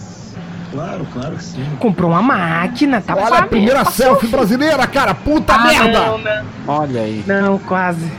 Claro, 0.71 1.07
claro 1.13 1.35
que 1.37 1.43
sim. 1.43 1.65
Comprou 1.79 2.11
uma 2.11 2.21
máquina, 2.21 3.01
tá 3.01 3.15
Olha 3.15 3.39
a 3.39 3.47
primeira 3.47 3.83
selfie 3.85 4.27
brasileira, 4.27 4.85
cara! 4.85 5.15
Puta 5.15 5.53
Ah, 5.53 5.59
merda! 5.65 5.99
Não, 6.05 6.17
não, 6.17 6.43
Olha 6.67 7.01
aí. 7.01 7.23
não, 7.25 7.57
quase. 7.59 8.11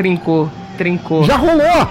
Trincou, 0.00 0.50
trincou. 0.78 1.24
Já 1.24 1.36
rolou! 1.36 1.86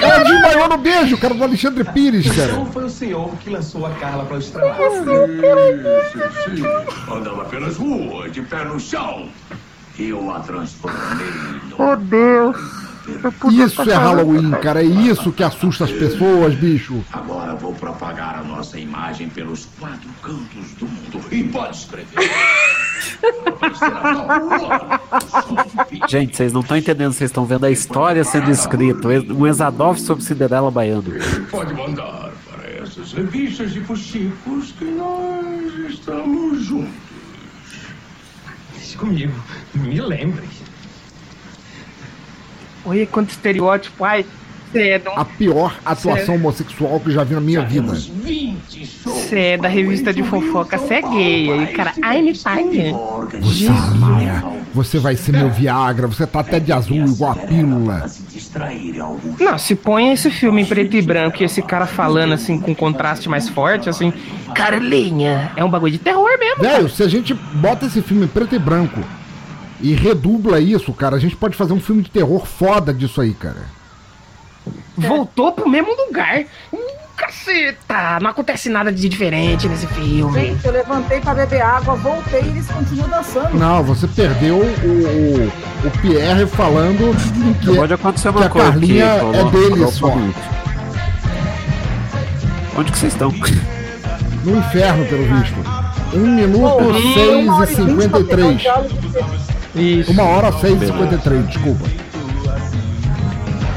Cara 0.00 0.24
desmaiou 0.24 0.68
no 0.70 0.78
beijo, 0.78 1.18
cara 1.18 1.34
do 1.34 1.44
Alexandre 1.44 1.84
Pires, 1.84 2.26
cara. 2.34 2.52
Então 2.52 2.64
foi 2.64 2.84
o 2.84 2.88
senhor 2.88 3.30
que 3.36 3.50
lançou 3.50 3.84
a 3.84 3.90
Carla 3.90 4.24
para 4.24 4.36
o 4.36 4.38
estrada. 4.38 4.74
Sim, 4.90 6.56
sim. 6.56 7.12
Andava 7.12 7.44
pelas 7.44 7.76
ruas, 7.76 8.32
de 8.32 8.40
pé 8.40 8.64
no 8.64 8.80
chão. 8.80 9.28
E 9.98 10.08
eu 10.08 10.30
a 10.34 10.40
transformei 10.40 11.26
no 11.68 11.76
Oh, 11.92 11.96
Deus. 11.96 12.56
Isso 13.52 13.82
é 13.82 13.94
Halloween, 13.94 14.50
cara. 14.62 14.82
É 14.82 14.86
isso 14.86 15.32
que 15.32 15.42
assusta 15.42 15.84
as 15.84 15.92
pessoas, 15.92 16.54
bicho. 16.54 17.04
Agora 17.12 17.54
vou 17.54 17.74
propagar 17.74 18.38
a 18.38 18.42
nossa 18.42 18.78
imagem 18.78 19.28
pelos 19.28 19.66
quatro 19.78 20.08
cantos 20.22 20.72
do 20.78 20.86
mundo. 20.86 21.20
E 21.30 21.44
pode 21.44 21.76
escrever. 21.76 22.06
Gente, 26.08 26.36
vocês 26.36 26.52
não 26.52 26.60
estão 26.60 26.76
entendendo, 26.76 27.12
vocês 27.12 27.30
estão 27.30 27.44
vendo 27.44 27.66
a 27.66 27.70
história 27.70 28.24
sendo 28.24 28.50
escrita. 28.50 29.08
Um 29.32 29.46
Exadoff 29.46 30.00
sobre 30.00 30.24
Cinderela 30.24 30.70
Baiano. 30.70 31.04
Pode 31.50 31.74
mandar 31.74 32.32
para 32.50 32.70
essas 32.70 33.12
revistas 33.12 33.72
de 33.72 33.80
fuxicos 33.80 34.72
que 34.72 34.84
nós 34.84 35.72
estamos 35.88 36.64
juntos. 36.64 36.92
Deixe 38.74 38.96
comigo. 38.96 39.32
Me 39.74 40.00
lembre. 40.00 40.44
Olha 42.86 43.06
quanto 43.06 43.30
estereótipo. 43.30 44.04
Ai, 44.04 44.24
você 44.76 44.90
é, 44.90 45.02
A 45.16 45.24
pior 45.24 45.74
atuação 45.84 46.34
homossexual 46.34 47.00
que 47.00 47.08
eu 47.08 47.12
já 47.12 47.24
vi 47.24 47.34
na 47.34 47.40
minha 47.40 47.62
vida. 47.62 47.94
Você 49.04 49.38
é 49.38 49.56
da 49.56 49.68
revista 49.68 50.12
de 50.12 50.22
fofoca, 50.22 50.76
você 50.76 50.94
é 50.94 51.02
gay. 51.02 51.52
Aí, 51.52 51.66
cara, 51.68 51.94
ai, 52.02 52.20
me 52.20 52.36
pague. 52.36 52.94
Você, 53.40 53.70
Maia, 53.96 54.44
você 54.74 54.98
vai 54.98 55.16
ser 55.16 55.32
meu 55.32 55.50
Viagra, 55.50 56.06
você 56.06 56.26
tá 56.26 56.40
até 56.40 56.60
de 56.60 56.72
azul 56.72 56.96
igual 56.96 57.32
a 57.32 57.36
pílula. 57.36 58.06
Não, 59.40 59.58
se 59.58 59.74
põe 59.74 60.12
esse 60.12 60.30
filme 60.30 60.62
em 60.62 60.66
preto 60.66 60.96
e 60.96 61.02
branco 61.02 61.42
e 61.42 61.44
esse 61.44 61.62
cara 61.62 61.86
falando 61.86 62.34
assim 62.34 62.60
com 62.60 62.74
contraste 62.74 63.28
mais 63.28 63.48
forte, 63.48 63.88
assim, 63.88 64.12
Carlinha, 64.54 65.52
é 65.56 65.64
um 65.64 65.70
bagulho 65.70 65.92
de 65.92 65.98
terror 65.98 66.38
mesmo. 66.38 66.62
Velho, 66.62 66.88
se 66.88 67.02
a 67.02 67.08
gente 67.08 67.32
bota 67.32 67.86
esse 67.86 68.02
filme 68.02 68.24
em 68.24 68.28
preto 68.28 68.54
e 68.54 68.58
branco 68.58 69.00
e 69.80 69.94
redubla 69.94 70.60
isso, 70.60 70.92
cara, 70.92 71.16
a 71.16 71.18
gente 71.18 71.36
pode 71.36 71.56
fazer 71.56 71.72
um 71.72 71.80
filme 71.80 72.02
de 72.02 72.10
terror 72.10 72.46
foda 72.46 72.92
disso 72.92 73.20
aí, 73.20 73.34
cara. 73.34 73.64
Voltou 74.96 75.52
pro 75.52 75.68
mesmo 75.68 75.94
lugar. 76.06 76.44
Hum, 76.72 76.96
caceta, 77.16 78.18
não 78.20 78.30
acontece 78.30 78.68
nada 78.68 78.92
de 78.92 79.08
diferente 79.08 79.68
nesse 79.68 79.86
filme. 79.88 80.40
Gente, 80.40 80.64
eu 80.66 80.72
levantei 80.72 81.20
pra 81.20 81.34
beber 81.34 81.60
água, 81.60 81.94
voltei 81.96 82.42
e 82.42 82.48
eles 82.48 82.66
continuam 82.66 83.08
dançando. 83.08 83.58
Não, 83.58 83.82
você 83.82 84.08
perdeu 84.08 84.56
o, 84.56 84.60
o, 84.60 85.46
o 85.86 85.90
Pierre 86.00 86.46
falando 86.46 87.14
que, 87.60 87.76
Pode 87.76 87.94
acontecer 87.94 88.32
que 88.32 88.38
uma 88.38 88.46
a 88.46 88.50
coisa 88.50 88.70
Carlinha 88.70 89.14
aqui, 89.14 89.36
é 89.36 89.44
dele 89.50 89.86
só. 89.88 90.08
Onde 92.78 92.92
que 92.92 92.98
vocês 92.98 93.12
estão? 93.12 93.30
No 94.44 94.58
inferno, 94.58 95.06
pelo 95.06 95.24
visto. 95.24 95.56
1 96.14 96.18
minuto 96.18 96.76
Pô, 96.76 96.92
6 97.14 97.44
uma 97.44 97.56
hora 97.56 97.70
e 97.70 97.74
e 97.74 97.84
vinte 97.84 98.08
pra 98.08 98.20
pegar 98.20 98.80
o 98.80 98.88
53. 98.88 99.55
Isso. 99.76 100.10
Uma 100.10 100.22
hora 100.24 100.52
6 100.52 100.82
e 100.82 100.86
53, 100.86 101.46
desculpa. 101.48 101.84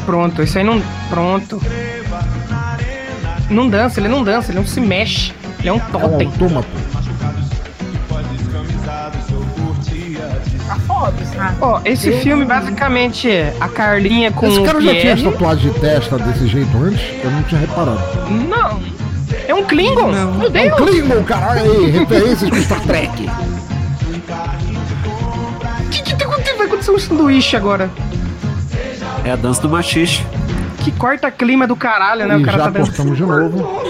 Pronto, 0.05 0.41
isso 0.41 0.57
aí 0.57 0.63
não. 0.63 0.81
Pronto. 1.09 1.61
Não 3.49 3.67
dança, 3.69 3.99
ele 3.99 4.07
não 4.07 4.23
dança, 4.23 4.51
ele 4.51 4.59
não 4.59 4.65
se 4.65 4.79
mexe. 4.79 5.33
Ele 5.59 5.69
é 5.69 5.73
um 5.73 5.77
É 5.77 5.81
um 5.83 5.89
totem. 5.91 6.27
autômato. 6.27 6.67
Ó, 11.61 11.79
esse 11.85 12.11
filme 12.19 12.45
basicamente 12.45 13.29
é 13.29 13.53
a 13.59 13.67
Carlinha 13.67 14.31
com 14.31 14.47
Esse 14.47 14.59
o 14.59 14.63
cara 14.63 14.79
já 14.81 14.91
tinha 14.91 15.01
Pierre. 15.15 15.23
tatuagem 15.23 15.71
de 15.71 15.79
testa 15.79 16.17
desse 16.17 16.47
jeito 16.47 16.77
antes? 16.77 17.01
Eu 17.23 17.31
não 17.31 17.43
tinha 17.43 17.61
reparado. 17.61 18.01
Não. 18.47 18.79
É 19.47 19.53
um 19.53 19.63
Klingon. 19.63 20.11
Meu 20.11 20.19
É 20.21 20.25
um 20.47 20.49
Deus. 20.49 20.75
Klingon, 20.75 21.23
caralho 21.23 21.61
aí, 21.71 21.91
referências 21.91 22.49
com 22.49 22.61
Star 22.61 22.81
Trek. 22.81 23.29
O 25.89 25.91
que, 25.91 26.03
que 26.03 26.15
tá 26.15 26.25
acontecendo? 26.25 26.57
Vai 26.57 26.67
acontecer 26.67 26.91
um 26.91 26.99
sanduíche 26.99 27.57
agora. 27.57 27.89
É 29.25 29.31
a 29.31 29.35
dança 29.35 29.59
do 29.63 29.69
machixe. 29.69 30.23
Que 30.83 30.91
corta 30.91 31.31
clima 31.31 31.65
do 31.65 31.75
caralho, 31.75 32.27
né? 32.27 32.37
E 32.37 32.41
o 32.43 32.45
cara 32.45 32.57
já 32.59 32.71
tá 32.71 32.79
cortamos 32.79 33.17
de 33.17 33.23
novo. 33.23 33.83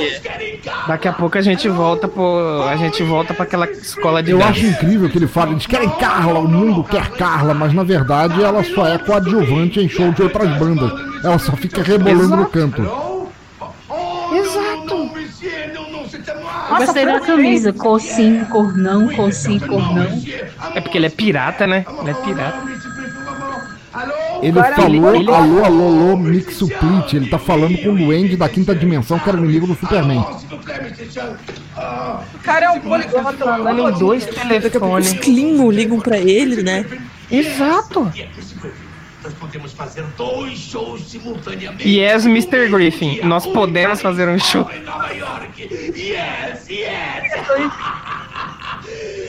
Daqui 0.87 1.09
a 1.09 1.13
pouco 1.13 1.37
a 1.37 1.41
gente 1.41 1.67
volta 1.67 2.07
pro. 2.07 2.63
A 2.69 2.77
gente 2.77 3.03
volta 3.03 3.33
pra 3.33 3.43
aquela 3.43 3.69
escola 3.69 4.23
de 4.23 4.31
Eu 4.31 4.37
dança. 4.37 4.51
acho 4.51 4.65
incrível 4.65 5.09
que 5.09 5.17
ele 5.17 5.27
fala, 5.27 5.51
eles 5.51 5.67
querem 5.67 5.89
Carla, 5.89 6.39
o 6.39 6.47
mundo 6.47 6.85
quer 6.85 7.09
Carla, 7.11 7.53
mas 7.53 7.73
na 7.73 7.83
verdade 7.83 8.41
ela 8.41 8.63
só 8.63 8.87
é 8.87 8.97
coadjuvante 8.97 9.81
em 9.81 9.89
show 9.89 10.09
de 10.13 10.23
outras 10.23 10.49
bandas. 10.57 10.89
Ela 11.21 11.37
só 11.37 11.51
fica 11.51 11.83
rebolando 11.83 12.37
no 12.37 12.45
Exato. 14.33 14.58
Eu 16.69 16.77
gostei 16.77 17.05
da 17.05 17.19
camisa. 17.19 17.73
Cor 17.73 17.99
sim, 17.99 18.43
cor 18.45 18.77
não, 18.77 19.07
cor 19.15 19.31
sim, 19.33 19.59
cor 19.59 19.93
não. 19.93 20.21
É 20.75 20.81
porque 20.81 20.97
ele 20.97 21.07
é 21.07 21.09
pirata, 21.09 21.65
né? 21.67 21.85
Ele 22.01 22.09
é 22.11 22.13
pirata. 22.13 22.57
Ele 24.41 24.57
Agora, 24.57 24.75
falou 24.75 25.15
ele- 25.15 25.31
alô, 25.31 25.65
alô, 25.65 25.85
alô, 25.87 26.17
Mix 26.17 26.55
Suplit. 26.55 27.13
Ele 27.13 27.27
tá 27.29 27.37
falando 27.37 27.77
com 27.77 27.89
o 27.89 27.97
Duende 27.97 28.37
da 28.37 28.47
quinta 28.47 28.73
dimensão, 28.73 29.19
que 29.19 29.27
era 29.27 29.37
inimigo 29.37 29.67
do 29.67 29.75
Superman. 29.75 30.19
O 32.33 32.39
cara 32.43 32.65
é 32.67 32.69
um 32.69 32.79
poliglota. 32.79 33.33
Falando 33.37 33.89
em 33.89 33.99
dois 33.99 34.23
pouco 34.25 34.39
os 34.41 34.47
telefones. 34.47 35.13
Klingon 35.13 35.71
ligam 35.71 35.99
pra 35.99 36.17
ele, 36.17 36.63
né? 36.63 36.85
Exato. 37.29 38.09
Nós 39.23 39.33
podemos 39.33 39.73
fazer 39.73 40.03
dois 40.15 40.57
shows 40.57 41.09
simultaneamente. 41.09 41.87
Yes, 41.87 42.25
Mr. 42.25 42.69
Griffin. 42.69 43.21
Nós 43.23 43.45
podemos 43.45 44.01
fazer 44.01 44.29
um 44.29 44.39
show. 44.39 44.69
Em 44.71 44.81
Nova 44.81 45.11
York. 45.13 45.61
Yes, 45.61 46.69
yes. 46.69 47.33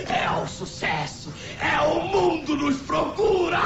É 0.08 0.30
o 0.42 0.46
sucesso. 0.46 1.32
É 1.60 1.80
o 1.80 2.02
mundo 2.02 2.56
nos 2.56 2.76
procura. 2.76 3.60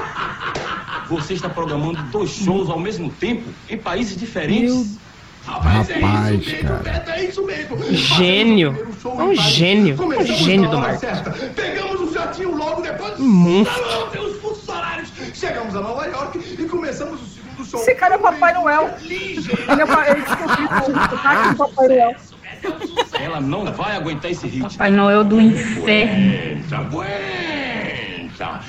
Você 1.09 1.35
está 1.35 1.51
programando 1.51 2.03
dois 2.05 2.31
shows 2.31 2.71
ao 2.71 2.81
mesmo 2.81 3.11
tempo 3.11 3.51
em 3.69 3.77
países 3.77 4.17
diferentes? 4.17 4.99
Rapaz, 5.47 5.89
cara. 5.89 7.05
É 7.17 7.25
isso 7.25 7.45
mesmo. 7.45 7.77
Gênio. 7.93 8.95
É 9.05 9.23
um 9.23 9.35
gênio. 9.35 9.97
É 10.01 10.17
um 10.17 10.25
gênio 10.25 10.71
do 10.71 10.79
marketing. 10.79 11.07
marketing. 11.07 11.55
Pegamos 11.55 12.01
o 12.01 12.13
jatinho 12.13 12.57
logo 12.57 12.81
depois 12.81 13.19
monstro. 13.19 13.85
Salão 13.85 14.11
tem 14.11 14.25
os 14.25 14.41
funcionários. 14.41 15.13
Chegamos 15.35 15.77
a 15.77 15.81
Nova 15.81 16.07
York 16.07 16.39
e 16.39 16.65
começamos 16.65 17.21
o 17.21 17.27
segundo 17.27 17.65
show. 17.67 17.81
Esse 17.81 17.95
cara 17.95 18.15
é 18.15 18.19
o 18.19 18.21
Papai 18.21 18.55
Noel. 18.55 18.95
Ele 19.03 19.39
é 19.69 19.85
o 19.85 19.87
Papai 19.87 20.15
Noel. 21.89 22.15
Ela 23.21 23.41
não 23.41 23.65
vai 23.73 23.97
aguentar 23.97 24.31
esse 24.31 24.47
ritmo. 24.47 24.71
Papai 24.71 24.91
Noel 24.91 25.25
do 25.25 25.41
inferno. 25.41 26.65
Aguenta, 26.73 28.47
aguenta. 28.47 28.61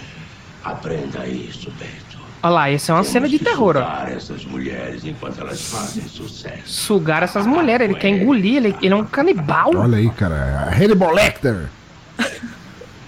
Aprenda 0.63 1.25
isso, 1.27 1.71
Beto. 1.71 2.04
Olha 2.45 2.53
lá, 2.53 2.69
essa 2.69 2.91
é 2.91 2.95
uma 2.95 3.03
cena 3.03 3.27
de 3.27 3.39
terror, 3.39 3.75
ó. 3.75 3.81
Sugar 3.81 4.11
essas 4.11 4.45
mulheres 4.45 5.03
enquanto 5.03 5.41
elas 5.41 5.67
fazem 5.67 6.03
sucesso. 6.07 6.61
Sugar 6.67 7.23
essas 7.23 7.47
mulheres, 7.47 7.89
ele 7.89 7.97
quer 7.97 8.09
engolir, 8.09 8.57
ele, 8.57 8.75
ele 8.83 8.93
é 8.93 8.95
um 8.95 9.03
canibal. 9.03 9.71
Olha 9.75 9.97
aí, 9.97 10.07
cara. 10.11 10.69
Hannibal 10.71 11.11
Lecter. 11.11 11.65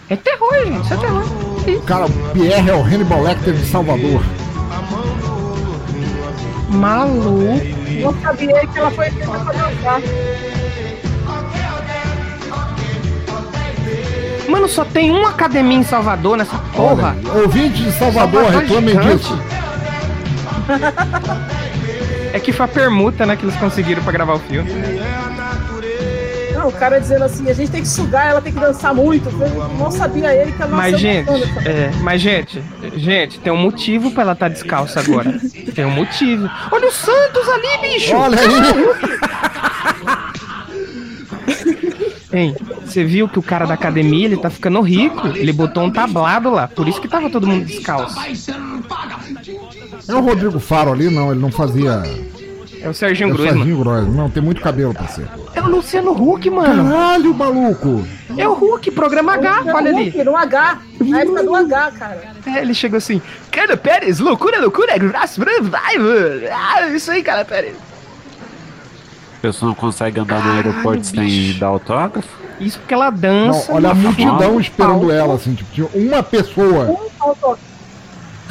É 0.10 0.16
terror, 0.16 0.66
gente, 0.66 0.86
isso 0.86 0.94
é 0.96 0.98
terror. 0.98 1.24
Cara, 1.86 2.08
o 2.08 2.12
Pierre 2.34 2.68
é 2.68 2.74
o 2.74 2.82
Hannibal 2.82 3.22
Lecter 3.22 3.54
de 3.54 3.66
Salvador. 3.68 4.24
Maluco. 6.70 7.62
Não 8.02 8.20
sabia 8.20 8.66
que 8.66 8.80
ela 8.80 8.90
foi 8.90 9.12
feita 9.12 9.30
pra 9.30 9.54
dançar. 9.54 10.02
Mano, 14.48 14.68
só 14.68 14.86
tem 14.86 15.12
uma 15.12 15.30
academia 15.30 15.78
em 15.78 15.84
Salvador 15.84 16.38
nessa 16.38 16.58
porra. 16.76 17.16
Ouvinte 17.42 17.84
de 17.84 17.92
Salvador, 17.92 18.46
reclamem 18.50 18.96
gigante. 18.96 19.18
disso. 19.18 19.42
É 22.34 22.40
que 22.40 22.52
foi 22.52 22.66
a 22.66 22.70
permuta, 22.70 23.26
né, 23.26 23.36
que 23.36 23.44
eles 23.46 23.56
conseguiram 23.56 24.04
pra 24.04 24.12
gravar 24.12 24.34
o 24.36 24.40
filme. 24.40 24.70
Não, 26.54 26.68
o 26.68 26.72
cara 26.72 27.00
dizendo 27.00 27.24
assim, 27.24 27.50
a 27.50 27.54
gente 27.54 27.72
tem 27.72 27.82
que 27.82 27.88
sugar, 27.88 28.28
ela 28.28 28.42
tem 28.42 28.52
que 28.52 28.60
dançar 28.60 28.94
muito. 28.94 29.30
Eu 29.30 29.70
Não 29.70 29.90
sabia 29.90 30.36
ele 30.36 30.52
que 30.52 30.62
a 30.62 30.68
nossa 30.68 30.76
Mas, 30.84 31.00
gente, 31.00 31.30
é, 31.66 31.92
mas, 32.02 32.22
gente, 32.22 32.62
gente, 32.96 33.40
tem 33.40 33.52
um 33.52 33.58
motivo 33.58 34.12
pra 34.12 34.24
ela 34.24 34.34
estar 34.34 34.50
descalça 34.50 35.00
agora. 35.00 35.40
Tem 35.74 35.86
um 35.86 35.92
motivo. 35.92 36.50
Olha 36.72 36.88
o 36.88 36.92
Santos 36.92 37.48
ali, 37.50 37.78
bicho! 37.82 38.16
Olha 38.16 38.38
Hein, 42.38 42.56
você 42.86 43.04
viu 43.04 43.28
que 43.28 43.40
o 43.40 43.42
cara 43.42 43.66
da 43.66 43.74
academia, 43.74 44.26
ele 44.26 44.38
tá 44.38 44.50
ficando 44.50 44.80
rico. 44.82 45.28
Ele 45.30 45.52
botou 45.52 45.84
um 45.84 45.90
tablado 45.92 46.52
lá, 46.52 46.68
por 46.68 46.88
isso 46.88 47.02
que 47.02 47.08
tava 47.08 47.30
todo 47.32 47.48
mundo 47.48 47.66
descalço. 47.66 48.16
É 50.08 50.14
o 50.14 50.22
Rodrigo 50.22 50.60
Faro 50.60 50.92
ali? 50.92 51.10
Não, 51.10 51.32
ele 51.32 51.40
não 51.40 51.52
fazia. 51.52 52.04
É 52.80 52.88
o 52.88 52.94
Serginho 52.94 53.34
É. 53.34 53.38
Serginho. 53.38 53.84
Não, 53.84 54.30
tem 54.30 54.42
muito 54.44 54.62
cabelo 54.62 54.94
pra 54.94 55.08
ser. 55.08 55.28
É 55.56 55.62
o 55.62 55.68
Luciano 55.68 56.12
Huck, 56.12 56.48
mano. 56.52 56.92
Caralho, 56.92 57.34
maluco! 57.34 58.08
É 58.38 58.48
o 58.48 58.54
Huck, 58.54 58.92
programa 58.92 59.34
H, 59.34 59.64
É 59.66 59.74
o 59.74 59.76
olha 59.76 59.90
ali. 59.92 60.04
Hulk, 60.10 60.24
No 60.24 60.38
H. 60.38 60.78
Na 61.00 61.22
época 61.22 61.44
do 61.44 61.56
H, 61.56 61.92
cara. 61.98 62.22
É, 62.46 62.62
ele 62.62 62.74
chegou 62.76 62.98
assim, 62.98 63.20
Cara 63.52 63.76
Pérez, 63.76 64.20
loucura, 64.20 64.62
loucura, 64.62 64.96
graça, 64.98 65.44
vai, 65.64 65.98
mano. 65.98 66.42
Ah, 66.52 66.88
isso 66.90 67.10
aí, 67.10 67.24
cara 67.24 67.44
Pérez. 67.44 67.74
A 69.38 69.40
pessoa 69.42 69.70
não 69.70 69.76
consegue 69.76 70.20
andar 70.20 70.44
no 70.44 70.52
aeroporto 70.54 71.06
sem 71.06 71.54
dar 71.60 71.68
autógrafo? 71.68 72.28
Isso 72.60 72.80
porque 72.80 72.94
ela 72.94 73.12
Não, 73.12 73.18
dança. 73.20 73.72
olha 73.72 73.92
a 73.92 73.94
multidão 73.94 74.60
esperando 74.60 75.12
ela, 75.12 75.36
assim, 75.36 75.54
tipo, 75.54 75.70
tinha 75.72 75.88
uma 75.94 76.24
pessoa 76.24 76.86
Um. 76.86 77.56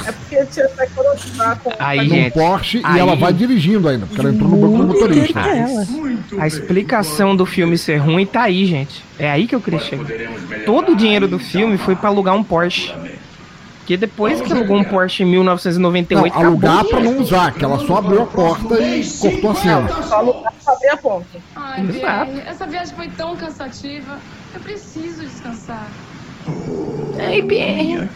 É 0.06 0.12
porque 0.12 0.44
tinha 0.46 0.68
que 0.68 0.82
economizar 0.82 1.58
com 1.58 1.72
Aí, 1.78 1.98
num 2.06 2.14
gente, 2.14 2.32
Porsche 2.34 2.80
aí- 2.84 2.96
e 2.96 3.00
ela 3.00 3.16
vai 3.16 3.32
dirigindo 3.32 3.88
ainda, 3.88 4.06
porque 4.06 4.20
ela 4.20 4.30
entrou 4.30 4.48
no 4.50 4.56
banco 4.58 4.76
do 4.84 4.86
motorista. 4.94 5.40
A 6.38 6.46
explicação 6.46 7.34
do 7.34 7.44
filme 7.44 7.76
ser 7.76 7.96
ruim 7.96 8.24
tá 8.24 8.42
aí, 8.42 8.66
gente. 8.66 9.02
É 9.18 9.28
aí 9.30 9.46
que 9.48 9.54
eu 9.54 9.60
queria 9.60 9.80
chegar. 9.80 10.06
Todo 10.64 10.92
o 10.92 10.96
dinheiro 10.96 11.26
do 11.26 11.38
filme 11.38 11.76
foi 11.78 11.96
pra 11.96 12.08
alugar 12.10 12.36
um 12.36 12.44
Porsche. 12.44 12.94
Porque 13.86 13.96
depois 13.96 14.40
que 14.40 14.52
alugou 14.52 14.78
um 14.78 14.82
Porsche 14.82 15.22
em 15.22 15.26
Não, 15.26 15.32
1998, 15.44 16.36
alugar 16.36 16.80
acabou 16.80 16.86
o 16.86 16.90
pra 16.90 17.00
não 17.00 17.20
usar, 17.20 17.52
que 17.52 17.64
ela 17.64 17.78
só 17.78 17.98
abriu 17.98 18.22
a 18.22 18.26
porta 18.26 18.80
e 18.80 19.08
cortou 19.08 19.50
a 19.52 19.54
cena. 19.54 20.02
Só 20.02 20.16
alugar 20.16 20.52
pra 20.64 20.72
abrir 20.72 20.88
a 20.88 20.96
ponta. 20.96 21.38
Ai, 21.54 21.86
Exato. 21.88 22.32
Essa 22.48 22.66
viagem 22.66 22.96
foi 22.96 23.08
tão 23.10 23.36
cansativa. 23.36 24.18
Eu 24.52 24.60
preciso 24.60 25.22
descansar. 25.22 25.86
Ei, 27.16 27.40
Pierre. 27.44 28.10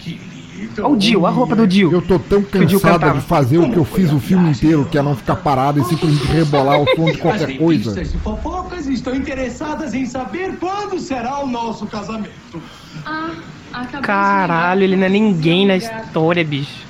Olha 0.79 0.89
o 0.89 0.97
Dio, 0.97 1.25
a 1.25 1.31
roupa 1.31 1.55
do 1.55 1.69
Dio. 1.69 1.93
Eu 1.93 2.03
tô 2.03 2.19
tão 2.19 2.43
cansada 2.43 3.13
de 3.13 3.21
fazer 3.21 3.59
o 3.59 3.71
que 3.71 3.77
eu 3.77 3.85
fiz 3.85 4.13
o 4.13 4.19
filme 4.19 4.51
inteiro, 4.51 4.85
que 4.91 4.99
é 4.99 5.03
não 5.03 5.15
ficar 5.15 5.37
parado 5.37 5.81
e 5.81 5.85
simplesmente 5.85 6.27
rebolar 6.27 6.83
o 6.83 6.97
som 6.97 7.05
de 7.05 7.19
qualquer 7.19 7.57
coisa. 7.57 8.03
De 8.03 8.19
fofocas 8.19 8.89
estão 8.89 9.15
interessadas 9.15 9.95
em 9.95 10.05
saber 10.05 10.57
quando 10.59 10.99
será 10.99 11.39
o 11.39 11.47
nosso 11.47 11.87
casamento. 11.87 12.61
Ah, 13.07 13.31
acabei 13.73 14.01
Caralho, 14.03 14.83
ele 14.83 14.97
não 14.97 15.07
é 15.07 15.09
ninguém 15.09 15.67
na 15.67 15.77
história, 15.77 16.45
bicho. 16.45 16.89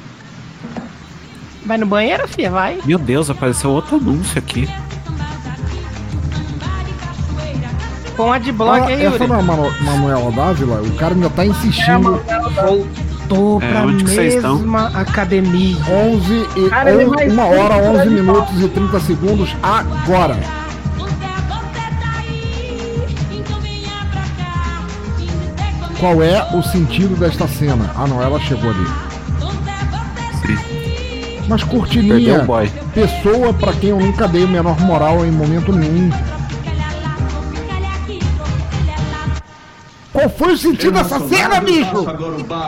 Vai 1.65 1.77
no 1.78 1.86
banheiro, 1.86 2.27
filha, 2.27 2.51
vai. 2.51 2.78
Meu 2.85 2.98
Deus, 2.98 3.28
apareceu 3.31 3.70
outro 3.70 3.97
anúncio 3.97 4.39
aqui. 4.39 4.69
Põe 8.16 8.27
um 8.28 8.32
adblock 8.32 8.81
Ah, 8.81 8.86
aí, 8.86 9.05
essa 9.07 9.16
Yuri. 9.16 9.27
não 9.28 9.36
é 9.36 9.39
a 9.39 9.43
Manu- 9.43 9.74
Manuela 9.82 10.32
Dávila? 10.32 10.82
O 10.82 10.94
cara 10.97 11.15
ainda 11.15 11.31
tá 11.31 11.44
insistindo. 11.47 12.20
Voltou 12.66 13.62
É, 13.62 13.70
pra 13.70 13.82
onde 13.82 14.05
que 14.05 14.11
vocês 14.11 14.35
estão? 14.35 14.57
mesma 14.57 14.89
academia. 14.89 15.77
11 15.89 16.47
e 16.57 16.69
Cara, 16.69 16.90
ele 16.93 17.02
é 17.02 17.07
mais 17.07 17.32
1 17.32 17.39
hora, 17.40 17.74
duro 17.74 17.82
que 17.82 17.89
11 17.89 18.01
animal. 18.02 18.35
minutos 18.35 18.62
e 18.65 18.69
30 18.69 19.01
segundos 19.01 19.57
agora. 19.62 20.36
Qual 26.01 26.22
é 26.22 26.56
o 26.56 26.62
sentido 26.62 27.14
desta 27.14 27.47
cena? 27.47 27.90
Ah, 27.94 28.06
não, 28.06 28.22
ela 28.22 28.40
chegou 28.40 28.70
ali. 28.70 28.86
Mas 31.47 31.62
cortininha, 31.62 32.47
pessoa 32.94 33.52
pra 33.52 33.74
quem 33.74 33.90
eu 33.90 34.01
nunca 34.01 34.27
dei 34.27 34.44
o 34.44 34.48
menor 34.48 34.81
moral 34.81 35.27
em 35.27 35.31
momento 35.31 35.70
nenhum. 35.72 36.09
Qual 40.12 40.28
foi 40.28 40.55
o 40.55 40.59
sentido 40.59 40.93
dessa 40.95 41.20
cena, 41.28 41.61
bicho? 41.61 42.05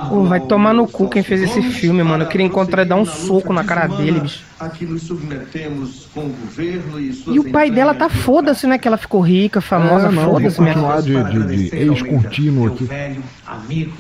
Pô, 0.09 0.23
vai 0.25 0.39
tomar 0.41 0.73
no 0.73 0.87
cu 0.87 1.09
quem 1.09 1.25
fez 1.25 1.43
esse 1.43 1.61
filme, 1.61 2.03
mano. 2.05 2.23
Eu 2.23 2.29
queria 2.29 2.47
encontrar 2.47 2.83
e 2.83 2.85
dar 2.85 2.95
um 2.95 3.05
soco 3.05 3.53
na 3.53 3.65
cara 3.65 3.89
dele, 3.89 4.21
bicho. 4.21 4.45
Aqui 4.61 4.85
nos 4.87 5.03
submetemos 5.03 6.07
com 6.15 6.21
o 6.21 6.29
governo 6.29 7.01
e 7.01 7.23
E 7.27 7.41
o 7.41 7.51
pai 7.51 7.69
dela 7.69 7.95
tá 7.95 8.09
foda-se, 8.09 8.65
né? 8.67 8.79
Que 8.79 8.87
ela 8.87 8.97
ficou 8.97 9.21
rica, 9.21 9.61
famosa, 9.61 10.07
É, 10.07 10.13
não, 10.13 10.23
vou 10.25 10.35
foda-se, 10.35 10.61
minha 10.61 10.75
continuar 10.75 11.03
de, 11.03 11.25
de, 11.47 11.69
de 11.71 11.77
ex-contínuo 11.77 12.69
aqui. 12.69 12.85
velho 12.85 13.23
amigo. 13.45 13.93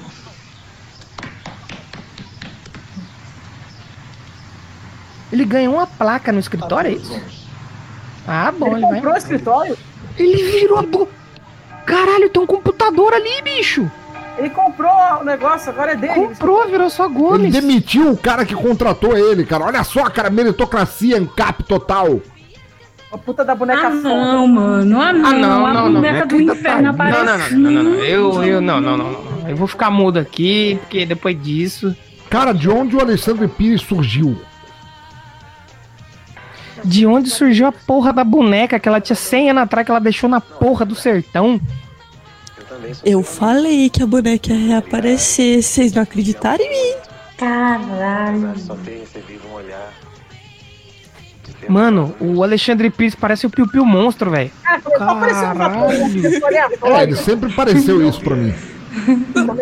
Ele 5.32 5.44
ganhou 5.44 5.74
uma 5.74 5.86
placa 5.86 6.30
no 6.30 6.38
escritório, 6.38 6.90
é 6.90 6.94
isso? 6.94 7.20
Ah, 8.26 8.52
bom, 8.56 8.66
Ele 8.68 8.74
ele 8.76 8.82
vai. 8.82 8.94
comprou 8.96 9.14
o 9.14 9.16
escritório? 9.16 9.78
Ele 10.18 10.60
virou 10.60 10.78
a 10.78 10.82
bo... 10.82 11.08
Caralho, 11.86 12.28
tem 12.30 12.42
um 12.42 12.46
computador 12.46 13.12
ali, 13.14 13.42
bicho. 13.42 13.90
Ele 14.38 14.48
comprou 14.50 14.90
o 15.20 15.24
negócio, 15.24 15.70
agora 15.70 15.92
é 15.92 15.96
dele. 15.96 16.14
Comprou, 16.14 16.66
virou 16.66 16.88
só 16.88 17.04
Ele 17.04 17.14
Gomes. 17.14 17.52
demitiu 17.52 18.10
o 18.10 18.16
cara 18.16 18.44
que 18.46 18.54
contratou 18.54 19.16
ele, 19.16 19.44
cara. 19.44 19.64
Olha 19.64 19.84
só, 19.84 20.04
cara, 20.04 20.30
meritocracia, 20.30 21.18
ANCAP 21.18 21.64
total. 21.64 22.20
A 23.12 23.18
puta 23.18 23.44
da 23.44 23.54
boneca 23.54 23.88
Ah, 23.88 23.90
não, 23.90 24.46
mano. 24.48 24.98
Ah, 25.00 25.12
não. 25.12 25.26
Ah, 25.26 25.32
não, 25.34 25.66
a 25.66 25.72
não, 25.74 25.84
não. 25.90 26.00
boneca 26.00 26.24
do 26.24 26.40
inferno 26.40 26.82
Não, 26.82 26.90
aparece. 26.92 27.54
não, 27.54 27.60
não, 27.60 27.70
não, 27.70 27.82
não, 27.82 27.90
não. 27.92 27.98
Eu, 28.00 28.42
eu, 28.42 28.60
não, 28.62 28.80
não, 28.80 28.96
não, 28.96 29.12
não. 29.12 29.48
Eu 29.50 29.54
vou 29.54 29.66
ficar 29.68 29.90
mudo 29.90 30.18
aqui, 30.18 30.78
porque 30.80 31.04
depois 31.04 31.40
disso. 31.42 31.94
Cara, 32.30 32.54
de 32.54 32.70
onde 32.70 32.96
o 32.96 33.00
Alexandre 33.00 33.46
Pires 33.48 33.82
surgiu? 33.82 34.40
De 36.84 37.06
onde 37.06 37.30
surgiu 37.30 37.66
a 37.66 37.72
porra 37.72 38.12
da 38.12 38.24
boneca 38.24 38.78
que 38.78 38.88
ela 38.88 39.00
tinha 39.00 39.16
100 39.16 39.50
anos 39.50 39.62
atrás 39.64 39.84
que 39.84 39.90
ela 39.90 40.00
deixou 40.00 40.28
na 40.28 40.40
porra 40.40 40.84
do 40.84 40.94
sertão? 40.94 41.60
Eu 43.04 43.22
falei 43.22 43.88
que 43.88 44.02
a 44.02 44.06
boneca 44.06 44.52
ia 44.52 44.66
reaparecer. 44.68 45.62
Vocês 45.62 45.92
não 45.92 46.02
acreditaram 46.02 46.64
em 46.64 46.70
mim? 46.70 46.94
Caralho. 47.36 48.52
Mano, 51.68 52.14
o 52.20 52.42
Alexandre 52.42 52.90
Pires 52.90 53.14
parece 53.14 53.46
o 53.46 53.50
Piu 53.50 53.68
Piu 53.68 53.84
Monstro, 53.84 54.30
velho. 54.30 54.50
É, 56.82 57.02
ele 57.02 57.16
sempre 57.16 57.52
pareceu 57.52 58.06
isso 58.06 58.20
pra 58.20 58.34
mim. 58.34 58.52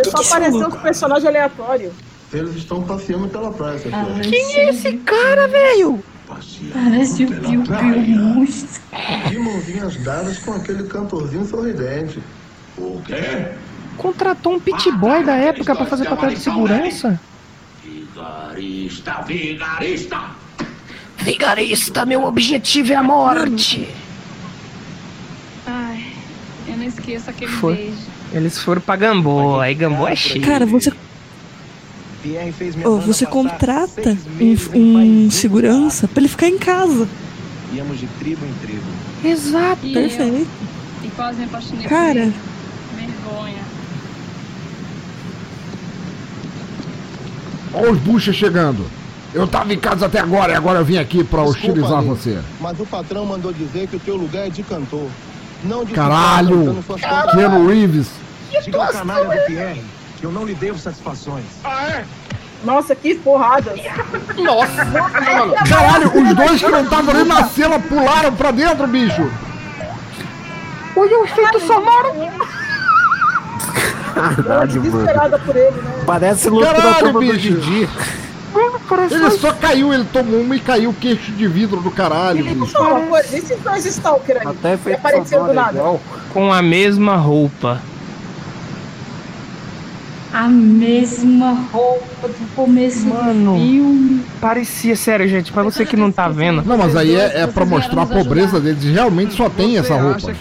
Só 0.04 0.22
apareceu 0.24 0.70
com 0.70 0.78
personagem 0.80 1.28
aleatório. 1.28 1.92
Eles 2.32 2.54
estão 2.54 2.82
passeando 2.82 3.28
pela 3.28 3.50
praia, 3.52 3.74
essa 3.74 3.88
Ah, 3.92 4.20
Quem 4.22 4.54
é 4.54 4.70
esse 4.70 4.92
cara, 4.98 5.48
velho? 5.48 6.02
Parece 6.72 7.24
o 7.24 7.28
Piu 7.28 7.62
Piu 7.62 8.16
Monstro. 8.18 8.82
De 9.28 9.38
mãozinhas 9.38 9.96
dadas 10.02 10.38
com 10.38 10.52
aquele 10.52 10.84
cantorzinho 10.84 11.44
sorridente. 11.46 12.20
O 12.78 13.00
quê? 13.04 13.52
Contratou 13.96 14.54
um 14.54 14.60
pit 14.60 14.90
boy 14.92 15.24
da 15.24 15.34
época 15.34 15.74
pra 15.74 15.86
fazer 15.86 16.08
papel 16.08 16.30
de 16.30 16.40
segurança? 16.40 17.20
Vigarista, 17.82 19.22
vigarista! 19.22 20.20
Vigarista, 21.18 22.06
meu 22.06 22.24
objetivo 22.24 22.92
é 22.92 22.96
a 22.96 23.02
morte. 23.02 23.88
Ai, 25.66 26.12
eu 26.66 26.76
não 26.78 26.84
esqueço 26.84 27.28
aquele 27.28 27.52
Foi. 27.52 27.74
beijo. 27.74 28.10
Eles 28.32 28.58
foram 28.58 28.80
pra 28.80 28.96
Gamboa, 28.96 29.64
aí 29.64 29.74
Gamboa 29.74 30.10
é 30.10 30.16
cheio. 30.16 30.44
Cara, 30.44 30.64
você. 30.64 30.92
Ô, 32.84 32.98
você 32.98 33.24
contrata 33.24 34.16
um, 34.40 34.78
um 35.26 35.30
segurança 35.30 36.06
pra 36.06 36.20
ele 36.20 36.28
ficar 36.28 36.48
em 36.48 36.58
casa. 36.58 37.08
Íamos 37.72 37.98
de 37.98 38.06
tribo 38.18 38.44
em 38.44 38.52
tribo. 38.66 38.84
Exato. 39.24 39.86
E 39.86 39.94
Perfeito. 39.94 40.36
eu? 40.36 40.46
E 41.04 41.08
quase 41.10 41.38
me 41.38 41.44
apaixonei 41.44 41.86
Cara. 41.86 42.20
ele. 42.20 42.34
Vergonha. 42.96 43.62
Olha 47.72 47.92
os 47.92 47.98
buchas 47.98 48.36
chegando. 48.36 48.84
Eu 49.32 49.46
tava 49.46 49.72
em 49.72 49.78
casa 49.78 50.06
até 50.06 50.18
agora 50.18 50.52
e 50.52 50.56
agora 50.56 50.80
eu 50.80 50.84
vim 50.84 50.98
aqui 50.98 51.22
pra 51.22 51.42
hostilizar 51.42 51.98
amigo, 51.98 52.16
você. 52.16 52.40
Mas 52.60 52.78
o 52.80 52.84
patrão 52.84 53.24
mandou 53.24 53.52
dizer 53.52 53.86
que 53.86 53.96
o 53.96 54.00
teu 54.00 54.16
lugar 54.16 54.48
é 54.48 54.50
de 54.50 54.62
cantor. 54.62 55.08
Não 55.64 55.84
de 55.84 55.92
Caralho! 55.92 56.84
Keanu 57.32 57.68
Reeves. 57.68 58.08
Diga 58.64 58.84
ao 58.84 58.92
canalha 58.92 59.24
do 59.26 59.46
Pierre 59.46 59.74
que 59.74 59.99
eu 60.22 60.32
não 60.32 60.44
lhe 60.44 60.54
devo 60.54 60.78
satisfações. 60.78 61.44
Ah, 61.64 61.88
é? 61.88 62.04
Nossa, 62.64 62.94
que 62.94 63.14
porrada. 63.14 63.74
Nossa, 64.36 64.84
mano. 64.84 65.54
Caralho, 65.68 66.12
os 66.14 66.36
dois 66.36 66.62
que 66.62 66.68
não 66.68 66.84
estavam 66.84 67.14
nem 67.14 67.24
na 67.24 67.44
cela 67.44 67.78
pularam 67.78 68.34
pra 68.34 68.50
dentro, 68.50 68.86
bicho. 68.86 69.30
Olha 70.96 71.20
o 71.20 71.24
efeito 71.24 71.60
sonoro. 71.60 72.12
Caralho, 74.14 74.82
Desesperada 74.82 75.38
por 75.38 75.56
ele, 75.56 75.70
né? 75.80 76.02
Parece 76.04 76.50
luta 76.50 76.66
da 76.66 76.74
Caralho, 76.74 77.12
do 77.12 77.18
bicho. 77.20 77.38
Didi. 77.38 77.88
Ele 79.10 79.30
só 79.30 79.52
caiu, 79.52 79.94
ele 79.94 80.04
tomou 80.12 80.40
uma 80.40 80.56
e 80.56 80.60
caiu 80.60 80.90
o 80.90 80.94
queixo 80.94 81.30
de 81.32 81.46
vidro 81.46 81.80
do 81.80 81.90
caralho, 81.90 82.44
bicho. 82.44 82.66
Só 82.66 82.96
uma 82.96 83.06
coisa, 83.06 83.38
esses 83.38 83.58
dois 83.60 83.86
Stalker 83.86 84.38
aí. 84.40 84.46
Até 84.48 84.76
que 84.76 84.82
feito 84.82 84.98
apareceram 84.98 85.46
do 85.46 85.54
nada. 85.54 85.80
Com 86.32 86.52
a 86.52 86.60
mesma 86.60 87.16
roupa. 87.16 87.80
A 90.40 90.48
mesma 90.48 91.52
roupa 91.70 92.26
do 92.28 92.54
começo 92.56 93.06
Mano. 93.06 93.56
do 93.56 93.60
filme. 93.60 94.22
Parecia, 94.40 94.96
sério, 94.96 95.28
gente, 95.28 95.52
pra 95.52 95.62
você 95.62 95.84
que 95.84 95.98
não 95.98 96.10
tá 96.10 96.30
vendo. 96.30 96.64
Não, 96.64 96.78
mas 96.78 96.96
aí 96.96 97.14
é, 97.14 97.42
é 97.42 97.46
pra 97.46 97.66
mostrar 97.66 98.00
a 98.00 98.06
pobreza 98.06 98.58
deles. 98.58 98.82
Realmente 98.82 99.34
só 99.34 99.50
tem 99.50 99.76
essa 99.76 99.94
roupa. 100.00 100.34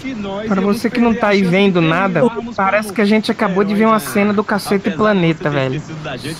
Pra 0.47 0.61
você 0.61 0.89
que 0.89 1.01
não 1.01 1.13
tá 1.13 1.27
aí 1.27 1.43
vendo 1.43 1.81
nada, 1.81 2.21
parece 2.55 2.93
que 2.93 3.01
a 3.01 3.05
gente 3.05 3.29
acabou 3.29 3.61
de 3.65 3.75
ver 3.75 3.87
uma 3.87 3.99
cena 3.99 4.31
do 4.31 4.41
Cacete 4.41 4.89
Planeta, 4.89 5.49
velho. 5.49 5.81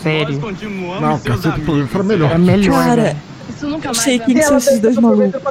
Sério. 0.02 0.40
Não, 1.02 1.20
cacete, 1.20 1.60
por 1.60 1.86
era 1.94 2.04
melhor. 2.04 2.32
É 2.32 2.38
melhor, 2.38 2.86
Cara, 2.86 3.02
velho. 3.02 3.18
Isso 3.50 3.68
nunca 3.68 3.90
eu 3.90 3.92
mais 3.92 3.98
sei 3.98 4.18
vai 4.20 4.26
quem 4.26 4.36
que 4.36 4.42
são 4.44 4.58
esses 4.58 4.80
dois 4.80 4.96
malucos. 4.96 5.42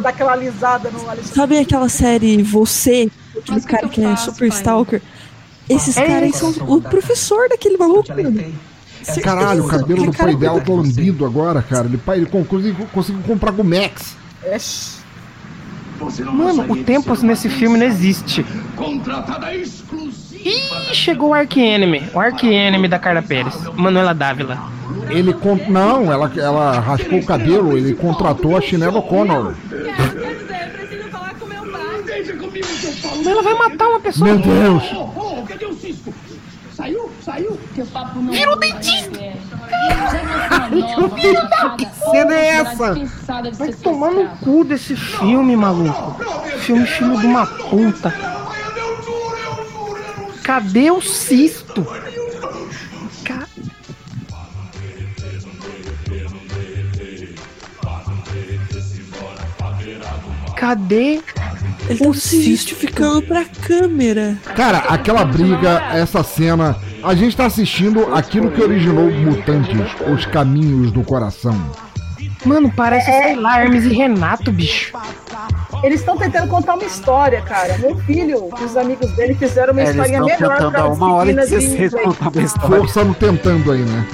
Sabe 1.25 1.59
aquela 1.59 1.91
série 1.91 2.43
Você? 2.43 3.11
O 3.35 3.43
que 3.43 3.61
cara 3.61 3.87
que 3.87 4.03
é 4.03 4.17
super 4.17 4.49
pai? 4.49 4.59
stalker? 4.59 5.03
Esses 5.69 5.97
É 5.97 6.07
caras 6.07 6.37
são 6.37 6.51
o 6.67 6.81
professor 6.81 7.49
daquele 7.49 7.77
maluco, 7.77 8.09
mano. 8.11 8.55
Caralho, 9.23 9.65
o 9.65 9.69
cabelo 9.69 10.07
do 10.07 10.13
pai 10.13 10.35
dela 10.35 10.61
tá 10.61 10.73
lambido 10.73 11.25
agora, 11.25 11.63
cara. 11.63 11.87
Ele, 11.87 11.99
pai, 11.99 12.19
ele 12.19 12.27
conseguiu, 12.27 12.75
conseguiu 12.93 13.23
comprar 13.23 13.53
Gumex. 13.53 14.17
Mano, 16.33 16.71
o 16.71 16.77
tempo 16.85 17.15
nesse 17.25 17.49
filme 17.49 17.79
não 17.79 17.87
existe. 17.87 18.45
Ih, 20.45 20.95
chegou 20.95 21.31
o 21.31 21.35
Ark-Enemy. 21.35 22.11
O 22.15 22.21
Ark-Enemy 22.21 22.89
da 22.89 22.99
Carla 22.99 23.23
Pérez. 23.23 23.55
Manuela 23.75 24.15
Dávila. 24.15 24.71
Ele 25.11 25.33
con... 25.33 25.59
Não, 25.69 26.13
ela, 26.13 26.31
ela 26.37 26.79
raspou 26.81 27.19
o 27.19 27.25
cabelo, 27.25 27.77
ele 27.77 27.95
contratou 27.95 28.57
a 28.57 28.61
Chinelo 28.61 29.03
Connor. 29.03 29.55
Deixa 32.05 32.33
comigo 32.35 32.67
que 32.67 32.87
eu 32.87 32.93
falo. 32.93 33.08
Mas 33.08 33.08
ela 33.27 33.43
vai 33.43 33.55
matar 33.55 33.89
uma 33.89 34.01
pessoa. 34.01 34.27
Meu 34.27 34.39
Deus! 34.39 34.83
Oh, 34.95 35.11
oh, 35.17 35.43
cadê 35.47 35.67
o 35.67 35.75
Cisco? 35.75 36.13
Saiu? 36.75 37.11
Saiu? 37.25 37.59
Teu 37.75 37.87
papo 37.87 38.21
não 38.21 38.33
Vira 38.33 38.53
o 38.53 38.59
vai, 38.59 38.73
dentista! 38.73 39.11
que 41.77 41.85
é 41.85 41.91
cena 41.91 42.35
é 42.35 42.47
essa? 42.49 42.95
de 42.95 43.57
Vai 43.59 43.73
tomar 43.73 44.11
no 44.13 44.29
cu 44.39 44.65
desse 44.65 44.95
filme, 44.95 45.57
maluco. 45.57 46.17
Filme 46.61 46.87
filho 46.87 47.19
de 47.19 47.27
uma 47.27 47.47
puta. 47.47 48.15
Cadê 50.45 50.91
o 50.91 51.01
cisto? 51.01 51.85
Ca- 53.25 53.47
Cadê 60.57 61.21
Ele 61.89 61.99
tá 61.99 62.13
se 62.15 62.51
justificando 62.51 63.23
pra 63.23 63.45
câmera. 63.45 64.37
Cara, 64.55 64.79
aquela 64.79 65.25
briga, 65.25 65.83
essa 65.93 66.23
cena. 66.23 66.77
A 67.03 67.15
gente 67.15 67.37
tá 67.37 67.47
assistindo 67.47 68.15
aquilo 68.15 68.51
que 68.51 68.61
originou 68.61 69.11
Mutantes, 69.11 69.79
Os 70.13 70.27
Caminhos 70.27 70.91
do 70.93 71.03
Coração. 71.03 71.59
Mano, 72.45 72.73
parece, 72.75 73.07
sei 73.07 73.37
lá, 73.37 73.63
Hermes 73.63 73.85
e 73.85 73.93
Renato, 73.93 74.53
bicho. 74.53 74.93
Eles 75.83 76.01
estão 76.01 76.17
tentando 76.17 76.49
contar 76.49 76.75
uma 76.75 76.85
história, 76.85 77.41
cara. 77.43 77.79
Meu 77.79 77.97
filho 78.01 78.51
e 78.61 78.65
os 78.65 78.77
amigos 78.77 79.11
dele 79.13 79.35
fizeram 79.35 79.73
uma 79.73 79.83
É, 79.83 79.85
eles 79.85 79.97
historinha 79.97 80.19
estão 80.19 80.49
melhor 80.49 80.57
tentando 80.57 80.71
pra 80.73 80.81
há 80.83 80.89
uma 80.89 81.15
hora 81.15 81.31
e 81.31 81.35
disciplinas 81.35 81.49
de 81.51 81.57
16 81.57 81.93
inglês. 81.93 82.05
contar 82.05 82.31
uma 82.31 82.43
história. 82.43 82.77
Forçando 82.79 83.15
tentando 83.15 83.73
aí, 83.73 83.81
né? 83.83 84.07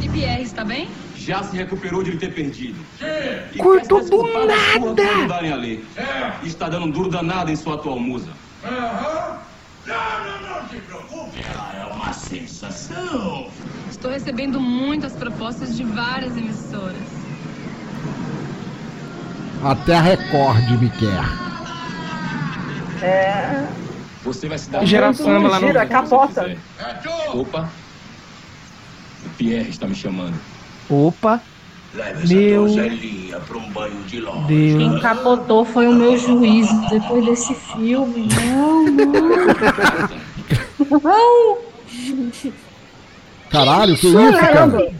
E 0.00 0.08
Pierre, 0.08 0.42
está 0.42 0.64
bem? 0.64 0.88
Já 1.24 1.42
se 1.44 1.56
recuperou 1.56 2.02
de 2.02 2.10
lhe 2.12 2.16
ter 2.18 2.34
perdido. 2.34 2.80
E 3.52 3.58
Cortou 3.58 4.00
do 4.04 4.22
nada. 4.46 4.80
por 4.80 4.96
não 4.96 5.26
darem 5.28 5.52
a 5.52 5.56
ler. 5.56 5.84
Está 6.42 6.68
dando 6.68 6.86
um 6.86 6.90
duro 6.90 7.08
danado 7.08 7.50
em 7.50 7.56
sua 7.56 7.74
atual 7.74 7.98
musa. 7.98 8.30
Ela 11.44 11.72
é 11.76 11.86
uma 11.92 12.12
sensação. 12.12 13.48
Estou 13.90 14.10
recebendo 14.10 14.60
muitas 14.60 15.12
propostas 15.12 15.76
de 15.76 15.84
várias 15.84 16.36
emissoras. 16.36 16.96
Até 19.64 19.94
a 19.94 20.00
Record 20.00 20.70
me 20.80 20.90
quer. 20.90 21.22
É. 23.04 23.66
Você 24.24 24.48
vai 24.48 24.58
se 24.58 24.70
dar 24.70 24.84
Gera 24.84 25.06
bem. 25.06 25.14
samba 25.14 25.48
lá 25.48 25.60
no- 25.60 25.66
Gira, 25.68 25.86
capota. 25.86 26.56
Opa. 27.32 27.68
O 29.24 29.28
Pierre 29.30 29.70
está 29.70 29.86
me 29.86 29.94
chamando. 29.94 30.34
Opa, 30.92 31.40
Meu 32.28 32.66
donzelinha 32.66 33.40
pra 33.40 33.56
um 33.56 33.70
banho 33.70 34.02
de 34.06 34.20
longe. 34.20 34.46
Quem 34.48 34.88
Deus. 34.90 35.00
capotou 35.00 35.64
foi 35.64 35.86
o 35.88 35.92
meu 35.94 36.18
juiz 36.18 36.68
depois 36.90 37.24
desse 37.24 37.54
filme. 37.54 38.28
Não, 38.44 38.84
não. 38.84 39.12
Não. 41.00 41.58
Caralho, 43.50 43.96
que 43.96 44.06
isso, 44.08 44.32
cara? 44.38 44.92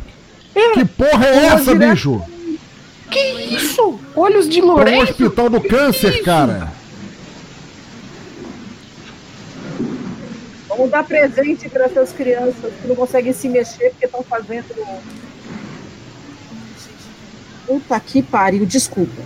Que 0.74 0.84
porra 0.84 1.26
é 1.26 1.44
essa, 1.46 1.74
bicho? 1.74 2.22
Que 3.10 3.18
isso? 3.54 3.98
Olhos 4.16 4.48
de 4.48 4.60
Pra 4.60 4.70
um 4.70 4.72
Lourenço? 4.74 5.10
hospital 5.12 5.50
do 5.50 5.60
câncer, 5.60 6.22
cara. 6.22 6.72
Vamos 10.68 10.90
dar 10.90 11.04
presente 11.04 11.68
para 11.68 11.84
essas 11.84 12.12
crianças 12.12 12.72
que 12.80 12.88
não 12.88 12.96
conseguem 12.96 13.32
se 13.34 13.46
mexer 13.48 13.90
porque 13.90 14.06
estão 14.06 14.22
fazendo. 14.22 14.64
Puta 17.72 17.98
que 18.00 18.22
pariu, 18.22 18.66
desculpa. 18.66 19.22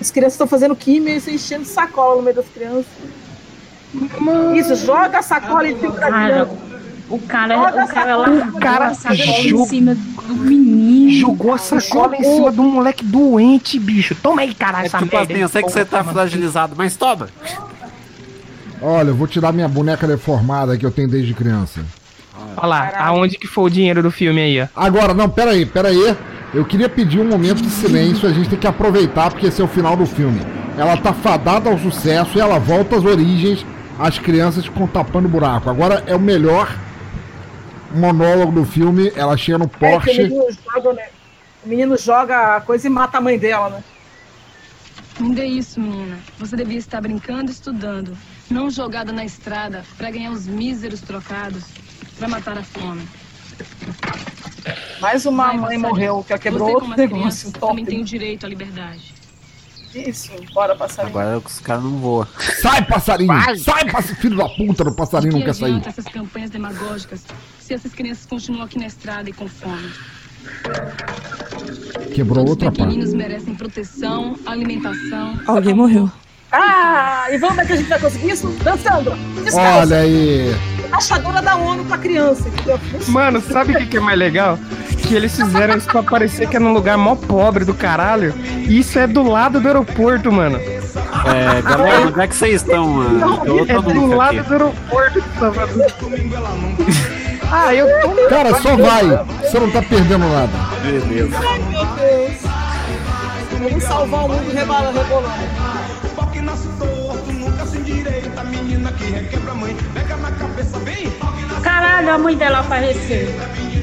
As 0.00 0.10
crianças 0.10 0.34
estão 0.34 0.46
fazendo 0.46 0.76
química 0.76 1.12
e 1.16 1.20
você 1.20 1.32
enchendo 1.32 1.64
sacola 1.64 2.16
no 2.16 2.22
meio 2.22 2.36
das 2.36 2.46
crianças. 2.48 2.84
Isso, 4.56 4.74
joga 4.84 5.18
a 5.18 5.22
sacola 5.22 5.68
em 5.68 5.78
cima 5.78 5.92
da 5.94 6.06
criança. 6.06 6.50
O 7.08 7.18
cara, 7.18 7.84
o 7.84 7.88
cara 7.88 8.16
largou 8.16 8.58
o 8.58 8.60
cara 8.60 8.86
a 8.88 8.94
sacola 8.94 9.42
jogou- 9.42 9.64
em 9.64 9.68
cima 9.68 9.94
do 9.94 10.34
menino. 10.34 11.20
Jogou 11.20 11.52
a 11.54 11.58
sacola 11.58 12.16
em 12.16 12.22
cima 12.24 12.50
do 12.52 12.62
moleque 12.62 13.04
doente, 13.04 13.78
bicho. 13.78 14.14
Toma 14.14 14.42
aí, 14.42 14.54
caralho, 14.54 14.84
É 14.84 14.86
essa 14.86 14.98
tipo 14.98 15.14
merda. 15.16 15.32
assim, 15.32 15.42
eu 15.42 15.48
sei 15.48 15.62
que 15.62 15.70
você 15.70 15.84
tá 15.84 16.02
fragilizado, 16.04 16.74
mas 16.76 16.96
toma. 16.96 17.28
Olha, 18.82 19.08
eu 19.08 19.14
vou 19.14 19.26
tirar 19.26 19.52
minha 19.52 19.68
boneca 19.68 20.06
deformada 20.06 20.76
que 20.76 20.84
eu 20.84 20.90
tenho 20.90 21.08
desde 21.08 21.32
criança. 21.34 21.80
Olha 22.56 22.66
lá, 22.66 22.92
aonde 22.98 23.36
que 23.38 23.46
foi 23.46 23.64
o 23.64 23.70
dinheiro 23.70 24.02
do 24.02 24.10
filme 24.10 24.40
aí, 24.40 24.60
ó. 24.62 24.66
Agora, 24.74 25.14
não, 25.14 25.28
pera 25.28 25.52
aí, 25.52 25.64
pera 25.64 25.88
aí. 25.88 26.16
Eu 26.54 26.64
queria 26.64 26.88
pedir 26.88 27.18
um 27.18 27.24
momento 27.28 27.62
de 27.62 27.70
silêncio, 27.70 28.28
a 28.28 28.32
gente 28.32 28.50
tem 28.50 28.58
que 28.58 28.66
aproveitar 28.66 29.30
porque 29.30 29.46
esse 29.46 29.60
é 29.60 29.64
o 29.64 29.68
final 29.68 29.96
do 29.96 30.04
filme. 30.04 30.40
Ela 30.76 30.96
tá 30.96 31.12
fadada 31.12 31.70
ao 31.70 31.78
sucesso 31.78 32.36
e 32.36 32.40
ela 32.40 32.58
volta 32.58 32.96
às 32.96 33.04
origens, 33.04 33.64
as 33.98 34.18
crianças 34.18 34.66
ficam 34.66 34.86
tapando 34.86 35.28
buraco. 35.28 35.70
Agora 35.70 36.02
é 36.06 36.14
o 36.14 36.20
melhor 36.20 36.74
monólogo 37.94 38.52
do 38.52 38.64
filme, 38.66 39.10
ela 39.16 39.36
chega 39.36 39.58
no 39.58 39.64
É, 39.64 39.68
que 39.68 39.76
o, 39.76 39.78
Porsche. 39.78 40.22
menino 40.22 40.44
joga, 40.50 40.92
né? 40.92 41.08
o 41.64 41.68
menino 41.68 41.98
joga 41.98 42.56
a 42.56 42.60
coisa 42.60 42.86
e 42.86 42.90
mata 42.90 43.18
a 43.18 43.20
mãe 43.20 43.38
dela, 43.38 43.70
né? 43.70 43.84
Não 45.20 45.30
dê 45.30 45.44
isso, 45.44 45.80
menina. 45.80 46.18
Você 46.38 46.56
devia 46.56 46.78
estar 46.78 47.00
brincando 47.00 47.50
e 47.50 47.54
estudando. 47.54 48.16
Não 48.50 48.70
jogada 48.70 49.12
na 49.12 49.24
estrada 49.24 49.84
pra 49.96 50.10
ganhar 50.10 50.30
os 50.30 50.46
míseros 50.46 51.00
trocados 51.00 51.64
pra 52.18 52.28
matar 52.28 52.58
a 52.58 52.62
fome. 52.62 53.06
Mais 55.00 55.26
uma 55.26 55.46
Vai, 55.46 55.56
mãe 55.56 55.62
passarinho. 55.62 55.88
morreu, 55.88 56.24
que 56.26 56.38
quebrou 56.38 56.70
outro 56.70 56.88
negócio. 56.96 57.52
também 57.52 57.84
tem 57.84 58.00
o 58.00 58.04
direito 58.04 58.46
à 58.46 58.48
liberdade. 58.48 59.14
Isso, 59.94 60.30
bora 60.54 60.74
passarinho. 60.74 61.18
Agora 61.18 61.38
os 61.38 61.60
caras 61.60 61.82
não 61.84 61.98
voam. 61.98 62.26
Sai, 62.62 62.82
passarinho! 62.86 63.32
Sai, 63.58 63.90
pass... 63.90 64.10
filho 64.12 64.36
da 64.36 64.48
puta 64.48 64.84
do 64.84 64.94
passarinho, 64.94 65.32
não 65.32 65.40
que 65.40 65.46
quer 65.46 65.54
sair. 65.54 65.82
essas 65.86 66.06
campanhas 66.06 66.48
demagógicas 66.50 67.24
se 67.60 67.74
essas 67.74 67.92
crianças 67.92 68.24
continuam 68.24 68.64
aqui 68.64 68.78
na 68.78 68.86
estrada 68.86 69.28
e 69.28 69.32
com 69.32 69.46
fome? 69.46 69.92
Quebrou 72.14 72.48
outra 72.48 72.70
parte. 72.70 72.82
Pequeninos 72.82 73.12
merecem 73.12 73.54
proteção, 73.54 74.36
alimentação. 74.46 75.38
Alguém 75.46 75.74
morreu. 75.74 76.10
Ah, 76.52 77.28
e 77.30 77.38
vamos 77.38 77.56
ver 77.56 77.66
que 77.66 77.72
a 77.72 77.76
gente 77.76 77.88
vai 77.88 77.98
conseguir 77.98 78.30
isso? 78.30 78.46
Dançando! 78.62 79.12
Descalço! 79.42 79.78
Olha 79.80 79.96
aí. 79.96 80.54
Achadora 80.92 81.40
da 81.40 81.56
ONU 81.56 81.86
pra 81.86 81.96
criança, 81.96 82.46
entendeu? 82.46 82.78
Mano, 83.08 83.40
sabe 83.40 83.72
o 83.72 83.78
que, 83.78 83.86
que 83.86 83.96
é 83.96 84.00
mais 84.00 84.18
legal? 84.18 84.58
Que 84.98 85.14
eles 85.14 85.34
fizeram 85.34 85.78
isso 85.78 85.88
pra 85.88 86.02
parecer 86.02 86.46
que 86.46 86.56
é 86.56 86.60
num 86.60 86.74
lugar 86.74 86.98
mó 86.98 87.16
pobre 87.16 87.64
do 87.64 87.72
caralho. 87.72 88.34
E 88.68 88.78
isso 88.78 88.98
é 88.98 89.06
do 89.06 89.22
lado 89.22 89.58
do 89.58 89.66
aeroporto, 89.66 90.30
mano. 90.30 90.58
É, 90.58 91.62
galera, 91.62 92.08
onde 92.08 92.20
é 92.20 92.26
que 92.26 92.36
vocês 92.36 92.56
estão, 92.56 92.86
mano? 92.86 93.42
Eu 93.46 93.60
é 93.60 93.80
do 93.80 94.06
lado 94.06 94.38
aqui. 94.38 94.48
do 94.48 94.52
aeroporto 94.52 95.20
de 95.20 95.38
Salvador. 95.38 95.86
Ah, 97.50 97.74
eu 97.74 97.86
tô. 98.02 98.28
Cara, 98.28 98.54
só 98.60 98.76
vai. 98.76 99.24
Você 99.40 99.58
não 99.58 99.70
tá 99.70 99.82
perdendo 99.82 100.28
nada. 100.28 100.52
Beleza. 100.82 101.36
Ai, 101.38 101.58
meu 101.70 101.86
Deus! 101.86 102.42
Vamos 103.60 103.84
salvar 103.84 104.24
o 104.24 104.28
mundo 104.28 104.52
rebola- 106.56 107.22
rebolando. 109.30 111.62
Caralho, 111.62 112.14
a 112.14 112.18
mãe 112.18 112.36
dela 112.36 112.60
apareceu. 112.60 113.28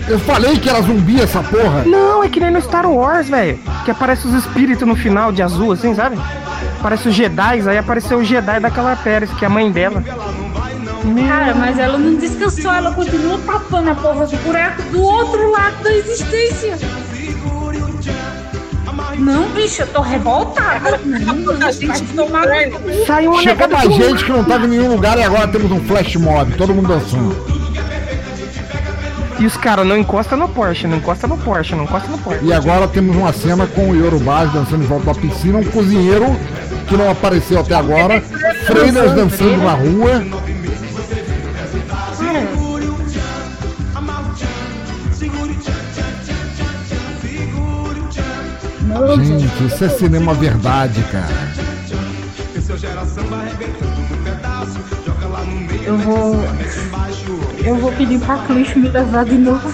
Eu 0.08 0.20
falei 0.20 0.58
que 0.58 0.70
era 0.70 0.82
zumbi 0.82 1.22
essa 1.22 1.44
porra. 1.44 1.84
Não, 1.86 2.24
é 2.24 2.30
que 2.30 2.40
nem 2.40 2.50
no 2.52 2.62
Star 2.62 2.90
Wars, 2.90 3.30
velho. 3.30 3.60
Que 3.86 3.92
aparece 3.92 4.28
os 4.28 4.34
espíritos 4.34 4.88
no 4.88 4.96
final 4.96 5.32
de 5.32 5.42
azul, 5.44 5.72
assim, 5.72 5.94
sabe? 5.94 6.18
Aparece 6.80 7.10
os 7.10 7.16
Jedi, 7.16 7.68
aí 7.70 7.78
apareceu 7.78 8.18
o 8.18 8.24
Jedi 8.24 8.60
daquela 8.60 8.96
Pérez, 8.96 9.30
que 9.34 9.46
é 9.46 9.48
a 9.48 9.52
mãe 9.52 9.72
dela. 9.72 10.04
Cara, 11.28 11.54
mas 11.56 11.78
ela 11.78 11.98
não 11.98 12.16
descansou, 12.16 12.72
ela 12.72 12.92
continua 12.94 13.40
tapando 13.46 13.92
a 13.92 13.96
porra 13.96 14.26
do 14.26 14.38
buraco 14.38 14.82
do 14.84 15.02
outro 15.02 15.52
lado 15.52 15.84
da 15.84 15.94
existência. 15.96 16.78
Não, 19.20 19.50
bicho, 19.50 19.82
eu 19.82 19.88
tô 19.88 20.02
revoltada. 20.02 21.00
Não, 21.06 21.46
vai 21.46 22.02
tomar 22.16 22.48
no 22.48 22.80
cu. 22.80 23.06
Saiu 23.06 23.32
uma 23.32 23.42
Chegou 23.42 23.92
gente 23.92 24.26
que 24.26 24.32
não 24.32 24.44
tava 24.44 24.66
em 24.66 24.70
nenhum 24.70 24.90
lugar 24.90 25.18
e 25.18 25.24
agora 25.24 25.48
temos 25.48 25.72
um 25.72 25.80
flash 25.82 26.16
mob, 26.16 26.54
todo 26.54 26.74
mundo 26.74 26.88
dançando. 26.88 27.36
E 29.40 29.46
os 29.46 29.56
caras 29.56 29.88
não 29.88 29.98
encosta 29.98 30.36
no 30.36 30.50
Porsche, 30.50 30.86
não 30.86 30.98
encosta 30.98 31.26
no 31.26 31.38
Porsche, 31.38 31.74
não 31.74 31.86
encosta 31.86 32.10
no 32.10 32.18
Porsche. 32.18 32.44
E 32.44 32.52
agora 32.52 32.88
temos 32.88 33.16
uma 33.16 33.32
cena 33.32 33.66
com 33.68 33.90
o 33.90 33.96
Yorubás 33.96 34.52
dançando 34.52 34.84
em 34.84 34.88
volta 34.88 35.14
da 35.14 35.16
piscina, 35.16 35.60
um 35.60 35.64
cozinheiro 35.64 36.26
que 36.88 36.98
não 36.98 37.10
apareceu 37.10 37.60
até 37.60 37.76
agora, 37.76 38.22
freiras 38.66 39.14
dançando 39.14 39.58
na 39.58 39.74
rua. 39.74 40.26
Gente, 49.24 49.66
isso 49.66 49.86
é 49.86 49.90
cinema 49.90 50.34
verdade, 50.34 51.02
cara. 51.12 51.28
Eu 55.86 55.98
vou. 55.98 56.36
Eu 57.64 57.76
vou 57.78 57.92
pedir 57.94 58.20
pra 58.20 58.38
Cliff 58.40 58.78
me 58.80 58.90
levar 58.90 59.26
de 59.26 59.36
novo. 59.38 59.72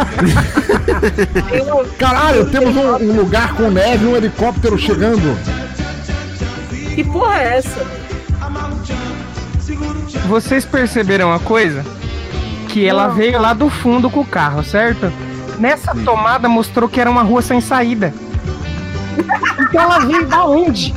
Caralho, 1.98 2.46
temos 2.50 2.76
um, 2.76 3.10
um 3.10 3.16
lugar 3.16 3.54
com 3.54 3.70
neve, 3.70 4.06
um 4.06 4.16
helicóptero 4.16 4.78
chegando. 4.78 5.36
Que 6.94 7.04
porra 7.04 7.38
é 7.38 7.58
essa? 7.58 7.86
Vocês 10.28 10.64
perceberam 10.64 11.28
uma 11.28 11.38
coisa? 11.40 11.84
Que 12.68 12.86
ela 12.86 13.08
Não. 13.08 13.14
veio 13.14 13.40
lá 13.40 13.52
do 13.52 13.68
fundo 13.68 14.08
com 14.10 14.20
o 14.20 14.26
carro, 14.26 14.62
certo? 14.62 15.12
Nessa 15.60 15.94
tomada 15.94 16.48
mostrou 16.48 16.88
que 16.88 17.00
era 17.00 17.10
uma 17.10 17.22
rua 17.22 17.42
sem 17.42 17.60
saída. 17.60 18.12
Então 19.58 19.82
ela 19.82 19.98
veio 20.00 20.26
da 20.26 20.44
onde? 20.46 20.94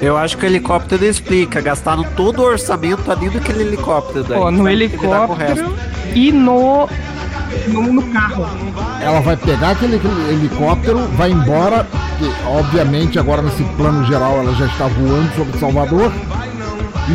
Eu 0.00 0.16
acho 0.16 0.38
que 0.38 0.44
o 0.44 0.48
helicóptero 0.48 1.04
explica. 1.04 1.60
Gastaram 1.60 2.02
todo 2.16 2.40
o 2.40 2.44
orçamento 2.44 3.10
ali 3.12 3.28
naquele 3.28 3.62
helicóptero. 3.62 4.24
Daí. 4.24 4.38
Ó, 4.38 4.50
no 4.50 4.64
resto. 4.64 4.72
helicóptero 4.72 5.74
e 6.14 6.32
no, 6.32 6.88
no, 7.68 7.92
no 7.92 8.02
carro. 8.12 8.46
Ela 9.00 9.20
vai 9.20 9.36
pegar 9.36 9.70
aquele 9.72 10.00
helicóptero, 10.30 10.98
vai 11.16 11.30
embora, 11.30 11.86
obviamente 12.46 13.18
agora 13.18 13.42
nesse 13.42 13.62
plano 13.76 14.04
geral 14.06 14.38
ela 14.38 14.54
já 14.54 14.66
está 14.66 14.86
voando 14.86 15.30
sobre 15.36 15.58
Salvador. 15.58 16.10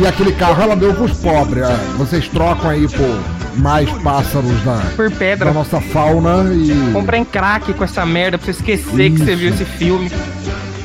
E 0.00 0.06
aquele 0.06 0.32
carro 0.32 0.62
ela 0.62 0.76
deu 0.76 0.94
pros 0.94 1.12
pobres. 1.18 1.64
ah, 1.64 1.76
Vocês 1.98 2.26
trocam 2.28 2.70
aí 2.70 2.88
por 2.88 3.18
mais 3.56 3.90
pássaros 4.02 4.62
da, 4.64 4.80
Por 4.96 5.10
pedra. 5.10 5.46
da 5.46 5.52
nossa 5.52 5.80
fauna 5.80 6.52
e 6.54 6.92
Comprem 6.92 7.24
crack 7.24 7.72
com 7.74 7.84
essa 7.84 8.04
merda 8.06 8.38
pra 8.38 8.46
você 8.46 8.52
esquecer 8.52 9.10
que 9.10 9.18
você 9.18 9.34
viu 9.36 9.50
esse 9.50 9.64
filme. 9.64 10.10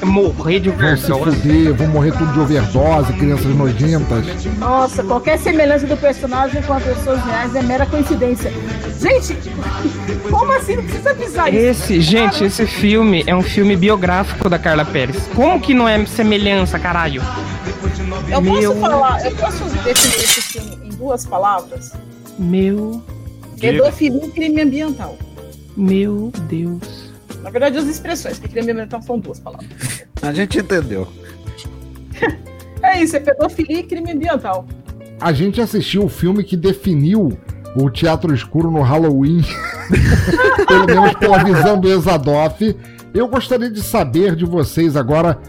Morrer 0.03 0.59
de 0.59 0.69
vão 0.69 0.95
se 0.95 1.11
overdose. 1.11 1.37
fuder, 1.41 1.73
vão 1.73 1.87
morrer 1.87 2.11
tudo 2.11 2.31
de 2.31 2.39
overdose, 2.39 3.11
crianças 3.13 3.47
nojentas. 3.55 4.25
Nossa, 4.59 5.03
qualquer 5.03 5.39
semelhança 5.39 5.87
do 5.87 5.97
personagem 5.97 6.61
com 6.61 6.73
as 6.73 6.83
pessoas 6.83 7.19
reais 7.25 7.55
é 7.55 7.61
mera 7.63 7.85
coincidência. 7.85 8.53
Gente, 9.01 9.35
como 10.29 10.51
assim? 10.53 10.75
Não 10.77 10.83
precisa 10.83 11.09
avisar 11.09 11.51
isso. 11.53 11.59
Esse, 11.83 11.99
gente, 12.01 12.43
esse 12.43 12.65
filme 12.67 13.23
é 13.25 13.35
um 13.35 13.41
filme 13.41 13.75
biográfico 13.75 14.47
da 14.47 14.59
Carla 14.59 14.85
Pérez. 14.85 15.17
Como 15.35 15.59
que 15.59 15.73
não 15.73 15.89
é 15.89 16.05
semelhança, 16.05 16.77
caralho? 16.77 17.21
Eu 18.29 18.41
posso 18.41 18.59
Meu- 18.61 18.75
falar, 18.79 19.25
eu 19.25 19.31
posso 19.35 19.63
definir 19.83 20.15
esse 20.23 20.41
filme 20.41 20.77
em 20.85 20.89
duas 20.89 21.25
palavras? 21.25 21.91
Meu, 22.37 23.01
Pedofilia 23.59 24.25
e 24.25 24.31
crime 24.31 24.61
ambiental. 24.61 25.17
meu 25.75 26.31
Deus. 26.47 27.07
Na 27.41 27.49
verdade, 27.49 27.77
as 27.77 27.85
expressões, 27.87 28.39
porque 28.39 28.53
crime 28.55 28.71
ambiental 28.71 29.01
são 29.01 29.19
duas 29.19 29.39
palavras. 29.39 29.67
A 30.21 30.33
gente 30.33 30.59
entendeu. 30.59 31.07
É 32.81 33.01
isso, 33.01 33.15
é 33.15 33.19
pedofilia 33.19 33.79
e 33.79 33.83
crime 33.83 34.11
ambiental. 34.11 34.65
A 35.19 35.33
gente 35.33 35.59
assistiu 35.61 36.05
o 36.05 36.09
filme 36.09 36.43
que 36.43 36.55
definiu 36.55 37.37
o 37.75 37.89
teatro 37.89 38.33
escuro 38.33 38.69
no 38.71 38.81
Halloween, 38.81 39.41
pelo 40.67 40.85
menos 40.85 41.13
pela 41.15 41.43
visão 41.43 41.79
do 41.79 41.89
Exadoff. 41.89 42.75
Eu 43.13 43.27
gostaria 43.27 43.69
de 43.69 43.81
saber 43.81 44.35
de 44.35 44.45
vocês 44.45 44.95
agora, 44.95 45.39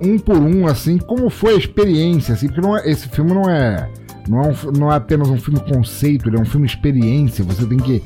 um 0.00 0.18
por 0.18 0.36
um, 0.36 0.66
assim, 0.66 0.98
como 0.98 1.28
foi 1.30 1.54
a 1.54 1.58
experiência, 1.58 2.34
assim, 2.34 2.46
porque 2.46 2.60
não 2.60 2.76
é- 2.76 2.90
esse 2.90 3.08
filme 3.08 3.32
não 3.32 3.50
é, 3.50 3.88
não, 4.28 4.42
é 4.42 4.48
um 4.48 4.72
não 4.78 4.92
é 4.92 4.96
apenas 4.96 5.28
um 5.28 5.38
filme 5.38 5.60
conceito, 5.60 6.28
ele 6.28 6.36
é 6.36 6.40
um 6.40 6.44
filme 6.44 6.66
experiência, 6.66 7.44
você 7.44 7.66
tem 7.66 7.78
que 7.78 8.02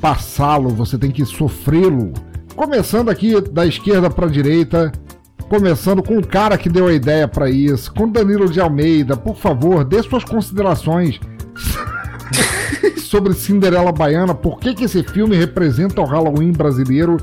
passá-lo, 0.00 0.70
você 0.70 0.96
tem 0.98 1.10
que 1.10 1.24
sofrê-lo. 1.24 2.12
Começando 2.54 3.10
aqui 3.10 3.40
da 3.40 3.66
esquerda 3.66 4.08
para 4.08 4.26
a 4.26 4.30
direita, 4.30 4.92
Começando 5.48 6.02
com 6.02 6.18
o 6.18 6.26
cara 6.26 6.58
que 6.58 6.68
deu 6.68 6.88
a 6.88 6.92
ideia 6.92 7.28
pra 7.28 7.48
isso, 7.48 7.92
com 7.94 8.10
Danilo 8.10 8.50
de 8.50 8.60
Almeida, 8.60 9.16
por 9.16 9.36
favor, 9.36 9.84
dê 9.84 10.02
suas 10.02 10.24
considerações 10.24 11.20
sobre 12.98 13.32
Cinderela 13.32 13.92
Baiana, 13.92 14.34
por 14.34 14.58
que, 14.58 14.74
que 14.74 14.84
esse 14.84 15.04
filme 15.04 15.36
representa 15.36 16.00
o 16.00 16.04
Halloween 16.04 16.50
brasileiro 16.50 17.16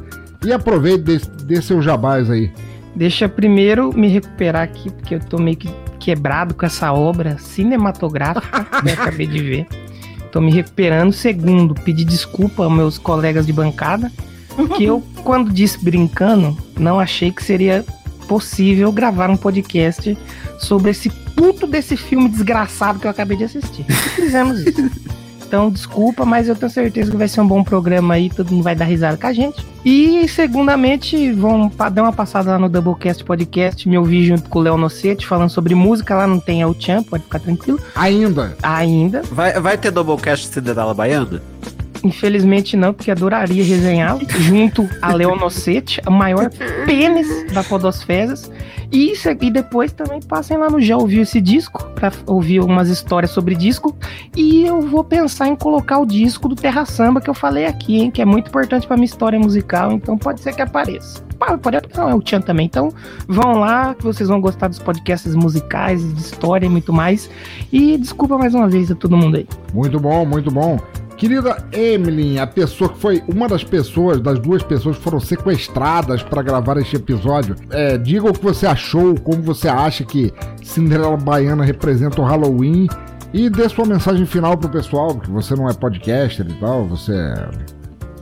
e 0.45 0.53
aproveite 0.53 1.19
dê 1.45 1.61
seus 1.61 1.83
jabás 1.83 2.29
aí. 2.29 2.49
Deixa 2.95 3.27
primeiro 3.27 3.91
me 3.93 4.07
recuperar 4.07 4.63
aqui, 4.63 4.89
porque 4.89 5.15
eu 5.15 5.19
tô 5.19 5.37
meio 5.37 5.57
que 5.57 5.69
quebrado 6.03 6.53
com 6.53 6.65
essa 6.65 6.91
obra 6.91 7.37
cinematográfica 7.37 8.65
que 8.65 8.89
eu 8.89 8.93
acabei 8.93 9.25
de 9.25 9.39
ver. 9.39 9.67
tô 10.33 10.41
me 10.41 10.51
recuperando. 10.51 11.13
Segundo, 11.13 11.73
pedir 11.73 12.03
desculpa 12.03 12.65
aos 12.65 12.73
meus 12.73 12.97
colegas 12.97 13.45
de 13.45 13.53
bancada, 13.53 14.11
que 14.75 14.83
eu, 14.83 15.01
quando 15.23 15.49
disse 15.49 15.81
brincando, 15.81 16.57
não 16.77 16.99
achei 16.99 17.31
que 17.31 17.41
seria 17.41 17.85
possível 18.27 18.91
gravar 18.91 19.29
um 19.29 19.37
podcast 19.37 20.17
sobre 20.59 20.91
esse 20.91 21.09
puto 21.09 21.65
desse 21.65 21.95
filme 21.95 22.27
desgraçado 22.27 22.99
que 22.99 23.07
eu 23.07 23.11
acabei 23.11 23.37
de 23.37 23.45
assistir. 23.45 23.85
E 23.87 23.93
fizemos 23.93 24.59
isso. 24.59 24.91
Então, 25.53 25.69
desculpa, 25.69 26.25
mas 26.25 26.49
eu 26.49 26.55
tenho 26.55 26.71
certeza 26.71 27.11
que 27.11 27.15
vai 27.15 27.27
ser 27.27 27.39
um 27.39 27.47
bom 27.47 27.63
programa 27.63 28.15
aí, 28.15 28.27
todo 28.27 28.49
mundo 28.49 28.63
vai 28.63 28.75
dar 28.75 28.85
risada 28.85 29.15
com 29.15 29.27
a 29.27 29.31
gente. 29.31 29.63
E, 29.85 30.27
segundamente, 30.27 31.31
vão 31.31 31.71
dar 31.91 32.01
uma 32.01 32.11
passada 32.11 32.53
lá 32.53 32.57
no 32.57 32.67
Doublecast 32.67 33.23
Podcast, 33.23 33.87
me 33.87 33.95
ouvir 33.95 34.25
junto 34.25 34.49
com 34.49 34.57
o 34.57 34.61
Léo 34.63 34.77
Nocete, 34.77 35.27
falando 35.27 35.51
sobre 35.51 35.75
música. 35.75 36.15
Lá 36.15 36.25
não 36.25 36.39
tem 36.39 36.61
El 36.61 36.75
Chan, 36.79 37.03
pode 37.03 37.25
ficar 37.25 37.37
tranquilo. 37.37 37.79
Ainda. 37.93 38.57
Ainda. 38.63 39.21
Vai, 39.31 39.59
vai 39.59 39.77
ter 39.77 39.91
Doublecast 39.91 40.47
Cinderela 40.47 40.91
Baiana? 40.91 41.39
Infelizmente 42.03 42.75
não, 42.75 42.93
porque 42.93 43.09
adoraria 43.09 43.63
resenhá-lo 43.63 44.19
junto 44.29 44.89
a 45.01 45.13
Leonocete, 45.13 46.01
o 46.05 46.11
maior 46.11 46.49
pênis 46.85 47.51
da 47.53 47.63
Podosfezas. 47.63 48.51
E, 48.91 49.11
isso, 49.11 49.27
e 49.29 49.49
depois 49.49 49.91
também 49.91 50.21
passem 50.21 50.55
lá 50.55 50.69
no 50.69 50.79
Já 50.79 50.97
Ouviu 50.97 51.23
esse 51.23 51.41
disco, 51.41 51.83
pra 51.95 52.11
ouvir 52.27 52.59
algumas 52.59 52.89
histórias 52.89 53.31
sobre 53.31 53.55
disco. 53.55 53.97
E 54.35 54.65
eu 54.65 54.81
vou 54.81 55.03
pensar 55.03 55.47
em 55.47 55.55
colocar 55.55 55.97
o 55.97 56.05
disco 56.05 56.47
do 56.47 56.55
Terra 56.55 56.85
Samba 56.85 57.19
que 57.19 57.29
eu 57.29 57.33
falei 57.33 57.65
aqui, 57.65 57.97
hein, 57.97 58.11
que 58.11 58.21
é 58.21 58.25
muito 58.25 58.49
importante 58.49 58.85
pra 58.85 58.95
minha 58.95 59.05
história 59.05 59.39
musical, 59.39 59.91
então 59.93 60.17
pode 60.17 60.41
ser 60.41 60.53
que 60.53 60.61
apareça. 60.61 61.23
Pode 61.61 61.77
não, 61.97 62.09
é 62.09 62.15
o 62.15 62.21
Tchan 62.21 62.41
também. 62.41 62.65
Então 62.65 62.89
vão 63.27 63.59
lá, 63.59 63.95
que 63.95 64.03
vocês 64.03 64.29
vão 64.29 64.39
gostar 64.39 64.67
dos 64.67 64.79
podcasts 64.79 65.33
musicais, 65.35 66.01
de 66.13 66.21
história 66.21 66.65
e 66.65 66.69
muito 66.69 66.93
mais. 66.93 67.29
E 67.71 67.97
desculpa 67.97 68.37
mais 68.37 68.53
uma 68.53 68.69
vez 68.69 68.91
a 68.91 68.95
todo 68.95 69.17
mundo 69.17 69.37
aí. 69.37 69.47
Muito 69.73 69.99
bom, 69.99 70.25
muito 70.25 70.51
bom. 70.51 70.79
Querida 71.17 71.65
Emily, 71.71 72.39
a 72.39 72.47
pessoa 72.47 72.89
que 72.89 72.99
foi 72.99 73.23
uma 73.27 73.47
das 73.47 73.63
pessoas, 73.63 74.19
das 74.19 74.39
duas 74.39 74.63
pessoas 74.63 74.97
que 74.97 75.03
foram 75.03 75.19
sequestradas 75.19 76.21
para 76.23 76.41
gravar 76.41 76.77
este 76.77 76.95
episódio, 76.95 77.55
é, 77.69 77.97
diga 77.97 78.29
o 78.29 78.33
que 78.33 78.43
você 78.43 78.65
achou, 78.65 79.15
como 79.19 79.41
você 79.41 79.67
acha 79.67 80.03
que 80.03 80.33
Cinderela 80.63 81.17
Baiana 81.17 81.63
representa 81.63 82.21
o 82.21 82.25
Halloween 82.25 82.87
e 83.33 83.49
dê 83.49 83.67
sua 83.69 83.85
mensagem 83.85 84.25
final 84.25 84.57
pro 84.57 84.69
pessoal, 84.69 85.15
que 85.17 85.29
você 85.29 85.55
não 85.55 85.69
é 85.69 85.73
podcaster 85.73 86.45
e 86.49 86.53
tal, 86.59 86.87
você 86.87 87.13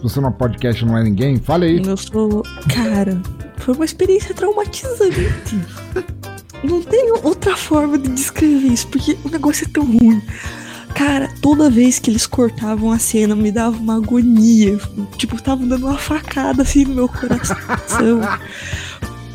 se 0.02 0.04
você 0.04 0.20
não 0.20 0.30
é 0.30 0.32
podcast 0.32 0.84
não 0.84 0.98
é 0.98 1.04
ninguém, 1.04 1.38
fale 1.38 1.66
aí. 1.68 1.82
Eu 1.86 1.96
sou. 1.96 2.42
Cara, 2.74 3.22
foi 3.58 3.76
uma 3.76 3.86
experiência 3.86 4.34
traumatizante. 4.34 5.60
Não 6.64 6.80
tem 6.80 7.12
outra 7.24 7.58
forma 7.58 7.98
de 7.98 8.10
descrever 8.10 8.68
isso, 8.68 8.88
porque 8.90 9.18
o 9.26 9.30
negócio 9.30 9.66
é 9.66 9.72
tão 9.72 9.84
ruim. 9.84 10.22
Cara, 10.96 11.34
toda 11.42 11.70
vez 11.70 12.00
que 12.00 12.10
eles 12.10 12.26
cortavam 12.28 12.92
a 12.92 13.00
cena, 13.00 13.36
me 13.36 13.52
dava 13.52 13.78
uma 13.78 13.96
agonia. 13.96 14.80
Tipo, 15.18 15.36
estavam 15.36 15.68
dando 15.68 15.88
uma 15.88 15.98
facada 15.98 16.62
assim 16.62 16.86
no 16.86 16.96
meu 16.96 17.08
coração. 17.08 18.22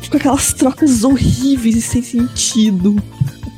Com 0.09 0.17
aquelas 0.17 0.53
trocas 0.53 1.03
horríveis 1.03 1.75
e 1.75 1.81
sem 1.81 2.01
sentido. 2.01 2.95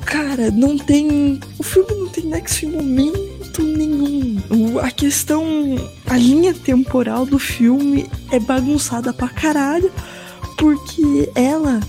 Cara, 0.06 0.50
não 0.50 0.78
tem. 0.78 1.40
O 1.58 1.64
filme 1.64 1.94
não 1.94 2.08
tem 2.08 2.26
nexo 2.26 2.66
em 2.66 2.72
momento 2.72 3.62
nenhum. 3.62 4.80
A 4.80 4.92
questão. 4.92 5.46
A 6.08 6.18
linha 6.18 6.54
temporal 6.54 7.26
do 7.26 7.38
filme 7.38 8.10
é 8.32 8.40
bagunçada 8.40 9.14
pra 9.14 9.28
caralho. 9.28 9.92
Porque 10.58 11.30
ela, 11.36 11.80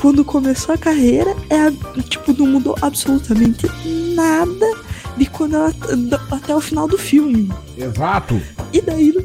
quando 0.00 0.24
começou 0.24 0.74
a 0.74 0.78
carreira, 0.78 1.34
é 1.48 1.70
tipo, 2.02 2.32
não 2.32 2.46
mudou 2.46 2.76
absolutamente 2.80 3.66
nada 4.14 4.89
de 5.20 5.26
quando 5.26 5.54
ela. 5.56 5.70
da- 6.08 6.20
até 6.30 6.56
o 6.56 6.60
final 6.60 6.88
do 6.88 6.96
filme. 6.96 7.50
Exato. 7.76 8.40
E 8.72 8.80
daí 8.80 9.12
no, 9.12 9.22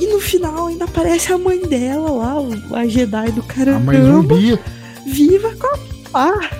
e 0.00 0.06
no 0.06 0.20
final 0.20 0.68
ainda 0.68 0.84
aparece 0.84 1.32
a 1.32 1.38
mãe 1.38 1.60
dela 1.66 2.10
lá, 2.10 2.78
a 2.78 2.86
Jedi 2.86 3.32
do 3.32 3.42
caramba. 3.42 3.78
A 3.78 3.80
mãe 3.80 4.02
zumbi. 4.02 4.58
Viva 5.06 5.52
com 5.56 5.66
a 5.66 5.78
pá. 6.10 6.50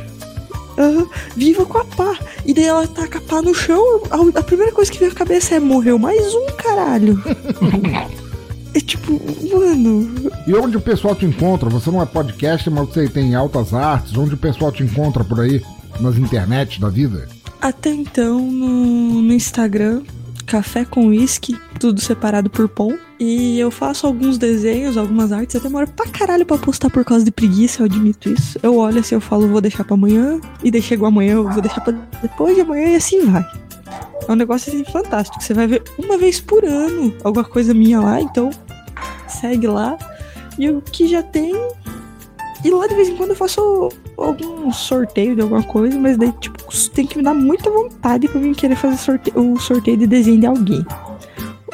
Aham, 0.76 1.06
viva 1.36 1.64
com 1.64 1.78
a 1.78 1.84
pá. 1.84 2.18
E 2.44 2.52
daí 2.52 2.64
ela 2.64 2.86
taca 2.88 3.18
a 3.18 3.22
pá 3.22 3.40
no 3.40 3.54
chão. 3.54 4.02
A, 4.10 4.38
a 4.38 4.42
primeira 4.42 4.72
coisa 4.72 4.90
que 4.90 4.98
vem 4.98 5.08
à 5.08 5.14
cabeça 5.14 5.54
é 5.54 5.60
morreu 5.60 5.98
mais 5.98 6.34
um 6.34 6.46
caralho. 6.56 7.22
é 8.74 8.80
tipo, 8.80 9.20
mano. 9.56 10.30
E 10.46 10.54
onde 10.54 10.76
o 10.76 10.80
pessoal 10.80 11.14
te 11.14 11.24
encontra? 11.24 11.68
Você 11.70 11.90
não 11.90 12.02
é 12.02 12.06
podcast, 12.06 12.68
mas 12.70 12.88
você 12.88 13.08
tem 13.08 13.34
altas 13.36 13.72
artes. 13.72 14.16
Onde 14.16 14.34
o 14.34 14.38
pessoal 14.38 14.72
te 14.72 14.82
encontra 14.82 15.22
por 15.22 15.38
aí? 15.40 15.62
Nas 16.00 16.16
internet 16.16 16.80
da 16.80 16.88
vida? 16.88 17.28
Até 17.62 17.90
então 17.90 18.40
no, 18.40 19.22
no 19.22 19.32
Instagram, 19.32 20.02
café 20.44 20.84
com 20.84 21.06
uísque, 21.06 21.56
tudo 21.78 22.00
separado 22.00 22.50
por 22.50 22.68
pão. 22.68 22.98
E 23.20 23.56
eu 23.56 23.70
faço 23.70 24.04
alguns 24.04 24.36
desenhos, 24.36 24.96
algumas 24.96 25.30
artes. 25.30 25.54
Eu 25.54 25.60
demoro 25.60 25.86
pra 25.86 26.08
caralho 26.08 26.44
pra 26.44 26.58
postar 26.58 26.90
por 26.90 27.04
causa 27.04 27.24
de 27.24 27.30
preguiça, 27.30 27.80
eu 27.82 27.86
admito 27.86 28.28
isso. 28.28 28.58
Eu 28.64 28.76
olho 28.76 28.98
assim, 28.98 29.14
eu 29.14 29.20
falo, 29.20 29.46
vou 29.46 29.60
deixar 29.60 29.84
pra 29.84 29.94
amanhã. 29.94 30.40
E 30.64 30.72
daí 30.72 30.82
chegou 30.82 31.06
amanhã, 31.06 31.34
eu 31.34 31.48
vou 31.48 31.62
deixar 31.62 31.80
pra 31.82 31.94
depois 32.20 32.56
de 32.56 32.62
amanhã 32.62 32.88
e 32.88 32.96
assim 32.96 33.24
vai. 33.26 33.46
É 34.26 34.32
um 34.32 34.34
negócio 34.34 34.72
assim 34.72 34.84
fantástico. 34.84 35.40
Você 35.40 35.54
vai 35.54 35.68
ver 35.68 35.84
uma 35.96 36.18
vez 36.18 36.40
por 36.40 36.64
ano 36.64 37.14
alguma 37.22 37.44
coisa 37.44 37.72
minha 37.72 38.00
lá, 38.00 38.20
então 38.20 38.50
segue 39.28 39.68
lá. 39.68 39.96
E 40.58 40.68
o 40.68 40.82
que 40.82 41.06
já 41.06 41.22
tem. 41.22 41.54
E 42.64 42.70
lá 42.70 42.86
de 42.86 42.94
vez 42.94 43.08
em 43.08 43.16
quando 43.16 43.30
eu 43.30 43.36
faço 43.36 43.88
algum 44.16 44.72
sorteio 44.72 45.34
de 45.34 45.42
alguma 45.42 45.62
coisa, 45.62 45.98
mas 45.98 46.16
daí, 46.16 46.32
tipo, 46.32 46.62
tem 46.90 47.06
que 47.06 47.16
me 47.18 47.24
dar 47.24 47.34
muita 47.34 47.70
vontade 47.70 48.28
pra 48.28 48.40
mim 48.40 48.54
querer 48.54 48.76
fazer 48.76 49.20
o 49.34 49.58
sorteio 49.58 49.96
de 49.96 50.06
desenho 50.06 50.40
de 50.40 50.46
alguém. 50.46 50.86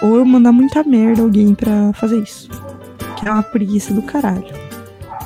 Ou 0.00 0.16
eu 0.16 0.24
mandar 0.24 0.52
muita 0.52 0.82
merda 0.82 1.22
a 1.22 1.24
alguém 1.24 1.54
pra 1.54 1.92
fazer 1.92 2.18
isso. 2.18 2.48
Que 3.16 3.28
é 3.28 3.32
uma 3.32 3.42
preguiça 3.42 3.92
do 3.92 4.00
caralho. 4.00 4.46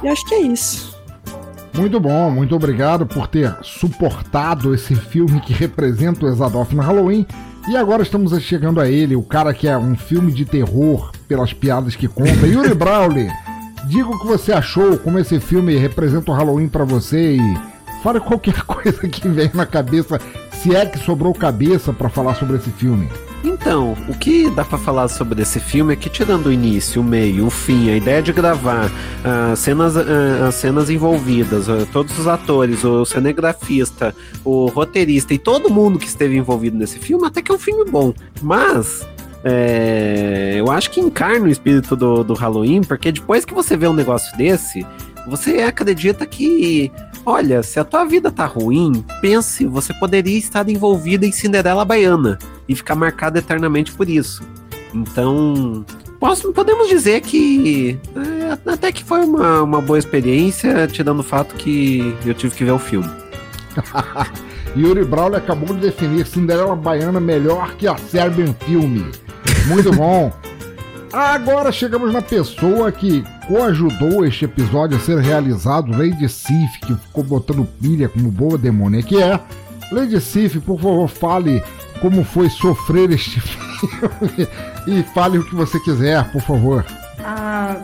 E 0.02 0.09
acho 0.09 0.26
que 0.26 0.34
é 0.34 0.40
isso. 0.40 0.93
Muito 1.74 1.98
bom, 2.01 2.30
muito 2.30 2.55
obrigado 2.55 3.06
por 3.06 3.26
ter 3.26 3.56
suportado 3.62 4.74
esse 4.74 4.94
filme 4.94 5.40
que 5.40 5.52
representa 5.52 6.26
o 6.26 6.28
Exadoff 6.28 6.74
no 6.74 6.82
Halloween. 6.82 7.26
E 7.68 7.76
agora 7.76 8.02
estamos 8.02 8.36
chegando 8.43 8.80
a 8.80 8.90
ele, 8.90 9.14
o 9.14 9.22
cara 9.22 9.55
que 9.55 9.68
é 9.68 9.78
um 9.78 9.97
filme 9.97 10.32
de 10.32 10.44
terror 10.44 11.12
pelas 11.28 11.52
piadas 11.52 11.94
que 11.94 12.09
conta, 12.09 12.47
Yuri 12.47 12.74
Brawley. 12.74 13.30
Diga 13.84 14.09
o 14.09 14.18
que 14.18 14.26
você 14.26 14.52
achou, 14.52 14.96
como 14.98 15.18
esse 15.18 15.40
filme 15.40 15.76
representa 15.76 16.30
o 16.30 16.34
Halloween 16.34 16.68
pra 16.68 16.84
você 16.84 17.36
e 17.36 17.59
fale 18.02 18.20
qualquer 18.20 18.62
coisa 18.64 19.09
que 19.09 19.28
vem 19.28 19.50
na 19.54 19.66
cabeça, 19.66 20.20
se 20.52 20.74
é 20.74 20.86
que 20.86 20.98
sobrou 20.98 21.34
cabeça 21.34 21.92
pra 21.92 22.09
falar 22.09 22.34
sobre 22.34 22.56
esse 22.56 22.70
filme. 22.70 23.09
Então, 23.44 23.96
o 24.09 24.16
que 24.16 24.48
dá 24.50 24.64
pra 24.64 24.78
falar 24.78 25.09
sobre 25.09 25.42
esse 25.42 25.59
filme 25.59 25.92
é 25.92 25.96
que, 25.96 26.09
tirando 26.09 26.46
o 26.46 26.52
início, 26.52 27.00
o 27.00 27.04
meio, 27.04 27.46
o 27.46 27.50
fim, 27.50 27.90
a 27.90 27.96
ideia 27.96 28.22
de 28.22 28.32
gravar, 28.32 28.90
as 29.52 29.59
cenas, 29.59 29.96
ah, 29.96 30.46
as 30.46 30.54
cenas 30.54 30.88
envolvidas, 30.88 31.68
ah, 31.68 31.84
todos 31.92 32.16
os 32.16 32.28
atores, 32.28 32.84
o 32.84 33.04
cinegrafista, 33.04 34.14
o 34.44 34.66
roteirista 34.66 35.34
e 35.34 35.38
todo 35.38 35.70
mundo 35.70 35.98
que 35.98 36.06
esteve 36.06 36.36
envolvido 36.36 36.76
nesse 36.76 37.00
filme, 37.00 37.26
até 37.26 37.42
que 37.42 37.50
é 37.50 37.54
um 37.54 37.59
filme 37.59 37.90
bom. 37.90 38.14
Mas. 38.40 39.06
É, 39.44 40.55
eu 40.56 40.70
acho 40.70 40.90
que 40.90 41.01
encarna 41.01 41.47
o 41.47 41.51
espírito 41.51 41.97
do, 41.97 42.23
do 42.23 42.35
Halloween, 42.35 42.82
porque 42.82 43.10
depois 43.10 43.44
que 43.44 43.55
você 43.55 43.77
vê 43.77 43.89
um 43.89 43.93
negócio 43.93 44.36
desse, 44.36 44.86
você 45.27 45.60
acredita 45.62 46.27
que, 46.27 46.90
olha, 47.24 47.62
se 47.62 47.78
a 47.81 47.85
tua 47.85 48.05
vida 48.05 48.31
tá 48.31 48.47
ruim, 48.47 49.05
pense, 49.20 49.66
você 49.66 49.93
poderia 49.94 50.39
estar 50.39 50.69
envolvida 50.69 51.27
em 51.27 51.32
Cinderela 51.32 51.85
Baiana 51.85 52.39
e 52.69 52.74
ficar 52.74 52.94
marcado 52.94 53.39
eternamente 53.39 53.93
por 53.93 54.09
isso. 54.09 54.43
Então, 54.94 55.85
posso, 56.20 56.52
podemos 56.52 56.89
dizer 56.89 57.20
que 57.23 57.98
é, 58.14 58.70
até 58.70 58.93
que 58.93 59.02
foi 59.02 59.24
uma, 59.24 59.62
uma 59.62 59.81
boa 59.81 59.98
experiência, 59.98 60.86
tirando 60.86 61.20
o 61.20 61.24
fato 61.24 61.55
que 61.56 62.14
eu 62.24 62.35
tive 62.35 62.55
que 62.55 62.64
ver 62.64 62.73
o 62.73 62.78
filme. 62.78 63.10
Yuri 64.76 65.04
Brawley 65.04 65.38
acabou 65.38 65.74
de 65.74 65.80
definir 65.80 66.26
Cinderela 66.26 66.74
Baiana 66.74 67.20
melhor 67.20 67.74
que 67.76 67.86
a 67.86 67.96
Serbian 67.96 68.54
Filme. 68.64 69.04
Muito 69.66 69.92
bom. 69.92 70.32
Agora 71.12 71.70
chegamos 71.70 72.10
na 72.10 72.22
pessoa 72.22 72.90
que 72.90 73.22
coajudou 73.46 74.24
este 74.24 74.46
episódio 74.46 74.96
a 74.96 75.00
ser 75.00 75.18
realizado, 75.18 75.92
Lady 75.92 76.26
Sif, 76.26 76.80
que 76.80 76.94
ficou 76.94 77.22
botando 77.22 77.68
pilha 77.82 78.08
como 78.08 78.30
boa 78.30 78.56
demônia 78.56 79.02
que 79.02 79.22
é. 79.22 79.38
Lady 79.90 80.18
Sif, 80.18 80.58
por 80.60 80.80
favor, 80.80 81.06
fale 81.06 81.62
como 82.00 82.24
foi 82.24 82.48
sofrer 82.48 83.10
este 83.10 83.40
filme 83.44 84.48
e 84.86 85.02
fale 85.14 85.36
o 85.36 85.44
que 85.44 85.54
você 85.54 85.78
quiser, 85.80 86.24
por 86.32 86.40
favor. 86.40 86.82
Ah, 87.22 87.76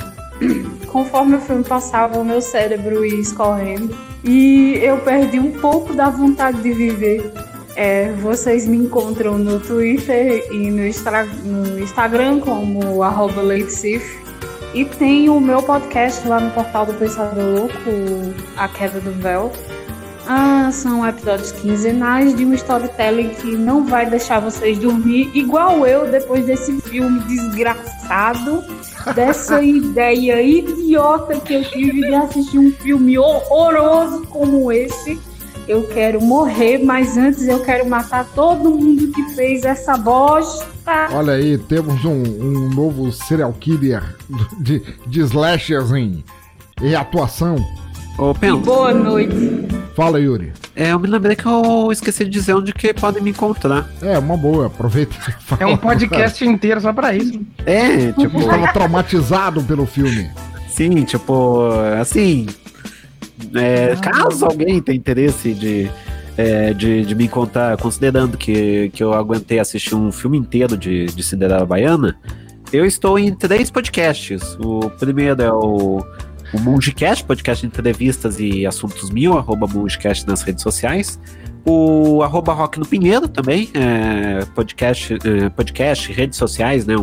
conforme 0.86 1.36
o 1.36 1.40
filme 1.40 1.64
passava, 1.64 2.18
o 2.18 2.24
meu 2.24 2.40
cérebro 2.40 3.04
ia 3.04 3.20
escorrendo 3.20 3.96
e 4.24 4.78
eu 4.82 4.98
perdi 4.98 5.38
um 5.38 5.52
pouco 5.52 5.94
da 5.94 6.08
vontade 6.08 6.60
de 6.62 6.72
viver. 6.72 7.32
É, 7.76 8.10
vocês 8.20 8.66
me 8.66 8.76
encontram 8.76 9.38
no 9.38 9.60
Twitter 9.60 10.44
e 10.50 10.70
no, 10.70 10.84
Instra- 10.84 11.24
no 11.24 11.78
Instagram 11.78 12.40
como 12.40 13.02
arroba. 13.04 13.42
E 14.74 14.84
tem 14.84 15.28
o 15.28 15.40
meu 15.40 15.62
podcast 15.62 16.26
lá 16.26 16.40
no 16.40 16.50
portal 16.50 16.86
do 16.86 16.94
Pensador 16.94 17.42
Louco, 17.56 18.34
A 18.56 18.68
Queda 18.68 19.00
do 19.00 19.12
Véu. 19.12 19.52
Ah, 20.30 20.70
são 20.70 21.08
episódios 21.08 21.52
quinzenais 21.52 22.36
de 22.36 22.44
um 22.44 22.52
storytelling 22.52 23.30
que 23.30 23.56
não 23.56 23.86
vai 23.86 24.04
deixar 24.04 24.40
vocês 24.40 24.78
dormir, 24.78 25.30
igual 25.32 25.86
eu 25.86 26.10
depois 26.10 26.44
desse 26.44 26.78
filme 26.82 27.18
desgraçado, 27.20 28.62
dessa 29.16 29.62
ideia 29.62 30.42
idiota 30.42 31.40
que 31.40 31.54
eu 31.54 31.64
tive 31.64 32.02
de 32.02 32.14
assistir 32.14 32.58
um 32.58 32.70
filme 32.70 33.18
horroroso 33.18 34.26
como 34.26 34.70
esse. 34.70 35.18
Eu 35.66 35.88
quero 35.88 36.20
morrer, 36.20 36.84
mas 36.84 37.16
antes 37.16 37.48
eu 37.48 37.60
quero 37.60 37.88
matar 37.88 38.26
todo 38.34 38.70
mundo 38.70 39.10
que 39.12 39.22
fez 39.34 39.64
essa 39.64 39.96
bosta. 39.96 41.08
Olha 41.10 41.34
aí, 41.34 41.56
temos 41.56 42.04
um, 42.04 42.22
um 42.22 42.68
novo 42.68 43.10
serial 43.12 43.52
killer 43.54 44.02
de, 44.60 44.80
de 45.06 45.20
slashers 45.20 45.90
em, 45.92 46.22
em 46.82 46.94
atuação. 46.94 47.56
Ô, 48.18 48.34
Pen, 48.34 48.56
Boa 48.56 48.92
noite. 48.92 49.32
Fala, 49.94 50.20
Yuri. 50.20 50.52
é, 50.74 50.90
eu 50.92 50.98
me 50.98 51.06
lembrei 51.06 51.36
que 51.36 51.46
eu 51.46 51.90
esqueci 51.92 52.24
de 52.24 52.30
dizer 52.30 52.52
onde 52.54 52.72
que 52.72 52.92
podem 52.92 53.22
me 53.22 53.30
encontrar. 53.30 53.88
É, 54.02 54.18
uma 54.18 54.36
boa, 54.36 54.66
aproveita. 54.66 55.14
É 55.58 55.64
um 55.64 55.76
podcast 55.76 56.44
inteiro 56.44 56.80
só 56.80 56.92
pra 56.92 57.14
isso. 57.14 57.40
É, 57.64 58.10
tipo. 58.12 58.40
Estava 58.40 58.72
traumatizado 58.72 59.62
pelo 59.62 59.86
filme. 59.86 60.28
Sim, 60.68 61.04
tipo, 61.04 61.62
assim. 62.00 62.46
é, 63.54 63.94
caso 63.96 64.44
alguém 64.46 64.80
tenha 64.82 64.96
interesse 64.96 65.54
de, 65.54 65.90
é, 66.36 66.72
de, 66.74 67.04
de 67.04 67.14
me 67.14 67.24
encontrar, 67.24 67.76
considerando 67.76 68.36
que, 68.36 68.90
que 68.92 69.02
eu 69.02 69.12
aguentei 69.14 69.60
assistir 69.60 69.94
um 69.94 70.10
filme 70.10 70.36
inteiro 70.38 70.76
de, 70.76 71.06
de 71.06 71.22
Cinderela 71.22 71.66
Baiana, 71.66 72.16
eu 72.72 72.84
estou 72.84 73.18
em 73.18 73.34
três 73.34 73.70
podcasts. 73.70 74.56
O 74.60 74.90
primeiro 74.90 75.42
é 75.42 75.52
o, 75.52 76.04
o 76.52 76.60
Mungicast, 76.60 77.24
podcast 77.24 77.62
de 77.62 77.66
entrevistas 77.66 78.40
e 78.40 78.66
assuntos 78.66 79.10
mil, 79.10 79.36
arroba 79.36 79.66
Mungicast 79.66 80.26
nas 80.26 80.42
redes 80.42 80.62
sociais. 80.62 81.20
O 81.64 82.22
arroba 82.22 82.52
Rock 82.54 82.78
no 82.78 82.86
Pinheiro 82.86 83.28
também, 83.28 83.68
é, 83.74 84.44
podcast, 84.54 85.18
é, 85.24 85.48
podcast, 85.50 86.10
redes 86.12 86.38
sociais, 86.38 86.86
né? 86.86 86.94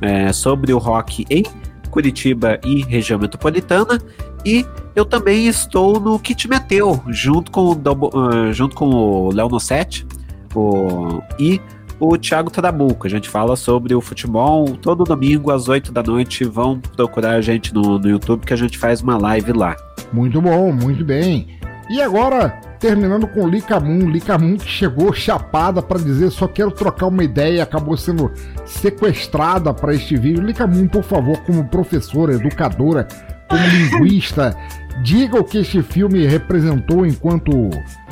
é, 0.00 0.32
sobre 0.32 0.72
o 0.72 0.78
rock 0.78 1.24
em 1.30 1.44
Curitiba 1.90 2.58
e 2.64 2.82
região 2.82 3.18
metropolitana. 3.18 4.00
E 4.44 4.64
eu 4.94 5.04
também 5.04 5.46
estou 5.48 6.00
no 6.00 6.18
Kit 6.18 6.48
Meteu, 6.48 7.02
junto 7.08 7.50
com 7.50 7.72
o, 7.72 7.82
ah, 8.14 8.52
junto 8.52 8.74
com 8.74 8.86
o 8.86 9.32
Léo 9.32 9.48
Nossetti 9.48 10.06
o, 10.54 11.22
e 11.38 11.60
o 12.00 12.16
Thiago 12.16 12.50
Trabuco. 12.50 13.06
A 13.06 13.10
gente 13.10 13.28
fala 13.28 13.54
sobre 13.54 13.94
o 13.94 14.00
futebol 14.00 14.76
todo 14.76 15.04
domingo 15.04 15.50
às 15.50 15.68
8 15.68 15.92
da 15.92 16.02
noite. 16.02 16.44
Vão 16.44 16.80
procurar 16.80 17.32
a 17.32 17.40
gente 17.42 17.74
no, 17.74 17.98
no 17.98 18.08
YouTube 18.08 18.46
que 18.46 18.54
a 18.54 18.56
gente 18.56 18.78
faz 18.78 19.02
uma 19.02 19.18
live 19.18 19.52
lá. 19.52 19.76
Muito 20.12 20.40
bom, 20.40 20.72
muito 20.72 21.04
bem. 21.04 21.60
E 21.90 22.00
agora, 22.00 22.48
terminando 22.78 23.26
com 23.26 23.46
Licamun, 23.46 24.10
Licamun 24.10 24.56
que 24.56 24.68
chegou 24.68 25.12
chapada 25.12 25.82
para 25.82 25.98
dizer 25.98 26.30
só 26.30 26.46
quero 26.46 26.70
trocar 26.70 27.08
uma 27.08 27.24
ideia 27.24 27.64
acabou 27.64 27.96
sendo 27.96 28.30
sequestrada 28.64 29.74
para 29.74 29.94
este 29.94 30.16
vídeo. 30.16 30.42
Licamun, 30.42 30.88
por 30.88 31.02
favor, 31.02 31.36
como 31.42 31.68
professora, 31.68 32.32
educadora, 32.32 33.06
como 33.48 33.62
linguista, 33.66 34.56
diga 35.02 35.38
o 35.38 35.44
que 35.44 35.58
este 35.58 35.82
filme 35.82 36.26
representou 36.26 37.04
enquanto 37.04 37.50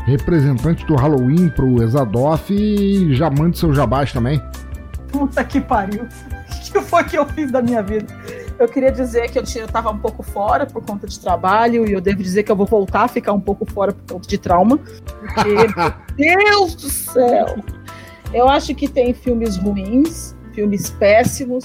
representante 0.08 0.84
do 0.86 0.96
Halloween 0.96 1.48
pro 1.48 1.82
Exadoff 1.82 2.52
e 2.52 3.14
já 3.14 3.28
mande 3.30 3.58
seu 3.58 3.74
jabás 3.74 4.12
também. 4.12 4.42
Puta 5.12 5.44
que 5.44 5.60
pariu. 5.60 6.04
O 6.04 6.08
que 6.72 6.80
foi 6.80 7.04
que 7.04 7.16
eu 7.18 7.26
fiz 7.26 7.50
da 7.50 7.60
minha 7.62 7.82
vida? 7.82 8.06
Eu 8.58 8.66
queria 8.68 8.90
dizer 8.90 9.30
que 9.30 9.38
eu 9.38 9.42
tinha- 9.42 9.64
eu 9.64 9.68
tava 9.68 9.90
um 9.90 9.98
pouco 9.98 10.22
fora 10.22 10.66
por 10.66 10.82
conta 10.84 11.06
de 11.06 11.18
trabalho 11.20 11.86
e 11.88 11.92
eu 11.92 12.00
devo 12.00 12.22
dizer 12.22 12.42
que 12.42 12.50
eu 12.50 12.56
vou 12.56 12.66
voltar 12.66 13.02
a 13.04 13.08
ficar 13.08 13.32
um 13.32 13.40
pouco 13.40 13.64
fora 13.70 13.92
por 13.92 14.14
conta 14.14 14.28
de 14.28 14.36
trauma. 14.38 14.78
Porque, 14.78 15.54
meu 15.54 15.92
Deus 16.16 16.74
do 16.74 16.88
céu! 16.90 17.56
Eu 18.32 18.48
acho 18.48 18.74
que 18.74 18.88
tem 18.88 19.14
filmes 19.14 19.56
ruins, 19.56 20.34
filmes 20.52 20.90
péssimos, 20.90 21.64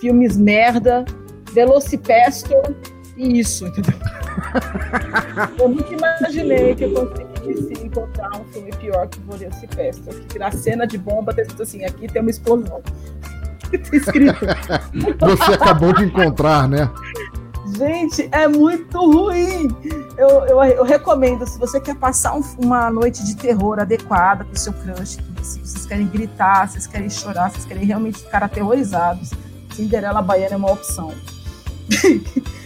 filmes 0.00 0.36
merda, 0.36 1.04
Velocipastor 1.52 2.74
e 3.16 3.38
isso, 3.40 3.66
entendeu? 3.66 3.94
Eu 5.58 5.68
nunca 5.68 5.92
imaginei 5.94 6.74
que 6.74 6.84
eu 6.84 6.92
conseguisse 6.92 7.33
encontrar 7.50 8.30
um 8.40 8.44
filme 8.52 8.70
pior 8.76 9.06
que 9.08 9.20
Velocipastor, 9.20 10.14
que 10.28 10.38
na 10.38 10.50
cena 10.50 10.86
de 10.86 10.98
bomba 10.98 11.32
tá 11.34 11.42
escrito 11.42 11.62
assim, 11.62 11.84
aqui 11.84 12.06
tem 12.08 12.20
uma 12.22 12.30
explosão. 12.30 12.80
Tá 13.90 13.96
escrito. 13.96 14.46
Você 15.20 15.52
acabou 15.54 15.92
de 15.94 16.04
encontrar, 16.04 16.68
né? 16.68 16.88
Gente, 17.76 18.28
é 18.30 18.46
muito 18.46 18.98
ruim. 18.98 19.66
Eu, 20.16 20.28
eu, 20.46 20.62
eu 20.62 20.84
recomendo, 20.84 21.44
se 21.44 21.58
você 21.58 21.80
quer 21.80 21.96
passar 21.96 22.34
um- 22.36 22.44
uma 22.58 22.88
noite 22.88 23.24
de 23.24 23.34
terror 23.34 23.80
adequada 23.80 24.44
pro 24.44 24.56
seu 24.56 24.72
crush, 24.72 25.16
que 25.16 25.44
se 25.46 25.58
vocês 25.58 25.86
querem 25.86 26.06
gritar, 26.06 26.68
se 26.68 26.74
vocês 26.74 26.86
querem 26.86 27.10
chorar, 27.10 27.48
se 27.50 27.56
vocês 27.56 27.64
querem 27.66 27.84
realmente 27.84 28.18
ficar 28.18 28.44
aterrorizados, 28.44 29.30
Cinderela 29.74 30.22
Baiana 30.22 30.54
é 30.54 30.56
uma 30.56 30.70
opção. 30.70 31.12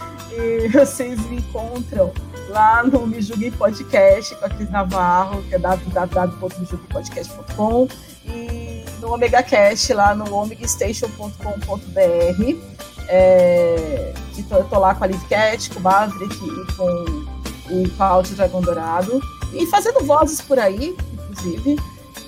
vocês 0.71 1.19
me 1.27 1.37
encontram 1.37 2.11
lá 2.49 2.83
no 2.83 3.05
Me 3.05 3.21
Julguem 3.21 3.51
Podcast 3.51 4.33
com 4.35 4.45
a 4.45 4.49
Cris 4.49 4.69
Navarro, 4.69 5.41
que 5.43 5.55
é 5.55 5.59
www.mejuguempodcast.com 5.59 7.87
e 8.25 8.83
no 8.99 9.13
Omega 9.13 9.43
Cast 9.43 9.93
lá 9.93 10.15
no 10.15 10.33
omegastation.com.br 10.33 12.79
é, 13.11 14.13
que 14.35 14.43
tô, 14.43 14.57
eu 14.57 14.63
tô 14.65 14.79
lá 14.79 14.93
com 14.93 15.03
a 15.03 15.07
Liv 15.07 15.21
Cat, 15.27 15.71
com 15.71 15.79
o 15.79 15.81
Maverick 15.81 16.35
e 16.35 16.75
com 16.75 17.73
o 17.73 17.89
Cláudio 17.97 18.35
Dragão 18.35 18.61
Dourado. 18.61 19.19
E 19.51 19.65
fazendo 19.65 20.05
vozes 20.05 20.39
por 20.39 20.59
aí, 20.59 20.95
inclusive. 21.13 21.75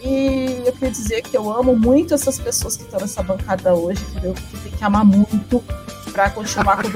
E 0.01 0.63
eu 0.65 0.73
queria 0.73 0.89
dizer 0.89 1.21
que 1.21 1.37
eu 1.37 1.51
amo 1.51 1.75
muito 1.75 2.15
essas 2.15 2.39
pessoas 2.39 2.75
que 2.75 2.83
estão 2.83 2.99
nessa 2.99 3.21
bancada 3.21 3.75
hoje, 3.75 4.03
entendeu? 4.09 4.33
Que 4.33 4.57
tem 4.57 4.71
que 4.71 4.83
amar 4.83 5.05
muito 5.05 5.63
pra 6.11 6.29
continuar 6.29 6.81
com 6.81 6.87
o 6.87 6.91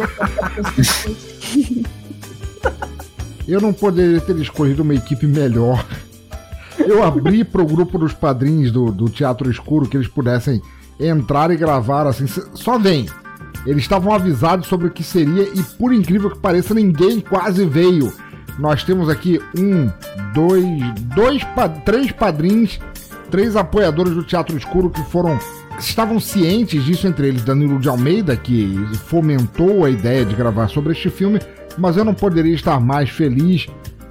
Eu 3.48 3.62
não 3.62 3.72
poderia 3.72 4.20
ter 4.20 4.36
escolhido 4.38 4.82
uma 4.82 4.96
equipe 4.96 5.28
melhor. 5.28 5.86
Eu 6.80 7.04
abri 7.04 7.44
pro 7.44 7.66
grupo 7.66 7.98
dos 7.98 8.14
padrinhos 8.14 8.72
do, 8.72 8.92
do 8.92 9.10
Teatro 9.10 9.50
Escuro 9.50 9.88
que 9.88 9.96
eles 9.96 10.08
pudessem 10.08 10.62
entrar 11.00 11.52
e 11.52 11.56
gravar 11.56 12.08
assim. 12.08 12.26
Só 12.54 12.78
vem. 12.78 13.06
Eles 13.66 13.84
estavam 13.84 14.14
avisados 14.14 14.68
sobre 14.68 14.88
o 14.88 14.92
que 14.92 15.04
seria 15.04 15.44
e, 15.44 15.64
por 15.78 15.94
incrível 15.94 16.30
que 16.30 16.40
pareça, 16.40 16.74
ninguém 16.74 17.20
quase 17.20 17.66
veio. 17.66 18.14
Nós 18.60 18.84
temos 18.84 19.10
aqui 19.10 19.40
um, 19.58 19.90
dois, 20.34 20.64
dois, 21.16 21.42
três 21.84 22.12
padrinhos, 22.12 22.80
três 23.32 23.56
apoiadores 23.56 24.14
do 24.14 24.24
Teatro 24.24 24.58
Escuro 24.58 24.90
que 24.90 25.04
foram 25.06 25.40
estavam 25.80 26.20
cientes 26.20 26.84
disso 26.84 27.08
entre 27.08 27.28
eles 27.28 27.44
Danilo 27.44 27.80
de 27.80 27.90
Almeida 27.90 28.36
que 28.36 28.76
fomentou 29.06 29.86
a 29.86 29.90
ideia 29.90 30.26
de 30.26 30.36
gravar 30.36 30.68
sobre 30.68 30.94
este 30.94 31.10
filme, 31.10 31.40
mas 31.78 31.98
eu 31.98 32.06
não 32.06 32.14
poderia 32.14 32.56
estar 32.56 32.80
mais 32.80 33.10
feliz 33.10 33.68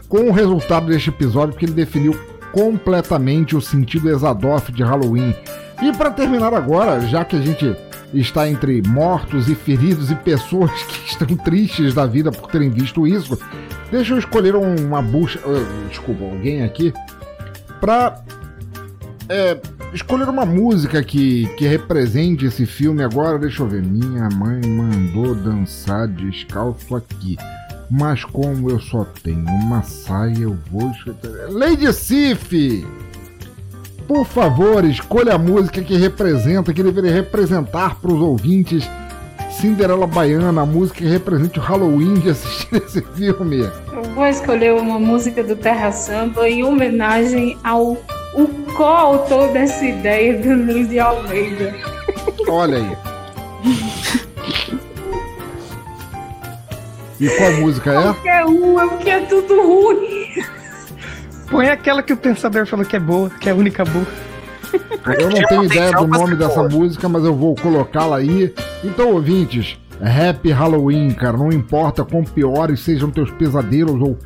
com 0.09 0.29
o 0.29 0.33
resultado 0.33 0.87
deste 0.87 1.09
episódio 1.09 1.53
porque 1.53 1.67
ele 1.67 1.73
definiu 1.73 2.19
completamente 2.53 3.57
o 3.57 3.61
sentido 3.61 4.09
exadoff 4.09 4.71
de 4.71 4.83
Halloween. 4.83 5.35
E 5.83 5.93
para 5.93 6.11
terminar 6.11 6.55
agora, 6.55 7.01
já 7.01 7.25
que 7.25 7.35
a 7.35 7.41
gente 7.41 7.75
está 8.13 8.49
entre 8.49 8.81
mortos 8.87 9.49
e 9.49 9.55
feridos 9.55 10.11
e 10.11 10.15
pessoas 10.15 10.71
que 10.71 11.07
estão 11.11 11.37
tristes 11.37 11.95
da 11.95 12.07
vida 12.07 12.31
por 12.31 12.49
terem 12.51 12.71
visto 12.71 13.07
isso, 13.07 13.39
deixa 13.91 14.15
eu 14.15 14.19
escolher 14.19 14.55
uma 14.55 15.03
bucha, 15.03 15.41
ah, 15.45 15.89
desculpa, 15.89 16.25
alguém 16.25 16.63
aqui 16.63 16.93
para 17.81 18.23
é, 19.29 19.59
escolher 19.93 20.29
uma 20.29 20.45
música 20.45 21.03
que, 21.03 21.47
que 21.57 21.67
represente 21.67 22.47
esse 22.47 22.67
filme 22.67 23.03
agora. 23.03 23.39
Deixa 23.39 23.63
eu 23.63 23.69
ver. 23.69 23.83
Minha 23.83 24.29
mãe 24.31 24.61
mandou 24.67 25.35
dançar 25.35 26.09
descalço 26.09 26.95
aqui. 26.95 27.37
Mas 27.91 28.25
como 28.25 28.71
eu 28.71 28.81
só 28.81 29.05
tenho 29.23 29.45
uma 29.45 29.83
saia, 29.83 30.41
eu 30.41 30.59
vou 30.71 30.91
escutar. 30.91 31.29
Lady 31.49 31.93
Sif! 31.93 32.85
Por 34.07 34.27
favor, 34.27 34.85
escolha 34.85 35.35
a 35.35 35.39
música 35.39 35.83
que 35.83 35.97
representa, 35.97 36.75
que 36.75 36.83
deveria 36.83 37.13
representar 37.13 37.97
para 37.97 38.13
os 38.13 38.21
ouvintes 38.21 38.89
Cinderela 39.51 40.07
Baiana, 40.07 40.63
a 40.63 40.67
música 40.67 40.99
que 40.99 41.07
represente 41.07 41.59
o 41.59 41.63
Halloween 41.63 42.15
de 42.15 42.31
assistir 42.31 42.77
esse 42.85 43.01
filme. 43.01 43.61
Eu 43.93 44.03
vou 44.15 44.27
escolher 44.27 44.75
uma 44.75 44.99
música 44.99 45.43
do 45.43 45.57
Terra 45.57 45.91
Samba 45.93 46.49
em 46.49 46.65
homenagem 46.65 47.57
ao 47.63 47.97
o 48.35 48.49
coautor 48.75 49.53
dessa 49.53 49.85
ideia, 49.85 50.39
Danilo 50.39 50.87
de 50.87 50.99
Almeida. 50.99 51.75
Olha 52.49 52.79
aí. 52.79 52.97
E 57.21 57.29
qual 57.29 57.53
música 57.53 57.93
é? 57.93 58.03
Qualquer 58.03 58.45
uma, 58.45 58.83
é 58.85 58.89
porque 58.89 59.11
é 59.11 59.21
tudo 59.21 59.63
ruim. 59.63 60.45
Põe 61.51 61.69
aquela 61.69 62.03
que 62.03 62.13
o 62.13 62.17
pensador 62.17 62.67
falou 62.67 62.85
que 62.85 62.97
é 62.97 63.01
boa, 63.01 63.31
que 63.31 63.49
é 63.49 63.53
a 63.53 63.55
única 63.55 63.85
boa. 63.85 64.07
Eu 65.19 65.31
não 65.31 65.43
tenho 65.47 65.65
ideia 65.65 65.93
do 65.93 66.07
nome 66.07 66.35
dessa 66.35 66.65
música, 66.65 67.09
mas 67.09 67.25
eu 67.25 67.35
vou 67.35 67.55
colocá-la 67.55 68.17
aí. 68.17 68.53
Então, 68.83 69.13
ouvintes, 69.13 69.79
Happy 70.01 70.51
Halloween, 70.51 71.13
cara. 71.13 71.37
Não 71.37 71.51
importa 71.51 72.05
quão 72.05 72.25
piores 72.25 72.81
sejam 72.81 73.11
teus 73.11 73.31
pesadelos 73.31 74.01
ou 74.01 74.19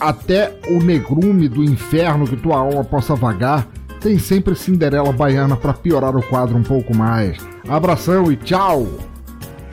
até 0.00 0.58
o 0.68 0.82
negrume 0.82 1.48
do 1.48 1.62
inferno 1.62 2.26
que 2.26 2.36
tua 2.36 2.58
alma 2.58 2.84
possa 2.84 3.14
vagar, 3.14 3.66
tem 4.00 4.18
sempre 4.18 4.54
Cinderela 4.54 5.12
Baiana 5.12 5.56
pra 5.56 5.72
piorar 5.72 6.14
o 6.16 6.22
quadro 6.22 6.56
um 6.56 6.62
pouco 6.62 6.96
mais. 6.96 7.38
Abração 7.68 8.30
e 8.30 8.36
tchau! 8.36 8.86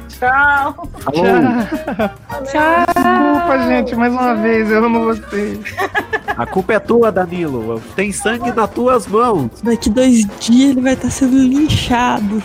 Tchau. 0.09 0.89
Tchau. 1.11 2.85
Desculpa, 2.95 3.67
gente, 3.67 3.95
mais 3.95 4.13
uma 4.13 4.35
vez, 4.35 4.71
eu 4.71 4.85
amo 4.85 5.03
vocês. 5.03 5.59
A 6.27 6.45
culpa 6.45 6.73
é 6.73 6.79
tua, 6.79 7.11
Danilo. 7.11 7.81
Tem 7.95 8.11
sangue 8.11 8.51
nas 8.51 8.69
tuas 8.69 9.05
mãos. 9.05 9.49
Daqui 9.61 9.89
dois 9.89 10.25
dias 10.39 10.71
ele 10.71 10.81
vai 10.81 10.93
estar 10.93 11.09
sendo 11.09 11.37
linchado. 11.37 12.41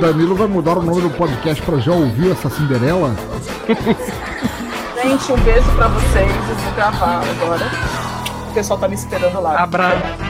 Danilo 0.00 0.34
vai 0.34 0.48
mudar 0.48 0.78
o 0.78 0.82
nome 0.82 1.00
do 1.00 1.10
podcast 1.10 1.62
pra 1.62 1.78
Já 1.78 1.92
Ouviu 1.92 2.32
Essa 2.32 2.50
Cinderela? 2.50 3.14
Gente, 5.02 5.32
um 5.32 5.36
beijo 5.38 5.70
pra 5.72 5.88
vocês. 5.88 6.30
Eu 6.48 6.54
vou 6.56 6.72
gravar 6.74 7.20
agora. 7.20 7.70
O 8.50 8.54
pessoal 8.54 8.78
tá 8.78 8.88
me 8.88 8.94
esperando 8.94 9.40
lá. 9.40 9.62
Abraço. 9.62 10.25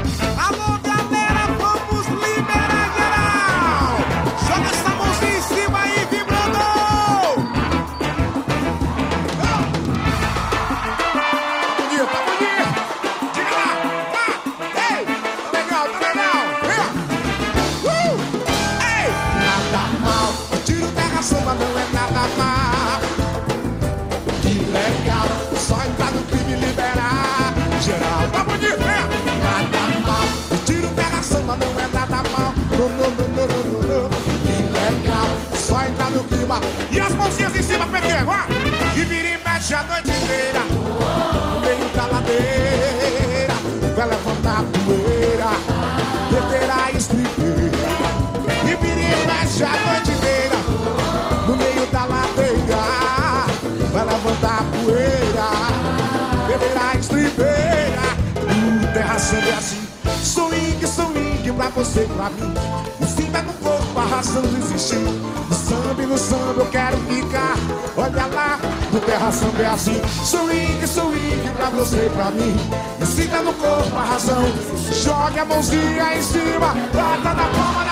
Pra 61.70 61.82
você 61.82 62.02
e 62.02 62.06
pra 62.06 62.30
mim. 62.30 62.54
E 63.00 63.06
sinta 63.06 63.42
no 63.42 63.52
corpo 63.54 63.98
a 63.98 64.04
razão 64.04 64.42
de 64.42 64.56
existir. 64.56 64.98
No 64.98 65.54
samba 65.54 66.02
e 66.02 66.06
no 66.06 66.18
samba 66.18 66.60
eu 66.62 66.66
quero 66.66 66.96
ficar. 66.98 67.56
Olha 67.96 68.26
lá 68.26 68.58
no 68.92 69.00
terra 69.00 69.32
samba 69.32 69.62
é 69.62 69.66
assim. 69.66 70.00
Swing, 70.24 70.86
swing 70.86 71.50
pra 71.56 71.70
você 71.70 72.06
e 72.06 72.10
pra 72.10 72.30
mim. 72.30 72.56
E 73.00 73.06
sinta 73.06 73.42
no 73.42 73.52
corpo 73.54 73.96
a 73.96 74.04
razão. 74.04 74.44
Jogue 74.92 75.38
a 75.38 75.44
mãozinha 75.44 76.16
em 76.16 76.22
cima 76.22 76.74
bata 76.94 77.34
na 77.34 77.48
palma 77.48 77.85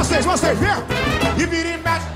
vocês, 0.00 0.24
vocês, 0.24 0.58
vem 0.58 0.70
e 1.36 1.46
vira 1.46 1.68
e 1.68 1.76
mexe. 1.76 2.06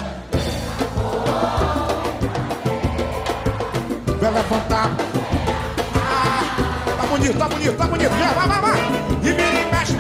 Vai 4.19 4.32
levantar. 4.32 4.90
Ah, 5.94 6.97
tá 6.97 7.06
bonito, 7.06 7.39
tá 7.39 7.47
bonito, 7.47 7.77
tá 7.77 7.86
bonito. 7.86 8.11
Vem, 8.11 8.28
vai, 8.28 8.48
vai, 8.48 8.61
vai. 8.62 8.81
E 9.23 9.32
vira 9.32 9.43
e 9.43 9.70
mexe. 9.70 9.97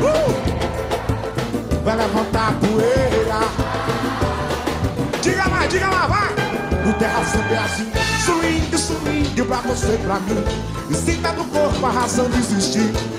Uh! 0.00 0.34
vai 1.84 1.96
levantar 1.96 2.48
a 2.48 2.52
poeira. 2.52 3.38
Diga 5.22 5.48
lá, 5.48 5.66
diga 5.66 5.88
lá, 5.88 6.06
vai. 6.08 6.34
O 6.90 6.92
terra 6.94 7.24
samba 7.24 7.54
é 7.54 7.58
assim. 7.58 7.92
Swing, 8.24 8.76
swing 8.76 9.42
pra 9.44 9.58
você 9.58 9.96
pra 9.98 10.18
mim. 10.18 10.44
E 10.90 10.94
sinta 10.94 11.30
no 11.30 11.44
corpo 11.44 11.86
a 11.86 11.90
razão 11.90 12.28
de 12.28 12.38
existir 12.38 13.15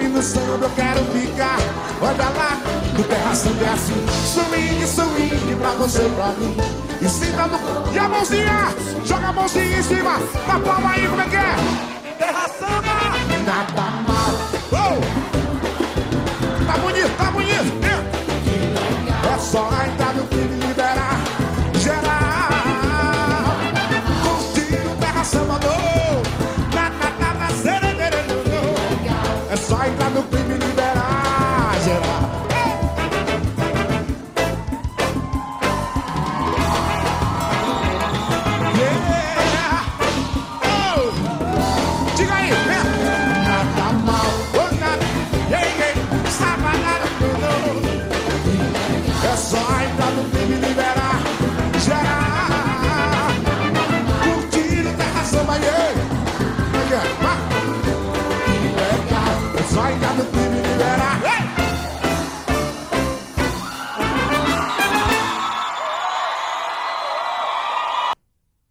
samba 0.00 0.02
e 0.02 0.08
no 0.08 0.22
samba 0.22 0.66
eu 0.66 0.70
quero 0.70 1.04
ficar. 1.06 1.58
Olha 2.00 2.28
lá, 2.30 2.60
no 2.96 3.04
terra 3.04 3.34
samba 3.34 3.64
é 3.64 3.68
assim. 3.68 4.06
Swing, 4.24 4.86
swing 4.86 5.56
pra 5.56 5.70
você 5.72 6.02
pra 6.16 6.28
mim. 6.38 6.56
E 7.00 7.08
sinta 7.08 7.46
no 7.46 7.92
E 7.92 7.98
a 7.98 8.08
mãozinha, 8.08 8.74
joga 9.04 9.28
a 9.28 9.32
mãozinha 9.32 9.78
em 9.78 9.82
cima. 9.82 10.18
Na 10.46 10.58
palma 10.60 10.92
aí, 10.92 11.06
como 11.06 11.20
é 11.20 11.24
que 11.26 11.36
é? 11.36 11.89